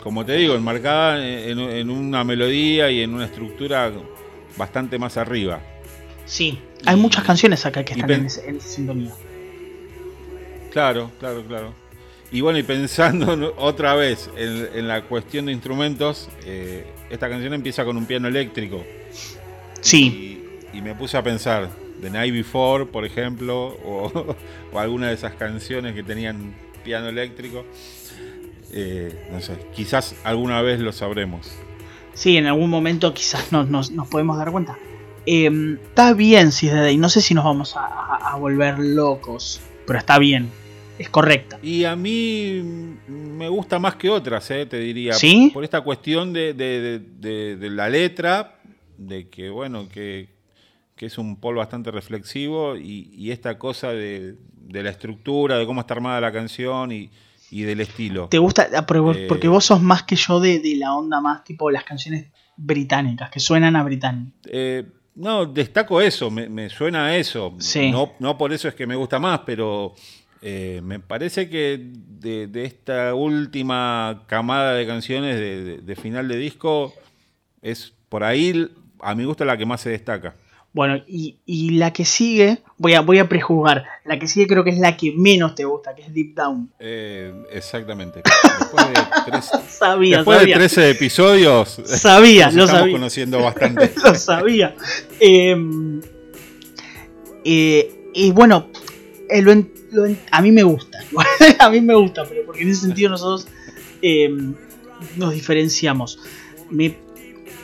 Como 0.04 0.26
te 0.26 0.34
digo, 0.34 0.56
enmarcada 0.56 1.26
en, 1.26 1.90
una 1.90 2.24
melodía 2.24 2.92
y 2.92 3.02
en 3.02 3.14
una 3.14 3.26
estructura 3.26 3.92
bastante 4.58 5.00
más 5.00 5.18
arriba. 5.18 5.62
Sí, 6.26 6.60
hay 6.86 6.96
muchas 6.96 7.24
canciones 7.24 7.66
acá 7.66 7.84
que 7.84 7.94
están 7.94 8.12
en, 8.12 8.20
en 8.22 8.58
esa 8.58 8.68
sintonía. 8.68 9.12
Claro, 10.72 11.12
claro, 11.20 11.44
claro. 11.46 11.84
Y 12.34 12.42
bueno, 12.42 12.58
y 12.58 12.64
pensando 12.64 13.54
otra 13.58 13.94
vez 13.94 14.28
en, 14.36 14.88
la 14.88 15.04
cuestión 15.04 15.46
de 15.46 15.52
instrumentos, 15.52 16.30
eh, 16.46 16.84
esta 17.12 17.30
canción 17.30 17.54
empieza 17.54 17.86
con 17.86 17.96
un 17.96 18.08
piano 18.08 18.28
eléctrico. 18.28 18.84
Sí. 19.82 20.42
Y, 20.74 20.82
me 20.82 20.96
puse 20.96 21.16
a 21.16 21.22
pensar, 21.22 21.70
The 22.02 22.10
Night 22.10 22.34
Before, 22.34 22.88
por 22.88 23.06
ejemplo, 23.06 23.68
o, 23.86 24.36
alguna 24.76 25.10
de 25.10 25.14
esas 25.14 25.36
canciones 25.36 25.94
que 25.94 26.02
tenían 26.02 26.56
piano 26.84 27.08
eléctrico. 27.08 27.66
Eh, 28.72 29.28
no 29.32 29.40
sé, 29.40 29.54
quizás 29.76 30.16
alguna 30.24 30.64
vez 30.64 30.80
lo 30.80 30.92
sabremos. 30.92 31.52
Sí, 32.16 32.38
en 32.38 32.48
algún 32.48 32.72
momento 32.72 33.14
quizás 33.14 33.52
nos, 33.52 33.92
nos, 33.92 34.08
podemos 34.08 34.40
dar 34.40 34.52
cuenta. 34.52 34.80
Em, 35.26 35.80
está 35.82 36.14
bien, 36.14 36.52
si 36.52 36.68
y 36.70 36.98
no 36.98 37.10
sé 37.10 37.22
si 37.22 37.34
nos 37.34 37.46
vamos 37.46 37.76
a 37.76 38.36
volver 38.38 38.80
locos, 38.80 39.62
pero 39.86 40.00
está 40.00 40.20
bien 40.20 40.50
es 40.98 41.10
correcta. 41.10 41.60
Y 41.62 41.86
a 41.86 41.96
mí 41.96 42.62
me 43.08 43.50
gusta 43.50 43.80
más 43.80 43.96
que 43.96 44.10
otras, 44.10 44.50
eh, 44.52 44.66
te 44.66 44.78
diría. 44.78 45.14
¿Sí? 45.14 45.52
Por 45.54 45.64
esta 45.64 45.82
cuestión 45.82 46.34
de, 46.34 46.52
la 47.60 47.90
letra, 47.90 48.60
de 48.98 49.30
que, 49.30 49.50
bueno, 49.50 49.88
que, 49.90 50.32
es 50.98 51.18
un 51.18 51.36
pol 51.36 51.56
bastante 51.56 51.92
reflexivo 51.92 52.78
y, 52.78 53.30
esta 53.30 53.60
cosa 53.60 53.92
de, 53.92 54.38
la 54.70 54.90
estructura, 54.90 55.58
de 55.58 55.66
cómo 55.66 55.82
está 55.82 55.96
armada 55.96 56.22
la 56.22 56.32
canción 56.32 56.92
y, 56.92 57.10
del 57.52 57.82
estilo. 57.82 58.30
¿Te 58.30 58.40
gusta? 58.40 58.70
Ah, 58.74 58.86
eh, 58.88 59.26
porque 59.28 59.48
vos 59.48 59.66
sos 59.66 59.82
más 59.82 60.04
que 60.04 60.16
yo 60.16 60.40
de, 60.40 60.62
la 60.78 60.96
onda 60.96 61.22
más 61.22 61.44
tipo 61.44 61.70
las 61.70 61.84
canciones 61.84 62.32
británicas, 62.56 63.30
que 63.30 63.40
suenan 63.40 63.76
a 63.76 63.84
británico. 63.84 64.32
Eh, 64.46 64.86
no, 65.16 65.46
destaco 65.46 66.02
eso, 66.02 66.32
me, 66.32 66.70
suena 66.70 67.08
a 67.08 67.18
eso. 67.18 67.56
No, 67.92 68.14
no 68.20 68.38
por 68.38 68.54
eso 68.54 68.68
es 68.68 68.76
que 68.76 68.88
me 68.88 68.96
gusta 68.96 69.20
más, 69.20 69.42
pero 69.46 69.94
eh, 70.42 70.82
me 70.84 71.00
parece 71.00 71.50
que 71.50 71.80
de, 71.80 72.50
esta 72.66 73.14
última 73.14 74.24
camada 74.28 74.74
de 74.74 74.88
canciones 74.88 75.86
de, 75.86 75.96
final 75.96 76.28
de 76.28 76.38
disco 76.38 76.94
es 77.62 77.94
por 78.10 78.24
ahí, 78.24 78.70
a 79.00 79.16
mi 79.16 79.24
gusto, 79.24 79.46
la 79.46 79.58
que 79.58 79.66
más 79.66 79.82
se 79.82 79.90
destaca. 79.90 80.36
Bueno, 80.74 80.98
y, 81.08 81.38
y 81.46 81.72
la 81.72 81.94
que 81.94 82.04
sigue, 82.04 82.58
voy 82.80 82.96
a, 82.96 83.02
voy 83.02 83.20
a 83.20 83.30
prejuzgar, 83.30 83.86
la 84.06 84.18
que 84.18 84.28
sigue 84.28 84.48
creo 84.48 84.64
que 84.64 84.72
es 84.72 84.80
la 84.80 84.98
que 84.98 85.12
menos 85.16 85.54
te 85.54 85.66
gusta, 85.66 85.94
que 85.94 86.02
es 86.02 86.12
Deep 86.14 86.34
Down. 86.34 86.72
Eh, 86.80 87.32
exactamente. 87.52 88.24
Después 88.60 88.88
de, 88.88 88.94
tres- 89.28 89.52
Sabía, 89.70 90.18
después 90.18 90.40
de 90.40 90.44
sabía. 90.46 90.56
13 90.56 90.90
episodios, 90.90 91.80
Sabía, 91.86 92.46
nos 92.48 92.56
lo 92.56 92.64
estamos 92.64 92.82
sabía. 92.82 92.94
conociendo 92.96 93.40
bastante. 93.44 93.92
lo 94.04 94.16
sabía. 94.16 94.76
Eh, 95.20 95.56
eh, 97.46 98.10
y 98.14 98.32
bueno, 98.32 98.68
eh, 99.30 99.42
lo 99.42 99.52
en- 99.52 99.72
lo 99.92 100.06
en- 100.06 100.20
a 100.32 100.42
mí 100.42 100.52
me 100.52 100.64
gusta. 100.64 100.98
a 101.60 101.70
mí 101.70 101.82
me 101.82 101.96
gusta, 101.96 102.24
pero 102.28 102.46
porque 102.46 102.64
en 102.64 102.70
ese 102.70 102.82
sentido 102.82 103.10
nosotros 103.12 103.48
eh, 104.02 104.30
nos 105.18 105.34
diferenciamos. 105.34 106.20
Me- 106.70 106.98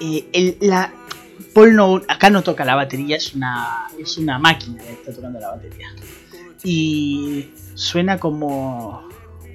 eh, 0.01 0.25
el- 0.33 0.57
la, 0.61 0.93
Paul 1.59 1.75
no, 1.75 2.01
acá 2.07 2.29
no 2.29 2.41
toca 2.41 2.63
la 2.63 2.75
batería, 2.75 3.17
es 3.17 3.33
una, 3.35 3.87
es 3.99 4.17
una 4.17 4.39
máquina 4.39 4.81
que 4.81 4.93
está 4.93 5.13
tocando 5.13 5.41
la 5.41 5.49
batería. 5.49 5.87
Y 6.63 7.49
suena 7.73 8.17
como 8.17 9.03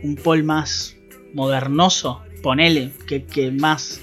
un 0.02 0.14
Paul 0.16 0.44
más 0.44 0.96
modernoso, 1.32 2.20
ponele, 2.42 2.92
que, 3.06 3.24
que 3.24 3.50
más, 3.50 4.02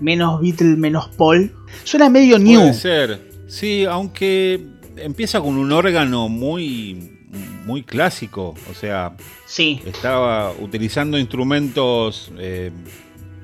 menos 0.00 0.38
Beatle, 0.42 0.76
menos 0.76 1.08
Paul. 1.16 1.50
Suena 1.82 2.10
medio 2.10 2.38
new. 2.38 2.60
Puede 2.60 2.74
ser. 2.74 3.30
Sí, 3.48 3.86
aunque 3.86 4.62
empieza 4.96 5.40
con 5.40 5.56
un 5.56 5.72
órgano 5.72 6.28
muy, 6.28 7.26
muy 7.64 7.84
clásico. 7.84 8.54
O 8.70 8.74
sea, 8.74 9.16
Sí, 9.46 9.80
estaba 9.84 10.52
utilizando 10.52 11.18
instrumentos 11.18 12.30
eh, 12.38 12.70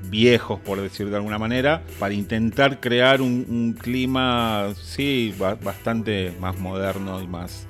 viejos, 0.09 0.61
por 0.61 0.81
decir 0.81 1.11
de 1.11 1.16
alguna 1.16 1.39
manera, 1.39 1.83
para 1.99 2.15
intentar 2.15 2.81
crear 2.81 3.20
un, 3.20 3.77
clima, 3.78 4.73
sí, 4.81 5.35
ba- 5.39 5.55
bastante 5.55 6.33
más 6.41 6.59
moderno 6.59 7.23
y 7.23 7.27
más, 7.27 7.66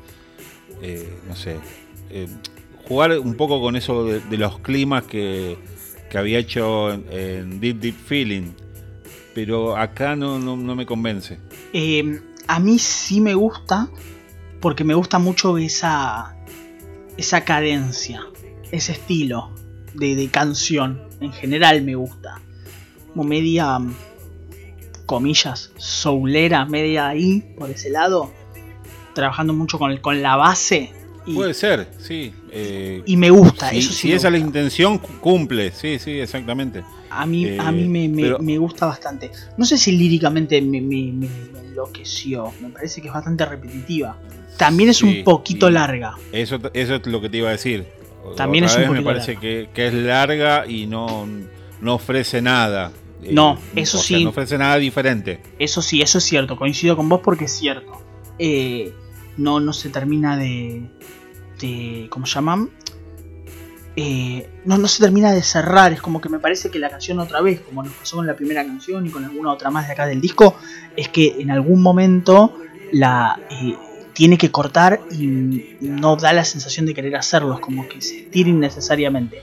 eh, 0.83 1.19
no 1.29 1.37
sé, 1.37 1.57
eh, 2.11 2.29
jugar 2.89 3.19
un 3.19 3.35
poco 3.35 3.61
con 3.61 3.77
eso 3.77 4.05
de, 4.05 4.37
los 4.37 4.59
climas 4.61 5.05
que, 5.05 5.59
que 6.11 6.19
había 6.19 6.39
hecho 6.39 6.93
en, 6.93 7.61
Deep 7.61 7.81
Deep 7.81 7.97
Feeling. 7.97 8.53
Pero 9.35 9.77
acá 9.77 10.17
no, 10.17 10.39
no, 10.39 10.57
me 10.75 10.87
convence. 10.87 11.39
Eh, 11.75 12.21
a 12.47 12.59
mí 12.59 12.79
sí 12.79 13.21
me 13.21 13.35
gusta 13.35 13.91
porque 14.61 14.83
me 14.83 14.95
gusta 14.95 15.19
mucho 15.19 15.59
esa 15.59 16.37
esa 17.17 17.45
cadencia, 17.45 18.27
ese 18.71 18.93
estilo 18.93 19.53
de 19.95 20.29
canción. 20.31 21.06
En 21.21 21.33
general 21.33 21.83
me 21.83 21.95
gusta. 21.95 22.41
Como 23.13 23.25
media, 23.25 23.79
mm, 23.79 23.95
comillas, 25.07 25.71
soulera, 25.77 26.65
media 26.67 27.09
ahí, 27.09 27.43
por 27.59 27.71
ese 27.71 27.91
lado. 27.91 28.31
Trabajando 29.15 29.53
mucho 29.55 29.79
con, 29.79 29.91
el- 29.93 30.01
con 30.01 30.21
la 30.23 30.37
base. 30.37 30.93
Y, 31.27 31.35
Puede 31.35 31.55
ser, 31.55 31.89
sí. 31.99 32.33
eh, 32.53 33.03
y 33.05 33.17
me 33.17 33.31
gusta, 33.31 33.71
si 33.71 33.79
eso 33.79 33.93
sí. 33.93 33.99
si 34.09 34.13
esa 34.13 34.29
es 34.29 34.33
la 34.33 34.39
intención, 34.39 34.99
cu- 34.99 35.19
cumple. 35.21 35.73
Sí, 35.73 35.99
sí, 35.99 36.13
exactamente. 36.21 36.85
A 37.11 37.27
mí, 37.27 37.47
Eh, 37.47 37.59
a 37.61 37.73
mí 37.73 37.89
me, 37.89 38.09
me- 38.09 38.23
pero- 38.23 38.39
me 38.39 38.59
gusta 38.59 38.87
bastante. 38.87 39.31
No 39.57 39.65
sé 39.65 39.77
si 39.79 39.93
líricamente 39.93 40.61
me, 40.63 40.81
me- 40.81 41.27
enloqueció. 41.69 42.53
Me 42.61 42.69
parece 42.69 43.01
que 43.01 43.09
es 43.09 43.15
bastante 43.15 43.45
repetitiva. 43.45 44.17
También 44.57 44.91
es 44.91 44.99
Sí, 44.99 45.19
un 45.19 45.25
poquito 45.25 45.69
larga. 45.69 46.15
Eso, 46.33 46.59
eso 46.73 46.95
es 46.95 47.07
lo 47.07 47.21
que 47.21 47.29
te 47.29 47.39
iba 47.39 47.49
a 47.49 47.53
decir. 47.53 47.85
También 48.35 48.65
es 48.65 48.77
un 48.77 48.90
me 48.90 49.03
parece 49.03 49.36
que, 49.36 49.69
que 49.73 49.89
es 49.89 49.94
larga 49.94 50.66
y 50.66 50.86
no, 50.86 51.27
no 51.81 51.94
ofrece 51.94 52.43
nada. 52.43 52.93
Eh, 53.23 53.31
No, 53.32 53.59
eso 53.74 53.98
o 53.98 54.01
sea, 54.01 54.19
sí. 54.19 54.24
no 54.24 54.31
ofrece 54.31 54.59
nada 54.59 54.77
diferente. 54.77 55.40
Eso 55.59 55.82
sí, 55.82 56.03
eso 56.03 56.19
es 56.19 56.24
cierto. 56.24 56.57
Coincido 56.57 56.97
con 56.97 57.09
vos 57.09 57.20
porque 57.23 57.44
es 57.44 57.53
cierto. 57.53 57.93
Eh, 58.39 58.93
no, 59.36 59.61
no 59.61 59.73
se 59.73 59.89
termina 59.90 60.36
de. 60.36 60.82
de 61.61 62.07
¿Cómo 62.11 62.27
llaman? 62.27 62.70
Eh, 63.98 64.47
no, 64.66 64.77
no 64.77 64.89
se 64.89 65.03
termina 65.03 65.32
de 65.32 65.43
cerrar. 65.43 65.93
Es 65.93 66.03
como 66.03 66.20
que 66.20 66.28
me 66.28 66.39
parece 66.39 66.70
que 66.70 66.78
la 66.78 66.90
canción 66.90 67.19
otra 67.19 67.40
vez, 67.40 67.61
como 67.61 67.82
nos 67.82 67.93
pasó 67.94 68.16
con 68.16 68.27
la 68.27 68.36
primera 68.36 68.65
canción 68.65 69.07
y 69.07 69.11
con 69.11 69.24
alguna 69.24 69.53
otra 69.53 69.70
más 69.70 69.86
de 69.86 69.94
acá 69.94 70.07
del 70.07 70.20
disco, 70.20 70.57
es 70.97 71.09
que 71.09 71.36
en 71.39 71.51
algún 71.51 71.81
momento 71.82 72.59
la 72.93 73.40
eh, 73.51 73.74
tiene 74.17 74.39
que 74.39 74.51
cortar 74.51 74.99
y 75.11 75.27
no 75.83 76.17
da 76.17 76.33
la 76.33 76.43
sensación 76.45 76.87
de 76.87 76.95
querer 76.95 77.15
hacerlo. 77.17 77.53
Es 77.55 77.61
como 77.61 77.87
que 77.87 78.01
se 78.01 78.21
estira 78.21 78.49
innecesariamente. 78.49 79.43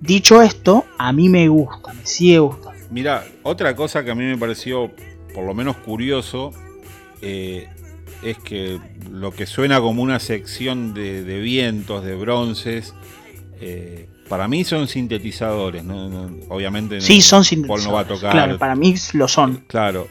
Dicho 0.00 0.42
esto, 0.42 0.84
a 0.98 1.12
mí 1.12 1.28
me 1.28 1.46
gusta, 1.46 1.92
me 1.92 2.04
sigue 2.04 2.40
gustando. 2.40 2.72
Mira, 2.90 3.24
otra 3.44 3.76
cosa 3.76 4.04
que 4.04 4.10
a 4.10 4.14
mí 4.16 4.24
me 4.24 4.36
pareció 4.36 4.90
por 5.32 5.46
lo 5.46 5.54
menos 5.54 5.76
curioso 5.76 6.50
eh, 7.22 7.68
es 8.24 8.38
que 8.38 8.80
lo 9.08 9.30
que 9.32 9.46
suena 9.46 9.80
como 9.80 10.02
una 10.02 10.18
sección 10.18 10.92
de, 10.94 11.22
de 11.22 11.38
vientos, 11.40 12.04
de 12.04 12.16
bronces, 12.16 12.94
eh, 13.60 14.08
para 14.28 14.48
mí 14.48 14.64
son 14.64 14.88
sintetizadores. 14.88 15.84
¿no? 15.84 16.28
Obviamente 16.48 17.00
Sí, 17.00 17.18
no- 17.18 17.22
son 17.22 17.38
Paul 17.38 17.44
sintetizadores. 17.44 17.86
no 17.86 17.92
va 17.92 18.00
a 18.00 18.06
tocar. 18.06 18.32
Claro, 18.32 18.58
para 18.58 18.74
mí 18.74 18.94
lo 19.12 19.28
son. 19.28 19.62
Claro. 19.68 20.08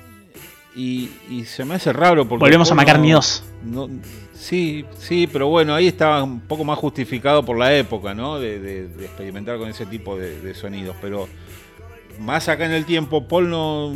Y, 0.75 1.09
y 1.29 1.43
se 1.45 1.65
me 1.65 1.75
hace 1.75 1.91
raro 1.91 2.27
porque. 2.27 2.41
Volvemos 2.45 2.71
a 2.71 2.75
McCartney 2.75 3.11
2. 3.11 3.43
no- 3.65 3.89
sí, 4.33 4.85
sí, 4.97 5.27
pero 5.31 5.47
bueno, 5.49 5.75
ahí 5.75 5.87
estaba 5.87 6.23
un 6.23 6.39
poco 6.41 6.63
más 6.63 6.79
justificado 6.79 7.43
por 7.43 7.57
la 7.57 7.75
época, 7.75 8.13
¿no? 8.13 8.39
De, 8.39 8.59
de- 8.59 8.87
de 8.87 9.05
experimentar 9.05 9.57
con 9.57 9.69
ese 9.69 9.85
tipo 9.85 10.17
de, 10.17 10.39
de 10.39 10.53
sonidos. 10.55 10.95
Pero 11.01 11.27
más 12.19 12.47
acá 12.49 12.65
en 12.65 12.71
el 12.71 12.85
tiempo, 12.85 13.27
Paul 13.27 13.49
no 13.49 13.93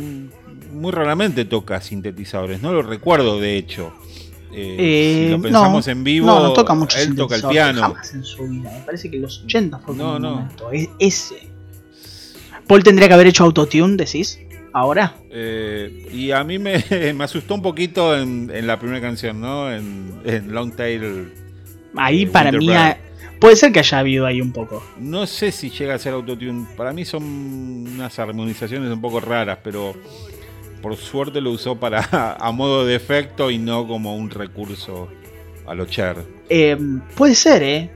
muy 0.72 0.92
raramente 0.92 1.44
toca 1.46 1.80
sintetizadores. 1.80 2.60
No 2.60 2.72
lo 2.72 2.82
recuerdo, 2.82 3.40
de 3.40 3.56
hecho. 3.56 3.92
Eh, 4.52 4.76
Eh, 4.78 5.24
si 5.26 5.30
lo 5.32 5.42
pensamos 5.42 5.86
no, 5.86 5.92
en 5.92 6.04
vivo, 6.04 6.26
no, 6.26 6.40
no 6.42 6.52
toca 6.52 6.74
mucho 6.74 6.98
él 6.98 7.14
toca 7.16 7.36
el 7.36 7.42
piano. 7.42 7.80
Jamás 7.80 8.14
en 8.14 8.22
su 8.24 8.46
vida. 8.46 8.70
Me 8.72 8.80
parece 8.84 9.10
que 9.10 9.18
los 9.18 9.42
80 9.44 9.78
fue 9.78 9.94
No, 9.96 10.16
un 10.16 10.22
no. 10.22 10.30
momento. 10.36 10.70
Es- 10.70 10.88
ese. 10.98 11.48
Paul 12.66 12.82
tendría 12.82 13.08
que 13.08 13.14
haber 13.14 13.26
hecho 13.28 13.44
autotune, 13.44 13.96
decís. 13.96 14.38
Ahora. 14.78 15.14
Eh, 15.30 16.06
y 16.12 16.30
a 16.32 16.44
mí 16.44 16.58
me, 16.58 16.84
me 17.14 17.24
asustó 17.24 17.54
un 17.54 17.62
poquito 17.62 18.14
en, 18.16 18.50
en 18.54 18.66
la 18.66 18.78
primera 18.78 19.00
canción, 19.00 19.40
¿no? 19.40 19.72
En, 19.72 20.20
en 20.24 20.52
Long 20.52 20.74
Tail. 20.76 21.32
Ahí 21.96 22.24
Eh, 22.24 22.26
para 22.26 22.52
mí. 22.52 22.70
Ha- 22.70 22.98
puede 23.40 23.56
ser 23.56 23.72
que 23.72 23.78
haya 23.78 23.98
habido 24.00 24.26
ahí 24.26 24.40
un 24.42 24.52
poco. 24.52 24.82
No 24.98 25.26
sé 25.26 25.50
si 25.50 25.70
llega 25.70 25.94
a 25.94 25.98
ser 25.98 26.12
autotune. 26.12 26.66
Para 26.76 26.92
mí 26.92 27.06
son 27.06 27.24
unas 27.24 28.18
armonizaciones 28.18 28.90
un 28.90 29.00
poco 29.00 29.18
raras, 29.20 29.58
pero 29.64 29.94
por 30.82 30.94
suerte 30.96 31.40
lo 31.40 31.52
usó 31.52 31.76
para 31.76 32.36
a 32.38 32.52
modo 32.52 32.84
de 32.84 32.96
efecto 32.96 33.50
y 33.50 33.56
no 33.58 33.86
como 33.88 34.14
un 34.14 34.28
recurso 34.28 35.08
a 35.66 35.74
lo 35.74 35.86
Cher. 35.86 36.16
Eh, 36.50 36.76
puede 37.14 37.34
ser, 37.34 37.62
¿eh? 37.62 37.90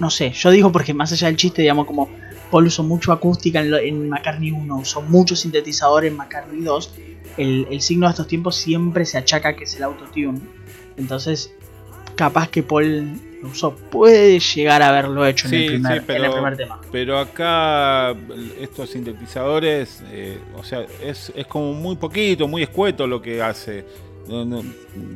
No 0.00 0.10
sé, 0.10 0.32
yo 0.32 0.50
digo 0.50 0.72
porque 0.72 0.92
más 0.92 1.12
allá 1.12 1.28
del 1.28 1.36
chiste, 1.36 1.62
digamos, 1.62 1.86
como 1.86 2.10
Paul 2.50 2.66
usó 2.66 2.82
mucho 2.82 3.12
acústica 3.12 3.60
en, 3.60 3.70
lo- 3.70 3.78
en 3.78 4.08
McCartney 4.08 4.50
1, 4.52 4.76
usó 4.78 5.02
mucho 5.02 5.34
sintetizador 5.36 6.04
en 6.04 6.16
McCartney 6.16 6.62
2, 6.62 6.94
el, 7.38 7.66
el 7.70 7.80
signo 7.80 8.06
de 8.06 8.10
estos 8.10 8.28
tiempos 8.28 8.56
siempre 8.56 9.04
se 9.04 9.18
achaca 9.18 9.56
que 9.56 9.64
es 9.64 9.74
el 9.76 9.82
autotune. 9.82 10.40
Entonces, 10.96 11.52
capaz 12.14 12.48
que 12.48 12.62
Paul 12.62 13.20
lo 13.42 13.48
usó. 13.50 13.74
Puede 13.74 14.38
llegar 14.40 14.80
a 14.80 14.88
haberlo 14.88 15.26
hecho 15.26 15.48
en, 15.48 15.54
el 15.54 15.66
primer, 15.66 15.92
sí, 15.92 15.98
en 15.98 16.04
pero- 16.06 16.24
el 16.24 16.32
primer 16.32 16.56
tema. 16.56 16.80
Pero 16.90 17.18
acá 17.18 18.14
estos 18.60 18.90
sintetizadores, 18.90 20.02
eh, 20.10 20.38
o 20.56 20.64
sea, 20.64 20.86
es, 21.02 21.30
es 21.36 21.46
como 21.46 21.74
muy 21.74 21.96
poquito, 21.96 22.48
muy 22.48 22.62
escueto 22.62 23.06
lo 23.06 23.20
que 23.20 23.42
hace. 23.42 23.84
No- 24.28 24.44
no- 24.44 24.62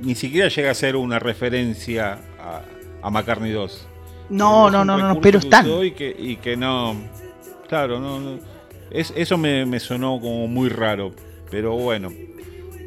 ni 0.02 0.14
siquiera 0.14 0.48
llega 0.48 0.70
a 0.70 0.74
ser 0.74 0.96
una 0.96 1.18
referencia 1.18 2.18
a, 2.38 2.62
a 3.02 3.10
McCartney 3.10 3.52
2. 3.52 3.86
No, 4.30 4.70
no, 4.70 4.84
no, 4.84 4.96
no, 4.98 5.20
pero 5.20 5.38
están. 5.38 5.66
Y 5.84 5.90
que, 5.92 6.14
y 6.16 6.36
que 6.36 6.56
no. 6.56 6.94
Claro, 7.70 7.98
no. 8.00 8.20
no. 8.20 8.38
Es, 8.90 9.12
eso 9.16 9.38
me, 9.38 9.64
me 9.64 9.80
sonó 9.80 10.20
como 10.20 10.46
muy 10.48 10.68
raro. 10.68 11.12
Pero 11.50 11.72
bueno. 11.76 12.10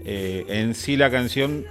eh, 0.05 0.45
en 0.49 0.75
sí 0.75 0.97
la 0.97 1.09
canción, 1.09 1.63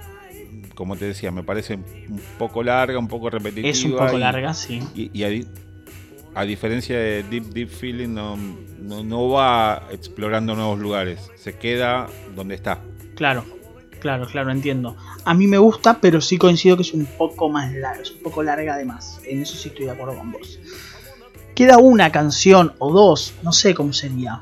como 0.75 0.95
te 0.95 1.05
decía, 1.05 1.31
me 1.31 1.43
parece 1.43 1.75
un 1.75 2.19
poco 2.39 2.63
larga, 2.63 2.97
un 2.99 3.07
poco 3.07 3.29
repetitiva. 3.29 3.69
Es 3.69 3.83
un 3.85 3.91
poco 3.95 4.17
y- 4.17 4.19
larga, 4.19 4.53
sí. 4.55 4.79
Y, 4.95 5.11
y 5.17 5.23
a, 5.23 5.29
di- 5.29 5.47
a 6.35 6.43
diferencia 6.45 6.97
de 6.97 7.21
Deep 7.23 7.43
Deep 7.53 7.69
Feeling, 7.69 8.09
no, 8.09 8.35
no, 8.81 9.03
no 9.03 9.29
va 9.29 9.87
explorando 9.91 10.55
nuevos 10.55 10.79
lugares. 10.79 11.29
Se 11.35 11.55
queda 11.57 12.07
donde 12.35 12.55
está. 12.55 12.81
Claro, 13.15 13.43
claro, 13.99 14.25
claro, 14.25 14.51
entiendo. 14.51 14.97
A 15.25 15.35
mí 15.35 15.45
me 15.45 15.59
gusta, 15.59 15.99
pero 16.01 16.19
sí 16.21 16.39
coincido 16.39 16.75
que 16.75 16.81
es 16.81 16.93
un 16.95 17.05
poco 17.05 17.49
más 17.49 17.71
larga, 17.73 18.01
es 18.01 18.09
un 18.11 18.23
poco 18.23 18.41
larga 18.41 18.73
además. 18.73 19.21
En 19.27 19.43
eso 19.43 19.55
sí 19.55 19.69
estoy 19.69 19.85
de 19.85 19.91
acuerdo 19.91 20.17
con 20.17 20.31
vos. 20.31 20.59
Queda 21.55 21.77
una 21.77 22.11
canción 22.11 22.73
o 22.79 22.91
dos, 22.91 23.33
no 23.43 23.51
sé 23.53 23.73
cómo 23.73 23.93
sería. 23.93 24.41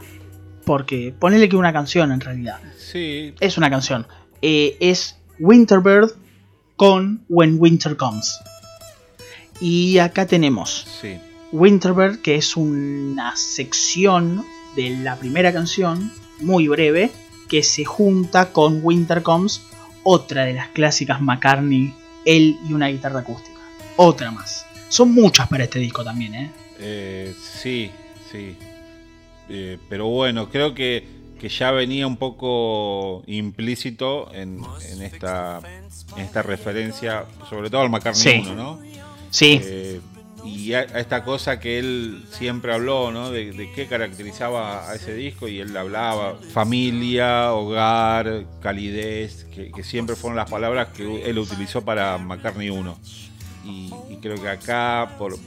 Porque 0.66 1.14
ponele 1.18 1.50
que 1.50 1.56
una 1.56 1.74
canción 1.74 2.12
en 2.12 2.22
realidad. 2.22 2.60
Sí, 2.78 3.34
Es 3.40 3.58
una 3.58 3.70
canción. 3.70 4.08
Eh, 4.42 4.78
es 4.80 5.18
Winterbird 5.40 6.12
con 6.76 7.26
When 7.30 7.58
Winter 7.60 7.98
Comes. 7.98 8.40
Y 9.60 9.98
acá 10.00 10.26
tenemos 10.26 10.88
sí. 11.02 11.18
Winterbird, 11.52 12.22
que 12.22 12.36
es 12.36 12.56
una 12.56 13.36
sección 13.36 14.46
de 14.76 14.92
la 14.92 15.18
primera 15.18 15.52
canción, 15.52 16.12
muy 16.40 16.68
breve, 16.68 17.12
que 17.50 17.64
se 17.64 17.84
junta 17.84 18.52
con 18.54 18.80
Winter 18.82 19.22
Comes 19.22 19.62
otra 20.04 20.46
de 20.46 20.54
las 20.54 20.70
clásicas 20.70 21.22
McCartney, 21.22 21.94
él 22.26 22.58
y 22.68 22.74
una 22.74 22.88
guitarra 22.88 23.20
acústica. 23.20 23.60
Otra 23.98 24.32
más. 24.32 24.66
Son 24.90 25.14
muchas 25.14 25.48
para 25.48 25.66
este 25.66 25.80
disco 25.80 26.04
también, 26.04 26.34
¿eh? 26.36 26.52
Eh 26.82 27.34
sí, 27.40 27.92
sí. 28.32 28.58
Eh, 29.50 29.78
pero 29.90 30.08
bueno, 30.08 30.50
creo 30.50 30.74
que, 30.74 31.06
que, 31.40 31.50
ya 31.50 31.72
venía 31.72 32.08
un 32.08 32.18
poco 32.18 33.24
implícito 33.28 34.34
en, 34.34 34.62
esta, 35.02 35.60
en 36.16 36.24
esta 36.24 36.42
referencia, 36.42 37.26
sobre 37.50 37.70
todo 37.70 37.82
al 37.82 37.90
McCartney 37.90 38.40
1, 38.48 38.56
¿no? 38.56 38.80
Sí. 39.30 39.60
Eh, 39.62 40.00
y 40.46 40.74
a, 40.74 40.82
esta 40.82 41.24
cosa 41.24 41.60
que 41.60 41.80
él 41.80 42.24
siempre 42.32 42.74
habló, 42.74 43.12
¿no? 43.12 43.30
De, 43.30 43.70
qué 43.76 43.88
caracterizaba 43.88 44.90
a 44.90 44.96
ese 44.96 45.14
disco 45.14 45.48
y 45.48 45.60
él 45.60 45.76
hablaba 45.76 46.36
familia, 46.54 47.54
hogar, 47.54 48.46
calidez, 48.62 49.46
que, 49.54 49.84
siempre 49.84 50.16
fueron 50.16 50.38
las 50.38 50.50
palabras 50.50 50.90
que 50.96 51.30
él 51.30 51.38
utilizó 51.38 51.84
para 51.84 52.18
McCartney 52.18 52.70
1. 52.70 52.98
Y, 53.66 53.92
creo 54.22 54.42
que 54.42 54.50
acá, 54.50 55.16
por, 55.18 55.38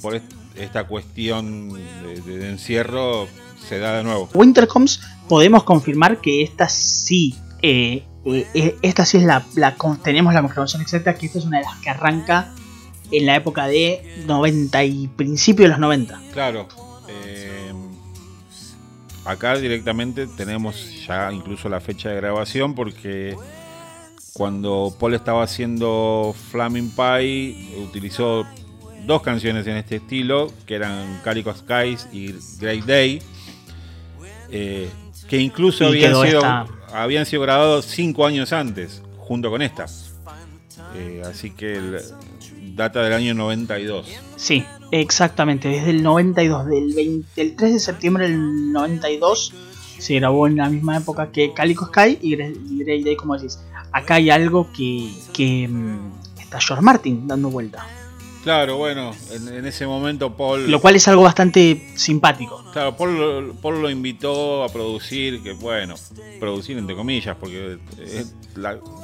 por 0.00 0.14
esta 0.56 0.84
cuestión 0.84 1.72
de, 1.72 2.50
encierro, 2.50 3.28
se 3.68 3.78
da 3.78 3.96
de 3.96 4.04
nuevo. 4.04 4.28
Wintercoms, 4.34 5.00
podemos 5.28 5.64
confirmar 5.64 6.20
que 6.20 6.42
esta 6.42 6.68
sí 6.68 7.34
eh, 7.62 8.04
eh, 8.24 8.46
eh, 8.54 8.76
esta 8.82 9.04
sí 9.04 9.18
es 9.18 9.24
la, 9.24 9.44
la, 9.56 9.76
tenemos 10.02 10.32
la 10.32 10.42
confirmación 10.42 10.82
exacta 10.82 11.14
que 11.14 11.26
esta 11.26 11.38
es 11.38 11.44
una 11.44 11.58
de 11.58 11.64
las 11.64 11.76
que 11.78 11.90
arranca 11.90 12.52
en 13.10 13.26
la 13.26 13.36
época 13.36 13.66
de 13.66 14.22
90 14.26 14.84
y 14.84 15.08
principio 15.08 15.64
de 15.64 15.70
los 15.70 15.78
90. 15.78 16.20
Claro. 16.32 16.68
Eh, 17.08 17.72
acá 19.24 19.56
directamente 19.56 20.26
tenemos 20.28 21.04
ya 21.06 21.32
incluso 21.32 21.68
la 21.68 21.80
fecha 21.80 22.10
de 22.10 22.16
grabación 22.16 22.74
porque 22.74 23.36
cuando 24.32 24.94
Paul 24.98 25.14
estaba 25.14 25.42
haciendo 25.42 26.34
Flaming 26.50 26.90
Pie 26.90 27.76
utilizó 27.84 28.46
dos 29.06 29.22
canciones 29.22 29.66
en 29.66 29.76
este 29.76 29.96
estilo 29.96 30.52
que 30.66 30.74
eran 30.74 31.20
Calico 31.24 31.54
Skies 31.54 32.08
y 32.12 32.34
Great 32.60 32.84
Day 32.84 33.22
eh, 34.50 34.88
que 35.28 35.38
incluso 35.38 35.86
habían 35.86 36.14
sido, 36.14 36.42
habían 36.92 37.26
sido 37.26 37.42
grabados 37.42 37.86
cinco 37.86 38.26
años 38.26 38.52
antes 38.52 39.02
junto 39.18 39.50
con 39.50 39.62
esta 39.62 39.86
eh, 40.94 41.22
así 41.24 41.50
que 41.50 41.74
el, 41.74 42.00
data 42.74 43.02
del 43.02 43.12
año 43.12 43.34
92. 43.34 44.06
Sí, 44.36 44.64
exactamente, 44.90 45.68
desde 45.68 45.90
el 45.90 46.02
92, 46.02 46.66
del, 46.66 47.24
3 47.34 47.56
de 47.56 47.78
septiembre 47.78 48.28
del 48.28 48.72
92 48.72 49.54
se 49.98 50.14
grabó 50.14 50.46
en 50.46 50.56
la 50.56 50.68
misma 50.68 50.96
época 50.96 51.30
que 51.30 51.52
Calico 51.52 51.86
Sky 51.86 52.18
y 52.20 52.34
Grey 52.34 53.04
Day, 53.04 53.16
como 53.16 53.36
decís. 53.36 53.60
Acá 53.92 54.14
hay 54.14 54.30
algo 54.30 54.72
que, 54.72 55.12
que 55.32 55.68
mm, 55.68 56.40
está 56.40 56.60
George 56.60 56.82
Martin 56.82 57.28
dando 57.28 57.50
vuelta. 57.50 57.86
Claro, 58.42 58.76
bueno, 58.76 59.12
en, 59.30 59.64
ese 59.64 59.86
momento 59.86 60.36
Paul... 60.36 60.68
Lo 60.68 60.80
cual 60.80 60.96
es 60.96 61.06
algo 61.06 61.22
bastante 61.22 61.92
simpático. 61.94 62.64
Claro, 62.72 62.96
Paul, 62.96 63.54
Paul 63.62 63.82
lo 63.82 63.88
invitó 63.88 64.64
a 64.64 64.68
producir, 64.68 65.42
que 65.42 65.52
bueno, 65.52 65.94
producir 66.40 66.76
entre 66.76 66.96
comillas, 66.96 67.36
porque 67.38 67.78
eh, 67.98 68.24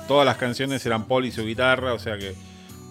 todas 0.08 0.26
las 0.26 0.36
canciones 0.38 0.84
eran 0.86 1.06
Paul 1.06 1.26
y 1.26 1.30
su 1.30 1.44
guitarra, 1.44 1.94
o 1.94 2.00
sea 2.00 2.18
que 2.18 2.34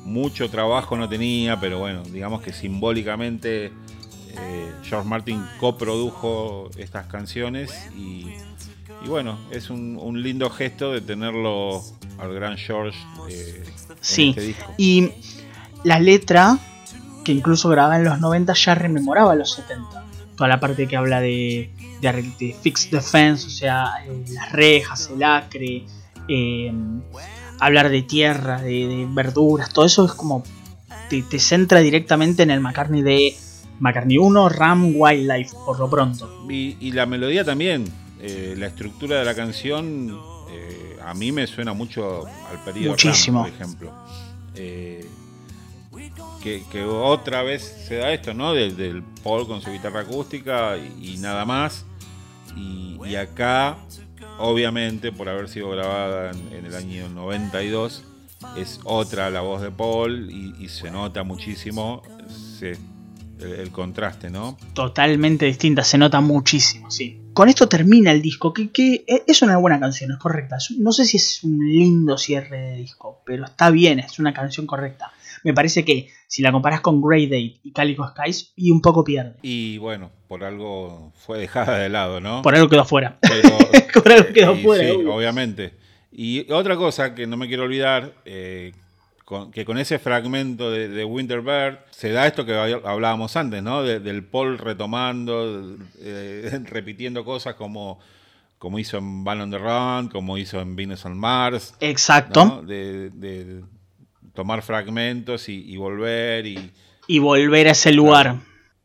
mucho 0.06 0.50
trabajo 0.50 0.96
no 0.96 1.10
tenía, 1.10 1.60
pero 1.60 1.80
bueno, 1.80 2.04
digamos 2.04 2.42
que 2.42 2.54
simbólicamente 2.54 3.66
eh, 3.66 4.72
George 4.84 5.08
Martin 5.08 5.44
coprodujo 5.60 6.70
estas 6.78 7.08
canciones 7.08 7.74
y, 7.94 8.28
bueno, 9.06 9.38
es 9.52 9.70
un, 9.70 10.22
lindo 10.24 10.50
gesto 10.50 10.94
de 10.94 11.02
tenerlo 11.02 11.84
al 12.18 12.34
gran 12.34 12.58
George 12.58 12.98
eh, 13.30 13.64
sí. 14.00 14.30
este 14.30 14.42
disco. 14.42 14.74
Y 14.78 15.12
la 15.88 16.02
letra, 16.02 16.60
que 17.24 17.32
incluso 17.32 17.70
grababa 17.70 17.96
en 17.96 18.04
los 18.04 18.20
90, 18.20 18.54
ya 18.54 18.76
rememoraba 18.76 19.36
los 19.36 19.54
70. 19.54 20.04
Toda 20.36 20.50
la 20.50 20.60
parte 20.60 20.86
que 20.86 20.98
habla 20.98 21.22
de, 21.22 21.72
de, 22.02 22.56
fixed 22.62 22.92
defense, 22.92 23.48
o 23.48 23.50
sea, 23.50 23.94
eh, 24.06 24.26
las 24.34 24.52
rejas, 24.52 25.10
el 25.14 25.24
acre, 25.24 25.86
eh, 26.28 26.74
hablar 27.60 27.90
de 27.90 28.02
tierra, 28.02 28.62
de, 28.62 29.08
verduras, 29.10 29.72
todo 29.72 29.86
eso 29.86 30.04
es 30.04 30.12
como 30.12 30.44
te, 31.10 31.40
centra 31.40 31.80
directamente 31.80 32.44
en 32.44 32.52
el 32.52 32.60
McCartney 32.60 33.02
de 33.02 33.38
McCartney 33.80 34.18
1, 34.18 34.50
Ram 34.50 34.92
Wildlife, 34.94 35.56
por 35.66 35.80
lo 35.80 35.90
pronto. 35.90 36.46
Y, 36.50 36.92
la 36.92 37.06
melodía 37.06 37.46
también, 37.46 37.86
eh, 38.20 38.56
la 38.58 38.68
estructura 38.68 39.20
de 39.20 39.24
la 39.24 39.34
canción, 39.34 40.20
eh, 40.52 40.98
a 41.02 41.14
mí 41.14 41.32
me 41.32 41.48
suena 41.48 41.72
mucho 41.72 42.26
al 42.28 42.62
periodo 42.66 42.92
Muchísimo. 42.92 43.44
por 43.44 43.54
ejemplo. 43.54 43.94
Eh, 44.54 45.08
que, 46.42 46.84
otra 46.84 47.44
vez 47.44 47.64
se 47.88 47.96
da 47.96 48.14
esto, 48.14 48.34
¿no? 48.34 48.54
Del, 48.54 49.04
Paul 49.24 49.48
con 49.48 49.62
su 49.62 49.72
guitarra 49.72 50.02
acústica 50.02 50.78
y, 50.78 51.18
nada 51.18 51.46
más. 51.46 51.86
y 52.56 53.16
acá 53.16 53.78
obviamente 54.38 55.12
por 55.12 55.30
haber 55.30 55.50
sido 55.50 55.70
grabada 55.70 56.32
en, 56.32 56.66
el 56.66 56.76
año 56.76 57.10
92, 57.10 58.04
es 58.56 58.80
otra 58.84 59.30
la 59.30 59.42
voz 59.42 59.62
de 59.62 59.72
Paul 59.72 60.30
y, 60.32 60.68
se 60.70 60.92
nota 60.92 61.24
muchísimo 61.24 62.04
el, 63.40 63.72
contraste, 63.72 64.30
¿no? 64.30 64.58
Totalmente 64.74 65.46
distinta, 65.46 65.84
se 65.84 65.98
nota 65.98 66.22
muchísimo, 66.22 66.92
sí. 66.92 67.22
Con 67.34 67.50
esto 67.50 67.70
termina 67.70 68.12
el 68.12 68.22
disco, 68.22 68.52
que, 68.52 68.72
que 68.72 69.06
es 69.28 69.42
una 69.44 69.58
buena 69.58 69.80
canción, 69.80 70.12
es 70.12 70.18
correcta. 70.18 70.58
No 70.80 70.92
sé 70.92 71.06
si 71.06 71.18
es 71.18 71.44
un 71.44 71.60
lindo 71.60 72.18
cierre 72.18 72.72
de 72.72 72.78
disco, 72.78 73.22
pero 73.26 73.46
está 73.46 73.70
bien, 73.70 74.00
es 74.00 74.18
una 74.18 74.34
canción 74.34 74.66
correcta 74.66 75.12
me 75.44 75.54
parece 75.54 75.86
que 75.86 76.10
si 76.28 76.42
la 76.42 76.52
comparas 76.52 76.82
con 76.82 77.02
Grey 77.02 77.26
Date 77.28 77.60
y 77.64 77.72
Calico 77.72 78.08
Skies, 78.08 78.54
y 78.56 78.72
un 78.72 78.82
poco 78.82 79.04
pierde. 79.04 79.36
Y 79.42 79.78
bueno, 79.78 80.12
por 80.28 80.44
algo 80.44 81.12
fue 81.16 81.40
dejada 81.40 81.78
de 81.78 81.90
lado, 81.90 82.20
¿no? 82.20 82.42
Por 82.42 82.56
algo 82.56 82.70
quedó 82.70 82.86
fuera. 82.86 83.18
por 83.94 84.12
algo 84.12 84.34
quedó 84.34 84.56
fuera. 84.56 84.84
Sí, 84.84 85.06
obviamente. 85.06 85.74
Y 86.12 86.52
otra 86.52 86.76
cosa 86.76 87.14
que 87.14 87.28
no 87.28 87.38
me 87.38 87.48
quiero 87.48 87.64
olvidar, 87.64 88.14
eh, 88.26 88.74
que 89.52 89.66
con 89.66 89.78
ese 89.78 90.00
fragmento 90.00 90.72
de, 90.72 90.88
de, 90.88 91.04
Winterbird 91.04 91.80
se 91.92 92.12
da 92.12 92.28
esto 92.28 92.46
que 92.46 92.54
hablábamos 92.56 93.36
antes, 93.36 93.62
¿no? 93.62 93.84
del 93.84 94.24
Paul 94.24 94.58
retomando, 94.58 95.76
eh, 96.00 96.60
repitiendo 96.66 97.26
cosas 97.26 97.56
como, 97.56 98.00
como 98.58 98.80
hizo 98.80 98.98
en 98.98 99.26
Van 99.26 99.42
on 99.42 99.52
the 99.52 99.58
Run, 99.58 100.08
como 100.08 100.38
hizo 100.38 100.62
en 100.62 100.78
Venus 100.78 101.04
on 101.06 101.18
Mars. 101.18 101.76
Exacto. 101.82 102.64
De, 102.66 103.10
de, 103.10 103.64
tomar 104.38 104.62
fragmentos 104.62 105.50
y, 105.50 105.76
volver 105.78 106.46
y... 106.46 106.72
Y 107.08 107.18
volver 107.18 107.70
a 107.70 107.72
ese 107.72 107.92
lugar. 107.92 108.36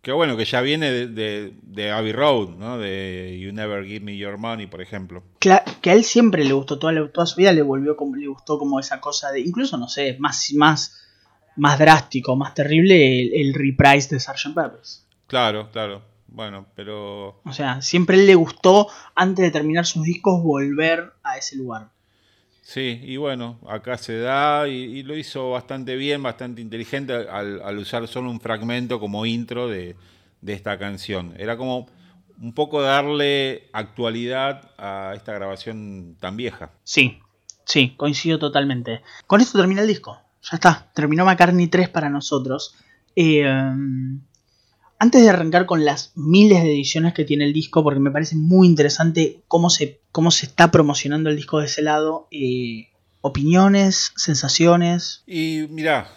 Qué 0.00 0.10
bueno, 0.10 0.34
que 0.34 0.46
ya 0.46 0.62
viene 0.62 0.90
de, 0.90 1.52
de, 1.60 1.90
Abbey 1.90 2.12
Road, 2.12 2.56
¿no? 2.56 2.78
De 2.78 3.38
You 3.38 3.52
Never 3.52 3.84
Give 3.84 4.00
Me 4.00 4.16
Your 4.16 4.38
Money, 4.38 4.66
por 4.66 4.80
ejemplo. 4.80 5.22
que 5.40 5.50
a 5.50 5.92
él 5.92 6.04
siempre 6.04 6.42
le 6.42 6.54
gustó, 6.54 6.78
toda, 6.78 7.06
toda 7.12 7.26
su 7.26 7.36
vida 7.36 7.52
le 7.52 7.60
volvió 7.60 7.98
como, 7.98 8.16
le 8.16 8.28
gustó 8.28 8.58
como 8.58 8.80
esa 8.80 8.98
cosa 8.98 9.30
de, 9.30 9.40
incluso, 9.40 9.76
no 9.76 9.88
sé, 9.88 10.16
más, 10.18 10.50
más, 10.54 11.02
más 11.56 11.78
drástico, 11.78 12.34
más 12.34 12.54
terrible, 12.54 13.20
el, 13.20 13.34
el 13.34 13.52
reprise 13.52 14.14
de 14.14 14.20
Sgt. 14.20 14.54
Peppers. 14.54 15.06
Claro, 15.26 15.70
claro. 15.70 16.00
Bueno, 16.28 16.64
pero... 16.74 17.42
O 17.44 17.52
sea, 17.52 17.82
siempre 17.82 18.16
le 18.16 18.36
gustó, 18.36 18.88
antes 19.14 19.44
de 19.44 19.50
terminar 19.50 19.84
sus 19.84 20.04
discos, 20.04 20.42
volver 20.42 21.12
a 21.22 21.36
ese 21.36 21.56
lugar. 21.56 21.90
Sí, 22.62 23.00
y 23.02 23.16
bueno, 23.16 23.58
acá 23.68 23.98
se 23.98 24.18
da 24.18 24.68
y, 24.68 25.02
lo 25.02 25.16
hizo 25.16 25.50
bastante 25.50 25.96
bien, 25.96 26.22
bastante 26.22 26.62
inteligente 26.62 27.12
al, 27.12 27.76
usar 27.76 28.06
solo 28.06 28.30
un 28.30 28.40
fragmento 28.40 29.00
como 29.00 29.26
intro 29.26 29.68
de, 29.68 29.96
esta 30.46 30.78
canción. 30.78 31.34
Era 31.38 31.56
como 31.56 31.88
un 32.40 32.52
poco 32.54 32.80
darle 32.80 33.68
actualidad 33.72 34.70
a 34.78 35.12
esta 35.14 35.32
grabación 35.34 36.16
tan 36.20 36.36
vieja. 36.36 36.70
Sí, 36.84 37.20
sí, 37.64 37.94
coincido 37.96 38.38
totalmente. 38.38 39.02
Con 39.26 39.40
esto 39.40 39.58
termina 39.58 39.82
el 39.82 39.88
disco. 39.88 40.20
Ya 40.42 40.56
está, 40.56 40.90
terminó 40.94 41.24
McCartney 41.24 41.66
3 41.66 41.88
para 41.88 42.10
nosotros. 42.10 42.76
Eh, 43.16 43.44
antes 45.02 45.20
de 45.20 45.30
arrancar 45.30 45.66
con 45.66 45.84
las 45.84 46.12
miles 46.14 46.62
de 46.62 46.70
ediciones 46.70 47.12
que 47.12 47.24
tiene 47.24 47.44
el 47.44 47.52
disco, 47.52 47.82
porque 47.82 47.98
me 47.98 48.12
parece 48.12 48.36
muy 48.36 48.68
interesante 48.68 49.40
cómo 49.48 49.68
se, 49.68 49.98
cómo 50.12 50.30
se 50.30 50.46
está 50.46 50.70
promocionando 50.70 51.28
el 51.28 51.34
disco 51.34 51.58
de 51.58 51.66
ese 51.66 51.82
lado, 51.82 52.28
eh, 52.30 52.86
opiniones, 53.20 54.12
sensaciones. 54.14 55.24
Y 55.26 55.66
mira, 55.70 56.08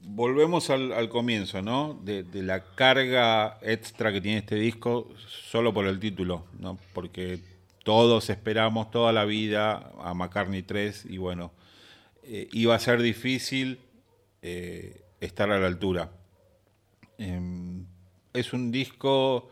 volvemos 0.00 0.70
al, 0.70 1.06
comienzo, 1.10 1.60
¿no? 1.60 2.00
De, 2.02 2.24
la 2.32 2.64
carga 2.74 3.58
extra 3.60 4.10
que 4.10 4.22
tiene 4.22 4.38
este 4.38 4.54
disco 4.54 5.10
solo 5.50 5.74
por 5.74 5.86
el 5.86 6.00
título, 6.00 6.46
¿no? 6.58 6.78
Porque 6.94 7.40
todos 7.82 8.30
esperamos 8.30 8.90
toda 8.90 9.12
la 9.12 9.26
vida 9.26 9.92
a 10.02 10.14
McCartney 10.14 10.62
3 10.62 11.08
y 11.10 11.18
bueno, 11.18 11.52
eh, 12.22 12.48
iba 12.52 12.74
a 12.74 12.78
ser 12.78 13.02
difícil 13.02 13.80
eh, 14.40 15.02
estar 15.20 15.50
a 15.50 15.58
la 15.58 15.66
altura. 15.66 16.10
Es 18.34 18.52
un 18.52 18.72
disco 18.72 19.48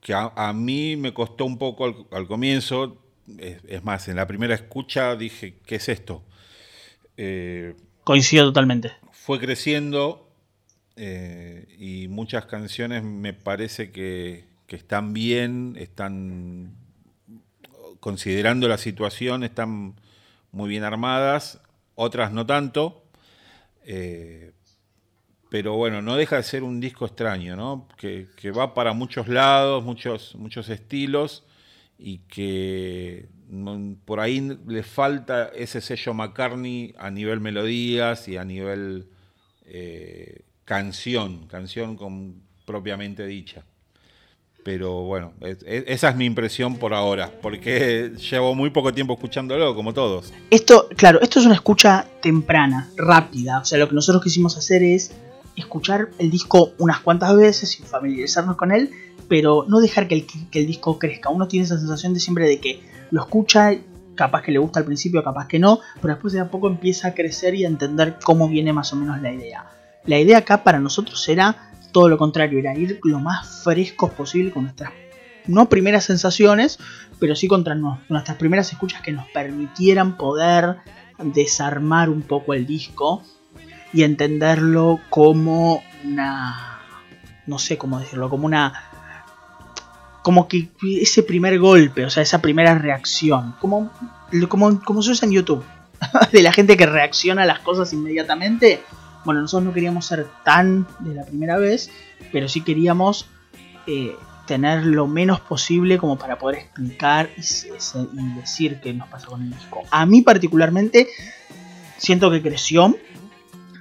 que 0.00 0.14
a, 0.14 0.52
mí 0.52 0.96
me 0.96 1.12
costó 1.12 1.44
un 1.44 1.58
poco 1.58 2.06
al, 2.12 2.28
comienzo 2.28 3.02
es, 3.38 3.82
más, 3.82 4.06
en 4.06 4.14
la 4.14 4.28
primera 4.28 4.54
escucha 4.54 5.16
dije, 5.16 5.58
¿qué 5.66 5.74
es 5.74 5.88
esto? 5.88 6.22
Eh, 7.16 7.74
Coincido 8.04 8.44
totalmente. 8.44 8.92
Fue 9.10 9.40
creciendo 9.40 10.30
eh, 10.94 11.66
y 11.76 12.06
muchas 12.06 12.46
canciones 12.46 13.02
me 13.02 13.32
parece 13.32 13.90
que, 13.90 14.44
están 14.68 15.12
bien, 15.12 15.74
están 15.76 16.72
considerando 17.98 18.68
la 18.68 18.78
situación, 18.78 19.42
están 19.42 19.94
muy 20.52 20.68
bien 20.68 20.84
armadas, 20.84 21.60
otras 21.96 22.30
no 22.30 22.46
tanto. 22.46 23.02
Eh, 23.84 24.52
pero 25.56 25.74
bueno, 25.74 26.02
no 26.02 26.16
deja 26.16 26.36
de 26.36 26.42
ser 26.42 26.62
un 26.62 26.80
disco 26.80 27.06
extraño, 27.06 27.56
¿no? 27.56 27.88
Que, 27.96 28.26
que, 28.36 28.50
va 28.50 28.74
para 28.74 28.92
muchos 28.92 29.26
lados, 29.26 29.82
muchos, 29.82 30.34
muchos 30.34 30.68
estilos 30.68 31.44
y 31.98 32.18
que 32.28 33.26
por 34.04 34.20
ahí 34.20 34.54
le 34.66 34.82
falta 34.82 35.46
ese 35.56 35.80
sello 35.80 36.12
McCartney 36.12 36.94
a 36.98 37.10
nivel 37.10 37.40
melodías 37.40 38.28
y 38.28 38.36
a 38.36 38.44
nivel 38.44 39.08
eh, 39.64 40.42
canción, 40.66 41.46
canción 41.46 41.96
propiamente 42.66 43.26
dicha. 43.26 43.64
Pero 44.62 45.04
bueno, 45.04 45.32
esa 45.40 46.10
es 46.10 46.16
mi 46.16 46.26
impresión 46.26 46.76
por 46.76 46.92
ahora, 46.92 47.32
porque 47.40 48.12
llevo 48.30 48.54
muy 48.54 48.68
poco 48.68 48.92
tiempo 48.92 49.14
escuchándolo, 49.14 49.74
como 49.74 49.94
todos. 49.94 50.34
Esto, 50.50 50.88
claro, 50.98 51.18
esto 51.22 51.40
es 51.40 51.46
una 51.46 51.54
escucha 51.54 52.06
temprana, 52.20 52.90
rápida. 52.96 53.60
O 53.60 53.64
sea, 53.64 53.78
lo 53.78 53.88
que 53.88 53.94
nosotros 53.94 54.22
quisimos 54.22 54.58
hacer 54.58 54.82
es 54.82 55.12
escuchar 55.56 56.10
el 56.18 56.30
disco 56.30 56.72
unas 56.78 57.00
cuantas 57.00 57.34
veces 57.36 57.78
y 57.80 57.82
familiarizarnos 57.82 58.56
con 58.56 58.72
él, 58.72 58.90
pero 59.28 59.64
no 59.68 59.80
dejar 59.80 60.08
que 60.08 60.14
el, 60.52 60.66
disco 60.66 60.98
crezca. 60.98 61.30
Uno 61.30 61.48
tiene 61.48 61.64
esa 61.64 61.78
sensación 61.78 62.14
de 62.14 62.20
siempre 62.20 62.46
de 62.46 62.60
que 62.60 62.82
lo 63.10 63.22
escucha, 63.22 63.72
capaz 64.14 64.42
que 64.42 64.52
le 64.52 64.58
gusta 64.58 64.80
al 64.80 64.86
principio, 64.86 65.22
capaz 65.22 65.48
que 65.48 65.58
no, 65.58 65.80
pero 66.00 66.14
después 66.14 66.32
de 66.32 66.40
a 66.40 66.50
poco 66.50 66.68
empieza 66.68 67.08
a 67.08 67.14
crecer 67.14 67.54
y 67.54 67.64
a 67.64 67.68
entender 67.68 68.18
cómo 68.22 68.48
viene 68.48 68.72
más 68.72 68.92
o 68.92 68.96
menos 68.96 69.20
la 69.20 69.32
idea. 69.32 69.66
La 70.04 70.18
idea 70.18 70.38
acá 70.38 70.62
para 70.62 70.78
nosotros 70.78 71.28
era 71.28 71.72
todo 71.92 72.08
lo 72.08 72.18
contrario, 72.18 72.58
era 72.58 72.76
ir 72.76 73.00
lo 73.04 73.18
más 73.18 73.62
frescos 73.64 74.10
posible 74.10 74.52
con 74.52 74.64
nuestras, 74.64 74.92
no 75.46 75.68
primeras 75.68 76.04
sensaciones, 76.04 76.78
pero 77.18 77.34
sí 77.34 77.48
contra 77.48 77.74
nuestras 77.74 78.36
primeras 78.36 78.70
escuchas 78.72 79.00
que 79.00 79.12
nos 79.12 79.26
permitieran 79.28 80.16
poder 80.16 80.76
desarmar 81.18 82.10
un 82.10 82.22
poco 82.22 82.52
el 82.52 82.66
disco 82.66 83.22
y 83.96 84.04
entenderlo 84.04 85.00
como 85.08 85.82
una, 86.04 86.80
no 87.46 87.58
sé 87.58 87.78
cómo 87.78 87.98
decirlo, 87.98 88.28
como 88.28 88.44
una 88.44 88.74
como 90.20 90.48
que 90.48 90.68
ese 91.00 91.22
primer 91.22 91.58
golpe, 91.58 92.04
o 92.04 92.10
sea, 92.10 92.22
esa 92.22 92.42
primera 92.42 92.76
reacción, 92.76 93.54
como, 93.60 93.90
como, 94.48 94.82
como 94.82 95.00
se 95.00 95.12
usa 95.12 95.24
en 95.24 95.32
YouTube, 95.32 95.64
de 96.32 96.42
la 96.42 96.52
gente 96.52 96.76
que 96.76 96.84
reacciona 96.84 97.44
a 97.44 97.46
las 97.46 97.60
cosas 97.60 97.92
inmediatamente. 97.94 98.82
Bueno, 99.24 99.40
nosotros 99.40 99.68
no 99.68 99.72
queríamos 99.72 100.04
ser 100.04 100.26
tan 100.44 100.86
de 100.98 101.14
la 101.14 101.24
primera 101.24 101.56
vez, 101.56 101.90
pero 102.32 102.48
sí 102.48 102.60
queríamos 102.60 103.28
eh, 103.86 104.14
tener 104.46 104.84
lo 104.84 105.06
menos 105.06 105.40
posible 105.40 105.96
como 105.96 106.18
para 106.18 106.38
poder 106.38 106.58
explicar 106.58 107.30
y, 107.36 108.34
decir 108.34 108.80
qué 108.80 108.92
nos 108.92 109.08
pasa 109.08 109.28
con 109.28 109.42
el 109.42 109.50
disco. 109.50 109.84
A 109.90 110.04
mí 110.04 110.20
particularmente 110.20 111.08
siento 111.96 112.30
que 112.30 112.42
creció, 112.42 112.94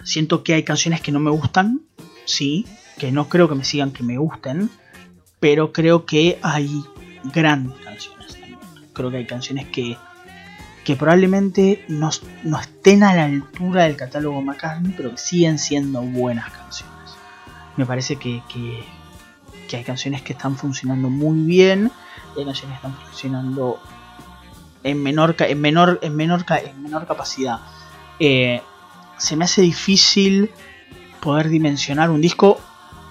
siento 0.05 0.43
que 0.43 0.53
hay 0.53 0.63
canciones 0.63 1.01
que 1.01 1.11
no 1.11 1.19
me 1.19 1.31
gustan, 1.31 1.81
sí, 2.23 2.65
que 2.97 3.11
no 3.11 3.27
creo 3.27 3.49
que 3.49 3.55
me 3.55 3.65
sigan 3.65 3.91
que 3.91 4.03
me 4.03 4.17
gusten 4.17 4.69
pero 5.45 5.71
creo 5.71 6.07
que 6.07 6.39
hay 6.41 6.83
grandes 7.25 7.77
canciones 7.77 8.33
también. 8.33 8.59
Creo 8.93 9.11
que 9.11 9.17
hay 9.17 9.27
canciones 9.27 9.67
que, 9.67 9.95
que 10.83 10.95
probablemente 10.95 11.85
no, 11.87 12.09
estén 12.09 13.03
a 13.03 13.13
la 13.13 13.25
altura 13.25 13.83
del 13.83 13.95
catálogo 13.95 14.41
McCartney, 14.41 14.93
pero 14.97 15.11
que 15.11 15.17
siguen 15.17 15.59
siendo 15.59 16.01
buenas 16.01 16.51
canciones. 16.51 16.95
Me 17.77 17.85
parece 17.85 18.15
que, 18.15 18.41
hay 19.71 19.83
canciones 19.83 20.23
que 20.23 20.33
están 20.33 20.55
funcionando 20.57 21.11
muy 21.11 21.39
bien, 21.41 21.91
y 22.35 22.39
hay 22.39 22.45
canciones 22.45 22.79
que 22.79 22.87
están 22.87 23.05
funcionando 23.05 23.79
en 24.83 25.03
menor, 25.03 25.35
en 25.37 25.61
menor, 25.61 25.99
en 26.01 26.15
menor, 26.15 26.45
en 26.49 26.81
menor 26.81 27.05
capacidad. 27.05 27.59
Eh, 28.19 28.63
se 29.17 29.35
me 29.35 29.45
hace 29.45 29.61
difícil 29.61 30.49
poder 31.21 31.49
dimensionar 31.49 32.09
un 32.09 32.21
disco 32.21 32.59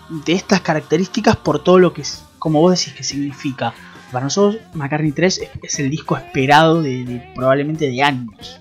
de 0.08 0.34
estas 0.34 0.60
características 0.60 1.36
por 1.36 1.62
todo 1.62 1.78
lo 1.78 1.92
que, 1.92 2.02
como 2.38 2.60
vos 2.60 2.78
decís, 2.78 2.94
que 2.94 3.04
significa. 3.04 3.74
Para 4.12 4.24
nosotros, 4.24 4.62
McCartney 4.74 5.10
3 5.10 5.50
es, 5.62 5.78
el 5.80 5.90
disco 5.90 6.16
esperado 6.16 6.82
de, 6.82 7.32
probablemente 7.34 7.88
de 7.88 8.02
años. 8.02 8.60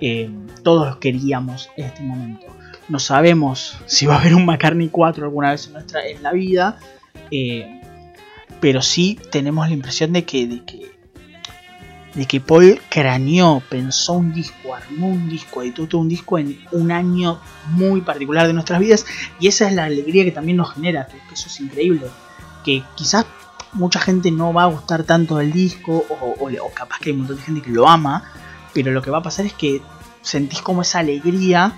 Eh, 0.00 0.28
todos 0.64 0.96
queríamos 0.96 1.70
en 1.76 1.84
este 1.84 2.02
momento. 2.02 2.46
No 2.88 2.98
sabemos 2.98 3.78
si 3.86 4.06
va 4.06 4.16
a 4.16 4.20
haber 4.20 4.34
un 4.34 4.44
McCartney 4.46 4.88
4 4.88 5.24
alguna 5.24 5.52
vez 5.52 5.68
en, 5.68 5.74
nuestra, 5.74 6.04
en 6.04 6.22
la 6.22 6.32
vida, 6.32 6.80
eh, 7.30 7.80
pero 8.60 8.82
sí 8.82 9.16
tenemos 9.30 9.68
la 9.68 9.74
impresión 9.74 10.12
de 10.12 10.24
que 10.24 10.90
de 12.14 12.26
que 12.26 12.40
Paul 12.40 12.80
craneó, 12.88 13.62
pensó 13.68 14.14
un 14.14 14.32
disco, 14.32 14.74
armó 14.74 15.08
un 15.08 15.28
disco, 15.28 15.62
editó 15.62 15.86
todo 15.86 16.00
un 16.00 16.08
disco 16.08 16.38
en 16.38 16.60
un 16.72 16.90
año 16.90 17.40
muy 17.68 18.00
particular 18.00 18.46
de 18.46 18.52
nuestras 18.52 18.80
vidas 18.80 19.06
y 19.38 19.46
esa 19.46 19.68
es 19.68 19.74
la 19.74 19.84
alegría 19.84 20.24
que 20.24 20.32
también 20.32 20.56
nos 20.56 20.74
genera, 20.74 21.06
que, 21.06 21.18
eso 21.32 21.46
es 21.46 21.60
increíble, 21.60 22.06
que 22.64 22.82
quizás 22.96 23.26
mucha 23.72 24.00
gente 24.00 24.30
no 24.32 24.52
va 24.52 24.64
a 24.64 24.66
gustar 24.66 25.04
tanto 25.04 25.36
del 25.36 25.52
disco 25.52 26.04
o, 26.08 26.70
capaz 26.74 26.98
que 26.98 27.10
hay 27.10 27.12
un 27.12 27.18
montón 27.20 27.36
de 27.36 27.42
gente 27.42 27.62
que 27.62 27.70
lo 27.70 27.88
ama, 27.88 28.24
pero 28.74 28.90
lo 28.90 29.02
que 29.02 29.10
va 29.10 29.18
a 29.18 29.22
pasar 29.22 29.46
es 29.46 29.52
que 29.52 29.80
sentís 30.22 30.62
como 30.62 30.82
esa 30.82 30.98
alegría 30.98 31.72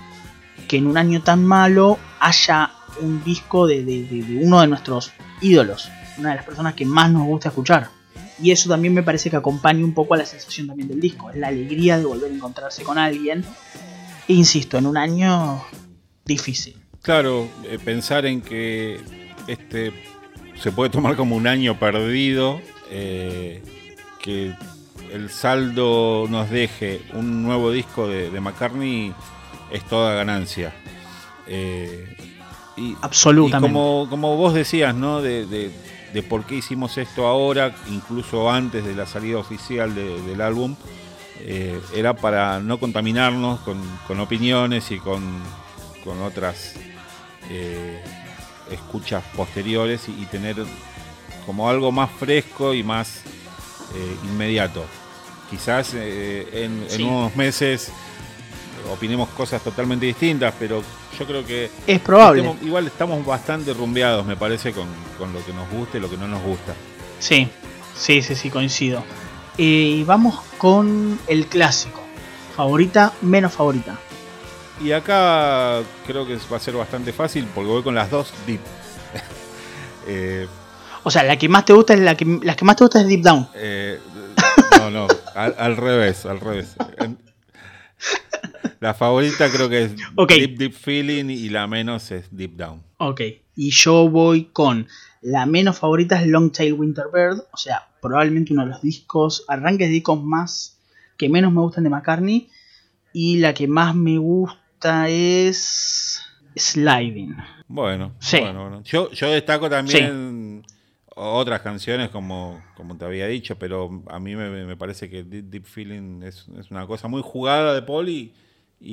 que 0.67 0.77
en 0.77 0.87
un 0.87 0.97
año 0.97 1.21
tan 1.21 1.45
malo 1.45 1.99
haya 2.19 2.71
un 3.01 3.23
disco 3.23 3.67
de 3.67 4.39
uno 4.41 4.61
de 4.61 4.67
nuestros 4.67 5.11
ídolos, 5.41 5.89
una 6.17 6.29
de 6.29 6.35
las 6.37 6.45
personas 6.45 6.73
que 6.73 6.85
más 6.85 7.11
nos 7.11 7.25
gusta 7.25 7.49
escuchar. 7.49 7.89
Y 8.41 8.51
eso 8.51 8.69
también 8.69 8.93
me 8.93 9.03
parece 9.03 9.29
que 9.29 9.35
acompaña 9.35 9.83
un 9.83 9.93
poco 9.93 10.13
a 10.13 10.17
la 10.17 10.25
sensación 10.25 10.67
también 10.67 10.87
del 10.87 10.99
disco, 10.99 11.31
la 11.33 11.49
alegría 11.49 11.97
de 11.97 12.05
volver 12.05 12.31
a 12.31 12.35
encontrarse 12.35 12.83
con 12.83 12.97
alguien. 12.97 13.45
E 14.27 14.33
insisto, 14.33 14.77
en 14.77 14.87
un 14.87 14.97
año 14.97 15.63
difícil. 16.25 16.75
Claro, 17.01 17.49
eh, 17.65 17.77
pensar 17.83 18.25
en 18.25 18.41
que 18.41 19.01
este 19.47 19.91
se 20.59 20.71
puede 20.71 20.89
tomar 20.89 21.15
como 21.15 21.35
un 21.35 21.47
año 21.47 21.77
perdido, 21.77 22.61
eh, 22.89 23.61
que 24.19 24.53
el 25.11 25.29
saldo 25.29 26.25
nos 26.29 26.49
deje 26.49 27.01
un 27.13 27.43
nuevo 27.43 27.71
disco 27.71 28.07
de, 28.07 28.39
McCartney 28.39 29.13
es 29.71 29.83
toda 29.87 30.13
ganancia. 30.15 30.73
Eh, 31.47 32.15
y, 32.77 32.95
Absolutamente. 33.01 33.67
como, 33.73 34.07
como 34.09 34.37
vos 34.37 34.53
decías, 34.53 34.95
¿no? 34.95 35.21
de, 35.21 35.45
de 35.45 35.71
por 36.21 36.45
qué 36.45 36.55
hicimos 36.55 36.97
esto 36.99 37.25
ahora, 37.25 37.73
incluso 37.89 38.51
antes 38.51 38.85
de 38.85 38.93
la 38.93 39.07
salida 39.07 39.39
oficial 39.39 39.95
del 39.95 40.41
álbum, 40.41 40.75
eh, 41.39 41.81
era 41.93 42.13
para 42.13 42.59
no 42.59 42.79
contaminarnos 42.79 43.59
con, 43.61 44.19
opiniones 44.19 44.91
y 44.91 44.99
con, 44.99 45.41
otras 46.23 46.75
eh, 47.49 48.01
escuchas 48.69 49.23
posteriores 49.35 50.07
y, 50.07 50.25
tener 50.27 50.57
como 51.45 51.69
algo 51.69 51.91
más 51.91 52.11
fresco 52.11 52.73
y 52.73 52.83
más 52.83 53.23
eh, 53.95 54.15
inmediato. 54.25 54.85
Quizás 55.49 55.93
en, 55.95 56.85
unos 56.99 57.35
meses 57.35 57.91
opinemos 58.91 59.29
cosas 59.29 59.61
totalmente 59.61 60.05
distintas, 60.05 60.53
pero 60.57 60.83
yo 61.17 61.25
creo 61.25 61.45
que... 61.45 61.69
Es 61.87 61.99
probable. 61.99 62.55
igual 62.61 62.87
estamos 62.87 63.25
bastante 63.25 63.73
rumbeados, 63.73 64.25
me 64.25 64.35
parece, 64.35 64.73
con, 64.73 64.87
lo 65.33 65.45
que 65.45 65.53
nos 65.53 65.69
gusta 65.69 65.97
y 65.97 66.01
lo 66.01 66.09
que 66.09 66.17
no 66.17 66.27
nos 66.27 66.41
gusta. 66.41 66.73
Sí, 67.19 67.47
sí, 67.95 68.21
sí, 68.21 68.35
sí, 68.35 68.49
coincido. 68.49 69.03
Y 69.57 70.03
vamos 70.03 70.41
con 70.57 71.19
el 71.27 71.47
clásico. 71.47 72.01
Favorita, 72.55 73.13
menos 73.21 73.53
favorita. 73.53 73.97
Y 74.81 74.91
acá 74.91 75.81
creo 76.05 76.25
que 76.25 76.37
va 76.51 76.57
a 76.57 76.59
ser 76.59 76.75
bastante 76.75 77.13
fácil 77.13 77.47
porque 77.53 77.69
voy 77.69 77.83
con 77.83 77.95
las 77.95 78.09
dos 78.09 78.33
deep. 78.45 78.61
Eh, 80.05 80.47
o 81.03 81.11
sea, 81.11 81.23
la 81.23 81.37
que 81.37 81.49
más 81.49 81.65
te 81.65 81.73
gusta 81.73 81.93
es 81.93 81.99
la 81.99 82.15
que, 82.15 82.39
la 82.41 82.55
que 82.55 82.65
más 82.65 82.77
te 82.77 82.83
gusta 82.85 83.01
es 83.01 83.07
Deep 83.07 83.21
Down. 83.21 83.49
Eh, 83.55 83.99
no, 84.79 84.89
no, 84.89 85.07
al, 85.35 85.77
revés, 85.77 86.25
al 86.25 86.39
revés. 86.39 86.75
La 88.83 88.93
favorita 88.93 89.49
creo 89.49 89.69
que 89.69 89.83
es 89.83 89.95
Deep 89.95 90.57
Deep 90.57 90.73
Feeling 90.73 91.29
y 91.29 91.47
la 91.47 91.67
menos 91.67 92.11
es 92.11 92.27
Deep 92.35 92.57
Down. 92.57 92.83
Ok, 92.97 93.21
y 93.55 93.69
yo 93.69 94.09
voy 94.09 94.49
con 94.51 94.89
la 95.21 95.45
menos 95.45 95.79
favorita 95.79 96.19
es 96.19 96.27
Long 96.27 96.51
Tail 96.51 96.73
Winter 96.73 97.05
Bird, 97.13 97.45
o 97.53 97.55
sea, 97.55 97.87
probablemente 98.01 98.51
uno 98.51 98.63
de 98.65 98.71
los 98.71 98.81
discos, 98.81 99.45
arranques 99.47 99.87
de 99.87 99.93
discos 99.93 100.21
más 100.21 100.81
que 101.15 101.29
menos 101.29 101.53
me 101.53 101.61
gustan 101.61 101.85
de 101.85 101.91
McCartney. 101.91 102.49
Y 103.13 103.37
la 103.37 103.53
que 103.53 103.69
más 103.69 103.95
me 103.95 104.17
gusta 104.17 105.07
es 105.07 106.21
Sliding. 106.53 107.37
Bueno, 107.69 108.11
bueno, 108.33 108.83
Yo, 108.83 109.11
yo 109.11 109.31
destaco 109.31 109.69
también 109.69 110.65
otras 111.15 111.61
canciones 111.61 112.09
como, 112.09 112.61
como 112.75 112.97
te 112.97 113.05
había 113.05 113.27
dicho, 113.27 113.57
pero 113.57 114.03
a 114.07 114.19
mí 114.19 114.35
me, 114.35 114.75
parece 114.75 115.09
que 115.09 115.23
Deep, 115.23 115.63
Feeling 115.63 116.21
es, 116.23 116.49
una 116.69 116.85
cosa 116.85 117.07
muy 117.07 117.21
jugada 117.23 117.73
de 117.73 117.81
Paul 117.81 118.09
y, 118.09 118.33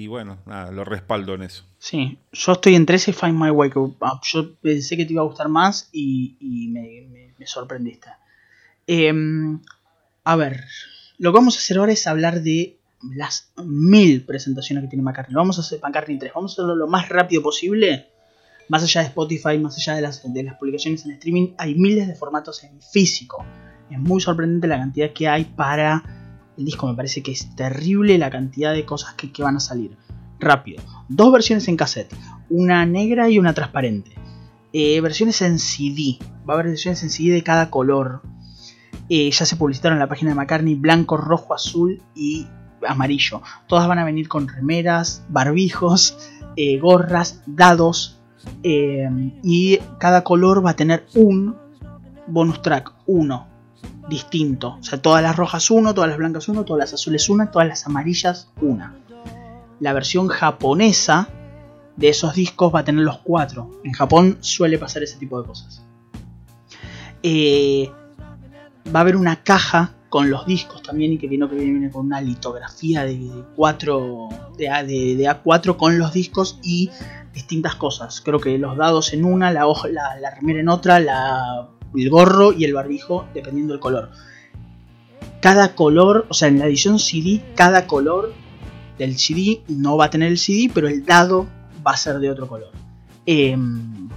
bueno, 0.06 0.38
nada, 0.46 0.70
lo 0.70 0.84
respaldo 0.84 1.34
en 1.34 1.42
eso. 1.42 1.64
Sí, 1.78 2.18
yo 2.32 2.52
estoy 2.52 2.74
entre 2.74 2.96
ese 2.96 3.12
Find 3.12 3.38
My 3.38 3.50
Way, 3.50 3.70
que 3.70 3.80
ah, 4.00 4.20
yo 4.22 4.54
pensé 4.56 4.96
que 4.96 5.04
te 5.04 5.12
iba 5.12 5.22
a 5.22 5.26
gustar 5.26 5.48
más 5.48 5.88
y, 5.92 6.68
me, 6.70 7.46
sorprendiste. 7.46 8.08
Em, 8.86 9.60
a 10.24 10.36
ver, 10.36 10.64
lo 11.18 11.32
que 11.32 11.38
vamos 11.38 11.56
a 11.56 11.58
hacer 11.58 11.78
ahora 11.78 11.92
es 11.92 12.06
hablar 12.06 12.42
de 12.42 12.76
las 13.14 13.52
mil 13.64 14.24
presentaciones 14.24 14.84
que 14.84 14.90
tiene 14.90 15.02
McCartney. 15.02 15.34
Lo 15.34 15.40
vamos 15.40 15.58
a 15.58 15.62
hacer 15.62 15.80
McCartney 15.82 16.18
3, 16.18 16.32
vamos 16.34 16.52
a 16.52 16.54
hacerlo 16.54 16.76
lo 16.76 16.86
más 16.86 17.08
rápido 17.08 17.42
posible 17.42 18.10
más 18.70 18.84
allá 18.84 19.00
de 19.00 19.08
Spotify, 19.08 19.58
más 19.58 19.76
allá 19.76 19.96
de 19.96 20.02
las, 20.02 20.32
de 20.32 20.42
las 20.44 20.54
publicaciones 20.54 21.04
en 21.04 21.10
streaming, 21.10 21.54
hay 21.58 21.74
miles 21.74 22.06
de 22.06 22.14
formatos 22.14 22.62
en 22.62 22.80
físico. 22.80 23.44
Es 23.90 23.98
muy 23.98 24.20
sorprendente 24.20 24.68
la 24.68 24.78
cantidad 24.78 25.10
que 25.10 25.26
hay 25.26 25.44
para 25.44 26.19
el 26.60 26.66
disco. 26.66 26.86
Me 26.86 26.94
parece 26.94 27.22
que 27.22 27.32
es 27.32 27.54
terrible 27.56 28.18
la 28.18 28.30
cantidad 28.30 28.72
de 28.72 28.84
cosas 28.84 29.14
que, 29.14 29.42
van 29.42 29.56
a 29.56 29.60
salir. 29.60 29.96
Rápido. 30.38 30.82
Dos 31.08 31.32
versiones 31.32 31.66
en 31.68 31.76
cassette. 31.76 32.14
Una 32.48 32.86
negra 32.86 33.28
y 33.28 33.38
una 33.38 33.52
transparente. 33.52 34.12
Eh, 34.72 35.00
versiones 35.00 35.42
en 35.42 35.58
CD. 35.58 36.18
Va 36.48 36.54
a 36.54 36.58
haber 36.58 36.68
versiones 36.68 37.02
en 37.02 37.10
CD 37.10 37.32
de 37.32 37.42
cada 37.42 37.70
color. 37.70 38.22
Eh, 39.08 39.30
ya 39.30 39.44
se 39.44 39.56
publicitaron 39.56 39.96
en 39.96 40.00
la 40.00 40.08
página 40.08 40.30
de 40.30 40.36
McCartney 40.36 40.76
blanco, 40.76 41.16
rojo, 41.16 41.52
azul 41.52 42.00
y 42.14 42.46
amarillo. 42.86 43.42
Todas 43.66 43.88
van 43.88 43.98
a 43.98 44.04
venir 44.04 44.28
con 44.28 44.48
remeras, 44.48 45.24
barbijos, 45.28 46.16
eh, 46.56 46.78
gorras, 46.78 47.42
dados, 47.46 48.16
y 48.62 49.78
cada 49.98 50.24
color 50.24 50.64
va 50.64 50.70
a 50.70 50.76
tener 50.76 51.06
un 51.14 51.56
bonus 52.26 52.62
track, 52.62 52.94
uno, 53.06 53.49
distinto. 54.08 54.76
O 54.80 54.82
sea, 54.82 55.00
todas 55.00 55.22
las 55.22 55.36
rojas 55.36 55.70
uno, 55.70 55.94
todas 55.94 56.10
las 56.10 56.18
blancas 56.18 56.48
uno, 56.48 56.64
todas 56.64 56.80
las 56.80 56.94
azules 56.94 57.28
una, 57.28 57.50
todas 57.50 57.68
las 57.68 57.86
amarillas 57.86 58.50
una. 58.60 58.94
La 59.78 59.92
versión 59.92 60.28
japonesa 60.28 61.28
de 61.96 62.08
esos 62.08 62.34
discos 62.34 62.74
va 62.74 62.80
a 62.80 62.84
tener 62.84 63.04
los 63.04 63.18
cuatro. 63.18 63.70
En 63.84 63.92
Japón 63.92 64.38
suele 64.40 64.78
pasar 64.78 65.02
ese 65.02 65.16
tipo 65.16 65.40
de 65.40 65.46
cosas. 65.46 65.82
Eh, 67.22 67.90
va 68.94 69.00
a 69.00 69.02
haber 69.02 69.16
una 69.16 69.42
caja 69.42 69.94
con 70.08 70.28
los 70.28 70.44
discos 70.44 70.82
también 70.82 71.12
y 71.12 71.18
que 71.18 71.28
viene, 71.28 71.48
que 71.48 71.54
viene 71.54 71.90
con 71.90 72.06
una 72.06 72.20
litografía 72.20 73.04
de, 73.04 73.44
4 73.54 74.28
de, 74.58 74.66
de, 75.16 75.24
A4 75.24 75.76
con 75.76 75.98
los 75.98 76.12
discos 76.12 76.58
y 76.62 76.90
distintas 77.32 77.76
cosas. 77.76 78.20
Creo 78.20 78.40
que 78.40 78.58
los 78.58 78.76
dados 78.76 79.12
en 79.12 79.24
una, 79.24 79.52
la, 79.52 79.66
hoja, 79.66 79.88
la, 79.88 80.34
remera 80.34 80.60
en 80.60 80.68
otra, 80.68 80.98
el 81.94 82.10
gorro 82.10 82.52
y 82.52 82.64
el 82.64 82.74
barbijo, 82.74 83.26
dependiendo 83.34 83.74
del 83.74 83.80
color. 83.80 84.10
Cada 85.40 85.74
color, 85.74 86.26
o 86.28 86.34
sea, 86.34 86.48
en 86.48 86.58
la 86.58 86.66
edición 86.66 86.98
CD, 86.98 87.42
cada 87.54 87.86
color 87.86 88.34
del 88.98 89.18
CD 89.18 89.62
no 89.68 89.96
va 89.96 90.06
a 90.06 90.10
tener 90.10 90.28
el 90.28 90.38
CD, 90.38 90.70
pero 90.72 90.88
el 90.88 91.04
dado 91.04 91.46
va 91.86 91.92
a 91.92 91.96
ser 91.96 92.18
de 92.18 92.30
otro 92.30 92.46
color. 92.46 92.70
Em, 93.24 94.08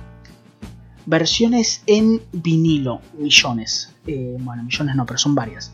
versiones 1.05 1.83
en 1.87 2.21
vinilo, 2.33 3.01
millones. 3.17 3.93
Eh, 4.05 4.37
bueno, 4.39 4.63
millones 4.63 4.95
no, 4.95 5.05
pero 5.05 5.17
son 5.17 5.35
varias. 5.35 5.71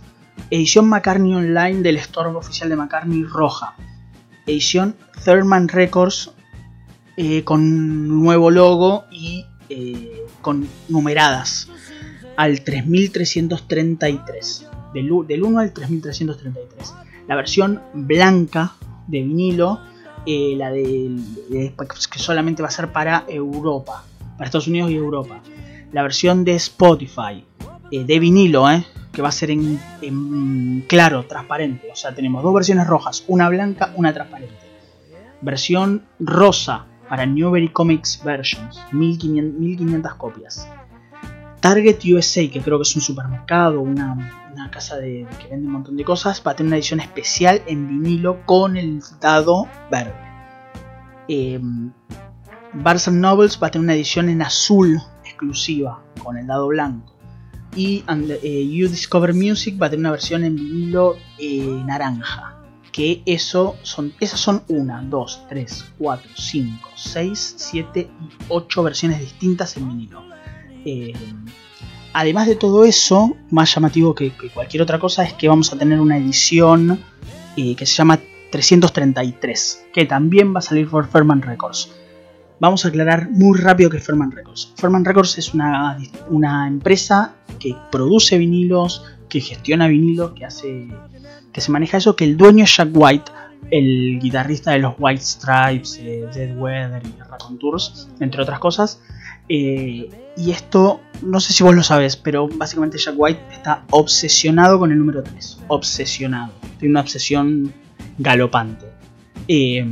Edición 0.52 0.88
McCartney 0.88 1.34
Online 1.34 1.82
del 1.82 1.98
store 1.98 2.30
oficial 2.30 2.70
de 2.70 2.76
McCartney 2.76 3.24
roja. 3.24 3.76
Edición 4.46 4.96
Thurman 5.26 5.68
Records 5.68 6.32
eh, 7.18 7.44
con 7.44 8.08
nuevo 8.08 8.50
logo 8.50 9.06
y 9.12 9.46
eh, 9.70 10.26
con 10.42 10.68
numeradas 10.88 11.68
al 12.40 12.61
3333. 12.61 14.68
Del, 14.94 15.11
del 15.28 15.44
1 15.44 15.60
al 15.60 15.74
3333. 15.74 16.94
La 17.28 17.36
versión 17.36 17.82
blanca 17.94 18.76
de 19.07 19.24
vinilo, 19.24 19.82
eh, 20.26 20.53
la 20.56 20.72
de, 20.72 21.74
que 22.10 22.20
solamente 22.20 22.61
va 22.61 22.70
a 22.70 22.72
ser 22.72 22.94
para 22.94 23.26
Europa, 23.28 24.06
para 24.38 24.45
Estados 24.45 24.70
Unidos 24.70 24.90
y 24.90 24.95
Europa. 24.95 25.41
La 25.91 26.02
versión 26.02 26.45
de 26.45 26.56
Spotify, 26.56 27.44
de 27.91 28.20
vinilo, 28.20 28.66
que 29.11 29.22
va 29.22 29.28
a 29.28 29.34
ser 29.34 29.52
en, 29.52 30.86
claro, 30.88 31.26
transparente. 31.26 31.90
O 31.91 31.95
sea, 31.98 32.16
tenemos 32.16 32.41
dos 32.41 32.53
versiones 32.53 32.88
rojas, 32.88 33.26
una 33.28 33.49
blanca, 33.49 33.91
una 33.98 34.14
transparente. 34.14 34.56
Versión 35.41 36.06
rosa 36.22 36.86
para 37.10 37.26
Newbery 37.26 37.68
Comics 37.68 38.24
Versions, 38.24 38.80
1500, 38.94 40.14
copias. 40.14 40.70
Target 41.60 41.99
USA, 42.06 42.49
que 42.49 42.61
creo 42.61 42.77
que 42.77 42.84
es 42.84 42.95
un 42.95 43.02
supermercado, 43.02 43.81
una, 43.81 44.49
casa 44.72 44.99
que 44.99 45.26
vende 45.49 45.65
un 45.65 45.73
montón 45.73 45.98
de 45.98 46.03
cosas, 46.03 46.44
va 46.45 46.52
a 46.52 46.56
tener 46.56 46.69
una 46.69 46.77
edición 46.77 46.99
especial 46.99 47.61
en 47.65 47.88
vinilo 47.88 48.45
con 48.45 48.77
el 48.77 49.02
dado 49.19 49.68
verde. 49.90 50.14
Eh, 51.27 51.60
Barnes 52.73 53.07
Nobles 53.11 53.60
va 53.61 53.68
a 53.68 53.72
tener 53.72 53.84
una 53.84 53.95
edición 53.95 54.30
en 54.30 54.41
azul 54.41 55.02
exclusiva 55.26 56.03
con 56.23 56.38
el 56.38 56.48
dado 56.48 56.68
blanco. 56.68 57.15
Y 57.76 58.03
eh, 58.07 58.68
You 58.68 58.88
Discover 58.88 59.34
Music 59.34 59.81
va 59.81 59.88
a 59.88 59.90
tener 59.90 60.02
una 60.02 60.11
versión 60.11 60.44
en 60.44 60.56
vinilo 60.56 61.15
eh, 61.38 61.84
naranja 61.86 62.60
que 62.91 63.22
eso 63.26 63.76
son, 63.84 64.14
esas 64.19 64.40
son 64.40 64.64
1, 64.68 65.03
2, 65.10 65.45
3, 65.48 65.86
4, 65.98 66.31
5, 66.36 66.90
6, 66.95 67.53
7 67.57 67.99
y 67.99 68.30
8 68.49 68.84
versiones 68.84 69.19
distintas 69.19 69.77
en 69.77 69.88
vinilo. 69.88 70.23
Eh, 70.86 71.14
además 72.14 72.48
de 72.48 72.56
todo 72.56 72.86
eso, 72.86 73.36
más 73.52 73.74
llamativo 73.74 74.16
que, 74.16 74.32
cualquier 74.54 74.84
otra 74.84 75.00
cosa 75.00 75.24
es 75.24 75.34
que 75.34 75.48
vamos 75.48 75.72
a 75.74 75.78
tener 75.78 76.00
una 76.00 76.18
edición 76.18 77.00
eh, 77.58 77.76
que 77.76 77.86
se 77.86 77.96
llama 77.96 78.20
333, 78.52 79.88
que 79.94 80.06
también 80.06 80.54
va 80.54 80.60
a 80.60 80.64
salir 80.64 80.90
por 80.90 81.08
Ferman 81.08 81.42
Records. 81.42 81.92
Vamos 82.60 82.84
a 82.84 82.90
aclarar 82.90 83.30
muy 83.30 83.58
rápido 83.58 83.90
que 83.90 83.98
es 83.98 84.06
Ferman 84.06 84.32
Records. 84.32 84.74
Ferman 84.76 85.06
Records 85.06 85.38
es 85.38 85.54
una, 85.54 86.68
empresa 86.68 87.36
que 87.58 87.76
produce 87.90 88.38
vinilos, 88.38 89.06
que 89.30 89.40
gestiona 89.40 89.88
vinilos, 89.88 90.32
que 90.32 90.46
hace 90.46 90.88
que 91.54 91.62
se 91.62 91.72
maneja 91.72 91.98
eso, 91.98 92.16
que 92.16 92.26
el 92.26 92.38
dueño 92.38 92.66
es 92.66 92.76
Jack 92.76 92.90
White, 92.94 93.32
el 93.72 94.20
guitarrista 94.20 94.72
de 94.72 94.80
los 94.80 94.94
White 94.98 95.22
Stripes, 95.22 96.00
eh, 96.00 96.28
Dead 96.34 96.58
Weather 96.58 97.02
y 97.06 97.20
Raccoon 97.22 97.58
Tours, 97.58 98.10
entre 98.20 98.42
otras 98.42 98.60
cosas. 98.60 99.02
Eh, 99.50 100.10
y 100.38 100.52
esto, 100.52 101.02
no 101.22 101.40
sé 101.40 101.54
si 101.54 101.64
vos 101.64 101.76
lo 101.76 101.84
sabes, 101.84 102.16
pero 102.16 102.48
básicamente 102.48 102.98
Jack 102.98 103.16
White 103.18 103.42
está 103.52 103.84
obsesionado 103.90 104.80
con 104.80 104.92
el 104.92 105.00
número 105.00 105.24
3. 105.24 105.60
Obsesionado. 105.68 106.54
Tiene 106.78 106.94
una 106.94 107.02
obsesión 107.02 107.74
galopante. 108.18 108.86
Eh, 109.48 109.86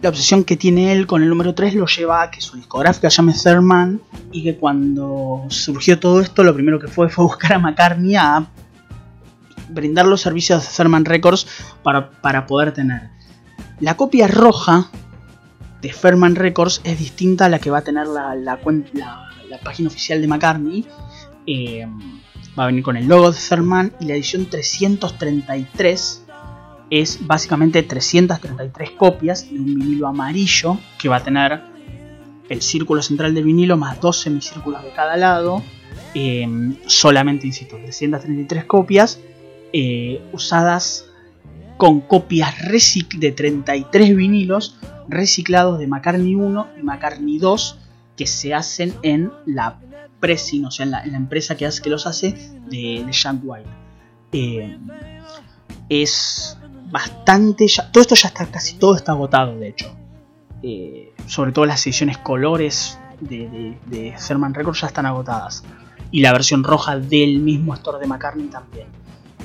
la 0.00 0.10
obsesión 0.10 0.44
que 0.44 0.56
tiene 0.56 0.92
él 0.92 1.06
con 1.06 1.22
el 1.22 1.28
número 1.28 1.54
3 1.54 1.74
lo 1.74 1.86
lleva 1.86 2.22
a 2.22 2.30
que 2.30 2.40
su 2.40 2.56
discográfica 2.56 3.08
llame 3.08 3.34
Thurman 3.34 4.00
y 4.30 4.44
que 4.44 4.56
cuando 4.56 5.44
surgió 5.48 5.98
todo 5.98 6.20
esto 6.20 6.44
lo 6.44 6.54
primero 6.54 6.78
que 6.78 6.86
fue 6.86 7.08
fue 7.08 7.24
buscar 7.24 7.54
a 7.54 7.58
McCartney 7.58 8.14
a 8.14 8.46
brindar 9.68 10.06
los 10.06 10.20
servicios 10.20 10.62
de 10.62 10.74
Thurman 10.74 11.04
Records 11.04 11.46
para, 11.82 12.46
poder 12.46 12.72
tener. 12.72 13.10
La 13.80 13.96
copia 13.96 14.28
roja 14.28 14.90
de 15.80 15.92
Ferman 15.92 16.34
Records 16.34 16.80
es 16.84 16.98
distinta 16.98 17.46
a 17.46 17.48
la 17.48 17.58
que 17.58 17.70
va 17.70 17.78
a 17.78 17.82
tener 17.82 18.06
la, 18.06 18.34
la, 18.34 18.58
página 19.62 19.88
oficial 19.88 20.20
de 20.20 20.28
McCartney. 20.28 20.86
Eh, 21.46 21.86
va 22.58 22.64
a 22.64 22.66
venir 22.66 22.82
con 22.82 22.96
el 22.96 23.06
logo 23.06 23.30
de 23.30 23.38
Thurman 23.38 23.92
y 24.00 24.06
la 24.06 24.14
edición 24.14 24.46
333 24.46 26.24
es 26.90 27.26
básicamente 27.26 27.82
333 27.82 28.90
copias 28.92 29.48
de 29.50 29.58
un 29.58 29.66
vinilo 29.66 30.08
amarillo 30.08 30.78
que 30.98 31.08
va 31.08 31.16
a 31.16 31.22
tener 31.22 31.60
el 32.48 32.62
círculo 32.62 33.02
central 33.02 33.34
del 33.34 33.44
vinilo 33.44 33.76
más 33.76 34.00
dos 34.00 34.20
semicírculos 34.20 34.82
de 34.82 34.90
cada 34.90 35.16
lado. 35.16 35.62
Eh, 36.14 36.48
solamente, 36.86 37.46
insisto, 37.46 37.76
333 37.76 38.64
copias 38.64 39.20
eh, 39.72 40.22
usadas 40.32 41.07
con 41.78 42.00
copias 42.00 42.54
de 43.16 43.32
33 43.32 44.14
vinilos 44.14 44.76
reciclados 45.08 45.78
de 45.78 45.86
McCartney 45.86 46.34
1 46.34 46.68
y 46.78 46.82
McCartney 46.82 47.38
2 47.38 47.78
que 48.16 48.26
se 48.26 48.52
hacen 48.52 48.94
en 49.02 49.32
la 49.46 49.78
Presin, 50.20 50.64
o 50.64 50.70
sea, 50.72 50.84
en 50.84 50.90
la, 50.90 51.04
empresa 51.04 51.56
que, 51.56 51.64
hace, 51.64 51.80
que 51.80 51.88
los 51.88 52.06
hace 52.06 52.32
de, 52.68 53.06
de 53.06 53.38
White. 53.42 53.70
Eh, 54.32 54.76
es 55.88 56.58
bastante. 56.90 57.66
todo 57.92 58.00
esto 58.00 58.16
ya 58.16 58.28
está, 58.28 58.46
casi 58.46 58.74
todo 58.74 58.96
está 58.96 59.12
agotado, 59.12 59.56
de 59.56 59.68
hecho. 59.68 59.94
Eh, 60.62 61.12
sobre 61.26 61.52
todo 61.52 61.64
las 61.64 61.86
ediciones 61.86 62.18
colores 62.18 62.98
de, 63.20 63.76
de, 63.86 64.14
Records 64.52 64.80
ya 64.80 64.88
están 64.88 65.06
agotadas. 65.06 65.62
Y 66.10 66.20
la 66.20 66.32
versión 66.32 66.64
roja 66.64 66.98
del 66.98 67.38
mismo 67.38 67.72
store 67.74 68.00
de 68.00 68.06
McCartney 68.08 68.48
también. 68.48 68.88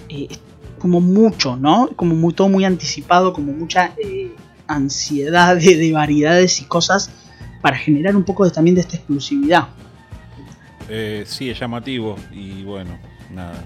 Eh, 0.09 0.29
como 0.83 0.99
mucho, 0.99 1.55
¿no? 1.55 1.91
Como 1.95 2.13
muy, 2.13 2.33
todo 2.33 2.49
muy 2.49 2.65
anticipado, 2.65 3.31
como 3.31 3.53
mucha 3.53 3.93
eh, 3.97 4.33
ansiedad 4.67 5.55
de, 5.55 5.93
variedades 5.93 6.59
y 6.59 6.65
cosas 6.65 7.09
para 7.61 7.77
generar 7.77 8.17
un 8.17 8.25
poco 8.25 8.43
de, 8.43 8.51
también 8.51 8.75
de 8.75 8.81
esta 8.81 8.97
exclusividad. 8.97 9.69
Eh, 10.89 11.23
sí, 11.25 11.49
es 11.49 11.57
llamativo 11.57 12.17
y 12.33 12.63
bueno, 12.63 12.99
nada. 13.33 13.63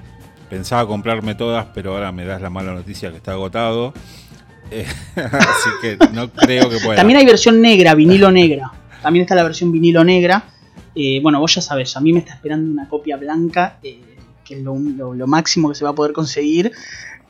Pensaba 0.47 0.87
comprarme 0.87 1.33
todas, 1.33 1.65
pero 1.73 1.93
ahora 1.93 2.11
me 2.11 2.23
das 2.23 2.39
la 2.39 2.51
mala 2.51 2.71
noticia 2.75 3.09
que 3.09 3.17
está 3.17 3.31
agotado. 3.31 3.95
Eh, 4.69 4.85
así 5.15 5.69
que 5.81 5.97
no 6.13 6.29
creo 6.29 6.69
que 6.69 6.77
pueda. 6.77 6.97
También 6.97 7.17
hay 7.17 7.25
versión 7.25 7.59
negra, 7.63 7.95
vinilo 7.95 8.29
negra. 8.29 8.71
También 9.01 9.23
está 9.23 9.33
la 9.33 9.41
versión 9.41 9.71
vinilo 9.71 10.03
negra. 10.03 10.43
Eh, 10.93 11.19
bueno, 11.23 11.39
vos 11.39 11.55
ya 11.55 11.63
sabes, 11.63 11.97
a 11.97 11.99
mí 11.99 12.13
me 12.13 12.19
está 12.19 12.35
esperando 12.35 12.71
una 12.71 12.87
copia 12.87 13.17
blanca, 13.17 13.79
que 14.47 14.57
es 14.57 14.63
lo, 14.63 15.27
máximo 15.27 15.69
que 15.69 15.75
se 15.75 15.83
va 15.83 15.91
a 15.91 15.95
poder 15.95 16.13
conseguir. 16.13 16.71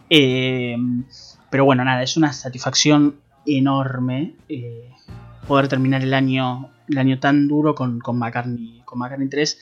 pero 0.10 1.65
bueno, 1.65 1.84
nada, 1.84 2.03
es 2.03 2.18
una 2.18 2.34
satisfacción 2.34 3.15
enorme 3.45 4.35
poder 5.48 5.68
terminar 5.68 6.03
el 6.03 6.14
año, 6.14 6.69
el 6.89 6.98
año 6.98 7.19
tan 7.19 7.48
duro 7.48 7.73
con, 7.73 7.99
con, 7.99 8.19
McCartney, 8.19 8.81
con 8.85 8.99
McCartney 8.99 9.30
3 9.30 9.57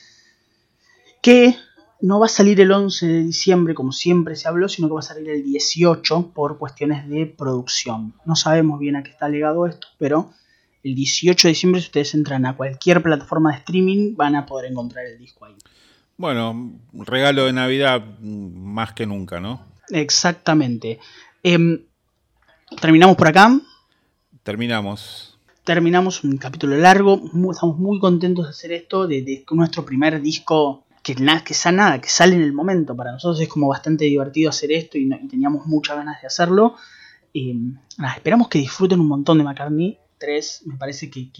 que 1.22 1.56
no 2.00 2.20
va 2.20 2.26
a 2.26 2.28
salir 2.28 2.60
el 2.60 2.70
11 2.70 3.06
de 3.06 3.22
diciembre 3.24 3.74
como 3.74 3.90
siempre 3.90 4.36
se 4.36 4.46
habló, 4.46 4.68
sino 4.68 4.86
que 4.86 4.94
va 4.94 5.00
a 5.00 5.02
salir 5.02 5.28
el 5.28 5.42
18 5.42 6.30
por 6.34 6.58
cuestiones 6.58 7.08
de 7.08 7.26
producción. 7.26 8.14
No 8.24 8.36
sabemos 8.36 8.78
bien 8.78 8.94
a 8.94 9.02
qué 9.02 9.10
está 9.10 9.28
legado 9.28 9.66
esto, 9.66 9.88
pero 9.98 10.30
el 10.84 10.94
18 10.94 11.48
de 11.48 11.52
diciembre 11.52 11.80
si 11.80 11.86
ustedes 11.86 12.14
entran 12.14 12.46
a 12.46 12.56
cualquier 12.56 13.02
plataforma 13.02 13.50
de 13.50 13.58
streaming 13.58 14.14
van 14.14 14.36
a 14.36 14.46
poder 14.46 14.70
encontrar 14.70 15.06
el 15.06 15.18
disco 15.18 15.46
ahí. 15.46 15.56
Bueno, 16.16 16.80
regalo 16.92 17.44
de 17.44 17.52
Navidad 17.52 18.02
más 18.20 18.92
que 18.92 19.06
nunca, 19.06 19.40
¿no? 19.40 19.60
Exactamente. 19.90 20.98
Em, 21.42 21.84
terminamos 22.80 23.16
por 23.16 23.28
acá. 23.28 23.60
Terminamos. 24.42 25.38
Terminamos 25.64 26.24
un 26.24 26.38
capítulo 26.38 26.76
largo. 26.76 27.20
estamos 27.50 27.78
muy 27.78 27.98
contentos 27.98 28.46
de 28.46 28.50
hacer 28.50 28.72
esto, 28.72 29.06
de, 29.06 29.22
de 29.22 29.44
nuestro 29.50 29.84
primer 29.84 30.22
disco 30.22 30.86
que, 31.06 31.14
nada, 31.14 31.44
que 31.44 31.54
nada, 31.70 32.00
que 32.00 32.08
sale 32.08 32.34
en 32.34 32.42
el 32.42 32.52
momento. 32.52 32.96
Para 32.96 33.12
nosotros 33.12 33.40
es 33.40 33.48
como 33.48 33.68
bastante 33.68 34.06
divertido 34.06 34.50
hacer 34.50 34.72
esto 34.72 34.98
y, 34.98 35.08
teníamos 35.28 35.66
muchas 35.66 35.96
ganas 35.96 36.20
de 36.20 36.26
hacerlo. 36.26 36.74
esperamos 38.16 38.48
que 38.48 38.58
disfruten 38.58 38.98
un 38.98 39.06
montón 39.06 39.38
de 39.38 39.44
McCartney 39.44 39.98
3. 40.18 40.62
Me 40.66 40.76
parece 40.76 41.08
que, 41.08 41.30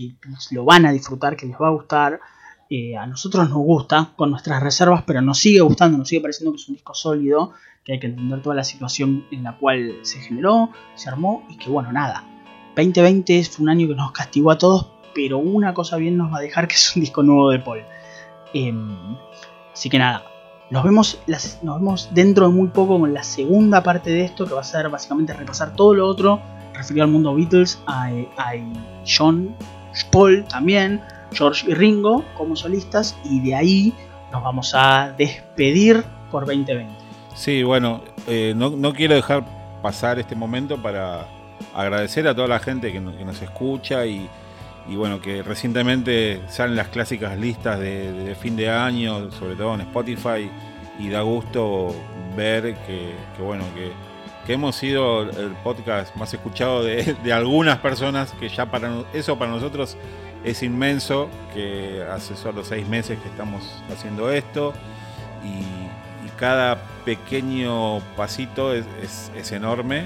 lo 0.53 0.65
van 0.65 0.87
a 0.87 0.93
disfrutar, 0.93 1.37
que 1.37 1.47
les 1.47 1.57
va 1.57 1.69
a 1.69 1.73
gustar. 1.73 2.21
Eh, 2.69 2.97
a 2.97 3.07
nosotros 3.07 3.49
nos 3.49 3.59
gusta, 3.59 4.13
con 4.17 4.31
nuestras 4.31 4.63
reservas, 4.63 5.05
pero 5.07 5.23
nos 5.23 5.39
sigue 5.39 5.61
gustando, 5.61 5.99
nos 5.99 6.09
sigue 6.09 6.21
pareciendo 6.21 6.53
que 6.53 6.59
es 6.59 6.69
un 6.69 6.75
disco 6.75 6.95
sólido, 6.95 7.53
que 7.85 7.93
hay 7.93 8.01
que 8.01 8.09
entender 8.09 8.43
toda 8.43 8.57
la 8.57 8.65
situación 8.65 9.25
en 9.31 9.45
la 9.45 9.57
cual 9.57 9.95
se 10.03 10.21
generó, 10.21 10.71
se 10.95 11.09
armó 11.09 11.45
y 11.49 11.57
que 11.57 11.71
bueno, 11.71 11.93
nada. 11.93 12.25
2020 12.77 13.45
fue 13.45 13.63
un 13.63 13.69
año 13.71 13.89
que 13.89 13.95
nos 13.95 14.13
castigó 14.13 14.51
a 14.51 14.59
todos, 14.59 14.89
pero 15.15 15.39
una 15.39 15.73
cosa 15.73 15.97
bien 15.97 16.17
nos 16.17 16.33
va 16.33 16.39
a 16.39 16.43
dejar 16.43 16.69
que 16.69 16.75
es 16.75 16.97
un 16.97 17.01
disco 17.01 17.23
nuevo 17.23 17.51
de 17.51 17.61
Paul. 17.61 17.83
Em, 18.53 19.17
Así 19.77 19.91
que 19.91 19.99
nada, 19.99 20.25
nos 20.71 20.83
vemos, 20.85 21.21
nos 21.63 21.79
vemos 21.79 22.09
dentro 22.15 22.49
de 22.49 22.55
muy 22.55 22.69
poco 22.69 22.99
con 22.99 23.13
la 23.13 23.23
segunda 23.23 23.83
parte 23.83 24.09
de 24.09 24.25
esto, 24.25 24.47
que 24.47 24.55
va 24.55 24.63
a 24.63 24.65
ser 24.65 24.89
básicamente 24.89 25.35
repasar 25.35 25.77
todo 25.77 25.93
lo 25.93 26.09
otro 26.09 26.41
referido 26.73 27.05
al 27.05 27.11
mundo 27.11 27.35
Beatles, 27.35 27.79
a, 27.87 28.11
John, 29.07 29.55
Paul 30.11 30.47
también, 30.49 31.03
George 31.33 31.71
y 31.71 31.75
Ringo 31.75 32.25
como 32.37 32.57
solistas, 32.57 33.17
y 33.25 33.41
de 33.41 33.55
ahí 33.55 33.95
nos 34.33 34.43
vamos 34.43 34.75
a 34.75 35.15
despedir 35.17 36.05
por 36.31 36.47
2020. 36.47 36.93
Sí, 37.35 37.63
bueno, 37.63 38.03
eh, 38.27 38.55
no, 38.57 38.93
quiero 38.93 39.15
dejar 39.15 39.45
pasar 39.83 40.19
este 40.19 40.35
momento 40.35 40.81
para 40.81 41.29
agradecer 41.75 42.27
a 42.27 42.35
toda 42.35 42.49
la 42.49 42.59
gente 42.59 42.93
que 42.93 43.01
nos 43.01 43.43
escucha 43.43 44.07
y, 44.07 44.29
y 44.89 44.97
bueno, 44.97 45.21
que 45.21 45.43
recientemente 45.43 46.41
salen 46.49 46.77
las 46.77 46.89
clásicas 46.89 47.37
listas 47.39 47.79
de, 47.81 48.37
fin 48.41 48.57
de 48.57 48.71
año, 48.71 49.31
sobre 49.33 49.57
todo 49.57 49.75
en 49.75 49.81
Spotify, 49.83 50.51
y 50.99 51.09
da 51.09 51.23
gusto 51.23 51.95
ver 52.37 52.77
que, 52.87 53.15
bueno, 53.39 53.65
que, 53.75 53.93
hemos 54.53 54.77
sido 54.77 55.23
el 55.23 55.57
podcast 55.65 56.15
más 56.15 56.33
escuchado 56.33 56.85
de, 56.85 57.33
algunas 57.33 57.79
personas, 57.79 58.33
que 58.39 58.49
ya 58.49 58.71
para 58.71 59.03
eso 59.13 59.37
para 59.37 59.51
nosotros 59.51 59.97
es 60.47 60.63
inmenso, 60.63 61.29
que 61.53 62.03
hace 62.11 62.37
solo 62.37 62.65
seis 62.65 62.89
meses 62.89 63.19
que 63.19 63.29
estamos 63.29 63.63
haciendo 63.93 64.31
esto, 64.31 64.73
y, 65.45 65.87
cada 66.37 66.83
pequeño 67.07 68.01
pasito 68.15 68.75
es, 68.75 69.53
enorme, 69.53 70.05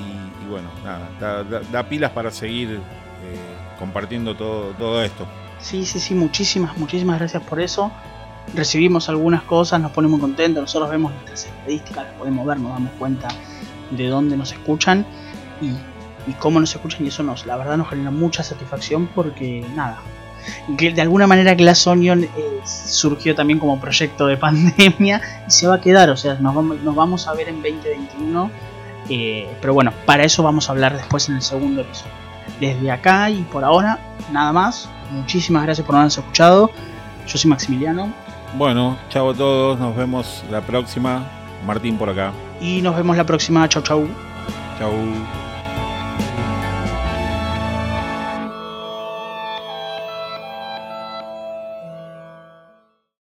y, 0.00 0.48
bueno, 0.48 0.70
nada, 0.82 1.44
da, 1.70 1.82
pilas 1.82 2.10
para 2.12 2.30
seguir. 2.30 2.70
Eh, 2.70 3.62
compartiendo 3.78 4.36
todo, 4.36 4.70
todo 4.78 5.02
esto. 5.02 5.26
Sí, 5.58 5.84
sí, 5.84 5.98
sí, 5.98 6.14
muchísimas, 6.14 6.78
muchísimas 6.78 7.18
gracias 7.18 7.42
por 7.42 7.60
eso. 7.60 7.90
Recibimos 8.54 9.08
algunas 9.08 9.42
cosas, 9.42 9.80
nos 9.80 9.90
ponemos 9.90 10.20
contentos, 10.20 10.62
nosotros 10.62 10.88
vemos 10.88 11.12
nuestras 11.12 11.46
estadísticas, 11.46 12.04
las 12.04 12.14
podemos 12.14 12.46
ver, 12.46 12.60
nos 12.60 12.72
damos 12.72 12.92
cuenta 12.92 13.28
de 13.90 14.06
dónde 14.06 14.36
nos 14.36 14.52
escuchan 14.52 15.04
y, 15.60 15.72
cómo 16.38 16.60
nos 16.60 16.74
escuchan 16.74 17.04
y 17.04 17.08
eso 17.08 17.22
nos, 17.22 17.46
la 17.46 17.56
verdad 17.56 17.76
nos 17.76 17.88
genera 17.88 18.10
mucha 18.10 18.42
satisfacción 18.42 19.08
porque 19.08 19.64
nada, 19.74 19.98
de 20.68 21.02
alguna 21.02 21.26
manera 21.26 21.54
Glass 21.54 21.86
Onion 21.86 22.24
eh, 22.24 22.30
surgió 22.64 23.34
también 23.34 23.58
como 23.58 23.80
proyecto 23.80 24.26
de 24.26 24.36
pandemia 24.38 25.20
y 25.46 25.50
se 25.50 25.66
va 25.66 25.76
a 25.76 25.80
quedar, 25.80 26.10
o 26.10 26.16
sea, 26.16 26.34
nos 26.34 26.54
vamos, 26.54 26.80
nos 26.80 26.94
vamos 26.94 27.26
a 27.28 27.34
ver 27.34 27.48
en 27.48 27.56
2021, 27.56 28.50
eh, 29.08 29.48
pero 29.60 29.74
bueno, 29.74 29.92
para 30.06 30.24
eso 30.24 30.42
vamos 30.42 30.68
a 30.68 30.72
hablar 30.72 30.96
después 30.96 31.28
en 31.28 31.36
el 31.36 31.42
segundo 31.42 31.82
episodio 31.82 32.22
desde 32.60 32.90
acá 32.90 33.30
y 33.30 33.42
por 33.42 33.64
ahora, 33.64 33.98
nada 34.30 34.52
más. 34.52 34.88
Muchísimas 35.10 35.64
gracias 35.64 35.86
por 35.86 35.96
habernos 35.96 36.16
escuchado. 36.16 36.70
Yo 37.26 37.38
soy 37.38 37.50
Maximiliano. 37.50 38.12
Bueno, 38.56 38.96
chao 39.08 39.30
a 39.30 39.34
todos, 39.34 39.78
nos 39.78 39.96
vemos 39.96 40.44
la 40.50 40.60
próxima. 40.60 41.24
Martín 41.66 41.96
por 41.96 42.10
acá. 42.10 42.32
Y 42.60 42.82
nos 42.82 42.96
vemos 42.96 43.16
la 43.16 43.24
próxima. 43.24 43.68
Chau, 43.68 43.82
chau. 43.82 44.06
Chau. 44.78 45.51